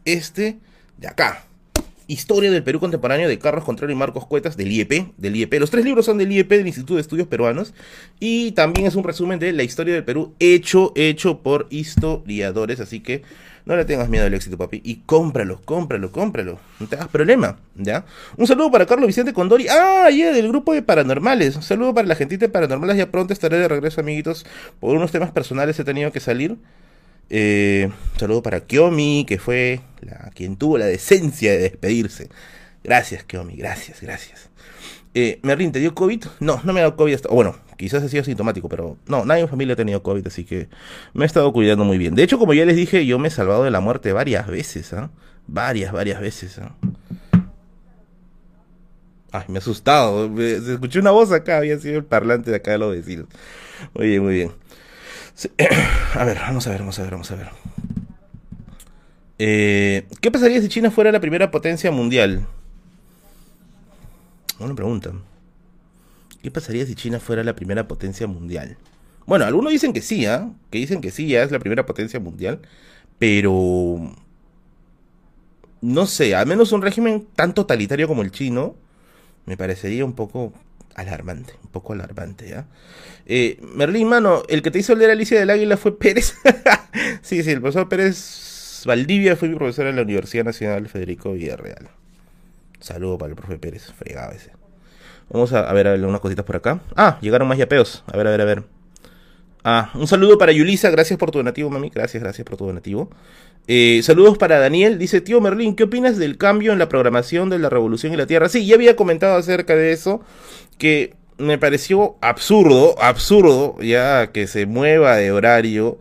este 0.04 0.58
de 0.98 1.08
acá. 1.08 1.47
Historia 2.08 2.50
del 2.50 2.62
Perú 2.62 2.80
Contemporáneo 2.80 3.28
de 3.28 3.38
Carlos 3.38 3.64
Contreras 3.64 3.94
y 3.94 3.98
Marcos 3.98 4.24
Cuetas 4.24 4.56
del 4.56 4.72
IEP, 4.72 5.12
del 5.18 5.36
IEP. 5.36 5.52
Los 5.60 5.70
tres 5.70 5.84
libros 5.84 6.06
son 6.06 6.16
del 6.16 6.32
IEP, 6.32 6.48
del 6.48 6.66
Instituto 6.66 6.94
de 6.94 7.02
Estudios 7.02 7.28
Peruanos, 7.28 7.74
y 8.18 8.52
también 8.52 8.86
es 8.86 8.94
un 8.94 9.04
resumen 9.04 9.38
de 9.38 9.52
la 9.52 9.62
historia 9.62 9.92
del 9.92 10.04
Perú 10.04 10.32
hecho, 10.38 10.92
hecho 10.96 11.40
por 11.40 11.66
historiadores, 11.68 12.80
así 12.80 13.00
que 13.00 13.24
no 13.66 13.76
le 13.76 13.84
tengas 13.84 14.08
miedo 14.08 14.24
al 14.24 14.32
éxito, 14.32 14.56
papi, 14.56 14.80
y 14.82 15.02
cómpralo, 15.04 15.60
cómpralo, 15.66 16.10
cómpralo, 16.10 16.58
no 16.80 16.86
te 16.86 16.96
hagas 16.96 17.08
problema, 17.08 17.58
¿ya? 17.74 18.06
Un 18.38 18.46
saludo 18.46 18.70
para 18.70 18.86
Carlos 18.86 19.06
Vicente 19.06 19.34
Condori, 19.34 19.66
ah, 19.68 20.08
ya, 20.08 20.32
del 20.32 20.48
grupo 20.48 20.72
de 20.72 20.80
paranormales, 20.80 21.56
un 21.56 21.62
saludo 21.62 21.92
para 21.92 22.08
la 22.08 22.14
gente 22.14 22.38
de 22.38 22.48
paranormales, 22.48 22.96
ya 22.96 23.10
pronto 23.10 23.34
estaré 23.34 23.58
de 23.58 23.68
regreso, 23.68 24.00
amiguitos, 24.00 24.46
por 24.80 24.96
unos 24.96 25.12
temas 25.12 25.30
personales 25.30 25.78
he 25.78 25.84
tenido 25.84 26.10
que 26.10 26.20
salir, 26.20 26.56
eh, 27.30 27.90
saludo 28.18 28.42
para 28.42 28.60
Kiomi, 28.60 29.24
que 29.26 29.38
fue 29.38 29.80
la, 30.00 30.30
quien 30.34 30.56
tuvo 30.56 30.78
la 30.78 30.86
decencia 30.86 31.52
de 31.52 31.58
despedirse. 31.58 32.28
Gracias, 32.84 33.24
Kiomi, 33.24 33.56
gracias, 33.56 34.00
gracias. 34.00 34.50
Eh, 35.14 35.40
Merlin, 35.42 35.72
¿te 35.72 35.80
dio 35.80 35.94
COVID? 35.94 36.24
No, 36.40 36.60
no 36.64 36.72
me 36.72 36.80
ha 36.80 36.84
dado 36.84 36.96
COVID 36.96 37.14
hasta... 37.14 37.28
Bueno, 37.28 37.56
quizás 37.76 38.02
ha 38.02 38.08
sido 38.08 38.24
sintomático, 38.24 38.68
pero 38.68 38.98
no, 39.06 39.24
nadie 39.24 39.40
en 39.40 39.46
mi 39.46 39.50
familia 39.50 39.72
ha 39.74 39.76
tenido 39.76 40.02
COVID, 40.02 40.26
así 40.26 40.44
que 40.44 40.68
me 41.14 41.24
he 41.24 41.26
estado 41.26 41.52
cuidando 41.52 41.84
muy 41.84 41.98
bien. 41.98 42.14
De 42.14 42.22
hecho, 42.22 42.38
como 42.38 42.54
ya 42.54 42.64
les 42.64 42.76
dije, 42.76 43.04
yo 43.06 43.18
me 43.18 43.28
he 43.28 43.30
salvado 43.30 43.64
de 43.64 43.70
la 43.70 43.80
muerte 43.80 44.12
varias 44.12 44.46
veces, 44.46 44.92
¿ah? 44.92 45.10
Varias, 45.46 45.92
varias 45.92 46.20
veces, 46.20 46.58
¿ah? 46.58 46.74
Ay, 49.30 49.44
me 49.48 49.56
he 49.56 49.58
asustado. 49.58 50.30
escuché 50.40 50.98
una 51.00 51.10
voz 51.10 51.32
acá, 51.32 51.58
había 51.58 51.78
sido 51.78 51.98
el 51.98 52.04
parlante 52.04 52.50
de 52.50 52.56
acá 52.56 52.72
de 52.72 52.78
los 52.78 52.92
vecinos. 52.94 53.26
Muy 53.94 54.08
bien, 54.08 54.22
muy 54.22 54.34
bien. 54.34 54.52
A 56.14 56.24
ver, 56.24 56.38
vamos 56.38 56.66
a 56.66 56.70
ver, 56.70 56.80
vamos 56.80 56.98
a 56.98 57.02
ver, 57.02 57.12
vamos 57.12 57.30
a 57.30 57.36
ver. 57.36 57.48
Eh, 59.38 60.06
¿Qué 60.20 60.30
pasaría 60.32 60.60
si 60.60 60.68
China 60.68 60.90
fuera 60.90 61.12
la 61.12 61.20
primera 61.20 61.50
potencia 61.50 61.92
mundial? 61.92 62.46
Una 64.58 64.74
pregunta. 64.74 65.12
¿Qué 66.42 66.50
pasaría 66.50 66.84
si 66.86 66.96
China 66.96 67.20
fuera 67.20 67.44
la 67.44 67.54
primera 67.54 67.86
potencia 67.86 68.26
mundial? 68.26 68.76
Bueno, 69.26 69.44
algunos 69.44 69.70
dicen 69.70 69.92
que 69.92 70.02
sí, 70.02 70.26
¿ah? 70.26 70.50
Que 70.70 70.78
dicen 70.78 71.00
que 71.00 71.10
sí, 71.10 71.28
ya 71.28 71.42
es 71.44 71.52
la 71.52 71.60
primera 71.60 71.86
potencia 71.86 72.18
mundial. 72.18 72.60
Pero... 73.18 74.12
No 75.80 76.06
sé, 76.06 76.34
al 76.34 76.46
menos 76.46 76.72
un 76.72 76.82
régimen 76.82 77.28
tan 77.36 77.54
totalitario 77.54 78.08
como 78.08 78.22
el 78.22 78.32
chino 78.32 78.74
me 79.46 79.56
parecería 79.56 80.04
un 80.04 80.14
poco 80.14 80.52
alarmante, 80.98 81.54
un 81.62 81.70
poco 81.70 81.92
alarmante, 81.92 82.48
¿ya? 82.48 82.66
Eh, 83.26 83.58
Merlín, 83.62 84.08
mano, 84.08 84.42
el 84.48 84.62
que 84.62 84.70
te 84.70 84.80
hizo 84.80 84.94
leer 84.94 85.10
Alicia 85.10 85.38
del 85.38 85.50
Águila 85.50 85.76
fue 85.76 85.96
Pérez. 85.96 86.34
sí, 87.22 87.42
sí, 87.42 87.50
el 87.50 87.60
profesor 87.60 87.88
Pérez 87.88 88.82
Valdivia 88.84 89.36
fue 89.36 89.48
mi 89.48 89.54
profesor 89.54 89.86
en 89.86 89.96
la 89.96 90.02
Universidad 90.02 90.44
Nacional 90.44 90.88
Federico 90.88 91.32
Villarreal. 91.32 91.88
Saludo 92.80 93.18
para 93.18 93.30
el 93.30 93.36
profe 93.36 93.58
Pérez, 93.58 93.92
fregado 93.92 94.32
ese. 94.32 94.52
Vamos 95.30 95.52
a, 95.52 95.72
ver, 95.72 95.86
a 95.86 95.92
ver 95.92 96.04
unas 96.04 96.20
cositas 96.20 96.44
por 96.44 96.56
acá. 96.56 96.80
Ah, 96.96 97.18
llegaron 97.20 97.46
más 97.46 97.58
yapeos. 97.58 98.02
A 98.06 98.16
ver, 98.16 98.26
a 98.26 98.30
ver, 98.30 98.40
a 98.40 98.44
ver. 98.44 98.64
Ah, 99.62 99.90
un 99.94 100.06
saludo 100.06 100.38
para 100.38 100.52
Yulisa, 100.52 100.90
gracias 100.90 101.18
por 101.18 101.30
tu 101.30 101.38
donativo, 101.38 101.68
mami. 101.70 101.90
Gracias, 101.90 102.22
gracias 102.22 102.44
por 102.44 102.56
tu 102.56 102.66
donativo. 102.66 103.10
Eh, 103.70 104.00
saludos 104.02 104.38
para 104.38 104.58
Daniel, 104.58 104.98
dice 104.98 105.20
tío 105.20 105.42
Merlín, 105.42 105.76
¿qué 105.76 105.82
opinas 105.82 106.16
del 106.16 106.38
cambio 106.38 106.72
en 106.72 106.78
la 106.78 106.88
programación 106.88 107.50
de 107.50 107.58
la 107.58 107.68
Revolución 107.68 108.14
y 108.14 108.16
la 108.16 108.26
Tierra? 108.26 108.48
Sí, 108.48 108.64
ya 108.64 108.76
había 108.76 108.96
comentado 108.96 109.36
acerca 109.36 109.76
de 109.76 109.92
eso, 109.92 110.22
que 110.78 111.14
me 111.36 111.58
pareció 111.58 112.16
absurdo, 112.22 112.94
absurdo, 112.98 113.76
ya 113.82 114.32
que 114.32 114.46
se 114.46 114.64
mueva 114.64 115.16
de 115.16 115.32
horario 115.32 115.98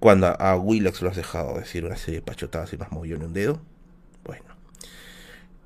cuando 0.00 0.28
a, 0.28 0.56
Willax 0.56 1.02
lo 1.02 1.10
has 1.10 1.16
dejado 1.16 1.58
decir 1.58 1.84
una 1.84 1.98
serie 1.98 2.20
de 2.20 2.26
pachotadas 2.26 2.72
y 2.72 2.78
más 2.78 2.90
movió 2.90 3.18
ni 3.18 3.26
un 3.26 3.34
dedo. 3.34 3.60
Bueno. 4.24 4.44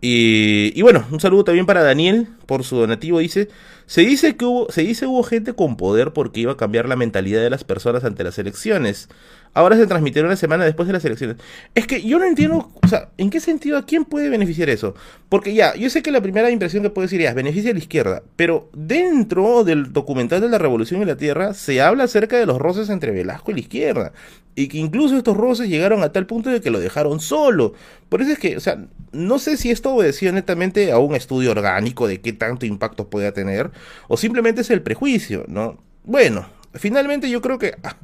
Y, 0.01 0.73
y 0.75 0.83
bueno, 0.83 1.07
un 1.13 1.21
saludo 1.21 1.45
también 1.45 1.65
para 1.65 1.85
Daniel 1.85 2.27
por 2.47 2.65
su 2.65 2.77
donativo, 2.77 3.21
dice, 3.21 3.49
se 3.87 4.01
dice 4.03 4.37
que 4.37 4.45
hubo, 4.45 4.70
se 4.70 4.82
dice 4.82 5.07
hubo 5.07 5.22
gente 5.22 5.53
con 5.53 5.76
poder 5.76 6.12
porque 6.12 6.41
iba 6.41 6.53
a 6.53 6.57
cambiar 6.57 6.89
la 6.89 6.97
mentalidad 6.97 7.41
de 7.41 7.51
las 7.51 7.64
personas 7.64 8.05
ante 8.05 8.24
las 8.24 8.39
elecciones. 8.39 9.09
Ahora 9.55 9.76
se 9.76 9.87
transmitieron 9.87 10.28
una 10.28 10.37
semana 10.37 10.64
después 10.64 10.87
de 10.87 10.93
las 10.93 11.05
elecciones. 11.05 11.37
Es 11.74 11.87
que 11.87 12.03
yo 12.03 12.18
no 12.18 12.26
entiendo, 12.26 12.70
o 12.82 12.89
sea, 12.89 13.09
¿en 13.16 13.30
qué 13.30 13.41
sentido 13.41 13.78
a 13.78 13.87
quién 13.87 14.05
puede 14.05 14.28
beneficiar 14.28 14.68
eso? 14.68 14.95
Porque 15.30 15.55
ya, 15.55 15.74
yo 15.76 15.89
sé 15.89 16.03
que 16.03 16.11
la 16.11 16.20
primera 16.20 16.51
impresión 16.51 16.82
que 16.82 16.91
puedo 16.91 17.07
decir 17.07 17.22
es 17.22 17.34
beneficia 17.34 17.70
a 17.70 17.72
la 17.72 17.78
izquierda, 17.78 18.22
pero 18.34 18.68
dentro 18.74 19.64
del 19.64 19.95
documental 19.95 20.43
de 20.43 20.51
la 20.51 20.59
Revolución 20.59 21.01
en 21.01 21.09
la 21.09 21.16
Tierra 21.16 21.55
se 21.55 21.80
habla 21.80 22.05
acerca 22.05 22.37
de 22.37 22.45
los 22.45 22.59
roces 22.59 22.91
entre 22.91 23.12
Velasco 23.12 23.51
y 23.51 23.55
la 23.55 23.61
izquierda. 23.61 24.12
Y 24.57 24.68
que 24.68 24.78
incluso 24.78 25.16
estos 25.16 25.37
roces 25.37 25.68
llegaron 25.68 26.03
a 26.03 26.12
tal 26.12 26.26
punto 26.26 26.51
de 26.51 26.61
que 26.61 26.70
lo 26.70 26.80
dejaron 26.80 27.20
solo. 27.20 27.74
Por 28.09 28.22
eso 28.22 28.32
es 28.32 28.39
que, 28.39 28.57
o 28.57 28.61
sea, 28.61 28.78
no 29.12 29.39
sé 29.39 29.57
si 29.57 29.70
esto 29.70 29.95
obedecía 29.95 30.32
netamente 30.32 30.93
a 30.93 30.99
un 30.99 31.14
estudio 31.14 31.51
orgánico 31.51 32.07
de 32.07 32.20
qué 32.20 32.32
tanto 32.32 32.66
impacto 32.66 33.09
pueda 33.09 33.32
tener, 33.32 33.70
o 34.09 34.16
simplemente 34.16 34.61
es 34.61 34.70
el 34.70 34.83
prejuicio, 34.83 35.45
¿no? 35.49 35.79
Bueno, 36.05 36.47
finalmente 36.74 37.29
yo 37.31 37.41
creo 37.41 37.59
que 37.59 37.74
ah, 37.83 37.97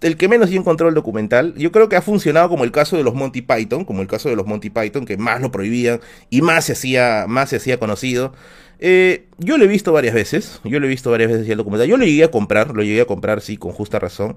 el 0.00 0.16
que 0.16 0.28
menos 0.28 0.50
sí 0.50 0.56
encontró 0.56 0.88
el 0.88 0.94
documental, 0.94 1.54
yo 1.56 1.72
creo 1.72 1.88
que 1.88 1.96
ha 1.96 2.02
funcionado 2.02 2.48
como 2.48 2.64
el 2.64 2.72
caso 2.72 2.96
de 2.96 3.02
los 3.02 3.14
Monty 3.14 3.42
Python, 3.42 3.84
como 3.84 4.02
el 4.02 4.08
caso 4.08 4.28
de 4.28 4.36
los 4.36 4.46
Monty 4.46 4.70
Python, 4.70 5.06
que 5.06 5.16
más 5.16 5.40
lo 5.40 5.50
prohibían 5.50 6.00
y 6.30 6.42
más 6.42 6.66
se 6.66 6.72
hacía, 6.72 7.26
más 7.28 7.50
se 7.50 7.56
hacía 7.56 7.78
conocido. 7.78 8.32
Eh, 8.78 9.26
yo 9.38 9.56
lo 9.56 9.64
he 9.64 9.68
visto 9.68 9.92
varias 9.92 10.14
veces, 10.14 10.60
yo 10.64 10.80
lo 10.80 10.86
he 10.86 10.90
visto 10.90 11.10
varias 11.10 11.30
veces 11.30 11.48
el 11.48 11.56
documental, 11.56 11.88
yo 11.88 11.96
lo 11.96 12.04
llegué 12.04 12.24
a 12.24 12.30
comprar, 12.30 12.74
lo 12.74 12.82
llegué 12.82 13.00
a 13.00 13.06
comprar, 13.06 13.40
sí, 13.40 13.56
con 13.56 13.72
justa 13.72 13.98
razón, 13.98 14.36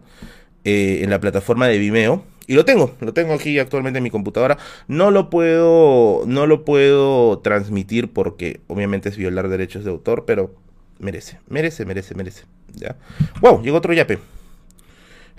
eh, 0.63 1.01
en 1.03 1.09
la 1.09 1.19
plataforma 1.19 1.67
de 1.67 1.77
Vimeo. 1.77 2.23
Y 2.47 2.55
lo 2.55 2.65
tengo, 2.65 2.95
lo 2.99 3.13
tengo 3.13 3.33
aquí 3.33 3.59
actualmente 3.59 3.97
en 3.97 4.03
mi 4.03 4.09
computadora. 4.09 4.57
No 4.87 5.11
lo 5.11 5.29
puedo, 5.29 6.23
no 6.25 6.47
lo 6.47 6.65
puedo 6.65 7.37
transmitir 7.39 8.11
porque 8.11 8.61
obviamente 8.65 9.09
es 9.09 9.17
violar 9.17 9.49
derechos 9.49 9.83
de 9.83 9.91
autor, 9.91 10.23
pero 10.25 10.55
merece, 10.99 11.39
merece, 11.47 11.85
merece, 11.85 12.15
merece. 12.15 12.43
¿ya? 12.75 12.95
Wow, 13.41 13.61
llegó 13.61 13.77
otro 13.77 13.93
yape. 13.93 14.19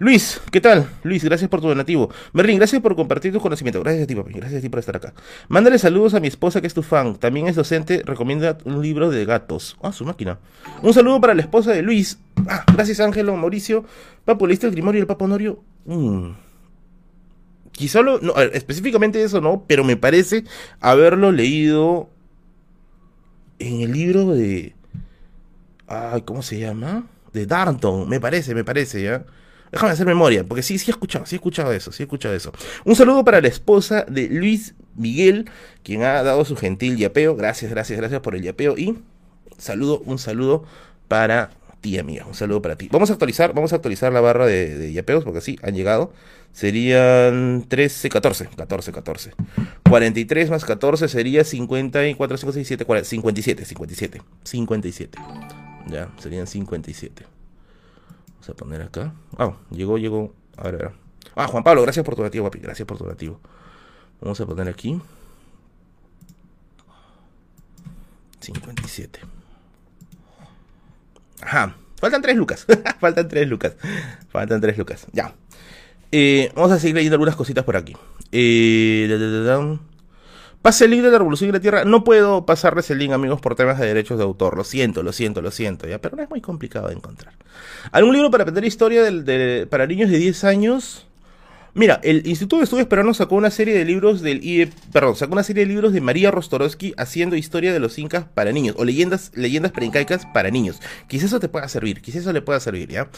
Luis, 0.01 0.41
¿qué 0.51 0.63
tal? 0.63 0.89
Luis, 1.03 1.23
gracias 1.23 1.51
por 1.51 1.61
tu 1.61 1.69
donativo. 1.69 2.11
Merlin, 2.33 2.57
gracias 2.57 2.81
por 2.81 2.97
compartir 2.97 3.35
tus 3.35 3.43
conocimientos. 3.43 3.83
Gracias 3.83 4.05
a 4.05 4.07
ti, 4.07 4.15
papi. 4.15 4.33
Gracias 4.33 4.61
a 4.61 4.63
ti 4.63 4.71
por 4.71 4.79
estar 4.79 4.97
acá. 4.97 5.13
Mándale 5.49 5.79
saludos 5.79 6.15
a 6.15 6.21
mi 6.21 6.29
esposa 6.29 6.63
que 6.63 6.67
es 6.67 6.73
tu 6.73 6.83
fan. 6.83 7.17
También 7.17 7.49
es 7.49 7.57
docente. 7.57 8.03
Recomienda 8.07 8.57
un 8.65 8.81
libro 8.81 9.11
de 9.11 9.27
gatos. 9.27 9.77
Ah, 9.83 9.93
su 9.93 10.07
máquina. 10.07 10.39
Un 10.83 10.95
saludo 10.95 11.21
para 11.21 11.35
la 11.35 11.43
esposa 11.43 11.73
de 11.73 11.83
Luis. 11.83 12.19
Ah, 12.49 12.65
gracias, 12.73 12.99
Ángelo, 13.01 13.37
Mauricio. 13.37 13.85
Papo, 14.25 14.47
¿leíste 14.47 14.67
el 14.67 14.73
Grimorio 14.73 15.01
y 15.01 15.03
el 15.03 15.07
Papo 15.07 15.27
Honorio? 15.27 15.63
Mm. 15.85 16.31
Quizá 17.73 18.01
lo. 18.01 18.21
No, 18.21 18.35
específicamente 18.39 19.23
eso 19.23 19.43
no, 19.43 19.65
pero 19.67 19.85
me 19.85 19.99
parece 19.99 20.45
haberlo 20.81 21.31
leído 21.31 22.09
en 23.59 23.83
el 23.83 23.93
libro 23.93 24.35
de. 24.35 24.75
Ay, 25.91 26.23
¿cómo 26.23 26.41
se 26.41 26.57
llama? 26.57 27.05
De 27.33 27.47
Darnton, 27.47 28.09
me 28.09 28.21
parece, 28.21 28.55
me 28.55 28.63
parece, 28.63 29.03
¿ya? 29.03 29.25
Déjame 29.73 29.93
hacer 29.93 30.07
memoria, 30.07 30.45
porque 30.45 30.63
sí, 30.63 30.79
sí 30.79 30.89
he 30.89 30.93
escuchado, 30.93 31.27
sí 31.27 31.35
he 31.35 31.39
escuchado 31.39 31.73
eso, 31.73 31.91
sí 31.91 32.05
he 32.05 32.07
escuchado 32.07 32.33
eso. 32.33 32.53
Un 32.85 32.95
saludo 32.95 33.25
para 33.25 33.41
la 33.41 33.49
esposa 33.49 34.05
de 34.09 34.29
Luis 34.29 34.77
Miguel, 34.95 35.51
quien 35.83 36.05
ha 36.05 36.23
dado 36.23 36.45
su 36.45 36.57
gentil 36.57 36.97
yapeo. 36.97 37.35
Gracias, 37.35 37.73
gracias, 37.73 37.99
gracias 37.99 38.21
por 38.21 38.37
el 38.37 38.43
yapeo. 38.43 38.79
Y 38.79 38.99
saludo, 39.59 40.01
un 40.07 40.19
saludo 40.19 40.65
para 41.09 41.51
ti, 41.81 41.99
amiga. 41.99 42.25
Un 42.25 42.35
saludo 42.35 42.63
para 42.63 42.77
ti. 42.77 42.89
Vamos 42.93 43.11
a 43.11 43.15
actualizar, 43.15 43.53
vamos 43.53 43.73
a 43.73 43.77
actualizar 43.77 44.13
la 44.13 44.21
barra 44.21 44.47
de, 44.47 44.93
yapeos, 44.93 45.25
porque 45.25 45.41
sí, 45.41 45.59
han 45.61 45.75
llegado. 45.75 46.13
Serían 46.53 47.65
13, 47.67 48.09
14, 48.11 48.49
14, 48.57 48.93
14. 48.93 49.33
43 49.89 50.51
más 50.51 50.65
14 50.65 51.09
sería 51.09 51.43
54, 51.43 52.37
5, 52.37 52.53
6, 52.53 52.69
7, 52.69 52.85
40, 52.85 53.09
57, 53.09 53.65
57, 53.65 54.23
57. 54.45 55.19
Ya, 55.87 56.11
serían 56.19 56.47
57. 56.47 57.27
Vamos 58.33 58.49
a 58.49 58.55
poner 58.55 58.83
acá. 58.83 59.13
Ah, 59.39 59.55
llegó, 59.71 59.99
llegó. 59.99 60.35
A 60.57 60.65
ver, 60.65 60.75
a 60.75 60.79
ver. 60.79 60.93
Ah, 61.35 61.47
Juan 61.47 61.63
Pablo, 61.63 61.83
gracias 61.83 62.05
por 62.05 62.15
tu 62.15 62.23
donativo, 62.23 62.45
papi. 62.45 62.59
Gracias 62.59 62.87
por 62.87 62.99
tu 62.99 63.05
donativo. 63.05 63.41
Vamos 64.21 64.41
a 64.41 64.47
poner 64.47 64.69
aquí. 64.69 65.01
57. 68.41 69.21
Ajá. 71.43 71.77
Faltan 71.99 72.23
3 72.23 72.37
lucas. 72.39 72.67
Faltan 72.99 73.29
3 73.29 73.49
lucas. 73.49 73.77
Faltan 74.31 74.61
3 74.61 74.79
lucas. 74.79 75.07
Ya. 75.13 75.35
Eh, 76.13 76.51
vamos 76.55 76.73
a 76.73 76.79
seguir 76.79 76.97
leyendo 76.97 77.15
algunas 77.15 77.37
cositas 77.37 77.65
por 77.65 77.77
aquí. 77.77 77.97
Eh, 78.33 79.07
Pase 80.63 80.85
el 80.85 80.91
link 80.91 81.03
de 81.03 81.11
la 81.11 81.17
Revolución 81.17 81.49
y 81.49 81.53
la 81.55 81.61
Tierra. 81.61 81.85
No 81.85 82.05
puedo 82.05 82.45
pasarles 82.45 82.91
el 82.91 82.99
link, 82.99 83.13
amigos, 83.13 83.41
por 83.41 83.55
temas 83.55 83.79
de 83.79 83.87
derechos 83.87 84.19
de 84.19 84.25
autor. 84.25 84.59
Lo 84.59 84.65
siento, 84.65 85.03
lo 85.03 85.13
siento, 85.13 85.41
lo 85.41 85.51
siento, 85.51 85.89
ya. 85.89 85.99
Pero 86.01 86.17
no 86.17 86.23
es 86.23 86.29
muy 86.29 86.43
complicado 86.43 86.89
de 86.89 86.95
encontrar. 86.95 87.35
¿Algún 87.93 88.13
libro 88.13 88.31
para 88.31 88.43
aprender 88.43 88.65
historia 88.67 89.05
para 89.71 89.87
niños 89.87 90.11
de 90.11 90.19
10 90.19 90.45
años? 90.45 91.07
Mira, 91.73 92.01
el 92.03 92.27
Instituto 92.27 92.59
de 92.59 92.65
Estudios 92.65 92.89
Peruanos 92.89 93.19
sacó 93.19 93.37
una 93.37 93.51
serie 93.51 93.73
de 93.75 93.85
libros 93.85 94.23
del 94.23 94.45
IE, 94.45 94.71
perdón, 94.93 95.15
sacó 95.15 95.35
una 95.35 95.45
serie 95.45 95.65
de 95.65 95.73
libros 95.73 95.93
de 95.93 96.01
María 96.01 96.33
Rostorowski 96.33 96.95
haciendo 96.97 97.37
historia 97.37 97.73
de 97.73 97.79
los 97.79 97.97
incas 97.97 98.25
para 98.35 98.51
niños 98.51 98.75
o 98.77 98.85
leyendas 98.85 99.31
leyendas 99.37 99.71
preincaicas 99.71 100.27
para 100.35 100.51
niños. 100.51 100.81
Quizás 101.07 101.27
eso 101.27 101.39
te 101.39 101.49
pueda 101.49 101.69
servir, 101.69 102.03
quizás 102.03 102.23
eso 102.23 102.33
le 102.33 102.43
pueda 102.43 102.59
servir, 102.59 102.89
¿ya? 102.89 103.09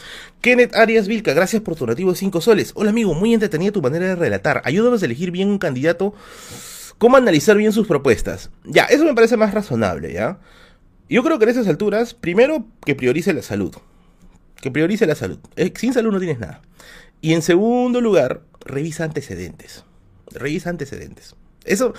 Kenneth 0.41 0.75
Arias 0.75 1.07
Vilca, 1.07 1.33
gracias 1.33 1.63
por 1.63 1.75
tu 1.75 1.87
nativo 1.87 2.11
de 2.11 2.15
5 2.17 2.41
soles. 2.41 2.73
Hola 2.75 2.91
amigo, 2.91 3.15
muy 3.15 3.33
entretenida 3.33 3.71
tu 3.71 3.81
manera 3.81 4.05
de 4.05 4.15
relatar. 4.15 4.61
Ayúdanos 4.65 5.01
a 5.01 5.05
elegir 5.05 5.31
bien 5.31 5.49
un 5.49 5.57
candidato 5.57 6.13
cómo 6.97 7.17
analizar 7.17 7.57
bien 7.57 7.71
sus 7.71 7.87
propuestas. 7.87 8.49
Ya, 8.65 8.85
eso 8.85 9.05
me 9.05 9.13
parece 9.13 9.37
más 9.37 9.53
razonable, 9.53 10.13
¿ya? 10.13 10.39
Yo 11.09 11.23
creo 11.23 11.37
que 11.37 11.45
en 11.45 11.51
esas 11.51 11.67
alturas, 11.67 12.13
primero 12.13 12.65
que 12.85 12.95
priorice 12.95 13.33
la 13.33 13.41
salud. 13.41 13.75
Que 14.55 14.71
priorice 14.71 15.05
la 15.05 15.15
salud. 15.15 15.39
Eh, 15.55 15.73
sin 15.75 15.93
salud 15.93 16.11
no 16.11 16.19
tienes 16.19 16.39
nada. 16.39 16.61
Y 17.21 17.33
en 17.33 17.41
segundo 17.41 18.01
lugar, 18.01 18.41
revisa 18.65 19.03
antecedentes. 19.03 19.83
Revisa 20.31 20.69
antecedentes. 20.69 21.35
Eso, 21.65 21.93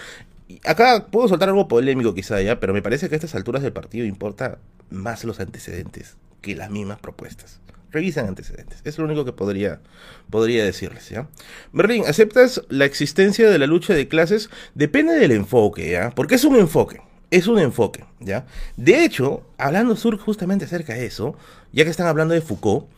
acá 0.64 1.06
puedo 1.10 1.28
soltar 1.28 1.48
algo 1.48 1.68
polémico 1.68 2.14
quizá 2.14 2.40
ya, 2.42 2.60
pero 2.60 2.72
me 2.72 2.82
parece 2.82 3.08
que 3.08 3.14
a 3.14 3.18
estas 3.18 3.34
alturas 3.34 3.62
del 3.62 3.72
partido 3.72 4.06
importa 4.06 4.58
más 4.90 5.24
los 5.24 5.40
antecedentes 5.40 6.16
que 6.40 6.54
las 6.54 6.70
mismas 6.70 6.98
propuestas. 6.98 7.60
Revisan 7.94 8.26
antecedentes. 8.26 8.80
Es 8.82 8.98
lo 8.98 9.04
único 9.04 9.24
que 9.24 9.32
podría, 9.32 9.80
podría 10.28 10.64
decirles, 10.64 11.08
¿ya? 11.10 11.28
Berlín, 11.72 12.02
¿aceptas 12.08 12.60
la 12.68 12.86
existencia 12.86 13.48
de 13.48 13.56
la 13.56 13.68
lucha 13.68 13.94
de 13.94 14.08
clases? 14.08 14.50
Depende 14.74 15.14
del 15.14 15.30
enfoque, 15.30 15.92
¿ya? 15.92 16.10
Porque 16.10 16.34
es 16.34 16.42
un 16.42 16.56
enfoque. 16.56 17.00
Es 17.30 17.46
un 17.46 17.60
enfoque, 17.60 18.04
¿ya? 18.18 18.46
De 18.76 19.04
hecho, 19.04 19.46
hablando 19.58 19.94
sur 19.94 20.18
justamente 20.18 20.64
acerca 20.64 20.94
de 20.94 21.06
eso, 21.06 21.36
ya 21.72 21.84
que 21.84 21.90
están 21.90 22.08
hablando 22.08 22.34
de 22.34 22.40
Foucault, 22.40 22.88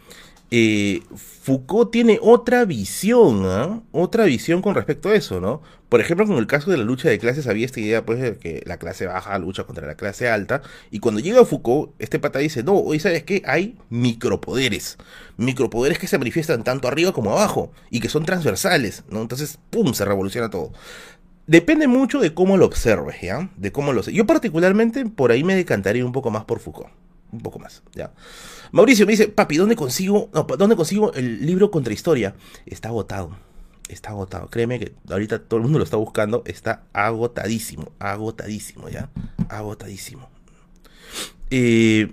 eh, 0.51 1.03
Foucault 1.17 1.91
tiene 1.91 2.19
otra 2.23 2.65
visión, 2.65 3.43
¿ah? 3.47 3.83
otra 3.91 4.25
visión 4.25 4.63
con 4.63 4.75
respecto 4.75 5.09
a 5.09 5.15
eso, 5.15 5.41
¿no? 5.41 5.61
Por 5.89 6.01
ejemplo, 6.01 6.27
con 6.27 6.37
el 6.39 6.47
caso 6.47 6.71
de 6.71 6.77
la 6.77 6.85
lucha 6.85 7.09
de 7.09 7.19
clases 7.19 7.47
había 7.47 7.67
esta 7.67 7.81
idea, 7.81 8.05
pues, 8.05 8.21
de 8.21 8.37
que 8.39 8.63
la 8.65 8.77
clase 8.79 9.07
baja 9.07 9.39
lucha 9.39 9.65
contra 9.65 9.87
la 9.87 9.97
clase 9.97 10.29
alta, 10.29 10.63
y 10.91 11.01
cuando 11.01 11.21
llega 11.21 11.45
Foucault, 11.45 11.93
este 11.99 12.19
pata 12.19 12.39
dice, 12.39 12.63
no, 12.63 12.75
hoy 12.75 13.01
sabes 13.01 13.25
qué, 13.25 13.43
hay 13.45 13.77
micropoderes, 13.91 14.99
micropoderes 15.37 15.99
que 15.99 16.09
se 16.09 16.19
manifiestan 16.19 16.65
tanto 16.65 16.89
arriba 16.89 17.13
como 17.13 17.33
abajo, 17.33 17.73
y 17.91 18.01
que 18.01 18.09
son 18.09 18.25
transversales, 18.25 19.05
¿no? 19.11 19.23
Entonces, 19.23 19.59
¡pum!, 19.71 19.95
se 19.95 20.05
revoluciona 20.05 20.51
todo. 20.51 20.73
Depende 21.47 21.87
mucho 21.89 22.21
de 22.21 22.35
cómo 22.35 22.57
lo 22.57 22.67
observes, 22.67 23.21
¿ya? 23.21 23.51
De 23.57 23.73
cómo 23.73 23.93
lo... 23.93 24.03
Yo 24.03 24.27
particularmente 24.27 25.07
por 25.07 25.31
ahí 25.31 25.45
me 25.45 25.55
decantaría 25.55 26.05
un 26.05 26.13
poco 26.13 26.31
más 26.31 26.45
por 26.45 26.59
Foucault 26.61 26.91
un 27.37 27.43
poco 27.43 27.59
más, 27.59 27.82
¿ya? 27.95 28.12
Mauricio 28.72 29.07
me 29.07 29.12
dice, 29.12 29.28
papi, 29.28 29.57
¿dónde 29.57 29.76
consigo, 29.76 30.30
¿dónde 30.59 30.76
consigo 30.76 31.12
el 31.14 31.47
libro 31.47 31.70
contra 31.70 31.93
historia? 31.93 32.34
Está 32.66 32.89
agotado, 32.89 33.37
está 33.89 34.11
agotado. 34.11 34.49
Créeme 34.49 34.78
que 34.78 34.95
ahorita 35.09 35.41
todo 35.41 35.59
el 35.59 35.64
mundo 35.64 35.78
lo 35.78 35.84
está 35.84 35.97
buscando, 35.97 36.43
está 36.47 36.84
agotadísimo, 36.93 37.93
agotadísimo, 37.99 38.89
¿ya? 38.89 39.11
Agotadísimo. 39.49 40.28
Eh, 41.51 42.12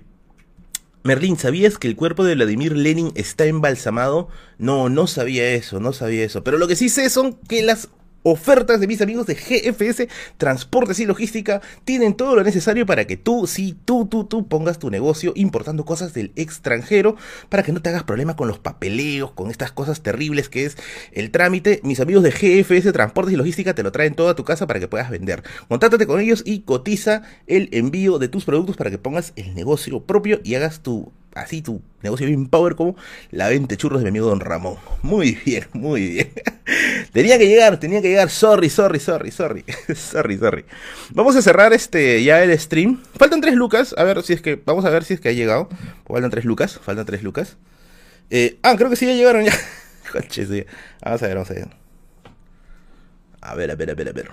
Merlín, 1.02 1.36
¿sabías 1.36 1.76
que 1.76 1.86
el 1.86 1.96
cuerpo 1.96 2.24
de 2.24 2.34
Vladimir 2.34 2.74
Lenin 2.76 3.12
está 3.14 3.44
embalsamado? 3.44 4.28
No, 4.58 4.88
no 4.88 5.06
sabía 5.06 5.50
eso, 5.50 5.78
no 5.78 5.92
sabía 5.92 6.24
eso. 6.24 6.42
Pero 6.42 6.56
lo 6.56 6.66
que 6.66 6.76
sí 6.76 6.88
sé 6.88 7.10
son 7.10 7.34
que 7.34 7.62
las 7.62 7.90
ofertas 8.24 8.80
de 8.80 8.88
mis 8.88 9.00
amigos 9.00 9.26
de 9.26 9.36
GFS 9.36 10.08
Transportes 10.36 10.98
y 10.98 11.06
Logística 11.06 11.60
tienen 11.84 12.14
todo 12.14 12.34
lo 12.34 12.42
necesario 12.42 12.86
para 12.86 13.06
que 13.06 13.16
tú, 13.16 13.46
sí, 13.46 13.76
tú, 13.84 14.06
tú, 14.06 14.24
tú 14.24 14.48
pongas 14.48 14.80
tu 14.80 14.90
negocio 14.90 15.32
importando 15.36 15.84
cosas 15.84 16.14
del 16.14 16.32
extranjero 16.34 17.16
para 17.48 17.62
que 17.62 17.72
no 17.72 17.80
te 17.80 17.90
hagas 17.90 18.02
problema 18.02 18.34
con 18.34 18.48
los 18.48 18.58
papeleos, 18.58 19.30
con 19.30 19.50
estas 19.50 19.70
cosas 19.70 20.02
terribles 20.02 20.48
que 20.48 20.64
es 20.64 20.76
el 21.12 21.30
trámite. 21.30 21.80
Mis 21.84 22.00
amigos 22.00 22.24
de 22.24 22.30
GFS 22.30 22.92
Transportes 22.92 23.34
y 23.34 23.36
Logística 23.36 23.74
te 23.74 23.82
lo 23.82 23.92
traen 23.92 24.14
todo 24.14 24.30
a 24.30 24.34
tu 24.34 24.44
casa 24.44 24.66
para 24.66 24.80
que 24.80 24.88
puedas 24.88 25.10
vender. 25.10 25.42
Contáctate 25.68 26.06
con 26.06 26.18
ellos 26.18 26.42
y 26.44 26.60
cotiza 26.60 27.22
el 27.46 27.68
envío 27.72 28.18
de 28.18 28.28
tus 28.28 28.44
productos 28.44 28.76
para 28.76 28.90
que 28.90 28.98
pongas 28.98 29.32
el 29.36 29.54
negocio 29.54 30.00
propio 30.00 30.40
y 30.42 30.54
hagas 30.54 30.80
tu 30.82 31.12
así 31.34 31.62
tu 31.62 31.82
negocio 32.02 32.26
bien 32.26 32.46
power 32.46 32.74
como 32.74 32.96
la 33.30 33.48
venta 33.48 33.76
churros 33.76 34.00
de 34.00 34.04
mi 34.04 34.10
amigo 34.10 34.28
Don 34.28 34.40
Ramón. 34.40 34.76
Muy 35.02 35.38
bien, 35.44 35.66
muy 35.72 36.08
bien. 36.08 36.32
tenía 37.12 37.38
que 37.38 37.48
llegar, 37.48 37.78
tenía 37.78 38.00
que 38.00 38.08
llegar. 38.08 38.30
Sorry, 38.30 38.70
sorry, 38.70 39.00
sorry, 39.00 39.30
sorry. 39.30 39.64
sorry, 39.94 40.38
sorry. 40.38 40.64
Vamos 41.10 41.36
a 41.36 41.42
cerrar 41.42 41.72
este 41.72 42.22
ya 42.22 42.42
el 42.42 42.58
stream. 42.58 43.02
Faltan 43.16 43.40
tres 43.40 43.54
lucas. 43.54 43.94
A 43.98 44.04
ver 44.04 44.22
si 44.22 44.32
es 44.32 44.40
que. 44.40 44.60
Vamos 44.64 44.84
a 44.84 44.90
ver 44.90 45.04
si 45.04 45.14
es 45.14 45.20
que 45.20 45.30
ha 45.30 45.32
llegado. 45.32 45.68
Faltan 46.06 46.30
tres 46.30 46.44
lucas. 46.44 46.78
Faltan 46.82 47.06
tres 47.06 47.22
lucas. 47.22 47.56
Eh, 48.30 48.58
ah, 48.62 48.74
creo 48.76 48.90
que 48.90 48.96
sí 48.96 49.06
ya 49.06 49.12
llegaron 49.12 49.44
ya. 49.44 49.52
Vamos 51.02 51.22
a 51.22 51.26
ver, 51.26 51.34
vamos 51.34 51.50
a 51.50 51.54
ver. 51.54 51.68
A 53.40 53.54
ver, 53.54 53.70
a 53.70 53.74
ver, 53.74 53.90
a 53.90 53.94
ver, 53.94 54.08
a 54.08 54.12
ver. 54.12 54.30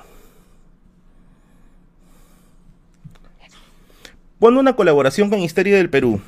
¿Cuándo 4.40 4.60
una 4.60 4.76
colaboración 4.76 5.30
con 5.30 5.40
Histeria 5.40 5.78
del 5.78 5.90
Perú? 5.90 6.22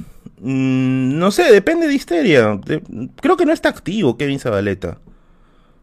Mm, 0.45 1.17
no 1.19 1.31
sé, 1.31 1.53
depende 1.53 1.87
de 1.87 1.93
Histeria. 1.93 2.59
creo 3.21 3.37
que 3.37 3.45
no 3.45 3.53
está 3.53 3.69
activo 3.69 4.17
Kevin 4.17 4.39
Zabaleta. 4.39 4.97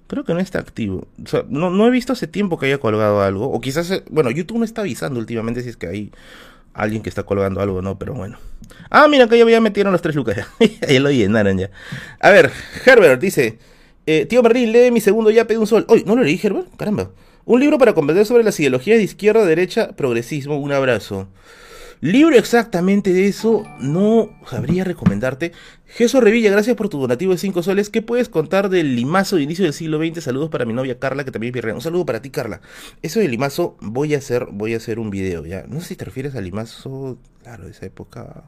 Creo 0.07 0.25
que 0.25 0.35
no 0.35 0.41
está 0.41 0.59
activo. 0.59 1.09
no, 1.49 1.87
he 1.87 1.91
visto 1.91 2.13
hace 2.13 2.27
tiempo 2.27 2.59
que 2.59 2.67
haya 2.67 2.79
colgado 2.79 3.23
algo. 3.23 3.51
O 3.51 3.61
quizás, 3.61 3.91
eh, 3.91 4.05
bueno, 4.11 4.31
YouTube 4.31 4.59
no 4.59 4.65
está 4.65 4.83
avisando 4.83 5.19
últimamente 5.19 5.63
si 5.63 5.71
es 5.71 5.77
que 5.79 5.87
hay 5.87 6.13
alguien 6.75 7.03
que 7.03 7.09
está 7.09 7.23
colgando 7.23 7.61
algo, 7.63 7.81
¿no? 7.81 7.99
Pero 7.99 8.13
bueno. 8.13 8.39
Ah, 8.91 9.09
mira, 9.09 9.29
que 9.29 9.39
ya 9.39 9.61
metieron 9.63 9.93
los 9.93 10.03
tres 10.03 10.15
lucas. 10.15 10.47
ya 10.89 11.01
lo 11.01 11.11
llenaron 11.11 11.57
ya. 11.57 11.71
A 12.21 12.31
ver, 12.31 12.51
Herbert 12.85 13.21
dice: 13.21 13.59
eh, 14.05 14.27
Tío 14.27 14.43
Merlín, 14.43 14.73
lee 14.73 14.91
mi 14.91 15.01
segundo 15.01 15.31
ya 15.31 15.47
pedí 15.47 15.57
un 15.57 15.67
sol. 15.67 15.87
Uy, 15.89 16.05
¿no 16.05 16.17
lo 16.17 16.23
leí, 16.23 16.39
Herbert? 16.43 16.69
Caramba. 16.77 17.11
Un 17.47 17.61
libro 17.61 17.79
para 17.79 17.95
comprender 17.95 18.27
sobre 18.27 18.45
las 18.45 18.61
ideologías 18.61 18.99
de 18.99 19.05
izquierda, 19.05 19.47
derecha, 19.47 19.93
progresismo. 19.93 20.59
Un 20.59 20.73
abrazo. 20.73 21.29
Libro 22.03 22.35
exactamente 22.35 23.13
de 23.13 23.29
eso 23.29 23.65
no 23.79 24.31
sabría 24.49 24.85
recomendarte. 24.85 25.53
Jesús 25.85 26.23
Revilla, 26.23 26.51
gracias 26.51 26.75
por 26.75 26.89
tu 26.89 26.99
donativo 26.99 27.33
de 27.33 27.39
5 27.39 27.63
soles. 27.63 27.91
¿Qué 27.91 28.01
puedes 28.01 28.31
contar 28.31 28.71
del 28.71 28.97
limazo 28.97 29.37
de 29.37 29.43
inicio 29.43 29.65
del 29.65 29.75
siglo 29.75 29.99
XX? 29.99 30.25
Saludos 30.25 30.49
para 30.49 30.65
mi 30.65 30.73
novia 30.73 30.99
Carla, 30.99 31.25
que 31.25 31.31
también 31.31 31.55
es 31.55 31.63
mi 31.63 31.71
Un 31.73 31.83
saludo 31.83 32.07
para 32.07 32.23
ti, 32.23 32.31
Carla. 32.31 32.63
Eso 33.03 33.21
del 33.21 33.31
limazo, 33.31 33.77
voy 33.83 34.15
a 34.15 34.19
hacer, 34.19 34.47
voy 34.51 34.73
a 34.73 34.79
hacer 34.79 34.99
un 34.99 35.11
video, 35.11 35.45
¿ya? 35.45 35.67
No 35.69 35.83
sé 35.83 35.89
si 35.89 35.97
te 35.97 36.07
refieres 36.07 36.35
al 36.35 36.45
limazo, 36.45 37.19
claro, 37.43 37.67
de 37.67 37.73
esa 37.73 37.85
época. 37.85 38.45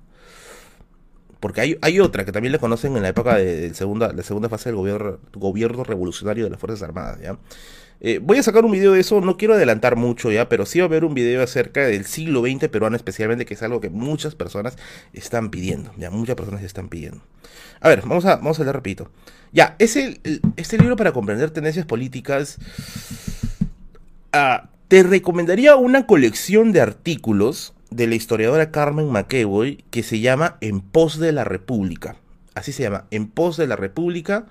Porque 1.39 1.61
hay, 1.61 1.77
hay 1.83 2.01
otra 2.01 2.25
que 2.25 2.33
también 2.33 2.53
la 2.53 2.59
conocen 2.59 2.97
en 2.97 3.03
la 3.03 3.09
época 3.09 3.37
de, 3.37 3.75
segunda, 3.75 4.15
la 4.15 4.23
segunda 4.23 4.49
fase 4.49 4.71
del 4.71 4.77
gobierno, 4.77 5.19
gobierno 5.35 5.85
revolucionario 5.85 6.45
de 6.45 6.51
las 6.51 6.59
Fuerzas 6.59 6.83
Armadas, 6.83 7.21
¿ya? 7.21 7.37
Eh, 8.05 8.19
voy 8.21 8.37
a 8.37 8.43
sacar 8.43 8.65
un 8.65 8.73
video 8.73 8.93
de 8.93 9.01
eso, 9.01 9.21
no 9.21 9.37
quiero 9.37 9.55
adelantar 9.55 9.95
mucho 9.95 10.33
ya, 10.33 10.49
pero 10.49 10.67
sí 10.67 10.81
va 10.81 10.87
a 10.87 10.89
haber 10.89 11.05
un 11.05 11.15
video 11.15 11.41
acerca 11.41 11.87
del 11.87 12.05
siglo 12.05 12.43
XX 12.43 12.69
peruano 12.69 12.97
especialmente, 12.97 13.47
que 13.47 13.55
es 13.55 13.63
algo 13.63 13.81
que 13.81 13.91
muchas 13.91 14.35
personas 14.35 14.77
están 15.13 15.51
pidiendo, 15.51 15.93
ya, 15.97 16.11
muchas 16.11 16.35
personas 16.35 16.65
están 16.65 16.89
pidiendo. 16.89 17.23
A 17.81 17.89
ver, 17.89 18.03
vamos 18.03 18.25
a, 18.25 18.37
vamos 18.37 18.59
a 18.59 18.65
leer, 18.65 18.75
repito. 18.75 19.09
Ya, 19.53 19.77
es 19.79 19.97
este 20.57 20.79
libro 20.79 20.97
para 20.97 21.13
comprender 21.13 21.51
tendencias 21.51 21.87
políticas... 21.87 22.59
Ah, 24.33 24.69
te 24.89 25.03
recomendaría 25.03 25.77
una 25.77 26.07
colección 26.07 26.73
de 26.73 26.81
artículos 26.81 27.73
de 27.91 28.07
la 28.07 28.15
historiadora 28.15 28.71
Carmen 28.71 29.11
McEvoy 29.11 29.85
que 29.91 30.03
se 30.03 30.21
llama 30.21 30.57
En 30.61 30.81
pos 30.81 31.19
de 31.19 31.33
la 31.33 31.45
República. 31.45 32.17
Así 32.55 32.73
se 32.73 32.83
llama, 32.83 33.07
En 33.11 33.29
pos 33.29 33.57
de 33.57 33.67
la 33.67 33.77
República 33.77 34.47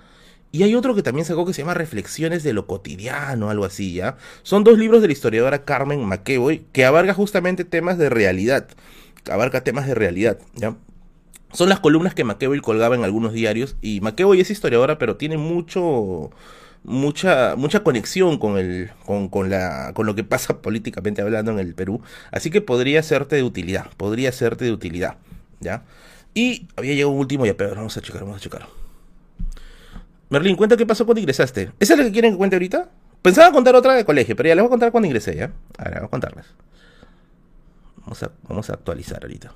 y 0.52 0.64
hay 0.64 0.76
otro 0.76 0.94
que 0.96 1.04
también 1.04 1.26
sacó 1.26 1.46
que 1.46 1.54
se 1.54 1.62
llama 1.62 1.74
Reflexiones 1.74 2.44
de 2.44 2.52
lo 2.52 2.68
cotidiano, 2.68 3.50
algo 3.50 3.64
así, 3.64 3.94
¿ya? 3.94 4.18
Son 4.44 4.64
dos 4.64 4.78
libros 4.78 5.02
de 5.02 5.08
la 5.08 5.14
historiadora 5.14 5.64
Carmen 5.64 6.04
McEvoy 6.04 6.66
que 6.74 6.84
abarca 6.84 7.14
justamente 7.14 7.64
temas 7.64 7.98
de 7.98 8.10
realidad. 8.10 8.68
Abarca 9.30 9.64
temas 9.64 9.88
de 9.88 9.96
realidad, 9.96 10.40
¿ya? 10.56 10.76
Son 11.54 11.70
las 11.70 11.80
columnas 11.80 12.16
que 12.16 12.26
McEvoy 12.26 12.60
colgaba 12.60 12.96
en 12.96 13.04
algunos 13.04 13.34
diarios. 13.34 13.78
Y 13.82 14.02
McEvoy 14.02 14.42
es 14.42 14.52
historiadora, 14.52 14.98
pero 14.98 15.18
tiene 15.18 15.38
mucho. 15.38 16.32
Mucha, 16.84 17.56
mucha 17.58 17.84
conexión 17.84 18.40
con, 18.40 18.58
el, 18.58 18.90
con, 19.06 19.30
con, 19.30 19.52
la, 19.52 19.92
con 19.94 20.08
lo 20.08 20.16
que 20.16 20.24
pasa 20.24 20.64
políticamente 20.64 21.22
hablando 21.22 21.52
en 21.52 21.60
el 21.60 21.76
Perú. 21.76 22.02
Así 22.32 22.50
que 22.50 22.60
podría 22.60 23.04
serte 23.04 23.36
de 23.36 23.44
utilidad. 23.44 23.92
Podría 23.98 24.32
serte 24.32 24.66
de 24.66 24.72
utilidad. 24.72 25.18
¿Ya? 25.60 25.84
Y 26.34 26.68
había 26.76 26.94
llegado 26.94 27.12
un 27.12 27.20
último 27.20 27.46
ya, 27.46 27.56
pero 27.56 27.76
vamos 27.76 27.96
a 27.98 28.02
checar, 28.02 28.22
vamos 28.24 28.38
a 28.38 28.40
checar. 28.40 28.81
Merlin, 30.32 30.56
cuenta 30.56 30.78
qué 30.78 30.86
pasó 30.86 31.06
cuando 31.06 31.20
ingresaste. 31.20 31.74
¿Esa 31.78 31.94
es 31.94 32.00
la 32.00 32.06
que 32.06 32.12
quieren 32.14 32.32
que 32.32 32.38
cuente 32.38 32.56
ahorita? 32.56 32.90
Pensaba 33.22 33.52
contar 33.52 33.76
otra 33.76 33.94
de 33.96 34.06
colegio, 34.06 34.34
pero 34.34 34.48
ya 34.48 34.56
les 34.56 34.64
voy 34.64 34.70
a 34.70 34.70
contar 34.70 34.92
cuando 34.92 35.06
ingresé, 35.08 35.36
¿ya? 35.36 35.52
A 35.78 35.84
ver, 35.84 35.96
vamos 35.96 36.08
a 36.08 36.10
contarles. 36.10 36.46
Vamos 37.98 38.24
a, 38.24 38.32
vamos 38.48 38.70
a 38.70 38.74
actualizar 38.74 39.22
ahorita. 39.22 39.54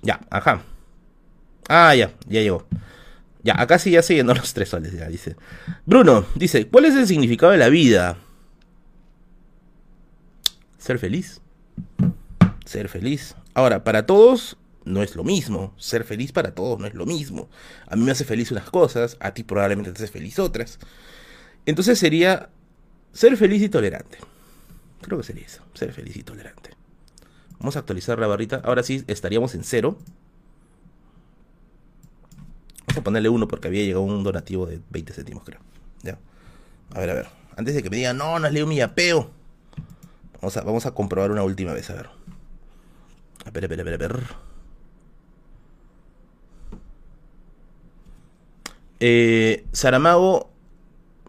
Ya, 0.00 0.18
ajá. 0.30 0.62
Ah, 1.68 1.94
ya, 1.94 2.10
ya 2.26 2.40
llegó. 2.40 2.66
Ya, 3.42 3.60
acá 3.60 3.78
sí 3.78 3.90
ya 3.90 4.00
siguiendo 4.00 4.32
los 4.32 4.54
tres 4.54 4.70
soles, 4.70 4.94
ya 4.94 5.08
dice. 5.08 5.36
Bruno, 5.84 6.24
dice, 6.36 6.66
¿cuál 6.68 6.86
es 6.86 6.94
el 6.94 7.06
significado 7.06 7.52
de 7.52 7.58
la 7.58 7.68
vida? 7.68 8.16
Ser 10.78 10.98
feliz. 10.98 11.42
Ser 12.64 12.88
feliz. 12.88 13.36
Ahora, 13.52 13.84
para 13.84 14.06
todos 14.06 14.56
no 14.88 15.02
es 15.02 15.14
lo 15.14 15.24
mismo. 15.24 15.74
Ser 15.76 16.04
feliz 16.04 16.32
para 16.32 16.54
todos 16.54 16.78
no 16.78 16.86
es 16.86 16.94
lo 16.94 17.06
mismo. 17.06 17.48
A 17.86 17.96
mí 17.96 18.04
me 18.04 18.10
hace 18.10 18.24
feliz 18.24 18.50
unas 18.50 18.70
cosas, 18.70 19.16
a 19.20 19.32
ti 19.32 19.44
probablemente 19.44 19.92
te 19.92 20.02
hace 20.02 20.12
feliz 20.12 20.38
otras. 20.38 20.78
Entonces 21.66 21.98
sería 21.98 22.50
ser 23.12 23.36
feliz 23.36 23.62
y 23.62 23.68
tolerante. 23.68 24.18
Creo 25.02 25.18
que 25.18 25.24
sería 25.24 25.46
eso, 25.46 25.62
ser 25.74 25.92
feliz 25.92 26.16
y 26.16 26.22
tolerante. 26.22 26.70
Vamos 27.58 27.76
a 27.76 27.80
actualizar 27.80 28.18
la 28.18 28.26
barrita. 28.26 28.60
Ahora 28.64 28.82
sí 28.82 29.04
estaríamos 29.06 29.54
en 29.54 29.64
cero. 29.64 29.98
Vamos 32.86 32.98
a 32.98 33.04
ponerle 33.04 33.28
uno 33.28 33.48
porque 33.48 33.68
había 33.68 33.84
llegado 33.84 34.02
un 34.02 34.22
donativo 34.22 34.66
de 34.66 34.80
20 34.90 35.12
céntimos, 35.12 35.44
creo. 35.44 35.60
Ya. 36.02 36.18
A 36.94 37.00
ver, 37.00 37.10
a 37.10 37.14
ver. 37.14 37.26
Antes 37.56 37.74
de 37.74 37.82
que 37.82 37.90
me 37.90 37.96
digan, 37.96 38.16
no, 38.16 38.38
no 38.38 38.46
has 38.46 38.52
leído 38.52 38.66
mi 38.66 38.80
apeo. 38.80 39.30
Vamos 40.40 40.56
a, 40.56 40.62
vamos 40.62 40.86
a 40.86 40.92
comprobar 40.92 41.32
una 41.32 41.42
última 41.42 41.72
vez, 41.72 41.90
a 41.90 41.94
ver. 41.94 42.08
A 43.44 43.50
ver, 43.50 43.64
a 43.64 43.68
ver, 43.68 43.80
a 43.80 43.84
ver, 43.84 43.94
a 43.94 43.96
ver. 43.96 44.47
Eh, 49.00 49.64
Saramago. 49.72 50.50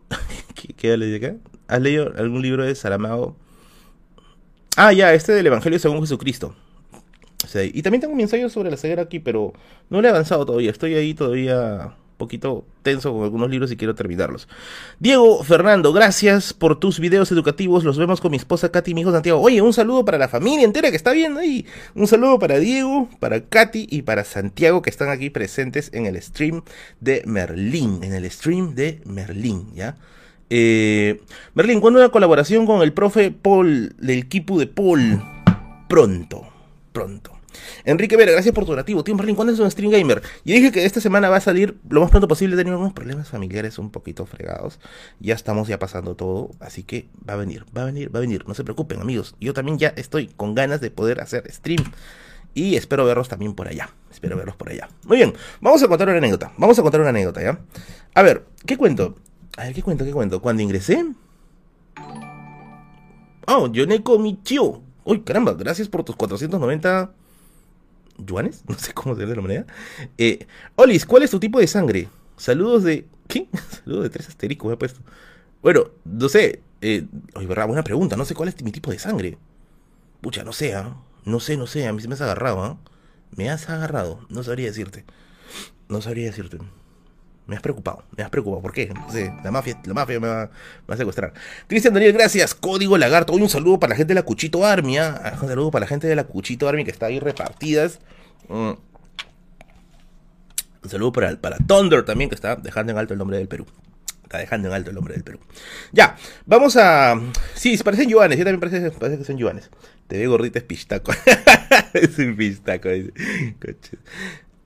¿Qué, 0.56 0.74
¿Qué 0.74 0.98
le 0.98 1.16
acá? 1.16 1.36
¿Has 1.68 1.82
leído 1.82 2.12
algún 2.18 2.42
libro 2.42 2.66
de 2.66 2.74
Saramago? 2.74 3.36
Ah, 4.76 4.94
ya, 4.94 5.14
este 5.14 5.34
del 5.34 5.48
Evangelio 5.48 5.78
según 5.78 6.02
Jesucristo. 6.02 6.56
y 7.74 7.82
también 7.82 8.02
tengo 8.02 8.16
mi 8.16 8.24
ensayo 8.24 8.50
sobre 8.50 8.72
la 8.72 8.78
ceguera 8.78 9.04
aquí, 9.04 9.20
pero 9.20 9.54
no 9.90 10.02
le 10.02 10.08
he 10.08 10.12
avanzado 10.12 10.46
todavía. 10.46 10.72
Estoy 10.72 10.96
ahí 10.96 11.14
todavía 11.14 11.96
poquito 12.20 12.66
tenso 12.84 13.12
con 13.12 13.24
algunos 13.24 13.50
libros 13.50 13.72
y 13.72 13.78
quiero 13.78 13.96
terminarlos. 13.96 14.48
Diego 15.00 15.44
Fernando, 15.44 15.92
gracias 15.92 16.54
por 16.54 16.80
tus 16.80 17.00
videos 17.00 17.32
educativos. 17.32 17.84
Los 17.84 17.98
vemos 17.98 18.22
con 18.22 18.30
mi 18.30 18.38
esposa 18.38 18.72
Katy 18.72 18.92
y 18.92 18.94
mi 18.94 19.02
hijo 19.02 19.12
Santiago. 19.12 19.42
Oye, 19.42 19.64
un 19.64 19.74
saludo 19.74 20.06
para 20.06 20.20
la 20.20 20.28
familia 20.28 20.66
entera 20.66 20.92
que 20.92 20.98
está 20.98 21.14
viendo 21.14 21.40
ahí. 21.40 21.66
Un 21.96 22.06
saludo 22.06 22.38
para 22.38 22.60
Diego, 22.60 23.10
para 23.20 23.42
Katy 23.42 23.88
y 23.90 24.04
para 24.04 24.24
Santiago 24.24 24.84
que 24.84 24.92
están 24.92 25.10
aquí 25.10 25.32
presentes 25.32 25.90
en 25.94 26.06
el 26.06 26.22
stream 26.22 26.62
de 27.00 27.24
Merlín. 27.26 28.04
En 28.04 28.14
el 28.14 28.30
stream 28.30 28.76
de 28.76 29.02
Merlín, 29.06 29.74
¿ya? 29.74 29.98
Eh, 30.52 31.22
Merlín, 31.54 31.80
¿cuándo 31.80 32.00
una 32.00 32.10
colaboración 32.10 32.66
con 32.66 32.82
el 32.82 32.94
profe 32.94 33.32
Paul 33.32 33.96
del 33.98 34.20
equipo 34.20 34.60
de 34.60 34.68
Paul? 34.68 35.24
Pronto, 35.88 36.48
pronto. 36.92 37.39
Enrique 37.86 38.16
Vera, 38.18 38.32
gracias 38.32 38.54
por 38.54 38.66
tu 38.66 38.72
donativo. 38.72 39.04
Tío 39.04 39.16
Merlin, 39.16 39.36
¿cuándo 39.36 39.54
es 39.54 39.60
un 39.60 39.70
stream 39.70 39.92
gamer? 39.92 40.22
Y 40.44 40.54
dije 40.54 40.72
que 40.72 40.86
esta 40.86 41.02
semana 41.02 41.30
va 41.30 41.38
a 41.38 41.42
salir 41.42 41.78
lo 41.90 42.02
más 42.02 42.10
pronto 42.10 42.28
posible. 42.28 42.56
He 42.56 42.58
tenido 42.58 42.76
algunos 42.76 42.94
problemas 42.94 43.30
familiares 43.30 43.78
un 43.80 43.92
poquito 43.92 44.26
fregados. 44.26 44.80
Ya 45.20 45.36
estamos 45.36 45.68
ya 45.68 45.80
pasando 45.80 46.16
todo. 46.16 46.52
Así 46.60 46.84
que 46.84 47.08
va 47.28 47.34
a 47.34 47.38
venir, 47.38 47.66
va 47.76 47.84
a 47.84 47.86
venir, 47.86 48.14
va 48.14 48.20
a 48.20 48.22
venir. 48.22 48.48
No 48.48 48.54
se 48.54 48.64
preocupen, 48.64 49.02
amigos. 49.02 49.36
Yo 49.40 49.54
también 49.54 49.78
ya 49.78 49.90
estoy 49.96 50.28
con 50.28 50.56
ganas 50.56 50.82
de 50.82 50.92
poder 50.92 51.22
hacer 51.22 51.52
stream. 51.52 51.84
Y 52.54 52.76
espero 52.76 53.06
verlos 53.06 53.30
también 53.30 53.54
por 53.54 53.68
allá. 53.68 53.90
Espero 54.12 54.36
verlos 54.36 54.56
por 54.56 54.70
allá. 54.70 54.90
Muy 55.06 55.18
bien, 55.18 55.34
vamos 55.62 55.82
a 55.84 55.88
contar 55.88 56.08
una 56.10 56.18
anécdota. 56.18 56.52
Vamos 56.58 56.78
a 56.80 56.82
contar 56.82 57.00
una 57.02 57.10
anécdota, 57.10 57.42
¿ya? 57.42 57.60
A 58.16 58.24
ver, 58.24 58.46
¿qué 58.66 58.76
cuento? 58.76 59.16
A 59.58 59.66
ver, 59.66 59.74
¿qué 59.74 59.84
cuento? 59.84 60.04
¿Qué 60.04 60.12
cuento? 60.12 60.42
Cuando 60.42 60.64
ingresé. 60.64 61.06
Oh, 63.48 63.68
Yoneko 63.68 64.20
Michio. 64.20 64.82
Uy, 65.06 65.22
caramba, 65.22 65.54
gracias 65.54 65.88
por 65.88 66.04
tus 66.04 66.16
490 66.16 67.12
yuanes. 68.26 68.64
No 68.68 68.78
sé 68.78 68.94
cómo 68.94 69.16
se 69.16 69.22
llama 69.22 69.36
la 69.36 69.42
moneda. 69.42 69.66
Eh, 70.18 70.46
Olis, 70.76 71.06
¿cuál 71.06 71.24
es 71.24 71.32
tu 71.32 71.40
tipo 71.40 71.60
de 71.60 71.68
sangre? 71.68 72.10
Saludos 72.38 72.84
de. 72.84 73.08
¿Qué? 73.28 73.48
Saludos 73.84 74.04
de 74.04 74.10
tres 74.10 74.28
asteriscos, 74.28 74.74
he 74.74 74.78
puesto. 74.78 75.02
Bueno, 75.62 75.86
no 76.06 76.30
sé. 76.30 76.62
Eh, 76.82 77.06
oye, 77.36 77.48
verdad, 77.48 77.68
buena 77.68 77.84
pregunta. 77.84 78.16
No 78.16 78.26
sé 78.26 78.36
cuál 78.36 78.50
es 78.50 78.62
mi 78.64 78.72
tipo 78.72 78.92
de 78.92 79.00
sangre. 79.00 79.38
Pucha, 80.22 80.44
no 80.44 80.54
sé, 80.54 80.76
¿ah? 80.76 80.96
No 81.26 81.40
sé, 81.40 81.58
no 81.58 81.68
sé. 81.68 81.88
A 81.88 81.94
mí 81.94 82.02
se 82.02 82.08
me 82.08 82.14
has 82.14 82.22
agarrado, 82.22 82.64
¿ah? 82.64 82.78
Me 83.36 83.50
has 83.50 83.70
agarrado. 83.70 84.26
No 84.30 84.44
sabría 84.44 84.68
decirte. 84.68 85.06
No 85.88 86.02
sabría 86.02 86.26
decirte. 86.26 86.60
Me 87.50 87.56
has 87.56 87.64
preocupado, 87.64 88.04
me 88.16 88.24
has 88.24 88.30
preocupado. 88.30 88.62
¿Por 88.62 88.72
qué? 88.72 88.94
No 88.94 89.08
la 89.44 89.50
mafia, 89.50 89.82
la 89.84 89.94
mafia 89.96 90.20
me 90.20 90.28
va, 90.28 90.52
a 90.88 90.98
secuestrar. 90.98 91.34
Cristian 91.66 91.96
Daniel, 91.96 92.14
gracias. 92.14 92.54
Código 92.54 92.96
Lagarto. 92.96 93.34
Hoy 93.34 93.42
un 93.42 93.50
saludo 93.50 93.80
para 93.80 93.90
la 93.92 93.96
gente 93.96 94.10
de 94.10 94.16
la 94.16 94.24
Cuchito 94.24 94.64
Army. 94.64 95.00
¿ah? 95.00 95.36
Un 95.42 95.48
saludo 95.48 95.72
para 95.72 95.86
la 95.86 95.88
gente 95.88 96.06
de 96.06 96.16
la 96.16 96.26
Cuchito 96.26 96.70
Army 96.70 96.86
que 96.86 96.92
está 96.92 97.08
ahí 97.08 97.20
repartidas. 97.20 98.02
Mm. 98.50 98.74
Un 100.84 100.90
saludo 100.90 101.12
para, 101.12 101.36
para 101.42 101.58
Thunder 101.58 102.06
también, 102.06 102.30
que 102.30 102.36
está 102.36 102.56
dejando 102.56 102.92
en 102.92 103.00
alto 103.00 103.14
el 103.14 103.18
nombre 103.18 103.40
del 103.40 103.48
Perú. 103.48 103.66
Está 104.22 104.38
dejando 104.38 104.68
en 104.68 104.76
alto 104.76 104.92
el 104.92 104.96
nombre 104.96 105.16
del 105.16 105.24
Perú. 105.24 105.40
Ya, 105.92 106.16
vamos 106.46 106.78
a. 106.78 107.20
Sí, 107.56 107.76
parecen 107.80 108.10
yuanes. 108.10 108.38
Yo 108.38 108.46
también 108.46 108.60
parece, 108.60 108.92
parece 108.92 109.18
que 109.18 109.26
son 109.26 109.40
yuanes. 109.40 109.72
Te 110.08 110.20
ve 110.20 110.28
gordita, 110.28 110.60
es 110.60 110.66
pistaco. 110.66 111.12
es 111.94 112.20
un 112.20 112.36
pistaco. 112.36 112.90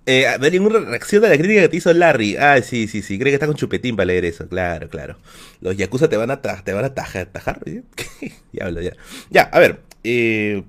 Eh, 0.05 0.25
¿No 0.37 0.45
hay 0.45 0.51
ninguna 0.51 0.79
reacción 0.79 1.23
a 1.23 1.29
la 1.29 1.37
crítica 1.37 1.61
que 1.61 1.69
te 1.69 1.77
hizo 1.77 1.93
Larry? 1.93 2.35
Ah, 2.35 2.61
sí, 2.61 2.87
sí, 2.87 3.01
sí. 3.01 3.17
Cree 3.17 3.31
que 3.31 3.35
está 3.35 3.47
con 3.47 3.55
chupetín 3.55 3.95
para 3.95 4.05
leer 4.05 4.25
eso. 4.25 4.47
Claro, 4.47 4.89
claro. 4.89 5.17
Los 5.61 5.77
Yakuza 5.77 6.09
te 6.09 6.17
van 6.17 6.31
a, 6.31 6.41
te 6.41 6.73
van 6.73 6.85
a 6.85 6.93
tajar. 6.93 7.27
¿Tajar? 7.27 7.61
Diablo, 8.51 8.81
ya. 8.81 8.93
Ya, 9.29 9.43
a 9.43 9.59
ver. 9.59 9.81
Eh, 10.03 10.63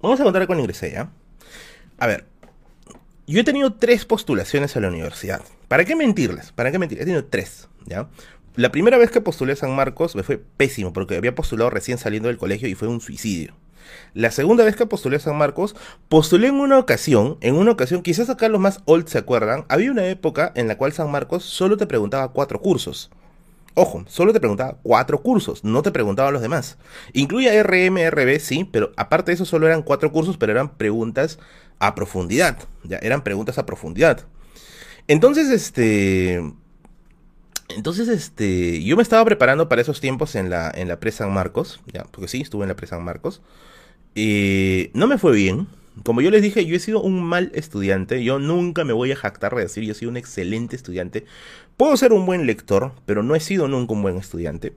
vamos 0.00 0.20
a 0.20 0.24
contar 0.24 0.46
con 0.46 0.60
ingresé, 0.60 0.92
¿ya? 0.92 1.10
A 1.98 2.06
ver. 2.06 2.24
Yo 3.26 3.40
he 3.40 3.44
tenido 3.44 3.72
tres 3.74 4.04
postulaciones 4.04 4.76
a 4.76 4.80
la 4.80 4.88
universidad. 4.88 5.40
¿Para 5.66 5.84
qué 5.84 5.96
mentirles? 5.96 6.52
¿Para 6.52 6.70
qué 6.70 6.78
mentir? 6.78 7.00
He 7.00 7.04
tenido 7.04 7.24
tres, 7.24 7.68
¿ya? 7.86 8.08
La 8.54 8.70
primera 8.70 8.98
vez 8.98 9.10
que 9.10 9.20
postulé 9.20 9.54
a 9.54 9.56
San 9.56 9.74
Marcos 9.74 10.14
me 10.14 10.22
fue 10.22 10.38
pésimo 10.38 10.92
porque 10.92 11.16
había 11.16 11.34
postulado 11.34 11.70
recién 11.70 11.98
saliendo 11.98 12.28
del 12.28 12.38
colegio 12.38 12.68
y 12.68 12.74
fue 12.74 12.86
un 12.86 13.00
suicidio. 13.00 13.54
La 14.12 14.30
segunda 14.30 14.64
vez 14.64 14.76
que 14.76 14.86
postulé 14.86 15.16
a 15.16 15.20
San 15.20 15.36
Marcos, 15.36 15.76
postulé 16.08 16.48
en 16.48 16.56
una 16.56 16.78
ocasión, 16.78 17.38
en 17.40 17.56
una 17.56 17.72
ocasión, 17.72 18.02
quizás 18.02 18.30
acá 18.30 18.48
los 18.48 18.60
más 18.60 18.80
old 18.84 19.08
se 19.08 19.18
acuerdan, 19.18 19.64
había 19.68 19.90
una 19.90 20.06
época 20.06 20.52
en 20.54 20.68
la 20.68 20.78
cual 20.78 20.92
San 20.92 21.10
Marcos 21.10 21.44
solo 21.44 21.76
te 21.76 21.86
preguntaba 21.86 22.32
cuatro 22.32 22.60
cursos. 22.60 23.10
Ojo, 23.76 24.04
solo 24.06 24.32
te 24.32 24.38
preguntaba 24.38 24.78
cuatro 24.84 25.20
cursos, 25.20 25.64
no 25.64 25.82
te 25.82 25.90
preguntaba 25.90 26.30
los 26.30 26.42
demás. 26.42 26.78
Incluía 27.12 27.60
RMRB, 27.60 28.38
sí, 28.38 28.64
pero 28.64 28.92
aparte 28.96 29.32
de 29.32 29.34
eso 29.34 29.44
solo 29.44 29.66
eran 29.66 29.82
cuatro 29.82 30.12
cursos, 30.12 30.36
pero 30.36 30.52
eran 30.52 30.76
preguntas 30.76 31.40
a 31.80 31.96
profundidad. 31.96 32.56
Ya, 32.84 32.98
eran 32.98 33.24
preguntas 33.24 33.58
a 33.58 33.66
profundidad. 33.66 34.26
Entonces, 35.08 35.50
este. 35.50 36.40
Entonces, 37.68 38.06
este. 38.06 38.82
Yo 38.84 38.96
me 38.96 39.02
estaba 39.02 39.24
preparando 39.24 39.68
para 39.68 39.82
esos 39.82 40.00
tiempos 40.00 40.36
en 40.36 40.50
la, 40.50 40.70
en 40.72 40.86
la 40.86 41.00
Pre 41.00 41.10
San 41.10 41.32
Marcos. 41.32 41.80
Ya, 41.92 42.04
porque 42.04 42.28
sí, 42.28 42.42
estuve 42.42 42.62
en 42.62 42.68
la 42.68 42.76
Pre 42.76 42.86
San 42.86 43.02
Marcos. 43.02 43.42
Y 44.14 44.90
no 44.94 45.06
me 45.06 45.18
fue 45.18 45.32
bien. 45.32 45.66
Como 46.02 46.20
yo 46.20 46.30
les 46.30 46.42
dije, 46.42 46.66
yo 46.66 46.76
he 46.76 46.80
sido 46.80 47.00
un 47.00 47.22
mal 47.22 47.50
estudiante. 47.54 48.22
Yo 48.24 48.38
nunca 48.38 48.84
me 48.84 48.92
voy 48.92 49.12
a 49.12 49.16
jactar 49.16 49.54
de 49.54 49.62
decir, 49.62 49.84
yo 49.84 49.92
he 49.92 49.94
sido 49.94 50.10
un 50.10 50.16
excelente 50.16 50.76
estudiante. 50.76 51.24
Puedo 51.76 51.96
ser 51.96 52.12
un 52.12 52.26
buen 52.26 52.46
lector, 52.46 52.92
pero 53.06 53.22
no 53.22 53.34
he 53.34 53.40
sido 53.40 53.68
nunca 53.68 53.92
un 53.92 54.02
buen 54.02 54.16
estudiante. 54.16 54.72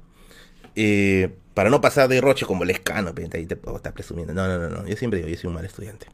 Eh, 0.76 1.30
para 1.54 1.72
no 1.72 1.82
pasar 1.82 2.08
de 2.08 2.22
roche 2.22 2.46
como 2.46 2.66
lescano, 2.66 3.14
ahí 3.34 3.46
te 3.48 3.56
puedo 3.56 3.78
estar 3.78 3.94
presumiendo. 3.94 4.34
No, 4.34 4.48
no, 4.48 4.58
no, 4.60 4.70
no. 4.70 4.88
Yo 4.88 4.96
siempre 4.96 5.20
digo, 5.20 5.30
yo 5.30 5.38
soy 5.38 5.48
un 5.48 5.56
mal 5.56 5.66
estudiante. 5.66 6.08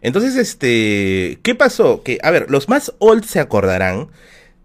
Entonces, 0.00 0.36
este. 0.36 1.38
¿Qué 1.42 1.54
pasó? 1.54 2.02
Que, 2.02 2.18
a 2.22 2.30
ver, 2.30 2.50
los 2.50 2.68
más 2.68 2.94
old 2.98 3.24
se 3.24 3.40
acordarán 3.40 4.08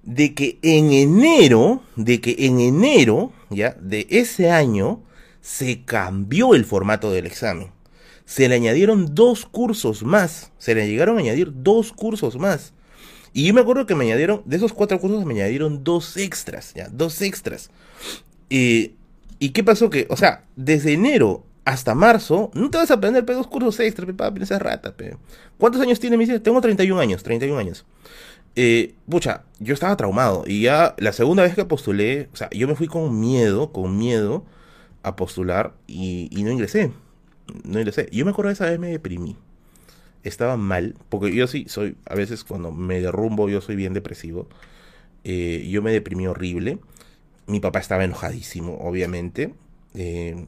de 0.04 0.34
que 0.34 0.58
en 0.62 0.94
enero, 0.94 1.84
de 1.98 2.22
que 2.22 2.36
en 2.40 2.62
enero, 2.62 3.34
ya, 3.50 3.76
de 3.82 4.08
ese 4.10 4.52
año, 4.52 5.04
se 5.42 5.84
cambió 5.84 6.56
el 6.56 6.64
formato 6.64 7.12
del 7.12 7.26
examen 7.26 7.72
se 8.32 8.48
le 8.48 8.56
añadieron 8.56 9.14
dos 9.14 9.46
cursos 9.46 10.04
más. 10.04 10.54
Se 10.58 10.74
le 10.74 10.88
llegaron 10.88 11.18
a 11.18 11.20
añadir 11.20 11.52
dos 11.54 11.92
cursos 11.92 12.38
más. 12.38 12.72
Y 13.34 13.46
yo 13.46 13.54
me 13.54 13.60
acuerdo 13.60 13.86
que 13.86 13.94
me 13.94 14.06
añadieron, 14.06 14.42
de 14.46 14.56
esos 14.56 14.72
cuatro 14.72 14.98
cursos 15.02 15.26
me 15.26 15.34
añadieron 15.34 15.84
dos 15.84 16.16
extras, 16.16 16.74
ya, 16.74 16.88
dos 16.90 17.22
extras. 17.22 17.72
¿Y 18.48 18.96
qué 19.54 19.66
pasó? 19.66 19.90
Que, 19.90 20.08
o 20.10 20.16
sea, 20.16 20.46
desde 20.56 20.94
enero 20.94 21.44
hasta 21.66 21.94
marzo, 21.94 22.52
no 22.54 22.70
te 22.70 22.78
vas 22.78 22.90
a 22.90 22.94
aprender 22.94 23.26
dos 23.26 23.48
cursos 23.48 23.78
extras, 23.82 24.08
para 24.16 24.34
pensar 24.34 24.64
rata, 24.64 24.96
pe. 24.96 25.18
¿Cuántos 25.58 25.82
años 25.82 26.00
tiene 26.00 26.16
mi 26.16 26.26
Tengo 26.40 26.62
31 26.62 27.02
años, 27.02 27.24
31 27.24 27.60
años. 27.60 27.86
Eh, 28.56 28.94
pucha, 29.10 29.44
yo 29.60 29.74
estaba 29.74 29.98
traumado. 29.98 30.46
Y 30.48 30.62
ya 30.62 30.96
la 31.00 31.12
segunda 31.12 31.44
vez 31.44 31.54
que 31.54 31.66
postulé, 31.66 32.30
o 32.32 32.38
sea, 32.38 32.50
yo 32.52 32.66
me 32.70 32.76
fui 32.76 32.88
con 32.88 33.20
miedo, 33.20 33.74
con 33.74 33.98
miedo 33.98 34.46
a 35.04 35.18
postular 35.18 35.74
y 35.86 36.30
no 36.32 36.50
ingresé 36.50 36.92
no 37.64 37.84
lo 37.84 37.92
sé. 37.92 38.08
Yo 38.12 38.26
me 38.26 38.32
acuerdo 38.32 38.50
de 38.50 38.54
esa 38.54 38.66
vez 38.66 38.80
me 38.80 38.90
deprimí. 38.90 39.36
Estaba 40.24 40.58
mal, 40.58 40.96
porque 41.10 41.34
yo 41.34 41.48
sí 41.48 41.66
soy, 41.68 41.96
a 42.06 42.16
veces 42.16 42.44
cuando 42.44 42.72
me 42.72 43.02
derrumbo, 43.02 43.50
yo 43.50 43.62
soy 43.62 43.76
bien 43.76 43.94
depresivo. 43.94 44.48
Eh, 45.24 45.68
yo 45.70 45.82
me 45.82 45.92
deprimí 45.92 46.28
horrible. 46.28 46.80
Mi 47.48 47.60
papá 47.60 47.80
estaba 47.80 48.04
enojadísimo, 48.04 48.78
obviamente. 48.80 49.54
Eh, 49.96 50.46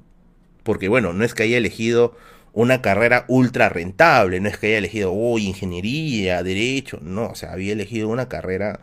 porque 0.64 0.90
bueno, 0.90 1.14
no 1.14 1.24
es 1.26 1.34
que 1.34 1.44
haya 1.44 1.58
elegido 1.58 2.16
una 2.54 2.82
carrera 2.82 3.26
ultra 3.28 3.70
rentable, 3.70 4.40
no 4.40 4.48
es 4.48 4.58
que 4.58 4.68
haya 4.68 4.78
elegido, 4.78 5.12
oh, 5.12 5.40
ingeniería, 5.40 6.44
derecho, 6.44 7.00
no, 7.02 7.28
o 7.28 7.36
sea, 7.36 7.52
había 7.52 7.74
elegido 7.74 8.10
una 8.10 8.30
carrera 8.30 8.80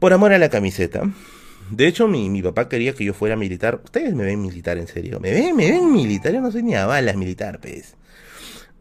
por 0.00 0.12
amor 0.12 0.32
a 0.32 0.38
la 0.38 0.50
camiseta. 0.50 1.02
De 1.70 1.86
hecho, 1.86 2.08
mi, 2.08 2.42
papá 2.42 2.68
quería 2.68 2.94
que 2.94 3.04
yo 3.04 3.14
fuera 3.14 3.36
militar. 3.36 3.80
Ustedes 3.84 4.14
me 4.14 4.24
ven 4.24 4.40
militar, 4.42 4.78
en 4.78 4.88
serio. 4.88 5.20
¿Me 5.20 5.32
ven? 5.32 5.56
¿Me 5.56 5.70
ven 5.70 5.92
militar? 5.92 6.32
Yo 6.32 6.40
no 6.40 6.50
soy 6.50 6.62
ni 6.62 6.74
a 6.74 6.86
balas 6.86 7.16
militar, 7.16 7.60
pues. 7.60 7.94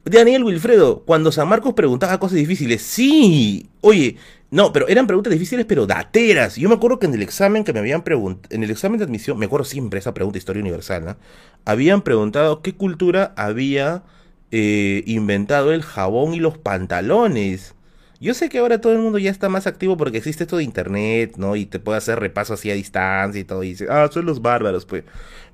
Daniel 0.05 0.43
Wilfredo, 0.43 1.03
cuando 1.05 1.31
San 1.31 1.47
Marcos 1.47 1.73
preguntaba 1.73 2.19
cosas 2.19 2.37
difíciles, 2.37 2.81
sí. 2.81 3.69
Oye, 3.81 4.17
no, 4.51 4.73
pero 4.73 4.87
eran 4.87 5.05
preguntas 5.05 5.31
difíciles, 5.31 5.65
pero 5.65 5.85
dateras. 5.85 6.55
Yo 6.55 6.69
me 6.69 6.75
acuerdo 6.75 6.97
que 6.97 7.05
en 7.05 7.13
el 7.13 7.21
examen 7.21 7.63
que 7.63 7.73
me 7.73 7.79
habían 7.79 8.03
preguntado, 8.03 8.55
en 8.55 8.63
el 8.63 8.71
examen 8.71 8.97
de 8.97 9.05
admisión, 9.05 9.37
me 9.37 9.45
acuerdo 9.45 9.65
siempre 9.65 9.99
esa 9.99 10.13
pregunta, 10.13 10.39
historia 10.39 10.61
universal, 10.61 11.05
¿no? 11.05 11.17
Habían 11.65 12.01
preguntado 12.01 12.61
qué 12.61 12.73
cultura 12.73 13.33
había 13.37 14.03
eh, 14.51 15.03
inventado 15.05 15.71
el 15.71 15.83
jabón 15.83 16.33
y 16.33 16.39
los 16.39 16.57
pantalones. 16.57 17.75
Yo 18.21 18.33
sé 18.33 18.49
que 18.49 18.59
ahora 18.59 18.81
todo 18.81 18.91
el 18.93 18.99
mundo 18.99 19.17
ya 19.17 19.31
está 19.31 19.47
más 19.47 19.65
activo 19.65 19.95
porque 19.95 20.17
existe 20.17 20.43
esto 20.43 20.57
de 20.57 20.63
internet, 20.65 21.35
¿no? 21.37 21.55
Y 21.55 21.65
te 21.65 21.79
puede 21.79 21.97
hacer 21.97 22.19
repaso 22.19 22.53
así 22.53 22.69
a 22.69 22.73
distancia 22.73 23.39
y 23.39 23.45
todo. 23.45 23.63
Y 23.63 23.69
dice, 23.69 23.87
ah, 23.89 24.09
son 24.11 24.25
los 24.25 24.41
bárbaros, 24.41 24.85
pues. 24.85 25.05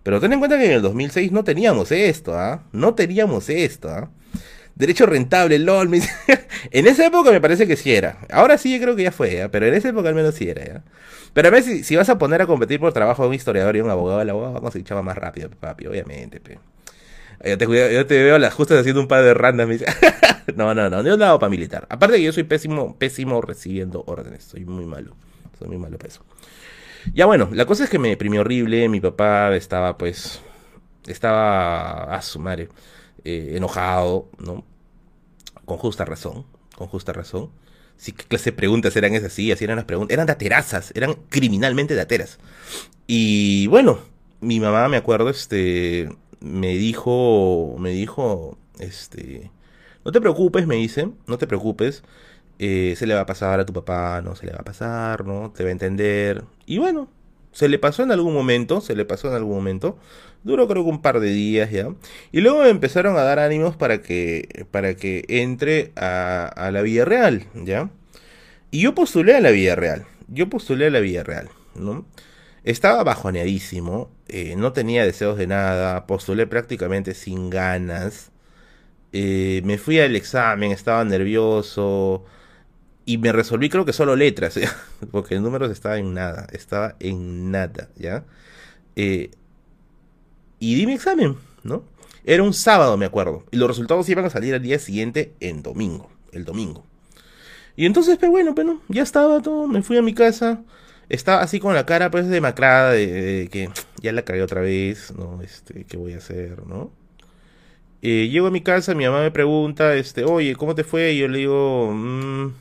Pero 0.01 0.19
ten 0.19 0.33
en 0.33 0.39
cuenta 0.39 0.57
que 0.57 0.65
en 0.65 0.71
el 0.71 0.81
2006 0.81 1.31
no 1.31 1.43
teníamos 1.43 1.91
esto, 1.91 2.37
¿ah? 2.37 2.63
No 2.71 2.95
teníamos 2.95 3.49
esto, 3.49 3.89
¿ah? 3.89 4.09
Derecho 4.75 5.05
rentable, 5.05 5.59
LOL. 5.59 5.93
en 6.71 6.87
esa 6.87 7.05
época 7.05 7.31
me 7.31 7.39
parece 7.39 7.67
que 7.67 7.75
sí 7.75 7.93
era. 7.93 8.19
Ahora 8.31 8.57
sí 8.57 8.73
yo 8.73 8.81
creo 8.81 8.95
que 8.95 9.03
ya 9.03 9.11
fue, 9.11 9.43
¿ah? 9.43 9.51
Pero 9.51 9.67
en 9.67 9.75
esa 9.75 9.89
época 9.89 10.09
al 10.09 10.15
menos 10.15 10.33
sí 10.35 10.49
era. 10.49 10.83
Pero 11.33 11.47
a 11.49 11.51
ver 11.51 11.63
si, 11.63 11.83
si 11.83 11.95
vas 11.95 12.09
a 12.09 12.17
poner 12.17 12.41
a 12.41 12.47
competir 12.47 12.79
por 12.79 12.93
trabajo 12.93 13.23
de 13.23 13.29
un 13.29 13.35
historiador 13.35 13.75
y 13.75 13.81
un 13.81 13.89
abogado, 13.91 14.21
el 14.21 14.29
abogado 14.29 14.53
va 14.53 14.59
a 14.59 14.61
conseguir 14.61 14.87
chava 14.87 15.03
más 15.03 15.17
rápido, 15.17 15.49
papi, 15.51 15.85
obviamente, 15.85 16.39
pe. 16.39 16.57
Yo 17.45 17.57
te, 17.57 17.65
yo 17.65 18.05
te 18.07 18.23
veo 18.23 18.39
las 18.39 18.53
justas 18.53 18.79
haciendo 18.79 19.01
un 19.01 19.07
par 19.07 19.23
de 19.23 19.33
random. 19.33 19.69
no, 20.55 20.73
no, 20.73 20.89
no, 20.89 21.03
no 21.03 21.17
dado 21.17 21.37
para 21.37 21.49
militar. 21.49 21.85
Aparte 21.89 22.17
que 22.17 22.23
yo 22.23 22.33
soy 22.33 22.43
pésimo, 22.43 22.97
pésimo 22.97 23.39
recibiendo 23.41 24.03
órdenes. 24.07 24.43
Soy 24.43 24.65
muy 24.65 24.85
malo. 24.85 25.15
Soy 25.59 25.67
muy 25.67 25.77
malo 25.77 25.97
para 25.97 26.09
eso. 26.09 26.23
Ya 27.13 27.27
bueno, 27.27 27.49
la 27.51 27.65
cosa 27.65 27.83
es 27.83 27.89
que 27.89 27.99
me 27.99 28.09
deprimí 28.09 28.37
horrible. 28.37 28.89
Mi 28.89 28.99
papá 28.99 29.55
estaba, 29.55 29.97
pues, 29.97 30.41
estaba 31.05 32.15
a 32.15 32.21
su 32.21 32.39
madre, 32.39 32.69
eh, 33.23 33.53
enojado, 33.55 34.29
¿no? 34.39 34.65
Con 35.65 35.77
justa 35.77 36.03
razón, 36.03 36.45
con 36.75 36.87
justa 36.87 37.13
razón. 37.13 37.51
Sí, 37.97 38.11
qué 38.11 38.25
clase 38.25 38.51
de 38.51 38.57
preguntas 38.57 38.95
eran 38.95 39.13
esas, 39.13 39.31
sí, 39.33 39.51
así 39.51 39.63
eran 39.63 39.77
las 39.77 39.85
preguntas. 39.85 40.13
Eran 40.13 40.27
daterazas, 40.27 40.91
eran 40.95 41.13
criminalmente 41.29 41.95
dateras. 41.95 42.39
Y 43.07 43.67
bueno, 43.67 43.99
mi 44.41 44.59
mamá, 44.59 44.89
me 44.89 44.97
acuerdo, 44.97 45.29
este, 45.29 46.09
me 46.39 46.75
dijo, 46.75 47.75
me 47.79 47.91
dijo, 47.91 48.57
este, 48.79 49.51
no 50.03 50.11
te 50.11 50.21
preocupes, 50.21 50.67
me 50.67 50.75
dice, 50.75 51.09
no 51.27 51.37
te 51.37 51.47
preocupes, 51.47 52.03
eh, 52.59 52.95
se 52.97 53.07
le 53.07 53.15
va 53.15 53.21
a 53.21 53.25
pasar 53.25 53.59
a 53.59 53.65
tu 53.65 53.73
papá, 53.73 54.21
no 54.21 54.35
se 54.35 54.45
le 54.45 54.53
va 54.53 54.59
a 54.59 54.63
pasar, 54.63 55.25
¿no? 55.25 55.51
Te 55.51 55.63
va 55.63 55.69
a 55.69 55.71
entender. 55.73 56.43
Y 56.65 56.77
bueno, 56.77 57.09
se 57.51 57.69
le 57.69 57.79
pasó 57.79 58.03
en 58.03 58.11
algún 58.11 58.33
momento, 58.33 58.81
se 58.81 58.95
le 58.95 59.05
pasó 59.05 59.29
en 59.29 59.35
algún 59.35 59.55
momento. 59.55 59.97
Duró 60.43 60.67
creo 60.67 60.83
que 60.83 60.89
un 60.89 61.01
par 61.01 61.19
de 61.19 61.31
días 61.31 61.71
ya. 61.71 61.87
Y 62.31 62.41
luego 62.41 62.63
me 62.63 62.69
empezaron 62.69 63.17
a 63.17 63.23
dar 63.23 63.39
ánimos 63.39 63.75
para 63.77 64.01
que, 64.01 64.65
para 64.71 64.95
que 64.95 65.25
entre 65.27 65.91
a, 65.95 66.69
la 66.71 66.81
vida 66.81 67.05
real, 67.05 67.45
¿ya? 67.55 67.89
Y 68.71 68.81
yo 68.81 68.93
postulé 68.93 69.35
a 69.35 69.41
la 69.41 69.51
vida 69.51 69.75
real. 69.75 70.05
Yo 70.27 70.49
postulé 70.49 70.87
a 70.87 70.89
la 70.89 70.99
vida 70.99 71.23
real, 71.23 71.49
¿no? 71.75 72.05
Estaba 72.63 73.03
bajoneadísimo 73.03 74.09
eh, 74.27 74.55
no 74.57 74.73
tenía 74.73 75.05
deseos 75.05 75.37
de 75.37 75.47
nada, 75.47 76.07
postulé 76.07 76.47
prácticamente 76.47 77.13
sin 77.13 77.49
ganas. 77.49 78.31
Eh, 79.13 79.61
me 79.63 79.77
fui 79.77 79.99
al 79.99 80.15
examen, 80.15 80.71
estaba 80.71 81.03
nervioso 81.05 82.25
y 83.05 83.17
me 83.19 83.31
resolví 83.31 83.69
creo 83.69 83.85
que 83.85 83.93
solo 83.93 84.15
letras, 84.15 84.59
porque 85.11 85.35
el 85.35 85.43
números 85.43 85.71
estaba 85.71 85.97
en 85.99 86.13
nada, 86.13 86.47
estaba 86.51 86.95
en 86.99 87.51
nada, 87.51 87.89
¿ya? 87.95 88.25
Eh, 88.95 89.29
y 90.59 90.75
di 90.75 90.85
mi 90.87 90.93
examen, 90.93 91.37
¿no? 91.63 91.83
Era 92.25 92.41
un 92.41 92.53
sábado, 92.53 92.97
me 92.97 93.05
acuerdo, 93.05 93.43
y 93.51 93.57
los 93.57 93.67
resultados 93.67 94.09
iban 94.09 94.25
a 94.25 94.31
salir 94.31 94.55
al 94.55 94.63
día 94.63 94.79
siguiente 94.79 95.33
en 95.39 95.61
domingo, 95.61 96.09
el 96.31 96.43
domingo. 96.43 96.83
Y 97.75 97.85
entonces, 97.85 98.17
pues 98.17 98.31
bueno, 98.31 98.53
bueno, 98.55 98.81
ya 98.87 99.03
estaba 99.03 99.41
todo, 99.41 99.67
me 99.67 99.83
fui 99.83 99.97
a 99.97 100.01
mi 100.01 100.13
casa, 100.13 100.63
estaba 101.09 101.41
así 101.41 101.59
con 101.59 101.73
la 101.73 101.85
cara 101.85 102.11
pues 102.11 102.27
demacrada 102.27 102.91
de, 102.91 103.07
de 103.07 103.47
que 103.49 103.69
ya 104.01 104.11
la 104.11 104.23
cagué 104.23 104.41
otra 104.41 104.61
vez, 104.61 105.13
¿no? 105.17 105.41
Este, 105.41 105.85
¿qué 105.85 105.97
voy 105.97 106.13
a 106.13 106.17
hacer, 106.17 106.65
no? 106.65 106.91
Eh, 108.01 108.29
llego 108.29 108.47
a 108.47 108.51
mi 108.51 108.61
casa, 108.61 108.93
mi 108.93 109.05
mamá 109.05 109.21
me 109.21 109.31
pregunta, 109.31 109.95
este, 109.95 110.25
oye, 110.25 110.55
¿cómo 110.55 110.75
te 110.75 110.83
fue? 110.83 111.13
Y 111.13 111.19
yo 111.19 111.27
le 111.27 111.39
digo, 111.39 111.91
mmm, 111.91 112.53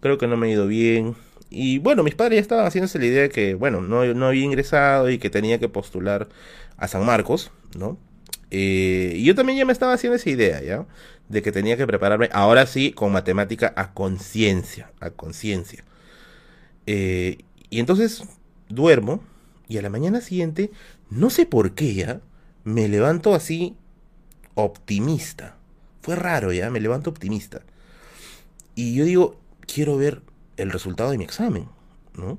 creo 0.00 0.18
que 0.18 0.26
no 0.26 0.36
me 0.36 0.48
ha 0.48 0.50
ido 0.50 0.66
bien. 0.66 1.14
Y 1.48 1.78
bueno, 1.78 2.02
mis 2.02 2.14
padres 2.16 2.38
ya 2.38 2.40
estaban 2.40 2.66
haciéndose 2.66 2.98
la 2.98 3.06
idea 3.06 3.22
de 3.22 3.28
que, 3.28 3.54
bueno, 3.54 3.80
no, 3.82 4.04
no 4.14 4.26
había 4.26 4.42
ingresado 4.44 5.10
y 5.10 5.18
que 5.18 5.30
tenía 5.30 5.58
que 5.60 5.68
postular 5.68 6.28
a 6.76 6.88
San 6.88 7.06
Marcos, 7.06 7.52
¿no? 7.78 7.98
Eh, 8.50 9.12
y 9.16 9.24
yo 9.24 9.34
también 9.34 9.58
ya 9.58 9.64
me 9.64 9.72
estaba 9.72 9.92
haciendo 9.92 10.16
esa 10.16 10.30
idea, 10.30 10.60
¿ya? 10.62 10.86
De 11.28 11.42
que 11.42 11.52
tenía 11.52 11.76
que 11.76 11.86
prepararme, 11.86 12.28
ahora 12.32 12.66
sí, 12.66 12.92
con 12.92 13.12
matemática 13.12 13.72
a 13.76 13.92
conciencia, 13.94 14.90
a 15.00 15.10
conciencia. 15.10 15.84
Eh, 16.86 17.38
y 17.70 17.80
entonces 17.80 18.24
duermo 18.68 19.22
y 19.68 19.78
a 19.78 19.82
la 19.82 19.90
mañana 19.90 20.20
siguiente, 20.20 20.70
no 21.10 21.30
sé 21.30 21.46
por 21.46 21.74
qué 21.74 21.94
ya, 21.94 22.20
me 22.64 22.88
levanto 22.88 23.34
así 23.34 23.76
optimista. 24.54 25.56
Fue 26.02 26.16
raro 26.16 26.52
ya, 26.52 26.70
me 26.70 26.80
levanto 26.80 27.10
optimista. 27.10 27.62
Y 28.74 28.94
yo 28.94 29.04
digo, 29.04 29.40
quiero 29.66 29.96
ver 29.96 30.22
el 30.56 30.70
resultado 30.70 31.10
de 31.10 31.18
mi 31.18 31.24
examen, 31.24 31.68
¿no? 32.16 32.38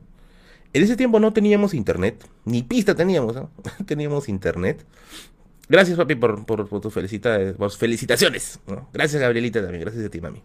En 0.74 0.84
ese 0.84 0.96
tiempo 0.96 1.20
no 1.20 1.34
teníamos 1.34 1.74
internet, 1.74 2.28
ni 2.46 2.64
pista 2.64 2.96
teníamos, 2.96 3.36
¿no? 3.36 3.52
teníamos 3.86 4.28
internet. 4.28 4.84
Gracias, 5.70 5.98
papi, 5.98 6.16
por, 6.16 6.46
por, 6.46 6.82
tus 6.82 6.94
felicitaciones. 6.94 8.60
Gracias, 8.92 9.22
Gabrielita, 9.22 9.62
también. 9.62 9.82
Gracias 9.82 10.06
a 10.06 10.10
ti, 10.10 10.20
mami. 10.20 10.44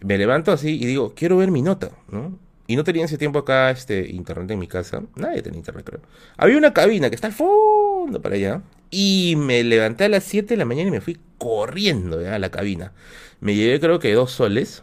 Me 0.00 0.18
levanto 0.18 0.52
así 0.52 0.80
y 0.80 0.86
digo, 0.86 1.14
quiero 1.14 1.38
ver 1.38 1.50
mi 1.50 1.62
nota, 1.62 1.90
¿no? 2.08 2.38
Y 2.66 2.76
no 2.76 2.84
tenía 2.84 3.04
ese 3.04 3.18
tiempo 3.18 3.38
acá 3.40 3.70
este 3.70 4.10
internet 4.10 4.50
en 4.50 4.58
mi 4.58 4.66
casa. 4.66 5.02
Nadie 5.14 5.42
tenía 5.42 5.58
internet, 5.58 5.84
creo. 5.84 6.00
Había 6.36 6.58
una 6.58 6.72
cabina 6.72 7.08
que 7.08 7.14
está 7.14 7.28
al 7.28 7.32
fondo 7.32 8.20
para 8.20 8.34
allá. 8.34 8.62
Y 8.90 9.34
me 9.36 9.62
levanté 9.64 10.04
a 10.04 10.08
las 10.08 10.24
7 10.24 10.54
de 10.54 10.56
la 10.58 10.64
mañana 10.64 10.88
y 10.88 10.92
me 10.92 11.00
fui 11.00 11.18
corriendo 11.38 12.18
a 12.18 12.38
la 12.38 12.50
cabina. 12.50 12.92
Me 13.40 13.54
llevé 13.54 13.80
creo 13.80 13.98
que 13.98 14.12
dos 14.14 14.32
soles. 14.32 14.82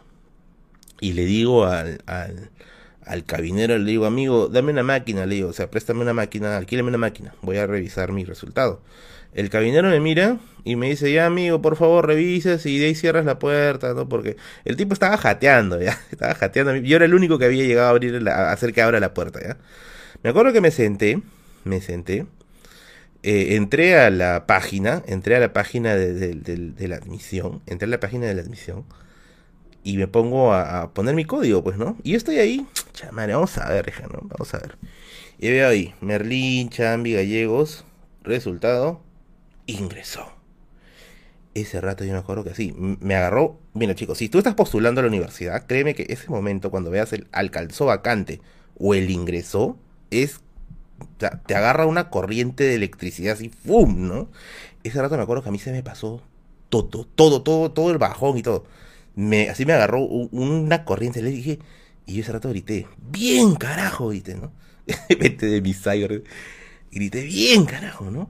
Y 1.00 1.12
le 1.12 1.24
digo 1.26 1.66
al, 1.66 2.02
al, 2.06 2.50
al 3.04 3.24
cabinero, 3.24 3.78
le 3.78 3.90
digo, 3.90 4.06
amigo, 4.06 4.48
dame 4.48 4.72
una 4.72 4.82
máquina, 4.82 5.26
le 5.26 5.36
digo, 5.36 5.48
o 5.50 5.52
sea, 5.52 5.70
préstame 5.70 6.02
una 6.02 6.14
máquina, 6.14 6.56
alquílame 6.56 6.88
una 6.88 6.98
máquina, 6.98 7.34
voy 7.42 7.58
a 7.58 7.66
revisar 7.66 8.12
mi 8.12 8.24
resultado. 8.24 8.80
El 9.34 9.50
cabinero 9.50 9.88
me 9.90 10.00
mira 10.00 10.38
y 10.64 10.76
me 10.76 10.88
dice, 10.88 11.12
ya 11.12 11.26
amigo, 11.26 11.60
por 11.60 11.76
favor, 11.76 12.06
revises 12.06 12.64
y 12.66 12.78
de 12.78 12.86
ahí 12.86 12.94
cierras 12.94 13.24
la 13.24 13.38
puerta, 13.38 13.92
¿no? 13.92 14.08
Porque 14.08 14.36
el 14.64 14.76
tipo 14.76 14.94
estaba 14.94 15.16
jateando, 15.16 15.80
ya, 15.82 15.98
estaba 16.10 16.34
jateando. 16.34 16.76
Yo 16.76 16.96
era 16.96 17.04
el 17.04 17.14
único 17.14 17.38
que 17.38 17.44
había 17.46 17.64
llegado 17.64 17.88
a 17.88 17.90
abrir, 17.90 18.28
a 18.28 18.52
hacer 18.52 18.72
que 18.72 18.80
abra 18.80 19.00
la 19.00 19.12
puerta, 19.12 19.40
ya. 19.42 19.58
Me 20.22 20.30
acuerdo 20.30 20.52
que 20.52 20.60
me 20.60 20.70
senté, 20.70 21.20
me 21.64 21.80
senté, 21.80 22.26
eh, 23.24 23.56
entré 23.56 23.98
a 23.98 24.10
la 24.10 24.46
página, 24.46 25.02
entré 25.06 25.36
a 25.36 25.40
la 25.40 25.52
página 25.52 25.96
de, 25.96 26.34
de, 26.34 26.88
la 26.88 26.96
admisión, 26.96 27.62
entré 27.66 27.86
a 27.86 27.90
la 27.90 28.00
página 28.00 28.26
de 28.26 28.34
la 28.34 28.42
admisión 28.42 28.84
y 29.82 29.96
me 29.96 30.06
pongo 30.06 30.52
a, 30.54 30.82
a 30.82 30.90
poner 30.94 31.14
mi 31.14 31.24
código, 31.24 31.64
pues, 31.64 31.76
¿no? 31.76 31.96
Y 32.04 32.12
yo 32.12 32.16
estoy 32.16 32.38
ahí, 32.38 32.66
chamare, 32.92 33.34
vamos 33.34 33.58
a 33.58 33.68
ver, 33.68 33.92
¿no? 34.12 34.20
Vamos 34.22 34.54
a 34.54 34.58
ver. 34.58 34.76
Y 35.38 35.50
veo 35.50 35.68
ahí, 35.68 35.94
Merlín, 36.00 36.70
Chambi, 36.70 37.14
Gallegos, 37.14 37.84
resultado, 38.22 39.02
ingresó. 39.66 40.26
Ese 41.54 41.80
rato 41.80 42.04
yo 42.04 42.12
me 42.12 42.18
acuerdo 42.18 42.42
que 42.42 42.50
así, 42.50 42.74
me 42.76 43.14
agarró, 43.14 43.60
mira 43.74 43.94
chicos, 43.94 44.18
si 44.18 44.28
tú 44.28 44.38
estás 44.38 44.54
postulando 44.54 45.00
a 45.00 45.04
la 45.04 45.08
universidad, 45.08 45.66
créeme 45.66 45.94
que 45.94 46.06
ese 46.08 46.28
momento 46.28 46.70
cuando 46.70 46.90
veas 46.90 47.12
el 47.12 47.28
alcanzó 47.30 47.86
vacante 47.86 48.40
o 48.76 48.94
el 48.94 49.08
ingresó, 49.10 49.78
es, 50.10 50.40
te 51.18 51.54
agarra 51.54 51.86
una 51.86 52.10
corriente 52.10 52.64
de 52.64 52.74
electricidad 52.74 53.34
así, 53.34 53.50
¡fum! 53.50 54.08
¿no? 54.08 54.28
Ese 54.82 55.00
rato 55.00 55.16
me 55.16 55.22
acuerdo 55.22 55.44
que 55.44 55.48
a 55.50 55.52
mí 55.52 55.60
se 55.60 55.70
me 55.70 55.82
pasó 55.84 56.22
todo, 56.68 57.06
todo, 57.06 57.42
todo, 57.42 57.70
todo 57.70 57.90
el 57.90 57.98
bajón 57.98 58.36
y 58.36 58.42
todo. 58.42 58.64
Así 59.48 59.64
me 59.64 59.74
agarró 59.74 60.00
una 60.00 60.84
corriente, 60.84 61.22
le 61.22 61.30
dije, 61.30 61.60
y 62.06 62.14
yo 62.14 62.22
ese 62.22 62.32
rato 62.32 62.48
grité, 62.48 62.88
bien 62.98 63.54
carajo, 63.54 64.08
grité, 64.08 64.34
¿no? 64.34 64.52
Vete 65.08 65.46
de 65.46 65.60
mi 65.60 65.72
cyber. 65.72 66.24
Grité, 66.90 67.22
bien 67.22 67.64
carajo, 67.64 68.10
¿no? 68.10 68.28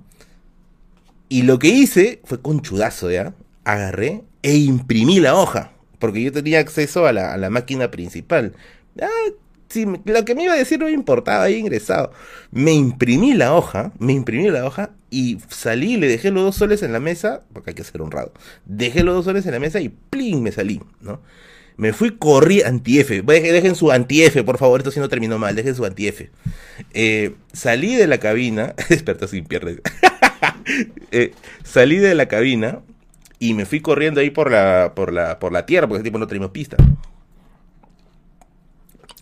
Y 1.28 1.42
lo 1.42 1.58
que 1.58 1.68
hice 1.68 2.20
fue 2.24 2.40
conchudazo, 2.40 3.10
¿ya? 3.10 3.34
Agarré 3.64 4.22
e 4.42 4.56
imprimí 4.56 5.20
la 5.20 5.34
hoja. 5.34 5.72
Porque 5.98 6.22
yo 6.22 6.32
tenía 6.32 6.60
acceso 6.60 7.06
a 7.06 7.12
la, 7.12 7.32
a 7.32 7.36
la 7.36 7.50
máquina 7.50 7.90
principal. 7.90 8.54
Ah, 9.00 9.08
sí, 9.68 9.86
lo 10.04 10.24
que 10.24 10.34
me 10.34 10.44
iba 10.44 10.52
a 10.52 10.58
decir 10.58 10.78
no 10.78 10.86
me 10.86 10.92
importaba, 10.92 11.44
ahí 11.44 11.54
ingresado. 11.54 12.12
Me 12.50 12.72
imprimí 12.72 13.34
la 13.34 13.54
hoja, 13.54 13.92
me 13.98 14.12
imprimí 14.12 14.50
la 14.50 14.66
hoja 14.66 14.90
y 15.10 15.38
salí, 15.48 15.96
le 15.96 16.08
dejé 16.08 16.30
los 16.30 16.44
dos 16.44 16.56
soles 16.56 16.82
en 16.82 16.92
la 16.92 17.00
mesa, 17.00 17.42
porque 17.52 17.70
hay 17.70 17.74
que 17.74 17.84
ser 17.84 18.02
honrado. 18.02 18.32
Dejé 18.66 19.02
los 19.02 19.14
dos 19.14 19.24
soles 19.24 19.46
en 19.46 19.52
la 19.52 19.60
mesa 19.60 19.80
y 19.80 19.88
¡plin! 19.88 20.42
me 20.42 20.52
salí, 20.52 20.80
¿no? 21.00 21.20
Me 21.76 21.92
fui 21.92 22.16
corrí 22.16 22.62
anti-F. 22.62 23.22
Dejen 23.22 23.74
su 23.74 23.90
anti-F, 23.90 24.44
por 24.44 24.58
favor. 24.58 24.80
Esto 24.80 24.90
sí 24.90 25.00
no 25.00 25.08
terminó 25.08 25.38
mal. 25.38 25.56
Dejen 25.56 25.74
su 25.74 25.84
anti-F. 25.84 26.30
Eh, 26.92 27.34
salí 27.52 27.96
de 27.96 28.06
la 28.06 28.18
cabina. 28.18 28.74
Experto 28.90 29.26
sin 29.26 29.44
piernas. 29.44 29.76
eh, 31.10 31.32
salí 31.62 31.96
de 31.96 32.14
la 32.14 32.26
cabina 32.26 32.80
y 33.38 33.54
me 33.54 33.66
fui 33.66 33.80
corriendo 33.80 34.20
ahí 34.20 34.30
por 34.30 34.50
la, 34.50 34.92
por 34.94 35.12
la, 35.12 35.38
por 35.38 35.52
la 35.52 35.66
tierra, 35.66 35.86
porque 35.86 35.98
ese 35.98 36.04
tipo 36.04 36.18
no 36.18 36.26
teníamos 36.26 36.50
pista. 36.50 36.76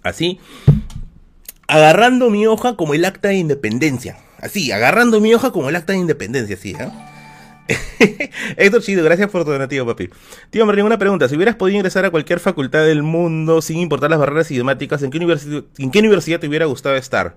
Así, 0.02 0.40
agarrando 1.68 2.30
mi 2.30 2.46
hoja 2.46 2.76
como 2.76 2.94
el 2.94 3.04
acta 3.04 3.28
de 3.28 3.36
independencia. 3.36 4.16
Así, 4.38 4.72
agarrando 4.72 5.20
mi 5.20 5.32
hoja 5.34 5.52
como 5.52 5.68
el 5.68 5.76
acta 5.76 5.92
de 5.92 6.00
independencia, 6.00 6.56
así, 6.56 6.74
¿eh? 8.56 8.70
Chido, 8.80 9.04
gracias 9.04 9.30
por 9.30 9.44
tu 9.44 9.52
donativo, 9.52 9.86
papi. 9.86 10.10
Tío 10.50 10.66
Merlin, 10.66 10.84
una 10.84 10.98
pregunta. 10.98 11.28
Si 11.28 11.36
hubieras 11.36 11.54
podido 11.54 11.76
ingresar 11.76 12.04
a 12.04 12.10
cualquier 12.10 12.40
facultad 12.40 12.84
del 12.84 13.02
mundo 13.02 13.62
sin 13.62 13.78
importar 13.78 14.10
las 14.10 14.18
barreras 14.18 14.50
idiomáticas, 14.50 15.02
¿en 15.02 15.10
qué, 15.10 15.18
universidad, 15.18 15.64
¿en 15.78 15.90
qué 15.90 16.00
universidad 16.00 16.40
te 16.40 16.48
hubiera 16.48 16.66
gustado 16.66 16.96
estar? 16.96 17.36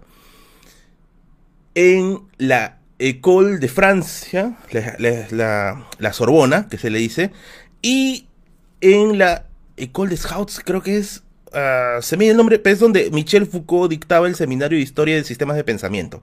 En 1.75 2.21
la 2.37 2.79
École 2.99 3.57
de 3.57 3.67
Francia, 3.67 4.57
la, 4.72 5.85
la, 5.99 6.13
Sorbona, 6.13 6.67
que 6.69 6.77
se 6.77 6.89
le 6.89 6.99
dice, 6.99 7.31
y 7.81 8.27
en 8.81 9.17
la 9.17 9.45
École 9.76 10.11
de 10.11 10.17
Scouts, 10.17 10.61
creo 10.63 10.81
que 10.81 10.97
es, 10.97 11.23
uh, 11.47 12.01
se 12.01 12.15
me 12.15 12.23
dio 12.23 12.31
el 12.31 12.38
nombre, 12.38 12.57
pero 12.59 12.73
es 12.73 12.80
donde 12.80 13.11
Michel 13.11 13.47
Foucault 13.47 13.89
dictaba 13.89 14.27
el 14.27 14.35
seminario 14.35 14.77
de 14.77 14.84
historia 14.84 15.15
de 15.15 15.23
sistemas 15.23 15.57
de 15.57 15.63
pensamiento. 15.65 16.22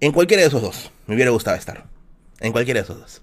En 0.00 0.12
cualquiera 0.12 0.42
de 0.42 0.48
esos 0.48 0.62
dos, 0.62 0.90
me 1.06 1.14
hubiera 1.14 1.30
gustado 1.30 1.56
estar. 1.56 1.84
En 2.40 2.52
cualquiera 2.52 2.80
de 2.80 2.84
esos 2.84 2.98
dos. 2.98 3.22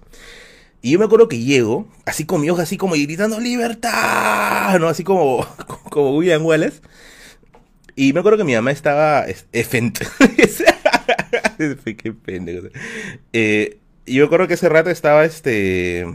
Y 0.80 0.90
yo 0.90 0.98
me 0.98 1.06
acuerdo 1.06 1.28
que 1.28 1.38
llego, 1.38 1.88
así 2.04 2.26
con 2.26 2.42
mi 2.42 2.50
hoja, 2.50 2.62
así 2.64 2.76
como 2.76 2.94
gritando 2.94 3.40
¡Libertad! 3.40 4.78
¿No? 4.78 4.88
Así 4.88 5.02
como, 5.02 5.46
como 5.90 6.16
William 6.16 6.44
Wallace. 6.44 6.80
Y 7.96 8.12
me 8.12 8.20
acuerdo 8.20 8.38
que 8.38 8.44
mi 8.44 8.54
mamá 8.54 8.70
estaba... 8.70 9.24
Efent 9.52 10.00
Qué 11.84 12.12
pendejo. 12.12 12.68
Eh, 13.32 13.78
y 14.06 14.14
yo 14.14 14.26
acuerdo 14.26 14.48
que 14.48 14.54
ese 14.54 14.68
rato 14.68 14.90
estaba 14.90 15.24
este. 15.24 16.06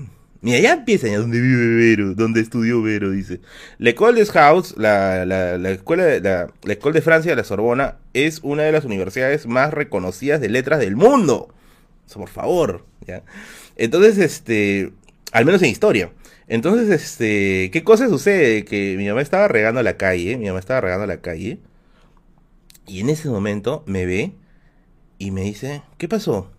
Mira, 0.41 0.59
ya 0.59 0.73
empieza 0.73 1.07
ya 1.07 1.17
donde 1.17 1.41
vive 1.41 1.75
Vero, 1.75 2.15
donde 2.15 2.39
estudió 2.39 2.81
Vero, 2.81 3.11
dice. 3.11 3.41
L'École 3.77 4.19
des 4.19 4.29
Scouts, 4.29 4.75
la, 4.77 5.25
la, 5.25 5.57
la, 5.57 5.71
escuela 5.71 6.05
de, 6.05 6.21
la, 6.21 6.49
la 6.63 6.73
École 6.73 6.93
de 6.93 7.01
Francia, 7.01 7.35
la 7.35 7.43
Sorbona, 7.43 7.97
es 8.13 8.39
una 8.43 8.63
de 8.63 8.71
las 8.71 8.85
universidades 8.85 9.47
más 9.47 9.73
reconocidas 9.73 10.39
de 10.39 10.47
letras 10.47 10.79
del 10.79 10.95
mundo. 10.95 11.53
Eso, 12.07 12.19
por 12.19 12.29
favor, 12.29 12.85
¿ya? 13.05 13.23
Entonces, 13.75 14.17
este, 14.17 14.93
al 15.33 15.43
menos 15.43 15.61
en 15.61 15.69
historia. 15.69 16.11
Entonces, 16.47 16.89
este, 16.89 17.69
¿qué 17.71 17.83
cosa 17.83 18.07
sucede? 18.07 18.63
Que 18.63 18.95
mi 18.97 19.07
mamá 19.09 19.21
estaba 19.21 19.49
regando 19.49 19.83
la 19.83 19.97
calle, 19.97 20.37
mi 20.37 20.47
mamá 20.47 20.59
estaba 20.59 20.81
regando 20.81 21.05
la 21.05 21.21
calle, 21.21 21.59
y 22.87 23.01
en 23.01 23.09
ese 23.09 23.29
momento 23.29 23.83
me 23.85 24.05
ve 24.05 24.33
y 25.19 25.31
me 25.31 25.41
dice, 25.41 25.83
¿qué 25.99 26.07
pasó? 26.07 26.49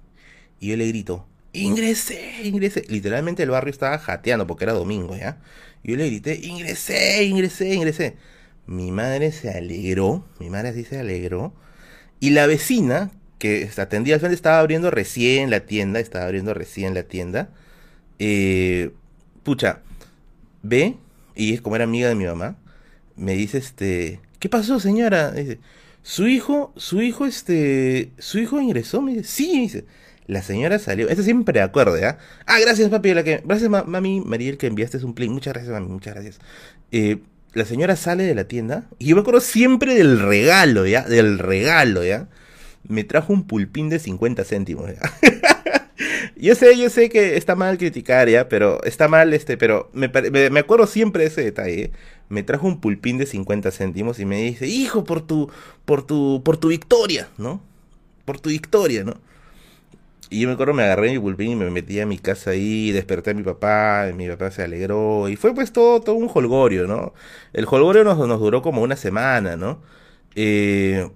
Y 0.61 0.69
yo 0.69 0.77
le 0.77 0.87
grito, 0.87 1.27
ingresé, 1.53 2.43
ingresé. 2.45 2.85
Literalmente 2.89 3.43
el 3.43 3.51
barrio 3.51 3.73
estaba 3.73 3.99
jateando 3.99 4.47
porque 4.47 4.65
era 4.65 4.75
domingo, 4.75 5.17
¿ya? 5.17 5.39
Yo 5.83 5.97
le 5.97 6.07
grité, 6.07 6.39
ingresé, 6.43 7.25
ingresé, 7.25 7.75
ingresé. 7.75 8.17
Mi 8.67 8.93
madre 8.93 9.33
se 9.33 9.51
alegró, 9.51 10.25
mi 10.39 10.51
madre 10.51 10.69
así 10.69 10.85
se 10.85 11.01
alegró. 11.01 11.55
Y 12.21 12.31
la 12.31 12.47
vecina, 12.47 13.11
que 13.39 13.69
atendía 13.79 14.15
al 14.15 14.21
frente, 14.21 14.35
estaba 14.37 14.61
abriendo 14.61 14.91
recién 14.91 15.51
la 15.51 15.61
tienda, 15.61 15.99
estaba 15.99 16.27
abriendo 16.27 16.53
recién 16.53 16.93
la 16.93 17.05
tienda. 17.05 17.49
Eh, 18.19 18.91
pucha, 19.43 19.81
ve, 20.63 20.97
y 21.35 21.55
es 21.55 21.63
como 21.63 21.77
era 21.77 21.85
amiga 21.85 22.09
de 22.09 22.15
mi 22.15 22.27
mamá, 22.27 22.59
me 23.17 23.35
dice, 23.35 23.59
este, 23.59 24.21
¿qué 24.39 24.51
pasó, 24.51 24.79
señora? 24.81 25.31
Dice, 25.33 25.59
su 26.03 26.27
hijo, 26.27 26.73
su 26.77 27.03
hijo, 27.03 27.27
este, 27.27 28.13
su 28.19 28.39
hijo 28.39 28.61
ingresó, 28.61 29.03
me 29.03 29.13
dice, 29.13 29.25
sí, 29.25 29.61
dice, 29.61 29.85
la 30.27 30.43
señora 30.43 30.79
salió, 30.79 31.09
eso 31.09 31.23
siempre 31.23 31.55
de 31.59 31.65
acuerdo, 31.65 31.99
¿ya? 31.99 32.19
Ah, 32.47 32.59
gracias, 32.61 32.89
papi, 32.89 33.15
la 33.15 33.25
que, 33.25 33.43
gracias, 33.45 33.69
mami, 33.69 34.21
Mariel, 34.21 34.59
que 34.59 34.67
enviaste 34.67 35.05
un 35.05 35.15
plin, 35.15 35.33
muchas 35.33 35.55
gracias, 35.55 35.73
mami, 35.73 35.89
muchas 35.89 36.15
gracias. 36.15 36.39
Eh, 36.93 37.19
la 37.53 37.65
señora 37.65 37.97
sale 37.97 38.25
de 38.25 38.35
la 38.35 38.45
tienda 38.45 38.85
y 38.99 39.07
yo 39.07 39.17
me 39.17 39.23
acuerdo 39.23 39.41
siempre 39.41 39.95
del 39.95 40.21
regalo, 40.21 40.87
¿ya? 40.87 41.03
Del 41.03 41.39
regalo, 41.39 42.05
¿ya? 42.05 42.29
Me 42.87 43.05
trajo 43.05 43.33
un 43.33 43.47
pulpín 43.47 43.89
de 43.89 43.99
50 43.99 44.45
céntimos, 44.45 44.89
¿ya? 44.91 45.01
yo 46.37 46.55
sé, 46.55 46.79
yo 46.79 46.89
sé 46.91 47.09
que 47.09 47.37
está 47.37 47.57
mal 47.57 47.77
criticar, 47.77 48.29
¿ya? 48.29 48.49
Pero 48.49 48.83
está 48.85 49.09
mal, 49.09 49.35
este, 49.35 49.57
pero 49.57 49.91
me, 49.93 50.09
me, 50.09 50.61
acuerdo 50.61 50.87
siempre 50.87 51.25
de 51.25 51.29
ese 51.29 51.43
detalle. 51.43 51.83
¿eh? 51.83 51.91
Me 52.31 52.43
trajo 52.43 52.67
un 52.67 52.81
pulpín 52.81 53.19
de 53.19 53.27
50 53.27 53.71
céntimos 53.71 54.19
y 54.21 54.25
me 54.25 54.41
dice, 54.43 54.67
hijo, 54.67 55.05
por 55.05 55.21
tu, 55.21 55.51
por 55.85 56.03
tu, 56.07 56.43
por 56.45 56.57
tu 56.57 56.69
victoria, 56.69 57.29
¿no? 57.37 57.61
Por 58.25 58.41
tu 58.41 58.49
victoria, 58.49 59.05
¿no? 59.05 59.17
Y 60.31 60.41
yo 60.41 60.49
me 60.49 60.55
acuerdo, 60.55 60.75
me 60.75 60.85
agarré 60.85 61.11
mi 61.11 61.19
pulpín 61.19 61.51
y 61.51 61.57
me 61.57 61.71
metí 61.71 61.99
a 62.01 62.07
mi 62.07 62.19
casa 62.19 62.51
ahí, 62.51 62.93
desperté 62.93 63.33
a 63.33 63.35
mi 63.35 63.43
papá, 63.43 64.11
mi 64.15 64.29
papá 64.29 64.53
se 64.53 64.63
alegró, 64.63 65.29
y 65.29 65.35
fue 65.37 65.53
pues 65.55 65.73
todo, 65.73 66.01
todo 66.01 66.15
un 66.15 66.31
holgorio, 66.33 66.87
¿no? 66.87 67.13
El 67.53 67.67
holgorio 67.69 68.05
nos, 68.05 68.17
nos 68.17 68.39
duró 68.41 68.63
como 68.63 68.81
una 68.83 68.95
semana, 68.97 69.57
¿no? 69.57 69.83
Eh, 70.37 71.11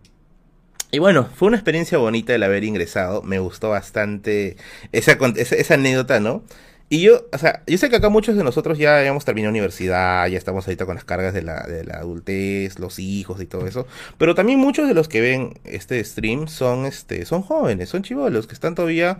y 0.91 0.99
bueno, 0.99 1.29
fue 1.35 1.49
una 1.49 1.57
experiencia 1.57 1.99
bonita 1.99 2.35
el 2.35 2.43
haber 2.43 2.65
ingresado, 2.65 3.23
me 3.23 3.39
gustó 3.39 3.71
bastante 3.71 4.57
esa, 4.93 5.19
esa, 5.37 5.57
esa 5.57 5.75
anécdota, 5.75 6.21
¿no? 6.21 6.43
Y 6.91 7.01
yo, 7.01 7.27
o 7.33 7.39
sea, 7.39 7.63
yo 7.67 7.79
sé 7.79 7.89
que 7.89 7.97
acá 7.97 8.09
muchos 8.09 8.37
de 8.37 8.45
nosotros 8.45 8.79
ya 8.79 9.03
hemos 9.05 9.25
terminado 9.25 9.51
universidad, 9.51 10.27
ya 10.29 10.37
estamos 10.37 10.67
ahorita 10.67 10.85
con 10.87 10.95
las 10.95 11.05
cargas 11.05 11.33
de 11.33 11.43
la, 11.43 11.63
de 11.63 11.83
la 11.85 11.95
adultez, 11.95 12.79
los 12.79 12.99
hijos 12.99 13.41
y 13.41 13.47
todo 13.47 13.67
eso. 13.67 13.87
Pero 14.19 14.35
también 14.35 14.59
muchos 14.59 14.87
de 14.87 14.95
los 14.95 15.09
que 15.09 15.21
ven 15.21 15.59
este 15.65 16.03
stream 16.05 16.47
son, 16.47 16.85
este, 16.85 17.25
son 17.25 17.43
jóvenes, 17.43 17.89
son 17.89 18.03
chivolos, 18.03 18.47
que 18.47 18.55
están 18.55 18.75
todavía 18.75 19.19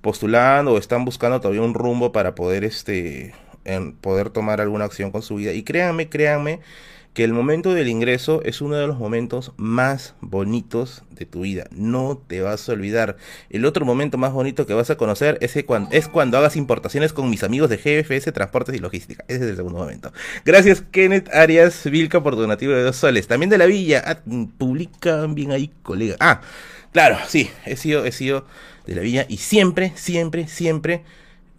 postulando 0.00 0.72
o 0.72 0.78
están 0.78 1.04
buscando 1.04 1.40
todavía 1.40 1.62
un 1.62 1.74
rumbo 1.74 2.12
para 2.12 2.34
poder, 2.34 2.64
este, 2.64 3.34
en 3.64 3.92
poder 3.92 4.30
tomar 4.30 4.60
alguna 4.60 4.86
acción 4.86 5.10
con 5.10 5.22
su 5.22 5.36
vida. 5.36 5.52
Y 5.52 5.62
créanme, 5.62 6.08
créanme, 6.08 6.60
que 7.14 7.24
el 7.24 7.32
momento 7.32 7.74
del 7.74 7.88
ingreso 7.88 8.40
es 8.44 8.60
uno 8.62 8.76
de 8.76 8.86
los 8.86 8.98
momentos 8.98 9.52
más 9.56 10.14
bonitos 10.20 11.02
de 11.10 11.26
tu 11.26 11.42
vida. 11.42 11.66
No 11.70 12.22
te 12.26 12.40
vas 12.40 12.68
a 12.68 12.72
olvidar. 12.72 13.16
El 13.50 13.66
otro 13.66 13.84
momento 13.84 14.16
más 14.16 14.32
bonito 14.32 14.66
que 14.66 14.72
vas 14.72 14.88
a 14.88 14.96
conocer 14.96 15.36
es, 15.42 15.56
cuando, 15.64 15.90
es 15.92 16.08
cuando 16.08 16.38
hagas 16.38 16.56
importaciones 16.56 17.12
con 17.12 17.28
mis 17.28 17.42
amigos 17.42 17.68
de 17.68 17.76
GFS 17.76 18.32
Transportes 18.32 18.74
y 18.74 18.78
Logística. 18.78 19.24
Ese 19.28 19.44
es 19.44 19.50
el 19.50 19.56
segundo 19.56 19.78
momento. 19.78 20.12
Gracias 20.44 20.82
Kenneth 20.90 21.28
Arias 21.34 21.84
Vilca 21.84 22.22
por 22.22 22.36
donativo 22.36 22.72
de 22.72 22.82
dos 22.82 22.96
soles. 22.96 23.26
También 23.26 23.50
de 23.50 23.58
la 23.58 23.66
villa. 23.66 24.02
Ah, 24.06 24.18
publican 24.56 25.34
bien 25.34 25.52
ahí, 25.52 25.70
colega. 25.82 26.16
Ah, 26.18 26.40
claro, 26.92 27.18
sí. 27.28 27.50
He 27.66 27.76
sido, 27.76 28.06
he 28.06 28.12
sido 28.12 28.46
de 28.86 28.94
la 28.94 29.02
villa 29.02 29.26
y 29.28 29.36
siempre, 29.36 29.92
siempre, 29.96 30.48
siempre 30.48 31.04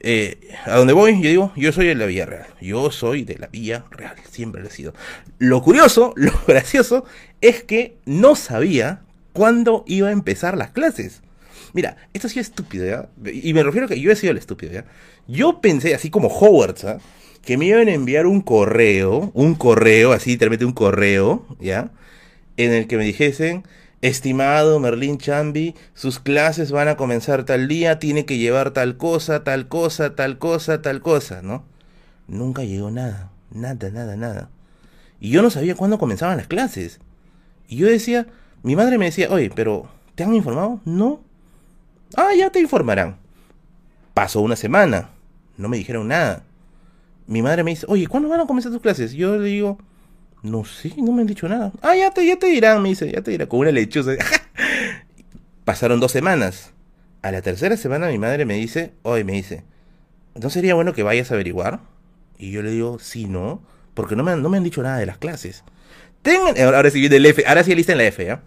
eh, 0.05 0.37
a 0.65 0.75
donde 0.75 0.91
voy, 0.91 1.21
yo 1.21 1.29
digo, 1.29 1.53
yo 1.55 1.71
soy 1.71 1.87
de 1.87 1.95
la 1.95 2.05
Villa 2.05 2.25
Real. 2.25 2.47
Yo 2.59 2.91
soy 2.91 3.23
de 3.23 3.37
la 3.37 3.47
Villa 3.47 3.85
Real. 3.89 4.15
Siempre 4.29 4.61
lo 4.61 4.67
he 4.67 4.71
sido. 4.71 4.93
Lo 5.39 5.63
curioso, 5.63 6.13
lo 6.17 6.33
gracioso, 6.45 7.05
es 7.39 7.63
que 7.63 7.95
no 8.05 8.35
sabía 8.35 9.03
cuándo 9.31 9.85
iba 9.87 10.09
a 10.09 10.11
empezar 10.11 10.57
las 10.57 10.71
clases. 10.71 11.21
Mira, 11.71 11.95
esto 12.13 12.27
sí 12.27 12.39
es 12.39 12.47
estúpido, 12.47 12.85
¿ya? 12.85 13.09
Y 13.31 13.53
me 13.53 13.63
refiero 13.63 13.85
a 13.85 13.89
que 13.89 13.99
yo 13.99 14.11
he 14.11 14.15
sido 14.15 14.31
el 14.31 14.37
estúpido, 14.37 14.73
¿ya? 14.73 14.85
Yo 15.27 15.61
pensé, 15.61 15.95
así 15.95 16.09
como 16.09 16.27
Hogwarts, 16.27 16.83
¿ah? 16.83 16.97
Que 17.41 17.57
me 17.57 17.65
iban 17.65 17.87
a 17.87 17.93
enviar 17.93 18.27
un 18.27 18.41
correo, 18.41 19.31
un 19.33 19.55
correo, 19.55 20.11
así, 20.11 20.31
literalmente 20.31 20.65
un 20.65 20.73
correo, 20.73 21.45
¿ya? 21.59 21.91
En 22.57 22.73
el 22.73 22.87
que 22.87 22.97
me 22.97 23.05
dijesen, 23.05 23.63
Estimado 24.03 24.81
Merlín 24.81 25.17
Chambi, 25.17 25.75
sus 25.93 26.19
clases 26.19 26.73
van 26.73 26.89
a 26.89 26.97
comenzar 26.97 27.45
tal 27.45 27.69
día, 27.69 27.99
tiene 27.99 28.25
que 28.25 28.37
llevar 28.37 28.71
tal 28.71 28.97
cosa, 28.97 29.45
tal 29.45 29.69
cosa, 29.69 30.13
tal 30.13 30.37
cosa, 30.37 30.81
tal 30.81 31.01
cosa, 31.01 31.41
¿no? 31.41 31.63
Nunca 32.27 32.65
llegó 32.65 32.91
nada, 32.91 33.31
nada, 33.49 33.89
nada, 33.91 34.17
nada. 34.17 34.49
Y 35.21 35.29
yo 35.29 35.41
no 35.41 35.49
sabía 35.49 35.75
cuándo 35.75 35.99
comenzaban 35.99 36.35
las 36.35 36.47
clases. 36.47 36.99
Y 37.69 37.77
yo 37.77 37.87
decía, 37.87 38.27
mi 38.61 38.75
madre 38.75 38.97
me 38.97 39.05
decía, 39.05 39.29
oye, 39.31 39.49
pero 39.55 39.87
¿te 40.15 40.25
han 40.25 40.35
informado? 40.35 40.81
No. 40.83 41.21
Ah, 42.17 42.31
ya 42.37 42.49
te 42.49 42.59
informarán. 42.59 43.15
Pasó 44.13 44.41
una 44.41 44.57
semana, 44.57 45.11
no 45.55 45.69
me 45.69 45.77
dijeron 45.77 46.09
nada. 46.09 46.43
Mi 47.25 47.41
madre 47.41 47.63
me 47.63 47.71
dice, 47.71 47.85
oye, 47.87 48.07
¿cuándo 48.07 48.27
van 48.27 48.41
a 48.41 48.47
comenzar 48.47 48.69
tus 48.73 48.81
clases? 48.81 49.13
Yo 49.13 49.37
le 49.37 49.47
digo, 49.47 49.77
no 50.43 50.65
sé, 50.65 50.93
no 50.97 51.13
me 51.13 51.21
han 51.21 51.27
dicho 51.27 51.47
nada. 51.47 51.71
Ah, 51.81 51.95
ya 51.95 52.11
te, 52.11 52.25
ya 52.25 52.37
te 52.37 52.47
dirán, 52.47 52.81
me 52.81 52.89
dice, 52.89 53.09
ya 53.09 53.21
te 53.21 53.31
dirán, 53.31 53.47
con 53.47 53.61
una 53.61 53.71
lechuza. 53.71 54.11
Pasaron 55.65 56.01
dos 56.01 56.11
semanas. 56.11 56.73
A 57.21 57.31
la 57.31 57.41
tercera 57.41 57.77
semana 57.77 58.09
mi 58.09 58.17
madre 58.17 58.45
me 58.45 58.55
dice, 58.55 58.91
hoy 59.01 59.23
me 59.23 59.31
dice, 59.31 59.63
¿no 60.35 60.49
sería 60.49 60.75
bueno 60.75 60.91
que 60.91 61.03
vayas 61.03 61.31
a 61.31 61.35
averiguar? 61.35 61.79
Y 62.37 62.51
yo 62.51 62.61
le 62.61 62.71
digo, 62.71 62.99
sí, 62.99 63.25
no, 63.25 63.61
porque 63.93 64.17
no 64.17 64.23
me 64.23 64.31
han, 64.31 64.43
no 64.43 64.49
me 64.49 64.57
han 64.57 64.65
dicho 64.65 64.83
nada 64.83 64.97
de 64.97 65.05
las 65.05 65.17
clases. 65.17 65.63
Tengan, 66.21 66.59
ahora 66.61 66.89
sí 66.89 66.99
viene 66.99 67.15
el 67.15 67.25
F, 67.25 67.45
ahora 67.47 67.63
sí 67.63 67.73
lista 67.73 67.93
en 67.93 67.99
la 67.99 68.05
F, 68.05 68.25
¿ya? 68.25 68.41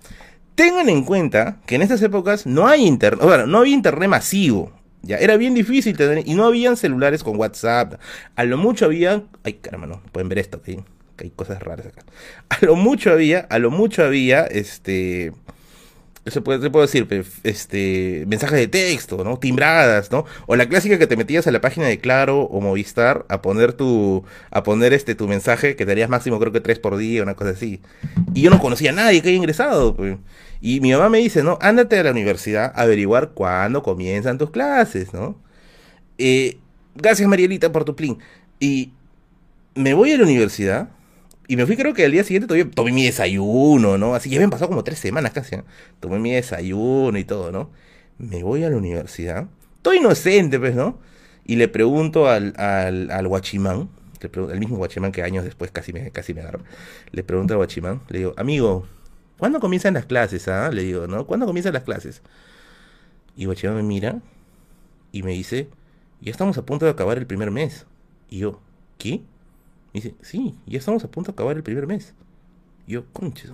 Tengan 0.54 0.90
en 0.90 1.02
cuenta 1.02 1.60
que 1.66 1.76
en 1.76 1.82
estas 1.82 2.02
épocas 2.02 2.44
no 2.44 2.66
hay 2.66 2.86
internet, 2.86 3.24
bueno, 3.24 3.46
no 3.46 3.58
había 3.58 3.74
internet 3.74 4.10
masivo. 4.10 4.72
Ya, 5.00 5.16
era 5.16 5.38
bien 5.38 5.54
difícil 5.54 5.96
tener, 5.96 6.28
y 6.28 6.34
no 6.34 6.44
habían 6.44 6.76
celulares 6.76 7.22
con 7.22 7.38
WhatsApp. 7.38 7.94
A 8.34 8.44
lo 8.44 8.58
mucho 8.58 8.84
había, 8.84 9.22
ay 9.44 9.54
caramba, 9.54 9.86
no, 9.86 10.02
pueden 10.12 10.28
ver 10.28 10.38
esto, 10.38 10.60
¿sí? 10.64 10.80
Hay 11.24 11.30
cosas 11.30 11.62
raras 11.62 11.86
acá. 11.86 12.02
A 12.48 12.64
lo 12.64 12.76
mucho 12.76 13.10
había, 13.10 13.40
a 13.40 13.58
lo 13.58 13.70
mucho 13.70 14.04
había, 14.04 14.44
este, 14.44 15.32
se 16.26 16.32
se 16.32 16.40
puede 16.40 16.86
decir, 16.86 17.06
este, 17.44 18.24
mensajes 18.26 18.58
de 18.58 18.66
texto, 18.66 19.22
¿no? 19.22 19.38
Timbradas, 19.38 20.10
¿no? 20.10 20.24
O 20.46 20.56
la 20.56 20.68
clásica 20.68 20.98
que 20.98 21.06
te 21.06 21.16
metías 21.16 21.46
a 21.46 21.52
la 21.52 21.60
página 21.60 21.86
de 21.86 21.98
Claro 21.98 22.40
o 22.42 22.60
Movistar 22.60 23.24
a 23.28 23.42
poner 23.42 23.74
tu, 23.74 24.24
a 24.50 24.64
poner 24.64 24.92
este, 24.92 25.14
tu 25.14 25.28
mensaje 25.28 25.76
que 25.76 25.86
te 25.86 25.92
harías 25.92 26.10
máximo 26.10 26.40
creo 26.40 26.52
que 26.52 26.60
tres 26.60 26.80
por 26.80 26.96
día, 26.96 27.22
una 27.22 27.34
cosa 27.34 27.50
así. 27.50 27.80
Y 28.34 28.42
yo 28.42 28.50
no 28.50 28.58
conocía 28.58 28.90
a 28.90 28.94
nadie 28.94 29.22
que 29.22 29.28
haya 29.28 29.36
ingresado. 29.36 29.96
Y 30.60 30.80
mi 30.80 30.90
mamá 30.92 31.08
me 31.08 31.18
dice, 31.18 31.44
¿no? 31.44 31.58
Ándate 31.60 31.98
a 31.98 32.02
la 32.02 32.10
universidad 32.10 32.72
a 32.74 32.82
averiguar 32.82 33.30
cuándo 33.30 33.84
comienzan 33.84 34.36
tus 34.36 34.50
clases, 34.50 35.12
¿no? 35.12 35.36
Eh, 36.18 36.58
gracias 36.96 37.28
Marielita 37.28 37.70
por 37.70 37.84
tu 37.84 37.94
plin. 37.94 38.18
Y 38.58 38.90
me 39.76 39.94
voy 39.94 40.12
a 40.12 40.16
la 40.16 40.24
universidad 40.24 40.88
y 41.48 41.56
me 41.56 41.66
fui, 41.66 41.76
creo 41.76 41.94
que 41.94 42.04
al 42.04 42.12
día 42.12 42.24
siguiente 42.24 42.48
todavía 42.48 42.70
tomé 42.70 42.92
mi 42.92 43.04
desayuno, 43.04 43.98
¿no? 43.98 44.14
Así 44.14 44.30
ya 44.30 44.42
han 44.42 44.50
pasado 44.50 44.68
como 44.68 44.82
tres 44.82 44.98
semanas 44.98 45.32
casi. 45.32 45.56
¿no? 45.56 45.64
Tomé 46.00 46.18
mi 46.18 46.32
desayuno 46.32 47.18
y 47.18 47.24
todo, 47.24 47.52
¿no? 47.52 47.70
Me 48.18 48.42
voy 48.42 48.64
a 48.64 48.70
la 48.70 48.76
universidad. 48.76 49.46
Todo 49.82 49.94
inocente, 49.94 50.58
pues, 50.58 50.74
¿no? 50.74 50.98
Y 51.44 51.56
le 51.56 51.68
pregunto 51.68 52.28
al, 52.28 52.54
al, 52.56 53.10
al 53.10 53.28
guachimán, 53.28 53.88
el 54.22 54.58
mismo 54.58 54.76
guachimán 54.76 55.12
que 55.12 55.22
años 55.22 55.44
después 55.44 55.70
casi 55.70 55.92
me, 55.92 56.10
casi 56.10 56.34
me. 56.34 56.42
Le 57.12 57.22
pregunto 57.22 57.54
al 57.54 57.58
guachimán, 57.58 58.02
le 58.08 58.18
digo, 58.18 58.34
amigo, 58.36 58.86
¿cuándo 59.38 59.60
comienzan 59.60 59.94
las 59.94 60.06
clases, 60.06 60.48
ah? 60.48 60.70
Le 60.72 60.82
digo, 60.82 61.06
¿no? 61.06 61.26
¿Cuándo 61.26 61.46
comienzan 61.46 61.74
las 61.74 61.84
clases? 61.84 62.22
Y 63.36 63.44
guachimán 63.44 63.76
me 63.76 63.82
mira 63.84 64.20
y 65.12 65.22
me 65.22 65.32
dice, 65.32 65.68
ya 66.20 66.32
estamos 66.32 66.58
a 66.58 66.66
punto 66.66 66.86
de 66.86 66.90
acabar 66.90 67.18
el 67.18 67.26
primer 67.26 67.52
mes. 67.52 67.86
Y 68.28 68.38
yo, 68.38 68.60
¿qué? 68.98 69.22
Dice, 70.00 70.14
sí, 70.22 70.54
ya 70.66 70.78
estamos 70.78 71.04
a 71.04 71.10
punto 71.10 71.32
de 71.32 71.34
acabar 71.34 71.56
el 71.56 71.62
primer 71.62 71.86
mes. 71.86 72.14
Y 72.86 72.92
yo, 72.92 73.04
conches, 73.12 73.50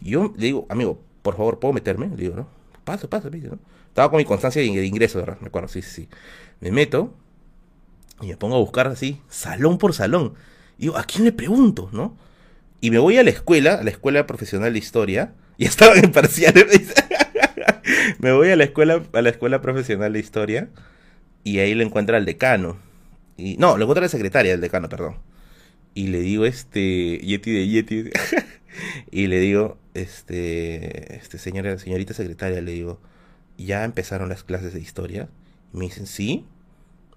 yo 0.00 0.34
le 0.36 0.46
digo, 0.46 0.66
amigo, 0.68 1.00
por 1.22 1.36
favor, 1.36 1.58
¿puedo 1.58 1.72
meterme? 1.72 2.08
Le 2.08 2.16
digo, 2.16 2.36
¿no? 2.36 2.48
Pasa, 2.84 3.08
pasa, 3.08 3.30
me 3.30 3.38
¿no? 3.38 3.58
Estaba 3.88 4.10
con 4.10 4.18
mi 4.18 4.24
constancia 4.24 4.60
de 4.60 4.86
ingreso, 4.86 5.18
¿verdad? 5.18 5.38
Me 5.40 5.48
acuerdo, 5.48 5.68
sí, 5.68 5.82
sí, 5.82 5.90
sí. 5.90 6.08
Me 6.60 6.70
meto 6.70 7.14
y 8.20 8.28
me 8.28 8.36
pongo 8.36 8.56
a 8.56 8.58
buscar 8.58 8.86
así, 8.88 9.20
salón 9.28 9.78
por 9.78 9.94
salón. 9.94 10.34
Y 10.78 10.82
digo, 10.82 10.96
¿a 10.96 11.04
quién 11.04 11.24
le 11.24 11.32
pregunto, 11.32 11.90
no? 11.92 12.16
Y 12.80 12.90
me 12.90 12.98
voy 12.98 13.18
a 13.18 13.22
la 13.22 13.30
escuela, 13.30 13.74
a 13.74 13.82
la 13.82 13.90
escuela 13.90 14.26
profesional 14.26 14.72
de 14.72 14.78
historia, 14.78 15.34
y 15.58 15.66
estaba 15.66 15.94
en 15.94 16.10
parciales. 16.10 16.94
me 18.18 18.32
voy 18.32 18.50
a 18.50 18.56
la 18.56 18.64
escuela, 18.64 19.02
a 19.12 19.22
la 19.22 19.28
escuela 19.28 19.60
profesional 19.60 20.12
de 20.12 20.18
historia, 20.18 20.70
y 21.44 21.58
ahí 21.58 21.74
le 21.74 21.84
encuentro 21.84 22.16
al 22.16 22.24
decano. 22.24 22.76
Y, 23.36 23.56
no, 23.58 23.76
le 23.76 23.84
encuentro 23.84 24.02
a 24.02 24.06
la 24.06 24.08
secretaria 24.08 24.52
del 24.52 24.60
decano, 24.60 24.88
perdón 24.88 25.31
y 25.94 26.08
le 26.08 26.20
digo 26.20 26.44
este 26.46 27.18
Yeti 27.18 27.52
de 27.52 27.68
Yeti 27.68 28.04
y 29.10 29.26
le 29.26 29.40
digo 29.40 29.78
este 29.94 31.16
este 31.16 31.38
señora 31.38 31.78
señorita 31.78 32.14
secretaria 32.14 32.60
le 32.60 32.72
digo 32.72 33.00
ya 33.58 33.84
empezaron 33.84 34.28
las 34.28 34.44
clases 34.44 34.72
de 34.72 34.80
historia 34.80 35.28
y 35.72 35.76
me 35.78 35.84
dicen 35.86 36.06
sí 36.06 36.46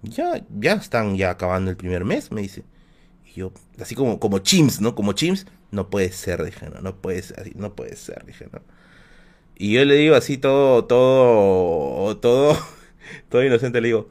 ya 0.03 0.45
ya 0.59 0.73
están 0.73 1.17
ya 1.17 1.31
acabando 1.31 1.71
el 1.71 1.77
primer 1.77 2.05
mes 2.05 2.31
me 2.31 2.41
dice. 2.41 2.63
Y 3.25 3.39
yo 3.39 3.51
así 3.81 3.95
como 3.95 4.19
como 4.19 4.39
chims 4.39 4.81
no 4.81 4.95
como 4.95 5.13
chims 5.13 5.45
no 5.71 5.89
puede 5.89 6.11
ser 6.11 6.43
dije 6.43 6.69
no 6.69 6.81
no 6.81 7.01
puede 7.01 7.21
ser 7.21 7.55
no 7.55 7.75
puede 7.75 7.95
ser 7.95 8.25
dije 8.25 8.47
no 8.51 8.61
Y 9.57 9.73
yo 9.73 9.85
le 9.85 9.95
digo 9.95 10.15
así 10.15 10.37
todo, 10.37 10.85
todo, 10.85 12.17
todo, 12.17 12.57
todo 13.29 13.43
inocente, 13.45 13.81
le 13.81 13.87
digo, 13.89 14.09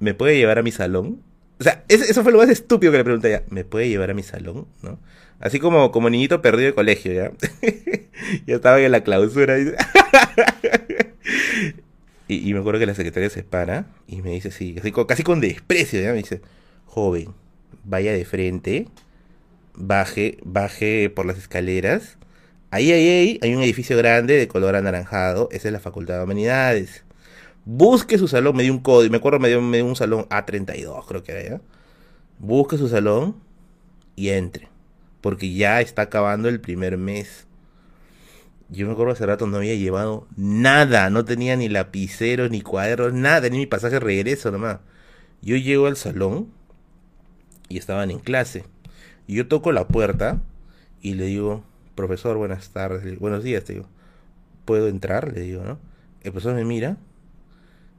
¿me 0.00 0.14
puede 0.14 0.36
llevar 0.36 0.58
a 0.58 0.62
mi 0.62 0.72
salón? 0.72 1.22
O 1.60 1.64
sea, 1.64 1.84
eso 1.88 2.22
fue 2.22 2.32
lo 2.32 2.38
más 2.38 2.48
estúpido 2.48 2.92
que 2.92 2.98
le 2.98 3.04
pregunté 3.04 3.30
ya. 3.30 3.42
¿Me 3.50 3.64
puede 3.64 3.88
llevar 3.88 4.10
a 4.10 4.14
mi 4.14 4.22
salón? 4.22 4.66
¿No? 4.82 4.98
Así 5.40 5.58
como, 5.60 5.92
como 5.92 6.10
niñito 6.10 6.42
perdido 6.42 6.66
de 6.66 6.74
colegio, 6.74 7.12
¿ya? 7.12 7.32
ya 8.46 8.56
estaba 8.56 8.80
en 8.80 8.92
la 8.92 9.02
clausura. 9.02 9.56
y, 12.28 12.52
me 12.52 12.60
acuerdo 12.60 12.80
que 12.80 12.86
la 12.86 12.94
secretaria 12.94 13.30
se 13.30 13.44
para 13.44 13.86
y 14.06 14.22
me 14.22 14.30
dice 14.30 14.48
así, 14.48 14.76
así 14.78 14.92
casi 14.92 15.22
con 15.22 15.40
desprecio, 15.40 16.00
¿ya? 16.00 16.10
Me 16.10 16.18
dice, 16.18 16.40
joven, 16.86 17.28
vaya 17.84 18.12
de 18.12 18.24
frente, 18.24 18.88
baje, 19.74 20.38
baje 20.44 21.10
por 21.10 21.26
las 21.26 21.38
escaleras. 21.38 22.18
Ahí, 22.70 22.92
ahí, 22.92 23.08
ahí, 23.08 23.38
hay 23.42 23.54
un 23.54 23.62
edificio 23.62 23.96
grande 23.96 24.36
de 24.36 24.48
color 24.48 24.76
anaranjado. 24.76 25.48
Esa 25.52 25.68
es 25.68 25.72
la 25.72 25.80
Facultad 25.80 26.18
de 26.18 26.24
Humanidades. 26.24 27.04
Busque 27.70 28.16
su 28.16 28.28
salón, 28.28 28.56
me 28.56 28.62
dio 28.62 28.72
un 28.72 28.78
código, 28.78 29.10
me 29.10 29.18
acuerdo, 29.18 29.38
me 29.38 29.48
dio, 29.48 29.60
me 29.60 29.76
dio 29.76 29.86
un 29.86 29.94
salón 29.94 30.26
A32, 30.30 31.04
creo 31.06 31.22
que 31.22 31.32
era, 31.32 31.42
¿ya? 31.42 31.60
Busque 32.38 32.78
su 32.78 32.88
salón 32.88 33.36
y 34.16 34.30
entre 34.30 34.70
porque 35.20 35.52
ya 35.52 35.80
está 35.80 36.02
acabando 36.02 36.48
el 36.48 36.60
primer 36.60 36.96
mes. 36.96 37.46
Yo 38.70 38.86
me 38.86 38.92
acuerdo 38.92 39.12
hace 39.12 39.26
rato 39.26 39.46
no 39.46 39.56
había 39.56 39.74
llevado 39.74 40.26
nada, 40.36 41.08
no 41.10 41.24
tenía 41.24 41.56
ni 41.56 41.68
lapicero, 41.68 42.48
ni 42.48 42.60
cuadernos, 42.60 43.14
nada, 43.14 43.48
ni 43.48 43.58
mi 43.58 43.66
pasaje 43.66 43.94
de 43.94 44.00
regreso 44.00 44.50
nomás. 44.50 44.78
Yo 45.40 45.56
llego 45.56 45.86
al 45.86 45.96
salón 45.96 46.48
y 47.68 47.78
estaban 47.78 48.10
en 48.10 48.18
clase. 48.18 48.64
Yo 49.26 49.48
toco 49.48 49.72
la 49.72 49.88
puerta 49.88 50.42
y 51.00 51.14
le 51.14 51.26
digo, 51.26 51.64
profesor, 51.94 52.36
buenas 52.36 52.70
tardes, 52.70 53.18
buenos 53.18 53.42
días, 53.42 53.64
te 53.64 53.74
digo, 53.74 53.86
¿puedo 54.64 54.88
entrar? 54.88 55.32
Le 55.32 55.40
digo, 55.40 55.64
¿no? 55.64 55.78
El 56.22 56.32
profesor 56.32 56.54
me 56.54 56.64
mira 56.64 56.98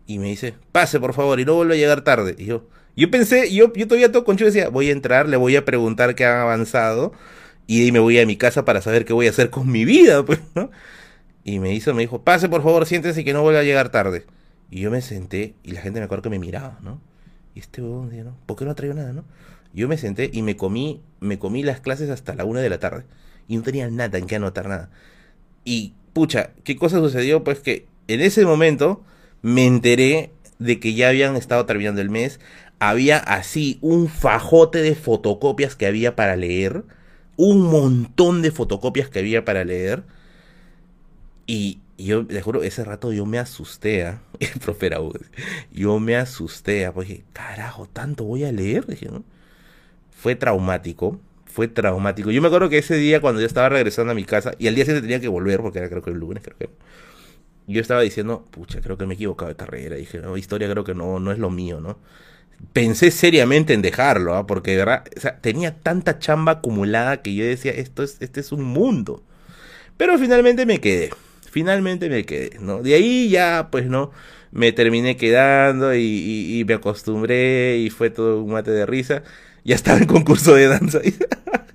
y 0.10 0.18
me 0.18 0.26
dice, 0.26 0.56
pase 0.72 1.00
por 1.00 1.14
favor 1.14 1.40
y 1.40 1.46
no 1.46 1.54
vuelva 1.54 1.76
a 1.76 1.78
llegar 1.78 2.02
tarde. 2.02 2.34
Y 2.40 2.46
yo, 2.46 2.68
yo 2.96 3.12
pensé, 3.12 3.54
yo, 3.54 3.72
yo 3.74 3.88
todavía 3.88 4.12
todo 4.12 4.24
concho 4.24 4.44
decía, 4.44 4.70
voy 4.70 4.90
a 4.90 4.92
entrar, 4.92 5.30
le 5.30 5.38
voy 5.38 5.56
a 5.56 5.66
preguntar 5.66 6.16
qué 6.16 6.26
han 6.26 6.40
avanzado 6.40 7.14
y 7.68 7.92
me 7.92 8.00
voy 8.00 8.18
a 8.18 8.26
mi 8.26 8.36
casa 8.36 8.66
para 8.66 8.82
saber 8.82 9.06
qué 9.06 9.14
voy 9.14 9.28
a 9.28 9.30
hacer 9.30 9.52
con 9.52 9.72
mi 9.72 9.86
vida, 9.86 10.26
pues. 10.26 10.40
Y 11.44 11.60
me 11.60 11.76
hizo, 11.76 11.94
me 11.94 12.02
dijo, 12.02 12.24
pase 12.24 12.50
por 12.50 12.64
favor, 12.64 12.88
siéntese 12.88 13.24
que 13.24 13.34
no 13.34 13.44
vuelva 13.44 13.60
a 13.60 13.64
llegar 13.64 13.90
tarde. 13.90 14.26
Y 14.72 14.80
yo 14.80 14.90
me 14.90 15.04
senté 15.04 15.54
y 15.62 15.74
la 15.74 15.82
gente 15.82 16.00
me 16.00 16.06
acuerdo 16.06 16.24
que 16.24 16.32
me 16.32 16.40
miraba, 16.40 16.80
¿no? 16.82 17.00
Y 17.54 17.60
este 17.60 17.84
huevón, 17.84 18.10
¿no? 18.24 18.36
¿Por 18.48 18.58
qué 18.58 18.66
no 18.66 18.74
traído 18.74 18.96
nada, 18.96 19.14
no? 19.14 19.26
Yo 19.76 19.88
me 19.88 20.00
senté 20.00 20.32
y 20.34 20.42
me 20.42 20.58
comí, 20.58 21.04
me 21.20 21.38
comí 21.38 21.62
las 21.62 21.82
clases 21.82 22.10
hasta 22.10 22.34
la 22.34 22.46
una 22.46 22.62
de 22.62 22.70
la 22.72 22.80
tarde. 22.80 23.04
Y 23.48 23.58
no 23.58 23.62
tenía 23.62 23.88
nada 23.92 24.18
en 24.18 24.26
qué 24.26 24.38
anotar 24.38 24.70
nada. 24.70 24.90
Y, 25.66 25.94
pucha, 26.14 26.50
¿qué 26.64 26.76
cosa 26.76 26.98
sucedió? 26.98 27.44
Pues 27.44 27.60
que 27.60 27.86
en 28.08 28.22
ese 28.22 28.44
momento 28.44 29.04
me 29.42 29.66
enteré 29.66 30.32
de 30.60 30.80
que 30.80 30.94
ya 30.94 31.10
habían 31.10 31.36
estado 31.36 31.66
terminando 31.66 32.02
el 32.02 32.10
mes, 32.10 32.40
había 32.80 33.18
así 33.18 33.78
un 33.82 34.08
fajote 34.08 34.82
de 34.82 34.96
fotocopias 34.96 35.76
que 35.76 35.86
había 35.86 36.16
para 36.16 36.36
leer, 36.36 36.84
un 37.36 37.62
montón 37.62 38.42
de 38.42 38.52
fotocopias 38.52 39.10
que 39.10 39.20
había 39.20 39.46
para 39.46 39.64
leer. 39.64 40.04
Y 41.46 41.80
yo, 41.98 42.24
le 42.24 42.42
juro, 42.42 42.64
ese 42.64 42.84
rato 42.84 43.12
yo 43.12 43.26
me 43.26 43.40
asusté, 43.40 44.02
¿eh? 44.02 44.18
el 44.40 44.60
profe 44.60 44.90
yo 45.72 46.00
me 46.00 46.16
asusté, 46.16 46.86
¿ah? 46.86 46.94
porque 46.94 47.24
carajo, 47.34 47.88
tanto 47.88 48.24
voy 48.24 48.44
a 48.44 48.52
leer, 48.52 48.86
dije, 48.86 49.08
¿no? 49.08 49.24
Fue 50.12 50.36
traumático, 50.36 51.20
fue 51.46 51.68
traumático. 51.68 52.32
Yo 52.32 52.42
me 52.42 52.48
acuerdo 52.48 52.70
que 52.70 52.78
ese 52.78 52.96
día 52.96 53.22
cuando 53.22 53.42
yo 53.42 53.48
estaba 53.48 53.70
regresando 53.70 54.12
a 54.12 54.16
mi 54.16 54.26
casa, 54.26 54.52
y 54.60 54.68
al 54.68 54.76
día 54.76 54.86
siguiente 54.86 55.08
tenía 55.08 55.22
que 55.22 55.28
volver, 55.30 55.62
porque 55.62 55.80
era 55.80 55.90
creo 55.90 56.02
que 56.02 56.12
el 56.12 56.18
lunes, 56.18 56.44
creo 56.44 56.58
que 56.58 56.70
yo 57.74 57.82
estaba 57.82 58.02
diciendo, 58.02 58.46
pucha, 58.52 58.82
creo 58.82 58.98
que 58.98 59.06
me 59.06 59.14
he 59.14 59.16
equivocado 59.16 59.50
de 59.50 59.56
carrera. 59.56 59.96
Dije, 59.96 60.20
no, 60.20 60.38
historia 60.38 60.70
creo 60.70 60.84
que 60.84 60.96
no, 60.96 61.20
no 61.20 61.32
es 61.32 61.40
lo 61.40 61.50
mío, 61.50 61.80
¿no? 61.80 61.98
pensé 62.74 63.12
seriamente 63.12 63.74
en 63.74 63.82
dejarlo, 63.82 64.36
¿ah? 64.36 64.46
porque 64.48 64.72
de 64.72 64.78
verdad, 64.78 65.04
tenía 65.42 65.76
tanta 65.76 66.20
chamba 66.20 66.54
acumulada 66.54 67.22
que 67.22 67.34
yo 67.34 67.46
decía, 67.46 67.72
esto 67.72 68.04
es, 68.04 68.18
este 68.20 68.40
es 68.40 68.52
un 68.52 68.64
mundo. 68.64 69.24
Pero 69.98 70.18
finalmente 70.18 70.66
me 70.66 70.80
quedé, 70.80 71.12
finalmente 71.52 72.10
me 72.10 72.26
quedé, 72.26 72.58
¿no? 72.60 72.82
De 72.82 72.96
ahí 72.96 73.30
ya, 73.30 73.70
pues, 73.72 73.86
¿no? 73.88 74.12
Me 74.52 74.72
terminé 74.72 75.18
quedando 75.18 75.94
y, 75.96 76.64
me 76.68 76.74
acostumbré 76.76 77.78
y 77.78 77.90
fue 77.90 78.10
todo 78.10 78.44
un 78.44 78.52
mate 78.52 78.72
de 78.72 78.86
risa. 78.86 79.24
Ya 79.64 79.76
estaba 79.76 80.00
en 80.00 80.06
concurso 80.06 80.56
de 80.56 80.68
danza. 80.68 81.00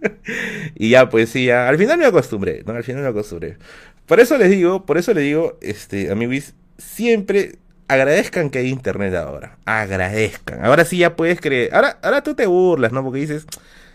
y 0.74 0.90
ya, 0.90 1.08
pues 1.10 1.30
sí, 1.30 1.46
ya, 1.46 1.68
al 1.68 1.78
final 1.78 1.98
me 1.98 2.06
acostumbré, 2.06 2.62
¿no? 2.66 2.72
Al 2.72 2.84
final 2.84 3.02
me 3.02 3.08
acostumbré. 3.08 3.58
Por 4.06 4.20
eso 4.20 4.36
les 4.36 4.50
digo, 4.50 4.84
por 4.84 4.98
eso 4.98 5.14
les 5.14 5.24
digo, 5.24 5.58
este, 5.60 6.10
amigos, 6.10 6.54
siempre 6.78 7.58
agradezcan 7.88 8.50
que 8.50 8.58
hay 8.58 8.68
internet 8.68 9.14
ahora. 9.14 9.58
Agradezcan. 9.64 10.64
Ahora 10.64 10.84
sí 10.84 10.98
ya 10.98 11.16
puedes 11.16 11.40
creer. 11.40 11.74
Ahora, 11.74 11.98
ahora 12.02 12.22
tú 12.22 12.34
te 12.34 12.46
burlas, 12.46 12.92
¿no? 12.92 13.02
Porque 13.02 13.20
dices, 13.20 13.46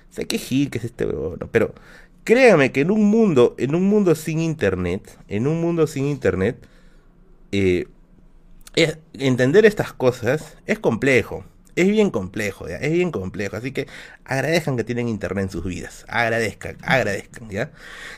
sé 0.10 0.26
qué 0.26 0.38
gil 0.38 0.70
que 0.70 0.80
es 0.80 0.86
este. 0.86 1.08
Pero 1.52 1.74
créame 2.24 2.72
que 2.72 2.82
en 2.82 2.92
un 2.92 3.06
mundo, 3.06 3.56
en 3.58 3.76
un 3.76 3.84
mundo 3.84 4.16
sin 4.16 4.40
internet, 4.40 5.18
en 5.28 5.48
un 5.48 5.62
mundo 5.62 5.88
sin 5.88 6.06
internet, 6.06 6.58
eh, 7.52 7.88
entender 9.14 9.66
estas 9.66 9.94
cosas 9.94 10.58
es 10.66 10.80
complejo. 10.80 11.44
Es 11.80 11.88
bien 11.88 12.10
complejo, 12.10 12.68
¿ya? 12.68 12.76
Es 12.76 12.92
bien 12.92 13.10
complejo. 13.10 13.56
Así 13.56 13.72
que 13.72 13.88
agradezcan 14.26 14.76
que 14.76 14.84
tienen 14.84 15.08
internet 15.08 15.46
en 15.46 15.50
sus 15.50 15.64
vidas. 15.64 16.04
Agradezcan, 16.10 16.76
agradezcan, 16.82 17.50
¿ya? 17.50 17.72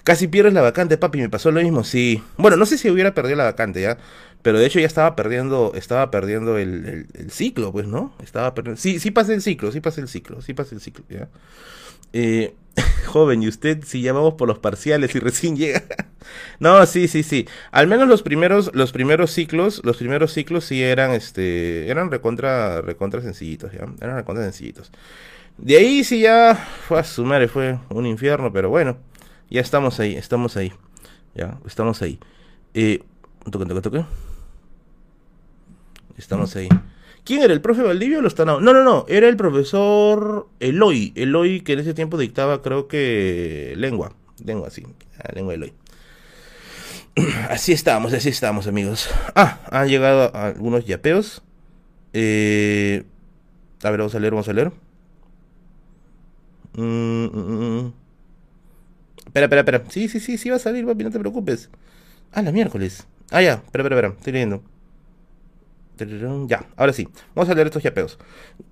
Casi 0.03 0.27
pierdes 0.27 0.53
la 0.53 0.61
vacante, 0.61 0.97
papi. 0.97 1.19
Me 1.19 1.29
pasó 1.29 1.51
lo 1.51 1.61
mismo, 1.61 1.83
sí. 1.83 2.23
Bueno, 2.37 2.57
no 2.57 2.65
sé 2.65 2.79
si 2.79 2.89
hubiera 2.89 3.13
perdido 3.13 3.35
la 3.35 3.43
vacante, 3.43 3.79
¿ya? 3.79 3.99
Pero 4.41 4.57
de 4.57 4.65
hecho 4.65 4.79
ya 4.79 4.87
estaba 4.87 5.15
perdiendo, 5.15 5.73
estaba 5.75 6.09
perdiendo 6.09 6.57
el, 6.57 7.05
ciclo, 7.29 7.71
pues, 7.71 7.85
¿no? 7.85 8.15
Estaba 8.23 8.55
perdiendo. 8.55 8.81
Sí, 8.81 8.99
sí 8.99 9.11
pasé 9.11 9.35
el 9.35 9.43
ciclo, 9.43 9.71
sí 9.71 9.79
pasé 9.79 10.01
el 10.01 10.07
ciclo, 10.07 10.41
sí 10.41 10.55
pasé 10.55 10.73
el 10.73 10.81
ciclo, 10.81 11.05
¿ya? 11.07 11.27
Eh, 12.13 12.55
joven, 13.05 13.43
¿y 13.43 13.47
usted 13.47 13.83
si 13.83 14.01
ya 14.01 14.13
vamos 14.13 14.35
por 14.35 14.47
los 14.47 14.59
parciales 14.59 15.13
y 15.15 15.19
recién 15.19 15.55
llega? 15.55 15.83
no, 16.59 16.85
sí, 16.85 17.07
sí, 17.07 17.23
sí. 17.23 17.47
Al 17.71 17.87
menos 17.87 18.07
los 18.07 18.23
primeros, 18.23 18.71
los 18.73 18.91
primeros 18.91 19.31
ciclos, 19.31 19.81
los 19.83 19.97
primeros 19.97 20.33
ciclos 20.33 20.65
sí 20.65 20.81
eran, 20.81 21.11
este, 21.11 21.89
eran 21.89 22.11
recontra, 22.11 22.81
recontra 22.81 23.21
sencillitos, 23.21 23.71
¿ya? 23.73 23.87
Eran 24.01 24.15
recontra 24.15 24.43
sencillitos. 24.43 24.91
De 25.57 25.77
ahí 25.77 26.03
sí 26.03 26.21
ya, 26.21 26.55
fue 26.87 26.99
a 26.99 27.03
su 27.03 27.25
madre, 27.25 27.47
fue 27.47 27.77
un 27.89 28.05
infierno, 28.05 28.51
pero 28.51 28.69
bueno, 28.69 28.97
ya 29.49 29.61
estamos 29.61 29.99
ahí, 29.99 30.15
estamos 30.15 30.57
ahí, 30.57 30.71
ya, 31.35 31.59
estamos 31.65 32.01
ahí. 32.01 32.19
Eh, 32.73 33.03
toque, 33.49 33.65
toque, 33.65 33.81
toque. 33.81 34.05
Estamos 36.17 36.55
ahí. 36.55 36.69
¿Quién 37.23 37.43
era? 37.43 37.53
¿El 37.53 37.61
profe 37.61 37.83
Valdivia 37.83 38.19
o 38.19 38.21
los 38.21 38.37
No, 38.37 38.59
no, 38.59 38.73
no. 38.73 39.05
Era 39.07 39.27
el 39.27 39.37
profesor 39.37 40.47
Eloy. 40.59 41.13
Eloy 41.15 41.61
que 41.61 41.73
en 41.73 41.79
ese 41.79 41.93
tiempo 41.93 42.17
dictaba, 42.17 42.61
creo 42.61 42.87
que, 42.87 43.73
lengua. 43.77 44.13
Lengua, 44.43 44.69
sí. 44.69 44.83
Lengua 45.33 45.53
Eloy. 45.53 45.73
Así 47.49 47.73
estamos, 47.73 48.13
así 48.13 48.29
estamos, 48.29 48.67
amigos. 48.67 49.09
Ah, 49.35 49.59
han 49.69 49.89
llegado 49.89 50.33
algunos 50.33 50.85
yapeos. 50.85 51.41
Eh, 52.13 53.03
a 53.83 53.89
ver, 53.89 53.99
vamos 53.99 54.15
a 54.15 54.19
leer, 54.19 54.31
vamos 54.31 54.47
a 54.47 54.53
leer. 54.53 54.71
Mm, 56.73 57.25
mm, 57.25 57.83
mm, 57.83 57.93
espera, 59.25 59.45
espera, 59.45 59.61
espera. 59.61 59.83
Sí, 59.89 60.07
sí, 60.07 60.19
sí, 60.21 60.37
sí 60.37 60.49
va 60.49 60.55
a 60.55 60.59
salir, 60.59 60.85
papi, 60.85 61.03
no 61.03 61.11
te 61.11 61.19
preocupes. 61.19 61.69
Ah, 62.31 62.41
la 62.41 62.53
miércoles. 62.53 63.05
Ah, 63.29 63.41
ya, 63.41 63.53
espera, 63.55 63.83
espera, 63.83 63.95
espera. 63.95 64.15
Estoy 64.17 64.33
leyendo. 64.33 64.63
Ya, 66.47 66.67
ahora 66.75 66.93
sí. 66.93 67.07
Vamos 67.35 67.49
a 67.49 67.53
leer 67.53 67.67
estos 67.67 67.83
yapeos. 67.83 68.17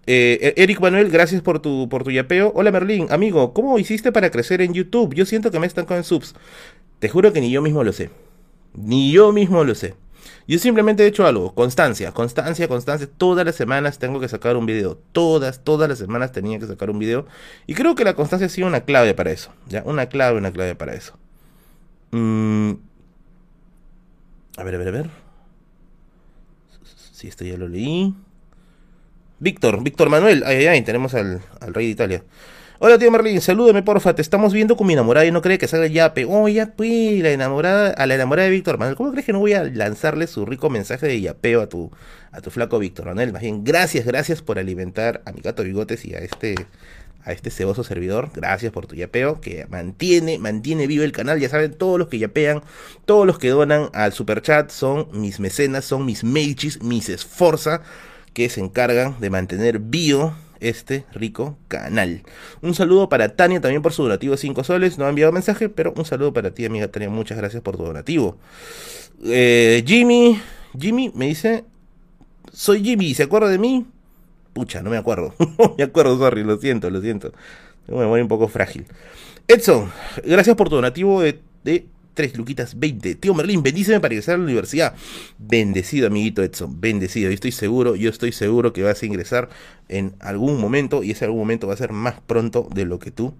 Eh, 0.05 0.53
e-, 0.55 0.63
Eric 0.63 0.79
Manuel, 0.79 1.09
gracias 1.09 1.41
por 1.41 1.59
tu, 1.59 1.87
por 1.89 2.03
tu 2.03 2.11
yapeo. 2.11 2.51
Hola 2.55 2.71
Merlín, 2.71 3.07
amigo, 3.09 3.53
¿cómo 3.53 3.77
hiciste 3.79 4.11
para 4.11 4.29
crecer 4.31 4.61
en 4.61 4.73
YouTube? 4.73 5.13
Yo 5.13 5.25
siento 5.25 5.51
que 5.51 5.59
me 5.59 5.67
están 5.67 5.85
con 5.85 6.03
subs. 6.03 6.35
Te 6.99 7.09
juro 7.09 7.31
que 7.33 7.41
ni 7.41 7.51
yo 7.51 7.61
mismo 7.61 7.83
lo 7.83 7.93
sé. 7.93 8.09
Ni 8.73 9.11
yo 9.11 9.31
mismo 9.31 9.63
lo 9.63 9.75
sé. 9.75 9.95
Yo 10.47 10.57
simplemente 10.57 11.03
he 11.03 11.07
hecho 11.07 11.27
algo, 11.27 11.53
constancia, 11.53 12.11
constancia, 12.11 12.67
constancia. 12.67 13.07
Todas 13.17 13.45
las 13.45 13.55
semanas 13.55 13.99
tengo 13.99 14.19
que 14.19 14.27
sacar 14.27 14.57
un 14.57 14.65
video. 14.65 14.97
Todas, 15.11 15.63
todas 15.63 15.87
las 15.87 15.99
semanas 15.99 16.31
tenía 16.31 16.57
que 16.57 16.65
sacar 16.65 16.89
un 16.89 16.97
video. 16.97 17.27
Y 17.67 17.75
creo 17.75 17.95
que 17.95 18.03
la 18.03 18.15
constancia 18.15 18.47
ha 18.47 18.49
sido 18.49 18.67
una 18.67 18.81
clave 18.81 19.13
para 19.13 19.31
eso. 19.31 19.51
Ya, 19.67 19.83
una 19.85 20.07
clave, 20.07 20.39
una 20.39 20.51
clave 20.51 20.75
para 20.75 20.93
eso. 20.93 21.13
Mm. 22.11 22.71
A 24.57 24.63
ver, 24.63 24.75
a 24.75 24.77
ver, 24.79 24.87
a 24.87 24.91
ver. 24.91 25.28
Sí, 27.19 27.27
esto 27.27 27.43
ya 27.43 27.57
lo 27.57 27.67
leí. 27.67 28.13
Víctor, 29.39 29.83
Víctor 29.83 30.09
Manuel. 30.09 30.41
Ay, 30.45 30.55
ay, 30.59 30.67
ay, 30.67 30.81
tenemos 30.83 31.13
al, 31.15 31.41
rey 31.59 31.87
de 31.87 31.91
Italia. 31.91 32.23
Hola, 32.79 32.97
tío 32.97 33.11
Merlin, 33.11 33.41
salúdame, 33.41 33.83
porfa. 33.83 34.15
Te 34.15 34.21
estamos 34.21 34.53
viendo 34.53 34.77
con 34.77 34.87
mi 34.87 34.93
enamorada 34.93 35.25
y 35.25 35.31
no 35.33 35.41
cree 35.41 35.57
que 35.57 35.67
salga 35.67 35.87
yape. 35.87 36.23
Oh, 36.23 36.47
ya, 36.47 36.67
pues, 36.77 37.21
la 37.21 37.31
enamorada, 37.31 37.89
a 37.89 38.05
la 38.05 38.15
enamorada 38.15 38.45
de 38.45 38.51
Víctor 38.53 38.77
Manuel. 38.77 38.95
¿Cómo 38.95 39.11
crees 39.11 39.25
que 39.25 39.33
no 39.33 39.39
voy 39.39 39.51
a 39.51 39.65
lanzarle 39.65 40.27
su 40.27 40.45
rico 40.45 40.69
mensaje 40.69 41.07
de 41.07 41.19
yapeo 41.19 41.61
a 41.61 41.67
tu, 41.67 41.91
a 42.31 42.39
tu 42.39 42.51
flaco 42.51 42.79
Víctor 42.79 43.07
Manuel? 43.07 43.33
Más 43.33 43.41
bien, 43.41 43.65
gracias, 43.65 44.05
gracias 44.05 44.41
por 44.41 44.57
alimentar 44.57 45.21
a 45.25 45.33
mi 45.33 45.41
gato 45.41 45.63
Bigotes 45.63 46.05
y 46.05 46.13
a 46.13 46.19
este, 46.19 46.55
a 47.29 47.31
este 47.31 47.51
ceboso 47.51 47.83
servidor. 47.83 48.31
Gracias 48.33 48.71
por 48.71 48.87
tu 48.87 48.95
yapeo, 48.95 49.39
que 49.39 49.65
mantiene, 49.67 50.39
mantiene 50.39 50.87
vivo 50.87 51.03
el 51.03 51.11
canal. 51.11 51.39
Ya 51.39 51.47
saben, 51.47 51.73
todos 51.73 51.99
los 51.99 52.07
que 52.07 52.17
yapean, 52.17 52.63
todos 53.05 53.25
los 53.25 53.37
que 53.37 53.49
donan 53.49 53.89
al 53.93 54.13
super 54.13 54.41
chat 54.41 54.71
son 54.71 55.07
mis 55.13 55.39
mecenas, 55.39 55.85
son 55.85 56.05
mis 56.05 56.23
mages, 56.23 56.81
mis 56.81 57.09
esforza, 57.09 57.81
que 58.33 58.49
se 58.49 58.59
encargan 58.61 59.19
de 59.19 59.29
mantener 59.29 59.79
vivo 59.79 60.35
este 60.59 61.05
rico 61.13 61.57
canal. 61.67 62.23
Un 62.61 62.73
saludo 62.73 63.07
para 63.09 63.35
Tania 63.35 63.61
también 63.61 63.81
por 63.81 63.93
su 63.93 64.03
donativo 64.03 64.31
de 64.31 64.37
5 64.37 64.63
soles. 64.63 64.97
No 64.97 65.05
ha 65.05 65.09
enviado 65.09 65.31
mensaje, 65.31 65.69
pero 65.69 65.93
un 65.95 66.05
saludo 66.05 66.33
para 66.33 66.51
ti, 66.51 66.65
amiga 66.65 66.87
Tania. 66.87 67.09
Muchas 67.09 67.37
gracias 67.37 67.61
por 67.61 67.77
tu 67.77 67.83
donativo. 67.83 68.37
Eh, 69.23 69.83
Jimmy, 69.85 70.41
Jimmy 70.77 71.11
me 71.13 71.27
dice, 71.27 71.65
soy 72.51 72.83
Jimmy, 72.83 73.13
¿se 73.13 73.23
acuerda 73.23 73.49
de 73.49 73.59
mí? 73.59 73.85
Pucha, 74.53 74.81
no 74.81 74.89
me 74.89 74.97
acuerdo. 74.97 75.33
no 75.39 75.75
me 75.77 75.83
acuerdo, 75.83 76.17
sorry, 76.17 76.43
lo 76.43 76.57
siento, 76.57 76.89
lo 76.89 77.01
siento. 77.01 77.33
Tengo 77.85 77.99
memoria 77.99 78.23
un 78.23 78.29
poco 78.29 78.47
frágil. 78.47 78.85
Edson, 79.47 79.91
gracias 80.23 80.55
por 80.55 80.69
tu 80.69 80.75
donativo 80.75 81.21
de, 81.21 81.39
de 81.63 81.87
3 82.13 82.37
luquitas 82.37 82.77
20. 82.77 83.15
Tío 83.15 83.33
Merlín, 83.33 83.63
bendíceme 83.63 83.99
para 83.99 84.13
ingresar 84.13 84.35
a 84.35 84.37
la 84.39 84.43
universidad. 84.43 84.93
Bendecido, 85.37 86.07
amiguito 86.07 86.43
Edson, 86.43 86.81
bendecido. 86.81 87.29
Yo 87.29 87.33
estoy 87.33 87.51
seguro, 87.51 87.95
yo 87.95 88.09
estoy 88.09 88.31
seguro 88.31 88.73
que 88.73 88.83
vas 88.83 89.01
a 89.01 89.05
ingresar 89.05 89.49
en 89.87 90.15
algún 90.19 90.59
momento 90.59 91.01
y 91.03 91.11
ese 91.11 91.25
algún 91.25 91.39
momento 91.39 91.67
va 91.67 91.73
a 91.73 91.77
ser 91.77 91.93
más 91.93 92.19
pronto 92.19 92.67
de 92.73 92.85
lo 92.85 92.99
que 92.99 93.11
tú 93.11 93.33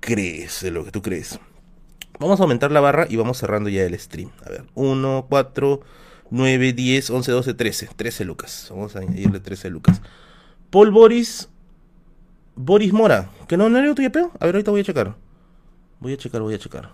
crees, 0.00 0.60
de 0.60 0.70
lo 0.70 0.84
que 0.84 0.90
tú 0.90 1.00
crees. 1.00 1.40
Vamos 2.18 2.38
a 2.38 2.42
aumentar 2.42 2.70
la 2.70 2.80
barra 2.80 3.06
y 3.08 3.16
vamos 3.16 3.38
cerrando 3.38 3.68
ya 3.68 3.82
el 3.82 3.98
stream. 3.98 4.30
A 4.44 4.50
ver, 4.50 4.64
1, 4.74 5.26
4, 5.28 5.80
9, 6.30 6.72
10, 6.72 7.10
11, 7.10 7.32
12, 7.32 7.54
13. 7.54 7.88
13 7.96 8.24
lucas. 8.24 8.66
Vamos 8.70 8.94
a 8.94 9.00
añadirle 9.00 9.40
13 9.40 9.70
lucas. 9.70 10.02
Paul 10.72 10.90
Boris. 10.90 11.50
Boris 12.56 12.94
Mora. 12.94 13.28
¿Que 13.46 13.58
no, 13.58 13.68
no 13.68 13.78
era 13.78 13.94
tu 13.94 14.00
yapeo? 14.00 14.32
A 14.40 14.46
ver, 14.46 14.54
ahorita 14.54 14.70
voy 14.70 14.80
a 14.80 14.84
checar. 14.84 15.14
Voy 16.00 16.14
a 16.14 16.16
checar, 16.16 16.40
voy 16.40 16.54
a 16.54 16.58
checar. 16.58 16.90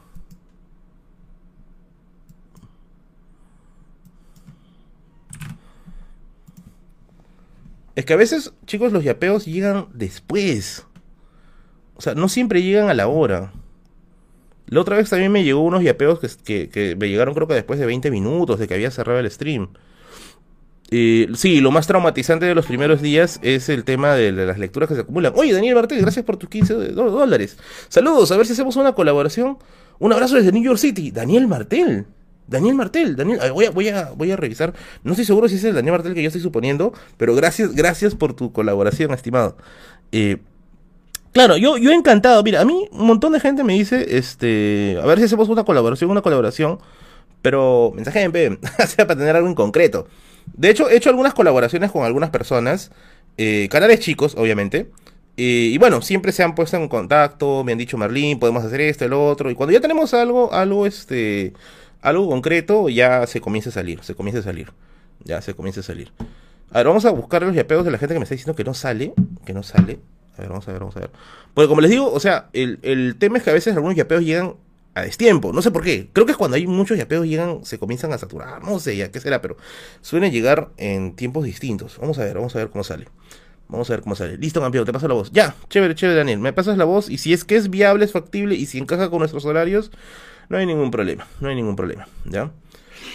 Es 7.95 8.05
que 8.05 8.13
a 8.13 8.17
veces, 8.17 8.53
chicos, 8.67 8.93
los 8.93 9.05
yapeos 9.05 9.47
llegan 9.47 9.87
después. 9.95 10.85
O 11.95 12.01
sea, 12.01 12.17
no 12.17 12.29
siempre 12.29 12.65
llegan 12.65 12.91
a 12.91 12.95
la 12.95 13.07
hora. 13.07 13.53
La 14.67 14.81
otra 14.81 14.97
vez 14.97 15.09
también 15.09 15.31
me 15.31 15.45
llegó 15.45 15.61
unos 15.61 15.85
yapeos 15.85 16.19
que, 16.19 16.97
me 16.99 17.09
llegaron 17.09 17.33
creo 17.33 17.47
que 17.47 17.55
después 17.55 17.79
de 17.79 17.87
20 17.87 18.11
minutos 18.11 18.59
de 18.59 18.67
que 18.67 18.75
había 18.75 18.91
cerrado 18.91 19.21
el 19.21 19.31
stream. 19.31 19.69
Sí, 20.91 21.61
lo 21.61 21.71
más 21.71 21.87
traumatizante 21.87 22.47
de 22.47 22.55
los 22.55 22.67
primeros 22.67 23.03
días 23.03 23.41
es 23.43 23.69
el 23.69 23.85
tema 23.85 24.15
de 24.15 24.33
las 24.33 24.59
lecturas 24.59 24.89
que 24.89 24.95
se 24.95 25.03
acumulan. 25.03 25.33
Oye, 25.37 25.53
Daniel 25.53 25.75
Martel, 25.75 26.01
gracias 26.01 26.25
por 26.25 26.37
tus 26.37 26.49
15 26.49 26.75
dólares. 26.93 27.59
Saludos, 27.89 28.33
a 28.33 28.37
ver 28.37 28.47
si 28.47 28.53
hacemos 28.53 28.77
una 28.77 28.93
colaboración. 28.93 29.59
Un 29.99 30.13
abrazo 30.13 30.37
desde 30.37 30.53
New 30.53 30.63
York 30.63 30.79
City. 30.79 31.11
Daniel 31.11 31.47
Martel. 31.47 32.07
Daniel 32.47 32.77
Martel, 32.77 33.15
Daniel, 33.15 33.39
voy 33.53 33.67
a, 33.67 33.71
voy 33.71 33.89
a, 33.89 34.11
voy 34.17 34.31
a 34.31 34.37
revisar. 34.37 34.73
No 35.05 35.13
estoy 35.13 35.27
seguro 35.27 35.49
si 35.49 35.57
es 35.57 35.65
el 35.65 35.75
Daniel 35.75 35.93
Martel 35.93 36.15
que 36.15 36.23
yo 36.23 36.29
estoy 36.29 36.41
suponiendo, 36.41 36.95
pero 37.19 37.35
gracias, 37.35 37.75
gracias 37.75 38.15
por 38.15 38.33
tu 38.33 38.53
colaboración, 38.53 39.13
estimado. 39.13 39.59
Eh, 40.13 40.39
Claro, 41.33 41.57
yo, 41.57 41.77
yo 41.77 41.93
encantado. 41.93 42.43
Mira, 42.43 42.61
a 42.61 42.65
mí 42.65 42.89
un 42.91 43.07
montón 43.07 43.33
de 43.33 43.41
gente 43.41 43.63
me 43.65 43.75
dice, 43.75 44.17
este, 44.17 44.99
a 45.01 45.07
ver 45.07 45.19
si 45.19 45.25
hacemos 45.27 45.49
una 45.49 45.65
colaboración, 45.65 46.11
una 46.11 46.23
colaboración, 46.23 46.79
pero 47.43 47.93
mensaje 47.95 48.23
en 48.23 48.33
P, 48.33 48.59
sea 48.87 49.07
para 49.07 49.19
tener 49.21 49.37
algo 49.37 49.49
en 49.49 49.55
concreto. 49.55 50.09
De 50.55 50.71
hecho, 50.71 50.89
he 50.89 50.97
hecho 50.97 51.11
algunas 51.11 51.35
colaboraciones 51.35 51.91
con 51.91 52.05
algunas 52.05 52.31
personas, 52.31 52.91
eh, 53.37 53.69
canales 53.71 54.01
chicos, 54.01 54.35
obviamente. 54.37 54.91
y 55.37 55.79
bueno, 55.79 56.03
siempre 56.03 56.33
se 56.33 56.43
han 56.43 56.55
puesto 56.57 56.77
en 56.77 56.89
contacto, 56.89 57.63
me 57.63 57.73
han 57.73 57.79
dicho 57.79 57.97
Marlín, 57.97 58.41
podemos 58.41 58.65
hacer 58.65 58.81
esto, 58.81 59.05
el 59.05 59.13
otro. 59.13 59.51
Y 59.51 59.55
cuando 59.55 59.73
ya 59.73 59.81
tenemos 59.81 60.13
algo, 60.13 60.53
algo, 60.53 60.85
este, 60.87 61.53
algo 62.03 62.29
concreto, 62.29 62.89
ya 62.89 63.27
se 63.27 63.41
comienza 63.41 63.71
a 63.71 63.73
salir, 63.73 64.03
se 64.03 64.15
comienza 64.15 64.41
a 64.41 64.43
salir. 64.43 64.73
Ya 65.25 65.43
se 65.43 65.55
comienza 65.55 65.81
a 65.81 65.83
salir. 65.83 66.13
A 66.71 66.79
ver, 66.79 66.87
vamos 66.87 67.05
a 67.05 67.11
buscar 67.11 67.43
los 67.43 67.55
yapeos 67.55 67.85
de 67.85 67.91
la 67.91 67.99
gente 67.99 68.15
que 68.15 68.21
me 68.21 68.25
está 68.25 68.35
diciendo 68.35 68.55
que 68.55 68.65
no 68.65 68.75
sale, 68.75 69.15
que 69.45 69.55
no 69.55 69.63
sale. 69.63 70.01
A 70.37 70.43
ver, 70.43 70.51
vamos 70.51 70.69
a 70.69 70.73
ver, 70.73 70.81
vamos 70.81 70.97
a 70.97 71.01
ver. 71.01 71.11
Porque 71.55 71.69
como 71.69 71.81
les 71.81 71.91
digo, 71.91 72.13
o 72.13 72.21
sea, 72.21 72.51
el, 72.53 73.17
tema 73.19 73.39
es 73.39 73.45
que 73.45 73.51
a 73.51 73.55
veces 73.55 73.75
algunos 73.75 73.97
yapeos 73.97 74.23
llegan 74.23 74.55
a 74.99 75.03
destiempo. 75.03 75.53
No 75.53 75.63
sé 75.63 75.71
por 75.71 75.83
qué. 75.83 76.09
Creo 76.13 76.27
que 76.27 76.35
cuando 76.35 76.57
hay 76.57 76.67
muchos 76.67 76.99
yapeos 76.99 77.27
llegan, 77.27 77.65
se 77.65 77.79
comienzan 77.79 78.13
a 78.13 78.19
saturar. 78.19 78.63
No 78.63 78.79
sé 78.79 78.97
ya 78.97 79.11
qué 79.11 79.21
será, 79.21 79.41
pero 79.41 79.57
suelen 80.01 80.33
llegar 80.33 80.71
en 80.77 81.15
tiempos 81.15 81.45
distintos. 81.45 81.99
Vamos 81.99 82.19
a 82.19 82.25
ver, 82.25 82.35
vamos 82.35 82.55
a 82.55 82.59
ver 82.59 82.71
cómo 82.71 82.85
sale. 82.85 83.07
Vamos 83.69 83.91
a 83.91 83.95
ver 83.95 84.03
cómo 84.03 84.15
sale. 84.15 84.39
Listo, 84.39 84.61
campeón, 84.61 84.87
te 84.87 84.93
paso 84.93 85.09
la 85.09 85.15
voz. 85.15 85.31
Ya, 85.33 85.55
chévere, 85.69 85.95
chévere, 85.95 86.19
Daniel. 86.19 86.39
Me 86.39 86.53
pasas 86.53 86.79
la 86.79 86.85
voz 86.85 87.11
y 87.11 87.19
si 87.19 87.33
es 87.33 87.45
que 87.45 87.57
es 87.57 87.69
viable, 87.69 88.05
es 88.05 88.13
factible 88.13 88.55
y 88.55 88.67
si 88.67 88.79
encaja 88.79 89.11
con 89.11 89.19
nuestros 89.19 89.45
horarios, 89.45 89.91
no 90.49 90.57
hay 90.57 90.67
ningún 90.67 90.91
problema. 90.91 91.27
No 91.41 91.49
hay 91.49 91.55
ningún 91.55 91.77
problema. 91.77 92.07
¿Ya? 92.25 92.51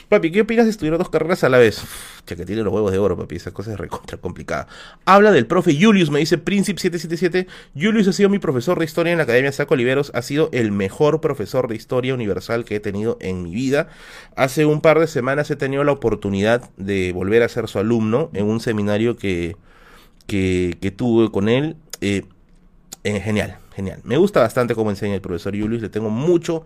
Papi, 0.10 0.32
¿qué 0.32 0.42
opinas 0.42 0.66
de 0.66 0.72
estudiar 0.72 0.98
dos 0.98 1.10
carreras 1.10 1.44
a 1.44 1.50
la 1.50 1.58
vez? 1.58 1.82
Ya 2.28 2.36
que 2.36 2.46
tiene 2.46 2.64
los 2.64 2.74
huevos 2.74 2.92
de 2.92 2.98
oro, 3.00 3.18
papi, 3.18 3.36
esa 3.36 3.52
cosa 3.52 3.74
es 3.74 3.78
recontra 3.78 4.18
complicada. 4.18 4.68
Habla 5.06 5.32
del 5.32 5.46
profe 5.46 5.78
Julius, 5.80 6.10
me 6.10 6.20
dice 6.20 6.44
Príncipe777. 6.44 7.48
Julius 7.76 8.08
ha 8.08 8.14
sido 8.14 8.30
mi 8.30 8.40
profesor 8.40 8.80
de 8.80 8.86
historia 8.86 9.12
en 9.12 9.18
la 9.18 9.24
Academia 9.24 9.52
Saco 9.52 9.74
Oliveros. 9.74 10.12
Ha 10.14 10.22
sido 10.22 10.50
el 10.54 10.72
mejor 10.72 11.22
profesor 11.22 11.68
de 11.68 11.76
historia 11.76 12.14
universal 12.14 12.64
que 12.66 12.76
he 12.76 12.80
tenido 12.80 13.18
en 13.20 13.44
mi 13.44 13.54
vida. 13.54 13.90
Hace 14.36 14.66
un 14.66 14.82
par 14.82 15.00
de 15.00 15.08
semanas 15.08 15.52
he 15.52 15.56
tenido 15.56 15.84
la 15.84 15.92
oportunidad 15.92 16.70
de 16.78 17.12
volver 17.14 17.44
a 17.44 17.50
ser 17.50 17.68
su 17.68 17.80
alumno 17.80 18.30
en 18.34 18.46
un 18.46 18.60
seminario 18.60 19.18
que, 19.18 19.58
que, 20.28 20.94
tuve 20.96 21.30
con 21.32 21.50
él. 21.50 21.76
Eh, 22.02 22.24
genial, 23.04 23.58
genial. 23.76 24.00
Me 24.04 24.18
gusta 24.18 24.40
bastante 24.40 24.76
cómo 24.76 24.92
enseña 24.92 25.16
el 25.16 25.22
profesor 25.22 25.58
Julius. 25.60 25.82
Le 25.82 25.90
tengo 25.90 26.10
mucho 26.10 26.66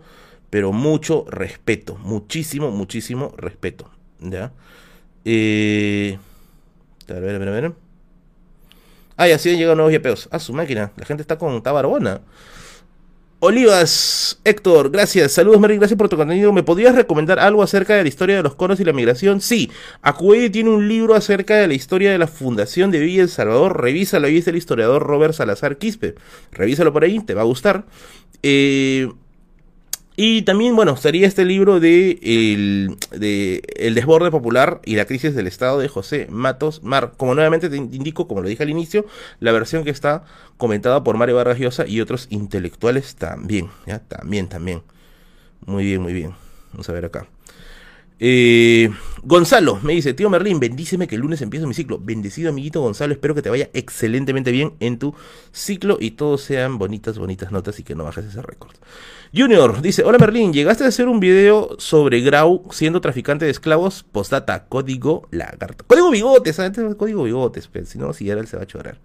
pero 0.50 0.72
mucho 0.72 1.26
respeto, 1.28 1.96
muchísimo, 1.96 2.70
muchísimo 2.70 3.34
respeto. 3.36 3.90
¿Ya? 4.20 4.52
Eh, 5.24 6.18
a 7.08 7.12
ver, 7.14 7.36
a 7.36 7.38
ver, 7.38 7.48
a 7.48 7.52
ver. 7.52 7.72
Ah, 9.16 9.26
ya 9.28 9.38
sí 9.38 9.50
han 9.50 9.56
llegado 9.56 9.74
nuevos 9.74 9.92
YPOs. 9.92 10.28
Ah, 10.30 10.38
su 10.38 10.52
máquina. 10.52 10.92
La 10.96 11.04
gente 11.04 11.22
está 11.22 11.38
con 11.38 11.60
Tabarbona. 11.62 12.20
Olivas, 13.40 14.40
Héctor, 14.44 14.90
gracias. 14.90 15.30
Saludos, 15.30 15.60
Mary, 15.60 15.76
gracias 15.76 15.96
por 15.96 16.08
tu 16.08 16.16
contenido. 16.16 16.52
¿Me 16.52 16.64
podrías 16.64 16.96
recomendar 16.96 17.38
algo 17.38 17.62
acerca 17.62 17.94
de 17.94 18.02
la 18.02 18.08
historia 18.08 18.36
de 18.36 18.42
los 18.42 18.56
conos 18.56 18.80
y 18.80 18.84
la 18.84 18.92
migración? 18.92 19.40
Sí, 19.40 19.70
Acuelle 20.02 20.50
tiene 20.50 20.70
un 20.70 20.88
libro 20.88 21.14
acerca 21.14 21.56
de 21.56 21.68
la 21.68 21.74
historia 21.74 22.10
de 22.10 22.18
la 22.18 22.26
fundación 22.26 22.90
de 22.90 22.98
Villa 22.98 23.22
El 23.22 23.28
Salvador. 23.28 23.80
Revísalo, 23.80 24.26
ahí 24.26 24.38
es 24.38 24.48
el 24.48 24.56
historiador 24.56 25.04
Robert 25.04 25.34
Salazar 25.34 25.78
Quispe. 25.78 26.16
Revísalo 26.50 26.92
por 26.92 27.04
ahí, 27.04 27.20
te 27.20 27.34
va 27.34 27.42
a 27.42 27.44
gustar. 27.44 27.86
Eh, 28.42 29.08
y 30.20 30.42
también, 30.42 30.74
bueno, 30.74 30.96
sería 30.96 31.28
este 31.28 31.44
libro 31.44 31.78
de 31.78 32.18
el, 32.22 32.96
de 33.16 33.62
el 33.76 33.94
desborde 33.94 34.32
popular 34.32 34.80
y 34.84 34.96
la 34.96 35.04
crisis 35.04 35.32
del 35.32 35.46
Estado 35.46 35.78
de 35.78 35.86
José 35.86 36.26
Matos 36.28 36.82
Mar. 36.82 37.12
Como 37.16 37.36
nuevamente 37.36 37.70
te 37.70 37.76
indico, 37.76 38.26
como 38.26 38.40
lo 38.40 38.48
dije 38.48 38.64
al 38.64 38.70
inicio, 38.70 39.06
la 39.38 39.52
versión 39.52 39.84
que 39.84 39.90
está 39.90 40.24
comentada 40.56 41.04
por 41.04 41.16
Mario 41.16 41.36
Vargas 41.36 41.60
Llosa 41.60 41.86
y 41.86 42.00
otros 42.00 42.26
intelectuales 42.30 43.14
también, 43.14 43.68
¿ya? 43.86 44.00
También, 44.00 44.48
también. 44.48 44.82
Muy 45.64 45.84
bien, 45.84 46.02
muy 46.02 46.12
bien. 46.12 46.34
Vamos 46.72 46.88
a 46.88 46.92
ver 46.94 47.04
acá. 47.04 47.28
Eh, 48.18 48.90
Gonzalo 49.22 49.78
me 49.84 49.92
dice, 49.92 50.14
tío 50.14 50.28
Merlín, 50.28 50.58
bendíceme 50.58 51.06
que 51.06 51.14
el 51.14 51.20
lunes 51.20 51.42
empiezo 51.42 51.68
mi 51.68 51.74
ciclo. 51.74 52.00
Bendecido 52.00 52.48
amiguito 52.48 52.80
Gonzalo, 52.80 53.12
espero 53.12 53.36
que 53.36 53.42
te 53.42 53.50
vaya 53.50 53.70
excelentemente 53.72 54.50
bien 54.50 54.72
en 54.80 54.98
tu 54.98 55.14
ciclo 55.52 55.96
y 56.00 56.10
todos 56.10 56.40
sean 56.42 56.76
bonitas, 56.76 57.18
bonitas 57.18 57.52
notas 57.52 57.78
y 57.78 57.84
que 57.84 57.94
no 57.94 58.02
bajes 58.02 58.24
ese 58.24 58.42
récord. 58.42 58.74
Junior 59.34 59.82
dice, 59.82 60.04
hola 60.04 60.16
Merlín, 60.18 60.54
llegaste 60.54 60.84
a 60.84 60.88
hacer 60.88 61.06
un 61.06 61.20
video 61.20 61.76
sobre 61.78 62.20
Grau 62.22 62.62
siendo 62.70 63.02
traficante 63.02 63.44
de 63.44 63.50
esclavos, 63.50 64.02
postdata, 64.02 64.64
código 64.68 65.28
lagarto. 65.30 65.84
Código 65.86 66.10
bigotes, 66.10 66.56
¿sabes? 66.56 66.78
Código 66.96 67.24
bigotes, 67.24 67.68
pero 67.68 67.84
si 67.84 67.98
no, 67.98 68.12
si 68.14 68.30
era 68.30 68.40
él 68.40 68.46
se 68.46 68.56
va 68.56 68.62
a 68.62 68.66
chorar. 68.66 68.98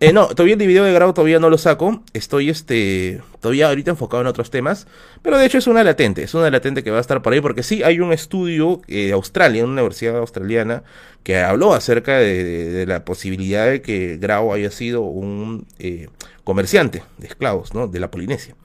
Eh, 0.00 0.12
no, 0.12 0.26
todavía 0.26 0.54
el 0.54 0.66
video 0.66 0.82
de 0.82 0.92
Grau 0.92 1.12
todavía 1.12 1.38
no 1.38 1.48
lo 1.48 1.58
saco. 1.58 2.02
Estoy 2.12 2.50
este 2.50 3.20
todavía 3.40 3.68
ahorita 3.68 3.92
enfocado 3.92 4.22
en 4.22 4.26
otros 4.26 4.50
temas. 4.50 4.88
Pero 5.22 5.38
de 5.38 5.46
hecho 5.46 5.58
es 5.58 5.68
una 5.68 5.84
latente, 5.84 6.24
es 6.24 6.34
una 6.34 6.50
latente 6.50 6.82
que 6.82 6.90
va 6.90 6.98
a 6.98 7.00
estar 7.00 7.22
por 7.22 7.32
ahí. 7.32 7.40
Porque 7.40 7.62
sí 7.62 7.84
hay 7.84 8.00
un 8.00 8.12
estudio 8.12 8.82
eh, 8.88 9.06
de 9.06 9.12
Australia, 9.12 9.62
una 9.62 9.74
universidad 9.74 10.16
australiana, 10.16 10.82
que 11.22 11.38
habló 11.38 11.72
acerca 11.72 12.18
de, 12.18 12.84
la 12.88 13.04
posibilidad 13.04 13.66
de 13.66 13.80
que 13.80 14.16
Grau 14.16 14.52
haya 14.52 14.72
sido 14.72 15.02
un 15.02 15.68
eh, 15.78 16.08
comerciante 16.42 17.04
de 17.18 17.28
esclavos, 17.28 17.72
¿no? 17.72 17.86
De 17.86 18.00
la 18.00 18.10
Polinesia. 18.10 18.56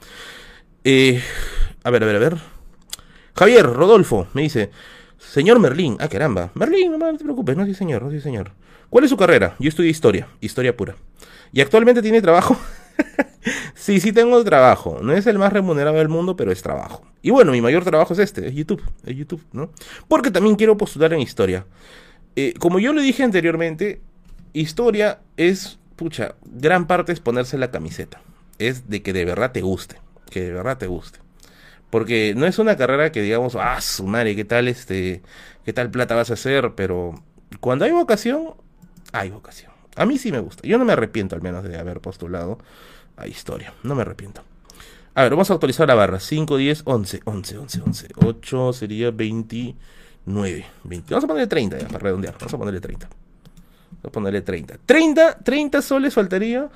Eh, 0.89 1.21
a 1.83 1.89
ver, 1.89 2.01
a 2.01 2.05
ver, 2.05 2.15
a 2.15 2.19
ver. 2.19 2.37
Javier 3.35 3.65
Rodolfo 3.65 4.29
me 4.33 4.43
dice, 4.43 4.71
señor 5.17 5.59
Merlín, 5.59 5.97
ah 5.99 6.07
caramba, 6.07 6.49
Merlín, 6.53 6.97
no, 6.97 7.17
te 7.17 7.25
preocupes, 7.25 7.57
no 7.57 7.65
sí 7.65 7.73
señor, 7.73 8.03
no 8.03 8.09
sí 8.09 8.21
señor. 8.21 8.51
¿Cuál 8.89 9.03
es 9.03 9.09
su 9.09 9.17
carrera? 9.17 9.57
Yo 9.59 9.67
estudio 9.67 9.89
historia, 9.89 10.29
historia 10.39 10.77
pura. 10.77 10.95
¿Y 11.51 11.59
actualmente 11.59 12.01
tiene 12.01 12.21
trabajo? 12.21 12.57
sí, 13.75 13.99
sí 13.99 14.13
tengo 14.13 14.41
trabajo. 14.45 14.99
No 15.01 15.11
es 15.11 15.27
el 15.27 15.37
más 15.37 15.51
remunerado 15.51 15.97
del 15.97 16.07
mundo, 16.07 16.37
pero 16.37 16.53
es 16.53 16.61
trabajo. 16.61 17.05
Y 17.21 17.31
bueno, 17.31 17.51
mi 17.51 17.59
mayor 17.59 17.83
trabajo 17.83 18.13
es 18.13 18.19
este, 18.19 18.47
es 18.47 18.55
YouTube, 18.55 18.81
es 19.05 19.13
YouTube, 19.13 19.43
¿no? 19.51 19.71
Porque 20.07 20.31
también 20.31 20.55
quiero 20.55 20.77
postular 20.77 21.11
en 21.11 21.19
historia. 21.19 21.65
Eh, 22.37 22.53
como 22.59 22.79
yo 22.79 22.93
le 22.93 23.01
dije 23.01 23.23
anteriormente, 23.23 23.99
historia 24.53 25.19
es 25.35 25.79
pucha, 25.97 26.35
gran 26.45 26.87
parte 26.87 27.11
es 27.11 27.19
ponerse 27.19 27.57
la 27.57 27.71
camiseta. 27.71 28.21
Es 28.57 28.89
de 28.89 29.01
que 29.01 29.11
de 29.11 29.25
verdad 29.25 29.51
te 29.51 29.59
guste. 29.59 29.97
Que 30.29 30.41
de 30.41 30.51
verdad 30.51 30.77
te 30.77 30.87
guste. 30.87 31.19
Porque 31.89 32.33
no 32.35 32.45
es 32.45 32.59
una 32.59 32.75
carrera 32.75 33.11
que 33.11 33.21
digamos, 33.21 33.55
ah, 33.55 33.79
su 33.81 34.05
madre, 34.05 34.35
¿qué 34.35 34.43
tal 34.43 34.67
este, 34.67 35.21
qué 35.63 35.73
tal 35.73 35.89
plata 35.89 36.15
vas 36.15 36.29
a 36.29 36.33
hacer? 36.33 36.73
Pero 36.75 37.23
cuando 37.59 37.85
hay 37.85 37.91
vocación, 37.91 38.55
hay 39.13 39.29
vocación. 39.29 39.71
A 39.95 40.05
mí 40.05 40.17
sí 40.17 40.31
me 40.31 40.39
gusta. 40.39 40.67
Yo 40.67 40.77
no 40.77 40.85
me 40.85 40.93
arrepiento 40.93 41.35
al 41.35 41.41
menos 41.41 41.63
de 41.63 41.77
haber 41.77 42.01
postulado 42.01 42.59
a 43.15 43.27
historia. 43.27 43.73
No 43.83 43.95
me 43.95 44.03
arrepiento. 44.03 44.43
A 45.15 45.23
ver, 45.23 45.31
vamos 45.31 45.49
a 45.49 45.55
actualizar 45.55 45.87
la 45.87 45.95
barra. 45.95 46.19
5, 46.19 46.57
10, 46.57 46.83
11, 46.85 47.21
11, 47.25 47.57
11, 47.57 47.81
11. 47.81 48.07
8 48.17 48.73
sería 48.73 49.09
29. 49.09 50.65
20. 50.83 51.13
Vamos 51.13 51.23
a 51.23 51.27
ponerle 51.27 51.47
30 51.47 51.79
ya, 51.79 51.87
para 51.87 51.99
redondear. 51.99 52.35
Vamos 52.37 52.53
a 52.53 52.57
ponerle 52.59 52.79
30. 52.79 53.09
Vamos 53.09 54.05
a 54.05 54.11
ponerle 54.11 54.41
30. 54.41 54.77
30, 54.85 55.39
30 55.39 55.81
soles 55.81 56.13
faltaría. 56.13 56.69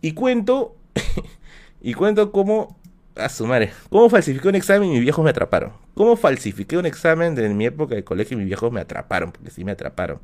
Y 0.00 0.12
cuento. 0.12 0.76
y 1.82 1.92
cuento 1.92 2.32
cómo. 2.32 2.78
A 3.16 3.28
su. 3.28 3.46
¿Cómo 3.90 4.08
falsifiqué 4.08 4.48
un 4.48 4.54
examen 4.54 4.88
y 4.88 4.92
mis 4.92 5.02
viejos 5.02 5.22
me 5.22 5.30
atraparon? 5.30 5.72
¿Cómo 5.94 6.16
falsifiqué 6.16 6.78
un 6.78 6.86
examen 6.86 7.34
de 7.34 7.48
mi 7.50 7.66
época 7.66 7.94
de 7.94 8.04
colegio 8.04 8.36
y 8.36 8.38
mis 8.38 8.46
viejos 8.46 8.72
me 8.72 8.80
atraparon? 8.80 9.32
Porque 9.32 9.50
sí 9.50 9.64
me 9.64 9.72
atraparon. 9.72 10.20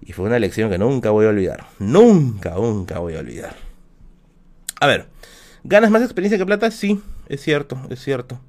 Y 0.00 0.12
fue 0.12 0.24
una 0.24 0.38
lección 0.38 0.70
que 0.70 0.78
nunca 0.78 1.10
voy 1.10 1.26
a 1.26 1.28
olvidar. 1.28 1.66
Nunca, 1.78 2.54
nunca 2.54 2.98
voy 2.98 3.16
a 3.16 3.20
olvidar. 3.20 3.54
A 4.80 4.86
ver, 4.86 5.06
¿ganas 5.62 5.90
más 5.90 6.02
experiencia 6.02 6.38
que 6.38 6.46
plata? 6.46 6.70
Sí, 6.70 7.00
es 7.28 7.42
cierto, 7.42 7.78
es 7.90 8.00
cierto. 8.02 8.40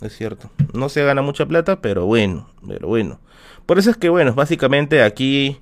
Es 0.00 0.14
cierto. 0.16 0.50
No 0.74 0.88
se 0.88 1.02
gana 1.04 1.22
mucha 1.22 1.46
plata, 1.46 1.80
pero 1.80 2.04
bueno, 2.04 2.50
pero 2.66 2.88
bueno. 2.88 3.20
Por 3.64 3.78
eso 3.78 3.90
es 3.90 3.96
que, 3.96 4.10
bueno, 4.10 4.34
básicamente 4.34 5.02
aquí 5.02 5.58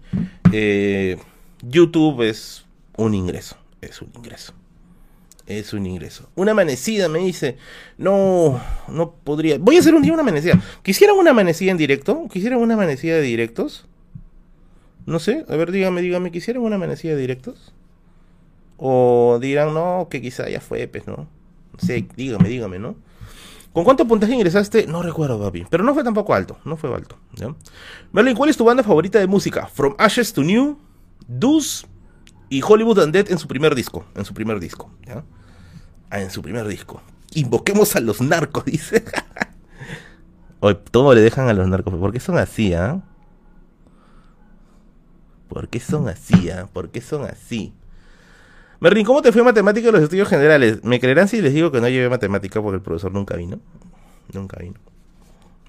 eh, 0.52 1.18
YouTube 1.62 2.22
es 2.22 2.64
un 2.96 3.14
ingreso. 3.14 3.56
Es 3.80 4.02
un 4.02 4.10
ingreso. 4.16 4.54
Es 5.46 5.72
un 5.72 5.86
ingreso. 5.86 6.28
Una 6.36 6.52
amanecida 6.52 7.08
me 7.08 7.18
dice, 7.18 7.56
no, 7.98 8.60
no 8.88 9.12
podría. 9.12 9.58
Voy 9.58 9.76
a 9.76 9.80
hacer 9.80 9.94
un 9.94 10.02
día 10.02 10.12
una 10.12 10.22
amanecida. 10.22 10.60
¿Quisieran 10.82 11.16
una 11.16 11.30
amanecida 11.30 11.72
en 11.72 11.76
directo? 11.76 12.28
¿Quisieran 12.32 12.60
una 12.60 12.74
amanecida 12.74 13.16
de 13.16 13.22
directos? 13.22 13.86
No 15.04 15.18
sé, 15.18 15.44
a 15.48 15.56
ver, 15.56 15.72
dígame, 15.72 16.00
dígame, 16.00 16.30
¿quisieran 16.30 16.62
una 16.62 16.76
amanecida 16.76 17.14
de 17.14 17.20
directos? 17.20 17.74
O 18.76 19.38
dirán, 19.40 19.74
no, 19.74 20.06
que 20.08 20.22
quizá 20.22 20.48
ya 20.48 20.60
fue, 20.60 20.86
pues, 20.86 21.06
¿no? 21.08 21.26
Sí, 21.78 22.06
dígame, 22.16 22.48
dígame, 22.48 22.78
¿no? 22.78 22.94
¿Con 23.72 23.84
cuánto 23.84 24.06
puntaje 24.06 24.34
ingresaste? 24.34 24.86
No 24.86 25.02
recuerdo, 25.02 25.40
papi. 25.40 25.66
Pero 25.70 25.82
no 25.82 25.94
fue 25.94 26.04
tampoco 26.04 26.34
alto. 26.34 26.58
No 26.64 26.76
fue 26.76 26.94
alto. 26.94 27.16
¿ya? 27.34 27.54
Merlin, 28.12 28.36
¿cuál 28.36 28.50
es 28.50 28.56
tu 28.56 28.64
banda 28.64 28.82
favorita 28.82 29.18
de 29.18 29.26
música? 29.26 29.66
From 29.66 29.94
Ashes 29.98 30.32
to 30.34 30.42
New, 30.42 30.78
Deuce 31.26 31.86
y 32.52 32.60
Hollywood 32.62 32.98
and 32.98 33.14
Dead 33.14 33.30
en 33.30 33.38
su 33.38 33.48
primer 33.48 33.74
disco. 33.74 34.04
En 34.14 34.26
su 34.26 34.34
primer 34.34 34.60
disco. 34.60 34.90
Ah, 36.10 36.20
en 36.20 36.30
su 36.30 36.42
primer 36.42 36.66
disco. 36.66 37.00
Invoquemos 37.32 37.96
a 37.96 38.00
los 38.00 38.20
narcos, 38.20 38.64
dice. 38.66 39.02
Hoy 40.60 40.76
todo 40.90 41.14
le 41.14 41.22
dejan 41.22 41.48
a 41.48 41.54
los 41.54 41.66
narcos. 41.66 41.94
¿Por 41.94 42.12
qué 42.12 42.20
son 42.20 42.36
así, 42.36 42.74
ah? 42.74 43.00
¿Por 45.48 45.68
qué 45.68 45.80
son 45.80 46.10
así, 46.10 46.50
ah? 46.50 46.68
¿Por 46.70 46.90
qué 46.90 47.00
son 47.00 47.24
así? 47.24 47.72
Merlin, 48.80 49.06
¿cómo 49.06 49.22
te 49.22 49.32
fue 49.32 49.42
matemática 49.42 49.88
en 49.88 49.94
los 49.94 50.02
estudios 50.02 50.28
generales? 50.28 50.84
¿Me 50.84 51.00
creerán 51.00 51.28
si 51.28 51.40
les 51.40 51.54
digo 51.54 51.72
que 51.72 51.80
no 51.80 51.88
llevé 51.88 52.10
matemática 52.10 52.60
porque 52.60 52.76
el 52.76 52.82
profesor 52.82 53.12
nunca 53.12 53.34
vino? 53.34 53.60
Nunca 54.34 54.58
vino. 54.58 54.78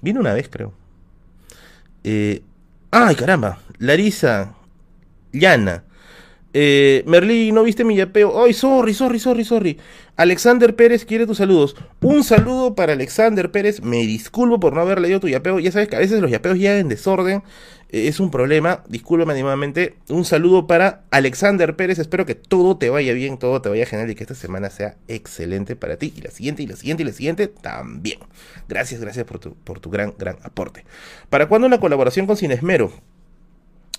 Vino 0.02 0.20
una 0.20 0.34
vez, 0.34 0.50
creo. 0.50 0.74
Eh, 2.02 2.42
¡Ay, 2.90 3.16
caramba! 3.16 3.58
Larisa. 3.78 4.52
Llana. 5.32 5.84
Eh, 6.54 7.04
¿no 7.52 7.62
viste 7.62 7.84
mi 7.84 7.96
yapeo? 7.96 8.42
¡Ay, 8.42 8.54
sorry, 8.54 8.94
sorry, 8.94 9.18
sorry, 9.18 9.44
sorry! 9.44 9.78
Alexander 10.16 10.74
Pérez 10.74 11.04
quiere 11.04 11.26
tus 11.26 11.38
saludos. 11.38 11.76
Un 12.00 12.24
saludo 12.24 12.74
para 12.74 12.92
Alexander 12.94 13.50
Pérez. 13.50 13.82
Me 13.82 13.98
disculpo 14.06 14.60
por 14.60 14.72
no 14.72 14.80
haber 14.80 15.00
leído 15.00 15.20
tu 15.20 15.28
yapeo. 15.28 15.58
Ya 15.58 15.72
sabes 15.72 15.88
que 15.88 15.96
a 15.96 15.98
veces 15.98 16.22
los 16.22 16.30
yapeos 16.30 16.56
llegan 16.56 16.78
en 16.78 16.88
desorden 16.88 17.42
es 17.94 18.20
un 18.20 18.30
problema. 18.30 18.82
Discúlpame 18.88 19.32
animadamente. 19.32 19.96
Un 20.08 20.24
saludo 20.24 20.66
para 20.66 21.04
Alexander 21.10 21.76
Pérez. 21.76 21.98
Espero 21.98 22.26
que 22.26 22.34
todo 22.34 22.76
te 22.76 22.90
vaya 22.90 23.12
bien, 23.12 23.38
todo 23.38 23.62
te 23.62 23.68
vaya 23.68 23.86
genial 23.86 24.10
y 24.10 24.14
que 24.14 24.24
esta 24.24 24.34
semana 24.34 24.70
sea 24.70 24.96
excelente 25.06 25.76
para 25.76 25.96
ti. 25.96 26.12
Y 26.16 26.20
la 26.20 26.30
siguiente, 26.30 26.62
y 26.62 26.66
la 26.66 26.76
siguiente, 26.76 27.02
y 27.02 27.06
la 27.06 27.12
siguiente 27.12 27.48
también. 27.48 28.18
Gracias, 28.68 29.00
gracias 29.00 29.24
por 29.24 29.38
tu, 29.38 29.54
por 29.54 29.80
tu 29.80 29.90
gran, 29.90 30.14
gran 30.18 30.36
aporte. 30.42 30.84
¿Para 31.30 31.48
cuándo 31.48 31.66
una 31.66 31.78
colaboración 31.78 32.26
con 32.26 32.36
Cinesmero? 32.36 32.92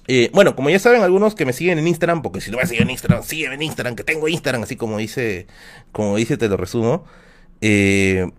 Eh, 0.07 0.29
bueno, 0.33 0.55
como 0.55 0.69
ya 0.69 0.79
saben 0.79 1.01
algunos 1.01 1.35
que 1.35 1.45
me 1.45 1.53
siguen 1.53 1.79
en 1.79 1.87
Instagram, 1.87 2.21
porque 2.21 2.41
si 2.41 2.51
no 2.51 2.57
me 2.57 2.65
siguen 2.65 2.83
en 2.83 2.91
Instagram, 2.91 3.23
sígueme 3.23 3.55
en 3.55 3.63
Instagram, 3.63 3.95
que 3.95 4.03
tengo 4.03 4.27
Instagram, 4.27 4.63
así 4.63 4.75
como 4.75 4.97
dice, 4.97 5.47
como 5.91 6.17
dice, 6.17 6.37
te 6.37 6.47
lo 6.47 6.57
resumo. 6.57 7.05
Eh, 7.61 8.29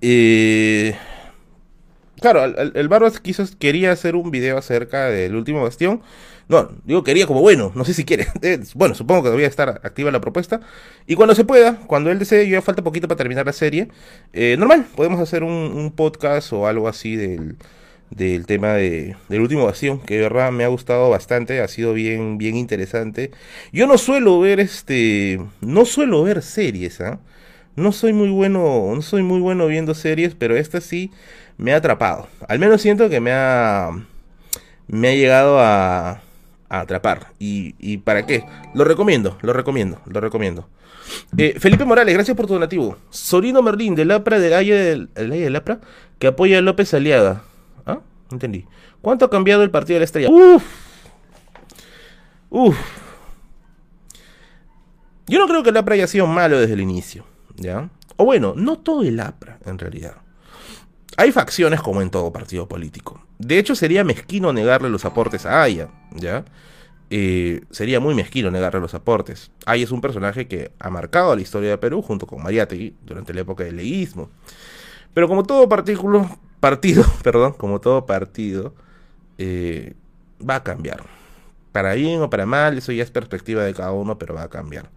eh, 0.00 0.96
Claro, 2.20 2.44
el, 2.44 2.72
el 2.74 2.88
Barbas 2.88 3.18
quiso, 3.18 3.44
quería 3.58 3.92
hacer 3.92 4.14
un 4.14 4.30
video 4.30 4.58
acerca 4.58 5.06
del 5.06 5.34
último 5.34 5.62
bastión. 5.62 6.02
No, 6.48 6.68
digo 6.84 7.04
quería 7.04 7.26
como 7.26 7.40
bueno, 7.40 7.72
no 7.74 7.84
sé 7.84 7.94
si 7.94 8.04
quiere. 8.04 8.26
Bueno, 8.74 8.94
supongo 8.94 9.22
que 9.22 9.28
debería 9.28 9.48
estar 9.48 9.80
activa 9.84 10.10
la 10.10 10.20
propuesta. 10.20 10.60
Y 11.06 11.14
cuando 11.14 11.34
se 11.34 11.44
pueda, 11.44 11.76
cuando 11.86 12.10
él 12.10 12.18
desee, 12.18 12.48
ya 12.48 12.60
falta 12.60 12.82
poquito 12.82 13.08
para 13.08 13.16
terminar 13.16 13.46
la 13.46 13.52
serie. 13.52 13.88
Eh, 14.32 14.56
normal, 14.58 14.86
podemos 14.96 15.20
hacer 15.20 15.44
un, 15.44 15.92
podcast 15.96 16.52
o 16.52 16.66
algo 16.66 16.88
así 16.88 17.16
del, 17.16 17.56
del 18.10 18.46
tema 18.46 18.74
de, 18.74 19.16
del 19.28 19.40
último 19.40 19.64
bastión, 19.64 20.00
que 20.00 20.16
de 20.16 20.22
verdad 20.22 20.52
me 20.52 20.64
ha 20.64 20.68
gustado 20.68 21.08
bastante, 21.10 21.60
ha 21.60 21.68
sido 21.68 21.92
bien, 21.92 22.38
bien 22.38 22.56
interesante. 22.56 23.30
Yo 23.72 23.86
no 23.86 23.98
suelo 23.98 24.40
ver 24.40 24.60
este, 24.60 25.40
no 25.60 25.84
suelo 25.84 26.22
ver 26.24 26.42
series, 26.42 27.00
¿ah? 27.00 27.20
No 27.76 27.92
soy 27.92 28.12
muy 28.12 28.28
bueno, 28.28 28.92
no 28.94 29.00
soy 29.00 29.22
muy 29.22 29.40
bueno 29.40 29.66
viendo 29.68 29.94
series, 29.94 30.34
pero 30.34 30.56
esta 30.56 30.80
sí 30.80 31.10
me 31.56 31.72
ha 31.72 31.76
atrapado. 31.76 32.28
Al 32.48 32.58
menos 32.58 32.82
siento 32.82 33.08
que 33.08 33.20
me 33.20 33.30
ha, 33.32 33.90
me 34.88 35.08
ha 35.08 35.14
llegado 35.14 35.60
a, 35.60 36.20
a 36.68 36.80
atrapar. 36.80 37.28
¿Y, 37.38 37.74
¿Y, 37.78 37.98
para 37.98 38.26
qué? 38.26 38.44
Lo 38.74 38.84
recomiendo, 38.84 39.38
lo 39.42 39.52
recomiendo, 39.52 40.00
lo 40.06 40.20
recomiendo. 40.20 40.68
Eh, 41.36 41.56
Felipe 41.58 41.84
Morales, 41.84 42.14
gracias 42.14 42.36
por 42.36 42.46
tu 42.46 42.54
donativo. 42.54 42.96
Sorino 43.10 43.62
Merlín, 43.62 43.94
del 43.94 44.10
APRA, 44.10 44.38
del 44.38 44.52
Aire 44.54 44.76
del, 44.76 45.08
del 45.14 45.56
APRA, 45.56 45.80
que 46.18 46.26
apoya 46.26 46.58
a 46.58 46.62
López 46.62 46.92
Aliaga. 46.94 47.42
Entendí. 48.30 48.66
¿Cuánto 49.00 49.24
ha 49.24 49.30
cambiado 49.30 49.62
el 49.62 49.70
partido 49.70 49.96
de 49.96 50.00
la 50.00 50.04
estrella? 50.04 50.30
Uf. 50.30 50.64
Uf. 52.50 52.78
Yo 55.26 55.38
no 55.38 55.46
creo 55.46 55.62
que 55.62 55.70
el 55.70 55.76
APRA 55.76 55.94
haya 55.94 56.06
sido 56.06 56.26
malo 56.26 56.58
desde 56.58 56.74
el 56.74 56.80
inicio. 56.80 57.24
¿Ya? 57.56 57.90
O 58.16 58.24
bueno, 58.24 58.54
no 58.56 58.78
todo 58.78 59.02
el 59.02 59.20
APRA, 59.20 59.58
en 59.64 59.78
realidad. 59.78 60.16
Hay 61.16 61.32
facciones 61.32 61.80
como 61.80 62.02
en 62.02 62.10
todo 62.10 62.32
partido 62.32 62.68
político. 62.68 63.24
De 63.38 63.58
hecho, 63.58 63.74
sería 63.74 64.04
mezquino 64.04 64.52
negarle 64.52 64.90
los 64.90 65.04
aportes 65.04 65.46
a 65.46 65.62
Aya, 65.62 65.88
¿ya? 66.12 66.44
Eh, 67.10 67.62
sería 67.70 67.98
muy 67.98 68.14
mezquino 68.14 68.50
negarle 68.50 68.80
los 68.80 68.94
aportes. 68.94 69.50
Aya 69.66 69.84
es 69.84 69.90
un 69.90 70.00
personaje 70.00 70.46
que 70.46 70.72
ha 70.78 70.90
marcado 70.90 71.34
la 71.34 71.42
historia 71.42 71.70
de 71.70 71.78
Perú 71.78 72.02
junto 72.02 72.26
con 72.26 72.42
Mariátegui 72.42 72.94
durante 73.04 73.34
la 73.34 73.40
época 73.40 73.64
del 73.64 73.76
leísmo. 73.76 74.30
Pero 75.12 75.26
como 75.26 75.42
todo 75.42 75.68
partido, 75.68 76.28
partido, 76.60 77.04
perdón, 77.22 77.54
como 77.54 77.80
todo 77.80 78.06
partido, 78.06 78.74
eh, 79.38 79.94
va 80.48 80.56
a 80.56 80.62
cambiar. 80.62 81.04
Para 81.72 81.94
bien 81.94 82.20
o 82.22 82.30
para 82.30 82.46
mal, 82.46 82.78
eso 82.78 82.92
ya 82.92 83.02
es 83.02 83.10
perspectiva 83.10 83.62
de 83.64 83.74
cada 83.74 83.92
uno, 83.92 84.18
pero 84.18 84.34
va 84.34 84.44
a 84.44 84.50
cambiar. 84.50 84.90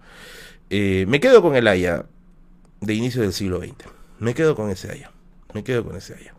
Eh, 0.70 1.06
me 1.08 1.20
quedo 1.20 1.42
con 1.42 1.56
el 1.56 1.68
Aya 1.68 2.06
de 2.82 2.94
inicio 2.94 3.22
del 3.22 3.34
siglo 3.34 3.60
XX. 3.60 3.76
Me 4.20 4.34
quedo 4.34 4.56
con 4.56 4.70
ese 4.70 4.92
Aya. 4.92 5.12
Me 5.54 5.64
quedo 5.64 5.84
con 5.84 5.96
ese 5.96 6.16
allá. 6.16 6.34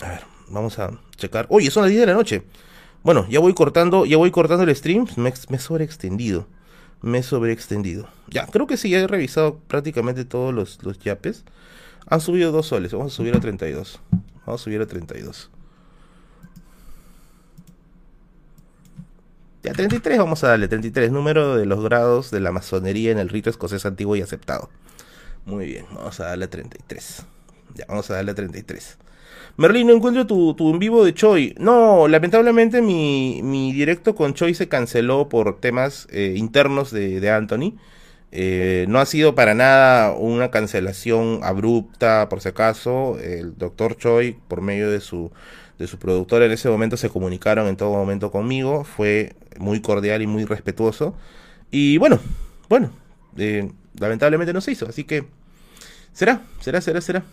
A 0.00 0.08
ver, 0.10 0.20
vamos 0.48 0.78
a 0.78 0.90
checar. 1.16 1.46
Oye, 1.48 1.70
son 1.70 1.82
las 1.82 1.90
10 1.90 2.00
de 2.00 2.06
la 2.06 2.14
noche. 2.14 2.42
Bueno, 3.02 3.26
ya 3.28 3.40
voy 3.40 3.54
cortando, 3.54 4.04
ya 4.04 4.16
voy 4.16 4.30
cortando 4.30 4.64
el 4.64 4.76
stream. 4.76 5.06
Me, 5.16 5.32
me 5.48 5.58
sobreextendido. 5.58 6.46
Me 7.00 7.22
sobreextendido. 7.22 8.08
Ya, 8.28 8.46
creo 8.46 8.66
que 8.66 8.76
sí, 8.76 8.90
ya 8.90 8.98
he 8.98 9.06
revisado 9.06 9.58
prácticamente 9.66 10.24
todos 10.24 10.52
los, 10.52 10.82
los 10.82 10.98
yapes. 10.98 11.44
Han 12.10 12.20
subido 12.20 12.52
dos 12.52 12.66
soles. 12.66 12.92
Vamos 12.92 13.12
a 13.12 13.16
subir 13.16 13.36
a 13.36 13.40
32. 13.40 14.00
Vamos 14.46 14.60
a 14.60 14.64
subir 14.64 14.80
a 14.80 14.86
32. 14.86 15.50
Ya, 19.62 19.72
33 19.72 20.18
vamos 20.18 20.42
a 20.44 20.48
darle. 20.48 20.68
33, 20.68 21.12
número 21.12 21.56
de 21.56 21.66
los 21.66 21.82
grados 21.82 22.30
de 22.30 22.40
la 22.40 22.52
masonería 22.52 23.12
en 23.12 23.18
el 23.18 23.28
rito 23.28 23.50
escocés 23.50 23.84
antiguo 23.84 24.16
y 24.16 24.22
aceptado. 24.22 24.70
Muy 25.44 25.66
bien, 25.66 25.86
vamos 25.92 26.18
a 26.20 26.26
darle 26.26 26.46
a 26.46 26.50
33. 26.50 27.26
Ya, 27.74 27.84
vamos 27.88 28.10
a 28.10 28.14
darle 28.14 28.30
a 28.30 28.34
33. 28.34 28.98
Merlin, 29.56 29.88
no 29.88 29.94
encuentro 29.94 30.26
tu, 30.26 30.54
tu 30.54 30.70
en 30.70 30.78
vivo 30.78 31.04
de 31.04 31.12
Choi. 31.12 31.54
No, 31.58 32.06
lamentablemente 32.06 32.80
mi, 32.80 33.40
mi 33.42 33.72
directo 33.72 34.14
con 34.14 34.32
Choi 34.32 34.54
se 34.54 34.68
canceló 34.68 35.28
por 35.28 35.58
temas 35.60 36.06
eh, 36.10 36.34
internos 36.36 36.90
de, 36.90 37.20
de 37.20 37.30
Anthony. 37.30 37.74
Eh, 38.30 38.84
no 38.88 38.98
ha 38.98 39.06
sido 39.06 39.34
para 39.34 39.54
nada 39.54 40.12
una 40.12 40.50
cancelación 40.50 41.40
abrupta, 41.42 42.28
por 42.28 42.40
si 42.40 42.48
acaso. 42.48 43.18
El 43.18 43.56
doctor 43.56 43.96
Choi, 43.96 44.38
por 44.48 44.60
medio 44.60 44.90
de 44.90 45.00
su, 45.00 45.30
de 45.78 45.86
su 45.86 45.98
productora 45.98 46.46
en 46.46 46.52
ese 46.52 46.68
momento 46.68 46.96
se 46.96 47.08
comunicaron 47.10 47.66
en 47.68 47.76
todo 47.76 47.92
momento 47.92 48.30
conmigo. 48.30 48.84
Fue 48.84 49.34
muy 49.58 49.80
cordial 49.80 50.22
y 50.22 50.26
muy 50.26 50.44
respetuoso. 50.44 51.14
Y 51.70 51.98
bueno, 51.98 52.18
bueno, 52.68 52.90
eh, 53.36 53.70
lamentablemente 53.98 54.52
no 54.52 54.60
se 54.60 54.72
hizo. 54.72 54.86
Así 54.88 55.04
que 55.04 55.26
será, 56.12 56.42
será, 56.60 56.80
será, 56.80 57.00
será. 57.00 57.24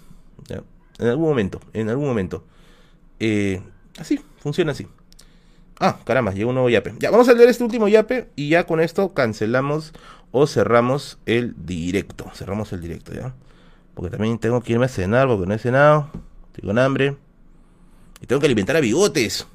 En 0.97 1.07
algún 1.07 1.27
momento, 1.27 1.59
en 1.73 1.89
algún 1.89 2.07
momento. 2.07 2.45
Eh, 3.19 3.61
así, 3.97 4.19
funciona 4.39 4.72
así. 4.72 4.88
Ah, 5.80 5.99
caramba, 6.05 6.31
llegó 6.34 6.49
un 6.49 6.55
nuevo 6.55 6.69
yape. 6.69 6.93
Ya, 6.99 7.11
vamos 7.11 7.27
a 7.27 7.34
leer 7.34 7.49
este 7.49 7.63
último 7.63 7.88
yape 7.88 8.30
y 8.35 8.49
ya 8.49 8.65
con 8.65 8.80
esto 8.80 9.13
cancelamos 9.13 9.91
o 10.31 10.47
cerramos 10.47 11.18
el 11.26 11.56
directo. 11.57 12.30
Cerramos 12.34 12.73
el 12.73 12.81
directo, 12.81 13.14
¿ya? 13.14 13.34
Porque 13.93 14.11
también 14.11 14.38
tengo 14.38 14.61
que 14.61 14.73
irme 14.73 14.85
a 14.85 14.89
cenar 14.89 15.27
porque 15.27 15.47
no 15.47 15.53
he 15.53 15.60
cenado. 15.60 16.10
Estoy 16.47 16.68
con 16.68 16.77
hambre. 16.77 17.15
Y 18.22 18.26
tengo 18.27 18.39
que 18.39 18.45
alimentar 18.45 18.76
a 18.76 18.81
bigotes. 18.81 19.47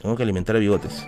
Tengo 0.00 0.16
que 0.16 0.22
alimentar 0.22 0.56
a 0.56 0.58
bigotes. 0.58 1.06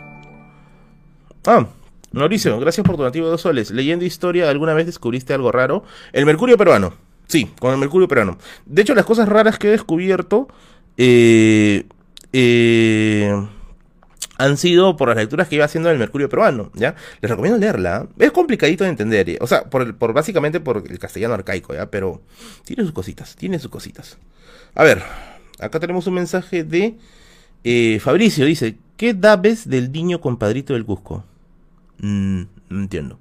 Ah, 1.46 1.66
Mauricio, 2.12 2.58
gracias 2.58 2.84
por 2.84 2.96
tu 2.96 3.02
donativo 3.02 3.26
de 3.26 3.32
dos 3.32 3.42
soles. 3.42 3.70
Leyendo 3.70 4.04
historia, 4.04 4.48
¿alguna 4.48 4.74
vez 4.74 4.86
descubriste 4.86 5.34
algo 5.34 5.52
raro? 5.52 5.84
El 6.12 6.26
mercurio 6.26 6.56
peruano. 6.56 6.94
Sí, 7.26 7.50
con 7.60 7.72
el 7.72 7.78
mercurio 7.78 8.08
peruano. 8.08 8.38
De 8.64 8.82
hecho, 8.82 8.94
las 8.94 9.04
cosas 9.04 9.28
raras 9.28 9.58
que 9.58 9.68
he 9.68 9.70
descubierto 9.70 10.48
eh, 10.96 11.86
eh, 12.32 13.46
han 14.38 14.56
sido 14.56 14.96
por 14.96 15.08
las 15.08 15.16
lecturas 15.16 15.48
que 15.48 15.56
iba 15.56 15.64
haciendo 15.64 15.88
del 15.88 15.98
mercurio 15.98 16.28
peruano, 16.28 16.70
¿ya? 16.74 16.94
Les 17.20 17.28
recomiendo 17.28 17.58
leerla. 17.58 18.08
Es 18.18 18.30
complicadito 18.30 18.84
de 18.84 18.90
entender, 18.90 19.36
o 19.40 19.46
sea, 19.46 19.64
por, 19.64 19.96
por 19.96 20.12
básicamente 20.12 20.60
por 20.60 20.84
el 20.88 20.98
castellano 20.98 21.34
arcaico, 21.34 21.74
¿ya? 21.74 21.90
Pero 21.90 22.22
tiene 22.64 22.84
sus 22.84 22.92
cositas, 22.92 23.34
tiene 23.34 23.58
sus 23.58 23.70
cositas. 23.70 24.16
A 24.74 24.84
ver, 24.84 25.02
acá 25.58 25.80
tenemos 25.80 26.06
un 26.06 26.14
mensaje 26.14 26.62
de 26.62 26.96
eh, 27.64 27.98
Fabricio, 28.00 28.46
dice, 28.46 28.78
¿qué 28.96 29.12
dabes 29.12 29.68
del 29.68 29.90
niño 29.90 30.20
compadrito 30.20 30.72
del 30.72 30.84
Cusco? 30.84 31.24
Mm, 31.98 32.42
no 32.68 32.80
entiendo. 32.80 33.18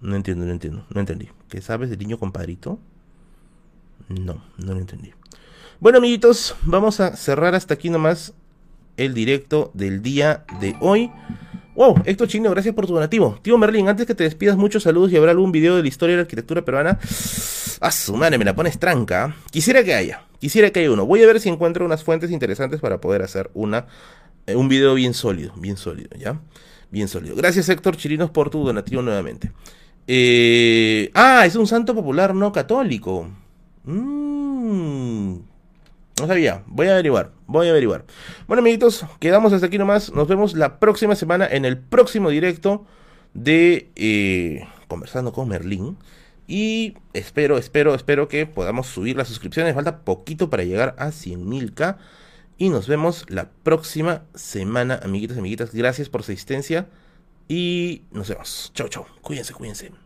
No 0.00 0.16
entiendo, 0.16 0.46
no 0.46 0.52
entiendo, 0.52 0.86
no 0.88 1.00
entendí. 1.00 1.28
¿Qué 1.50 1.60
sabes 1.60 1.90
del 1.90 1.98
niño 1.98 2.18
compadrito? 2.18 2.78
No, 4.08 4.42
no 4.56 4.72
lo 4.72 4.78
entendí. 4.78 5.12
Bueno, 5.78 5.98
amiguitos, 5.98 6.56
vamos 6.62 7.00
a 7.00 7.16
cerrar 7.16 7.54
hasta 7.54 7.74
aquí 7.74 7.90
nomás 7.90 8.32
el 8.96 9.14
directo 9.14 9.70
del 9.74 10.02
día 10.02 10.44
de 10.60 10.76
hoy. 10.80 11.10
Wow, 11.74 12.02
Héctor 12.06 12.28
Chino, 12.28 12.50
gracias 12.50 12.74
por 12.74 12.86
tu 12.86 12.94
donativo. 12.94 13.38
Tío 13.42 13.58
Merlin, 13.58 13.88
antes 13.88 14.06
que 14.06 14.14
te 14.14 14.24
despidas, 14.24 14.56
muchos 14.56 14.82
saludos 14.82 15.12
y 15.12 15.16
habrá 15.16 15.32
algún 15.32 15.52
video 15.52 15.76
de 15.76 15.82
la 15.82 15.88
historia 15.88 16.14
de 16.14 16.18
la 16.18 16.22
arquitectura 16.22 16.64
peruana. 16.64 16.98
A 17.80 17.90
su 17.90 18.16
madre, 18.16 18.38
me 18.38 18.46
la 18.46 18.54
pones 18.54 18.78
tranca. 18.78 19.36
Quisiera 19.50 19.84
que 19.84 19.94
haya, 19.94 20.24
quisiera 20.38 20.70
que 20.70 20.80
haya 20.80 20.90
uno. 20.90 21.04
Voy 21.04 21.22
a 21.22 21.26
ver 21.26 21.38
si 21.38 21.50
encuentro 21.50 21.84
unas 21.84 22.02
fuentes 22.02 22.30
interesantes 22.30 22.80
para 22.80 22.98
poder 23.00 23.20
hacer 23.20 23.50
una, 23.52 23.86
eh, 24.46 24.56
un 24.56 24.68
video 24.68 24.94
bien 24.94 25.12
sólido, 25.12 25.52
bien 25.56 25.76
sólido, 25.76 26.16
¿ya? 26.18 26.40
Bien 26.90 27.08
sólido. 27.08 27.36
Gracias, 27.36 27.68
Héctor 27.68 27.98
Chirinos, 27.98 28.30
por 28.30 28.48
tu 28.48 28.64
donativo 28.64 29.02
nuevamente. 29.02 29.52
Eh, 30.06 31.10
ah, 31.12 31.44
es 31.44 31.56
un 31.56 31.66
santo 31.66 31.94
popular 31.94 32.34
no 32.34 32.52
católico. 32.52 33.28
Mmm. 33.84 35.55
No 36.18 36.26
sabía, 36.26 36.62
voy 36.66 36.88
a 36.88 36.92
averiguar, 36.92 37.32
voy 37.46 37.66
a 37.66 37.70
averiguar. 37.70 38.06
Bueno, 38.46 38.60
amiguitos, 38.60 39.04
quedamos 39.20 39.52
hasta 39.52 39.66
aquí 39.66 39.76
nomás. 39.76 40.12
Nos 40.12 40.26
vemos 40.28 40.54
la 40.54 40.78
próxima 40.78 41.14
semana 41.14 41.46
en 41.46 41.66
el 41.66 41.76
próximo 41.76 42.30
directo 42.30 42.86
de 43.34 43.90
eh, 43.96 44.66
Conversando 44.88 45.34
con 45.34 45.48
Merlín. 45.48 45.98
Y 46.48 46.96
espero, 47.12 47.58
espero, 47.58 47.94
espero 47.94 48.28
que 48.28 48.46
podamos 48.46 48.86
subir 48.86 49.16
las 49.16 49.28
suscripciones. 49.28 49.74
Falta 49.74 50.04
poquito 50.04 50.48
para 50.48 50.64
llegar 50.64 50.94
a 50.98 51.08
100.000k. 51.08 51.98
Y 52.56 52.70
nos 52.70 52.88
vemos 52.88 53.26
la 53.28 53.50
próxima 53.62 54.22
semana, 54.34 55.00
amiguitos 55.02 55.36
amiguitas. 55.36 55.74
Gracias 55.74 56.08
por 56.08 56.22
su 56.22 56.32
asistencia. 56.32 56.88
Y 57.48 58.04
nos 58.10 58.30
vemos. 58.30 58.70
Chau, 58.74 58.88
chau. 58.88 59.04
Cuídense, 59.20 59.52
cuídense. 59.52 60.05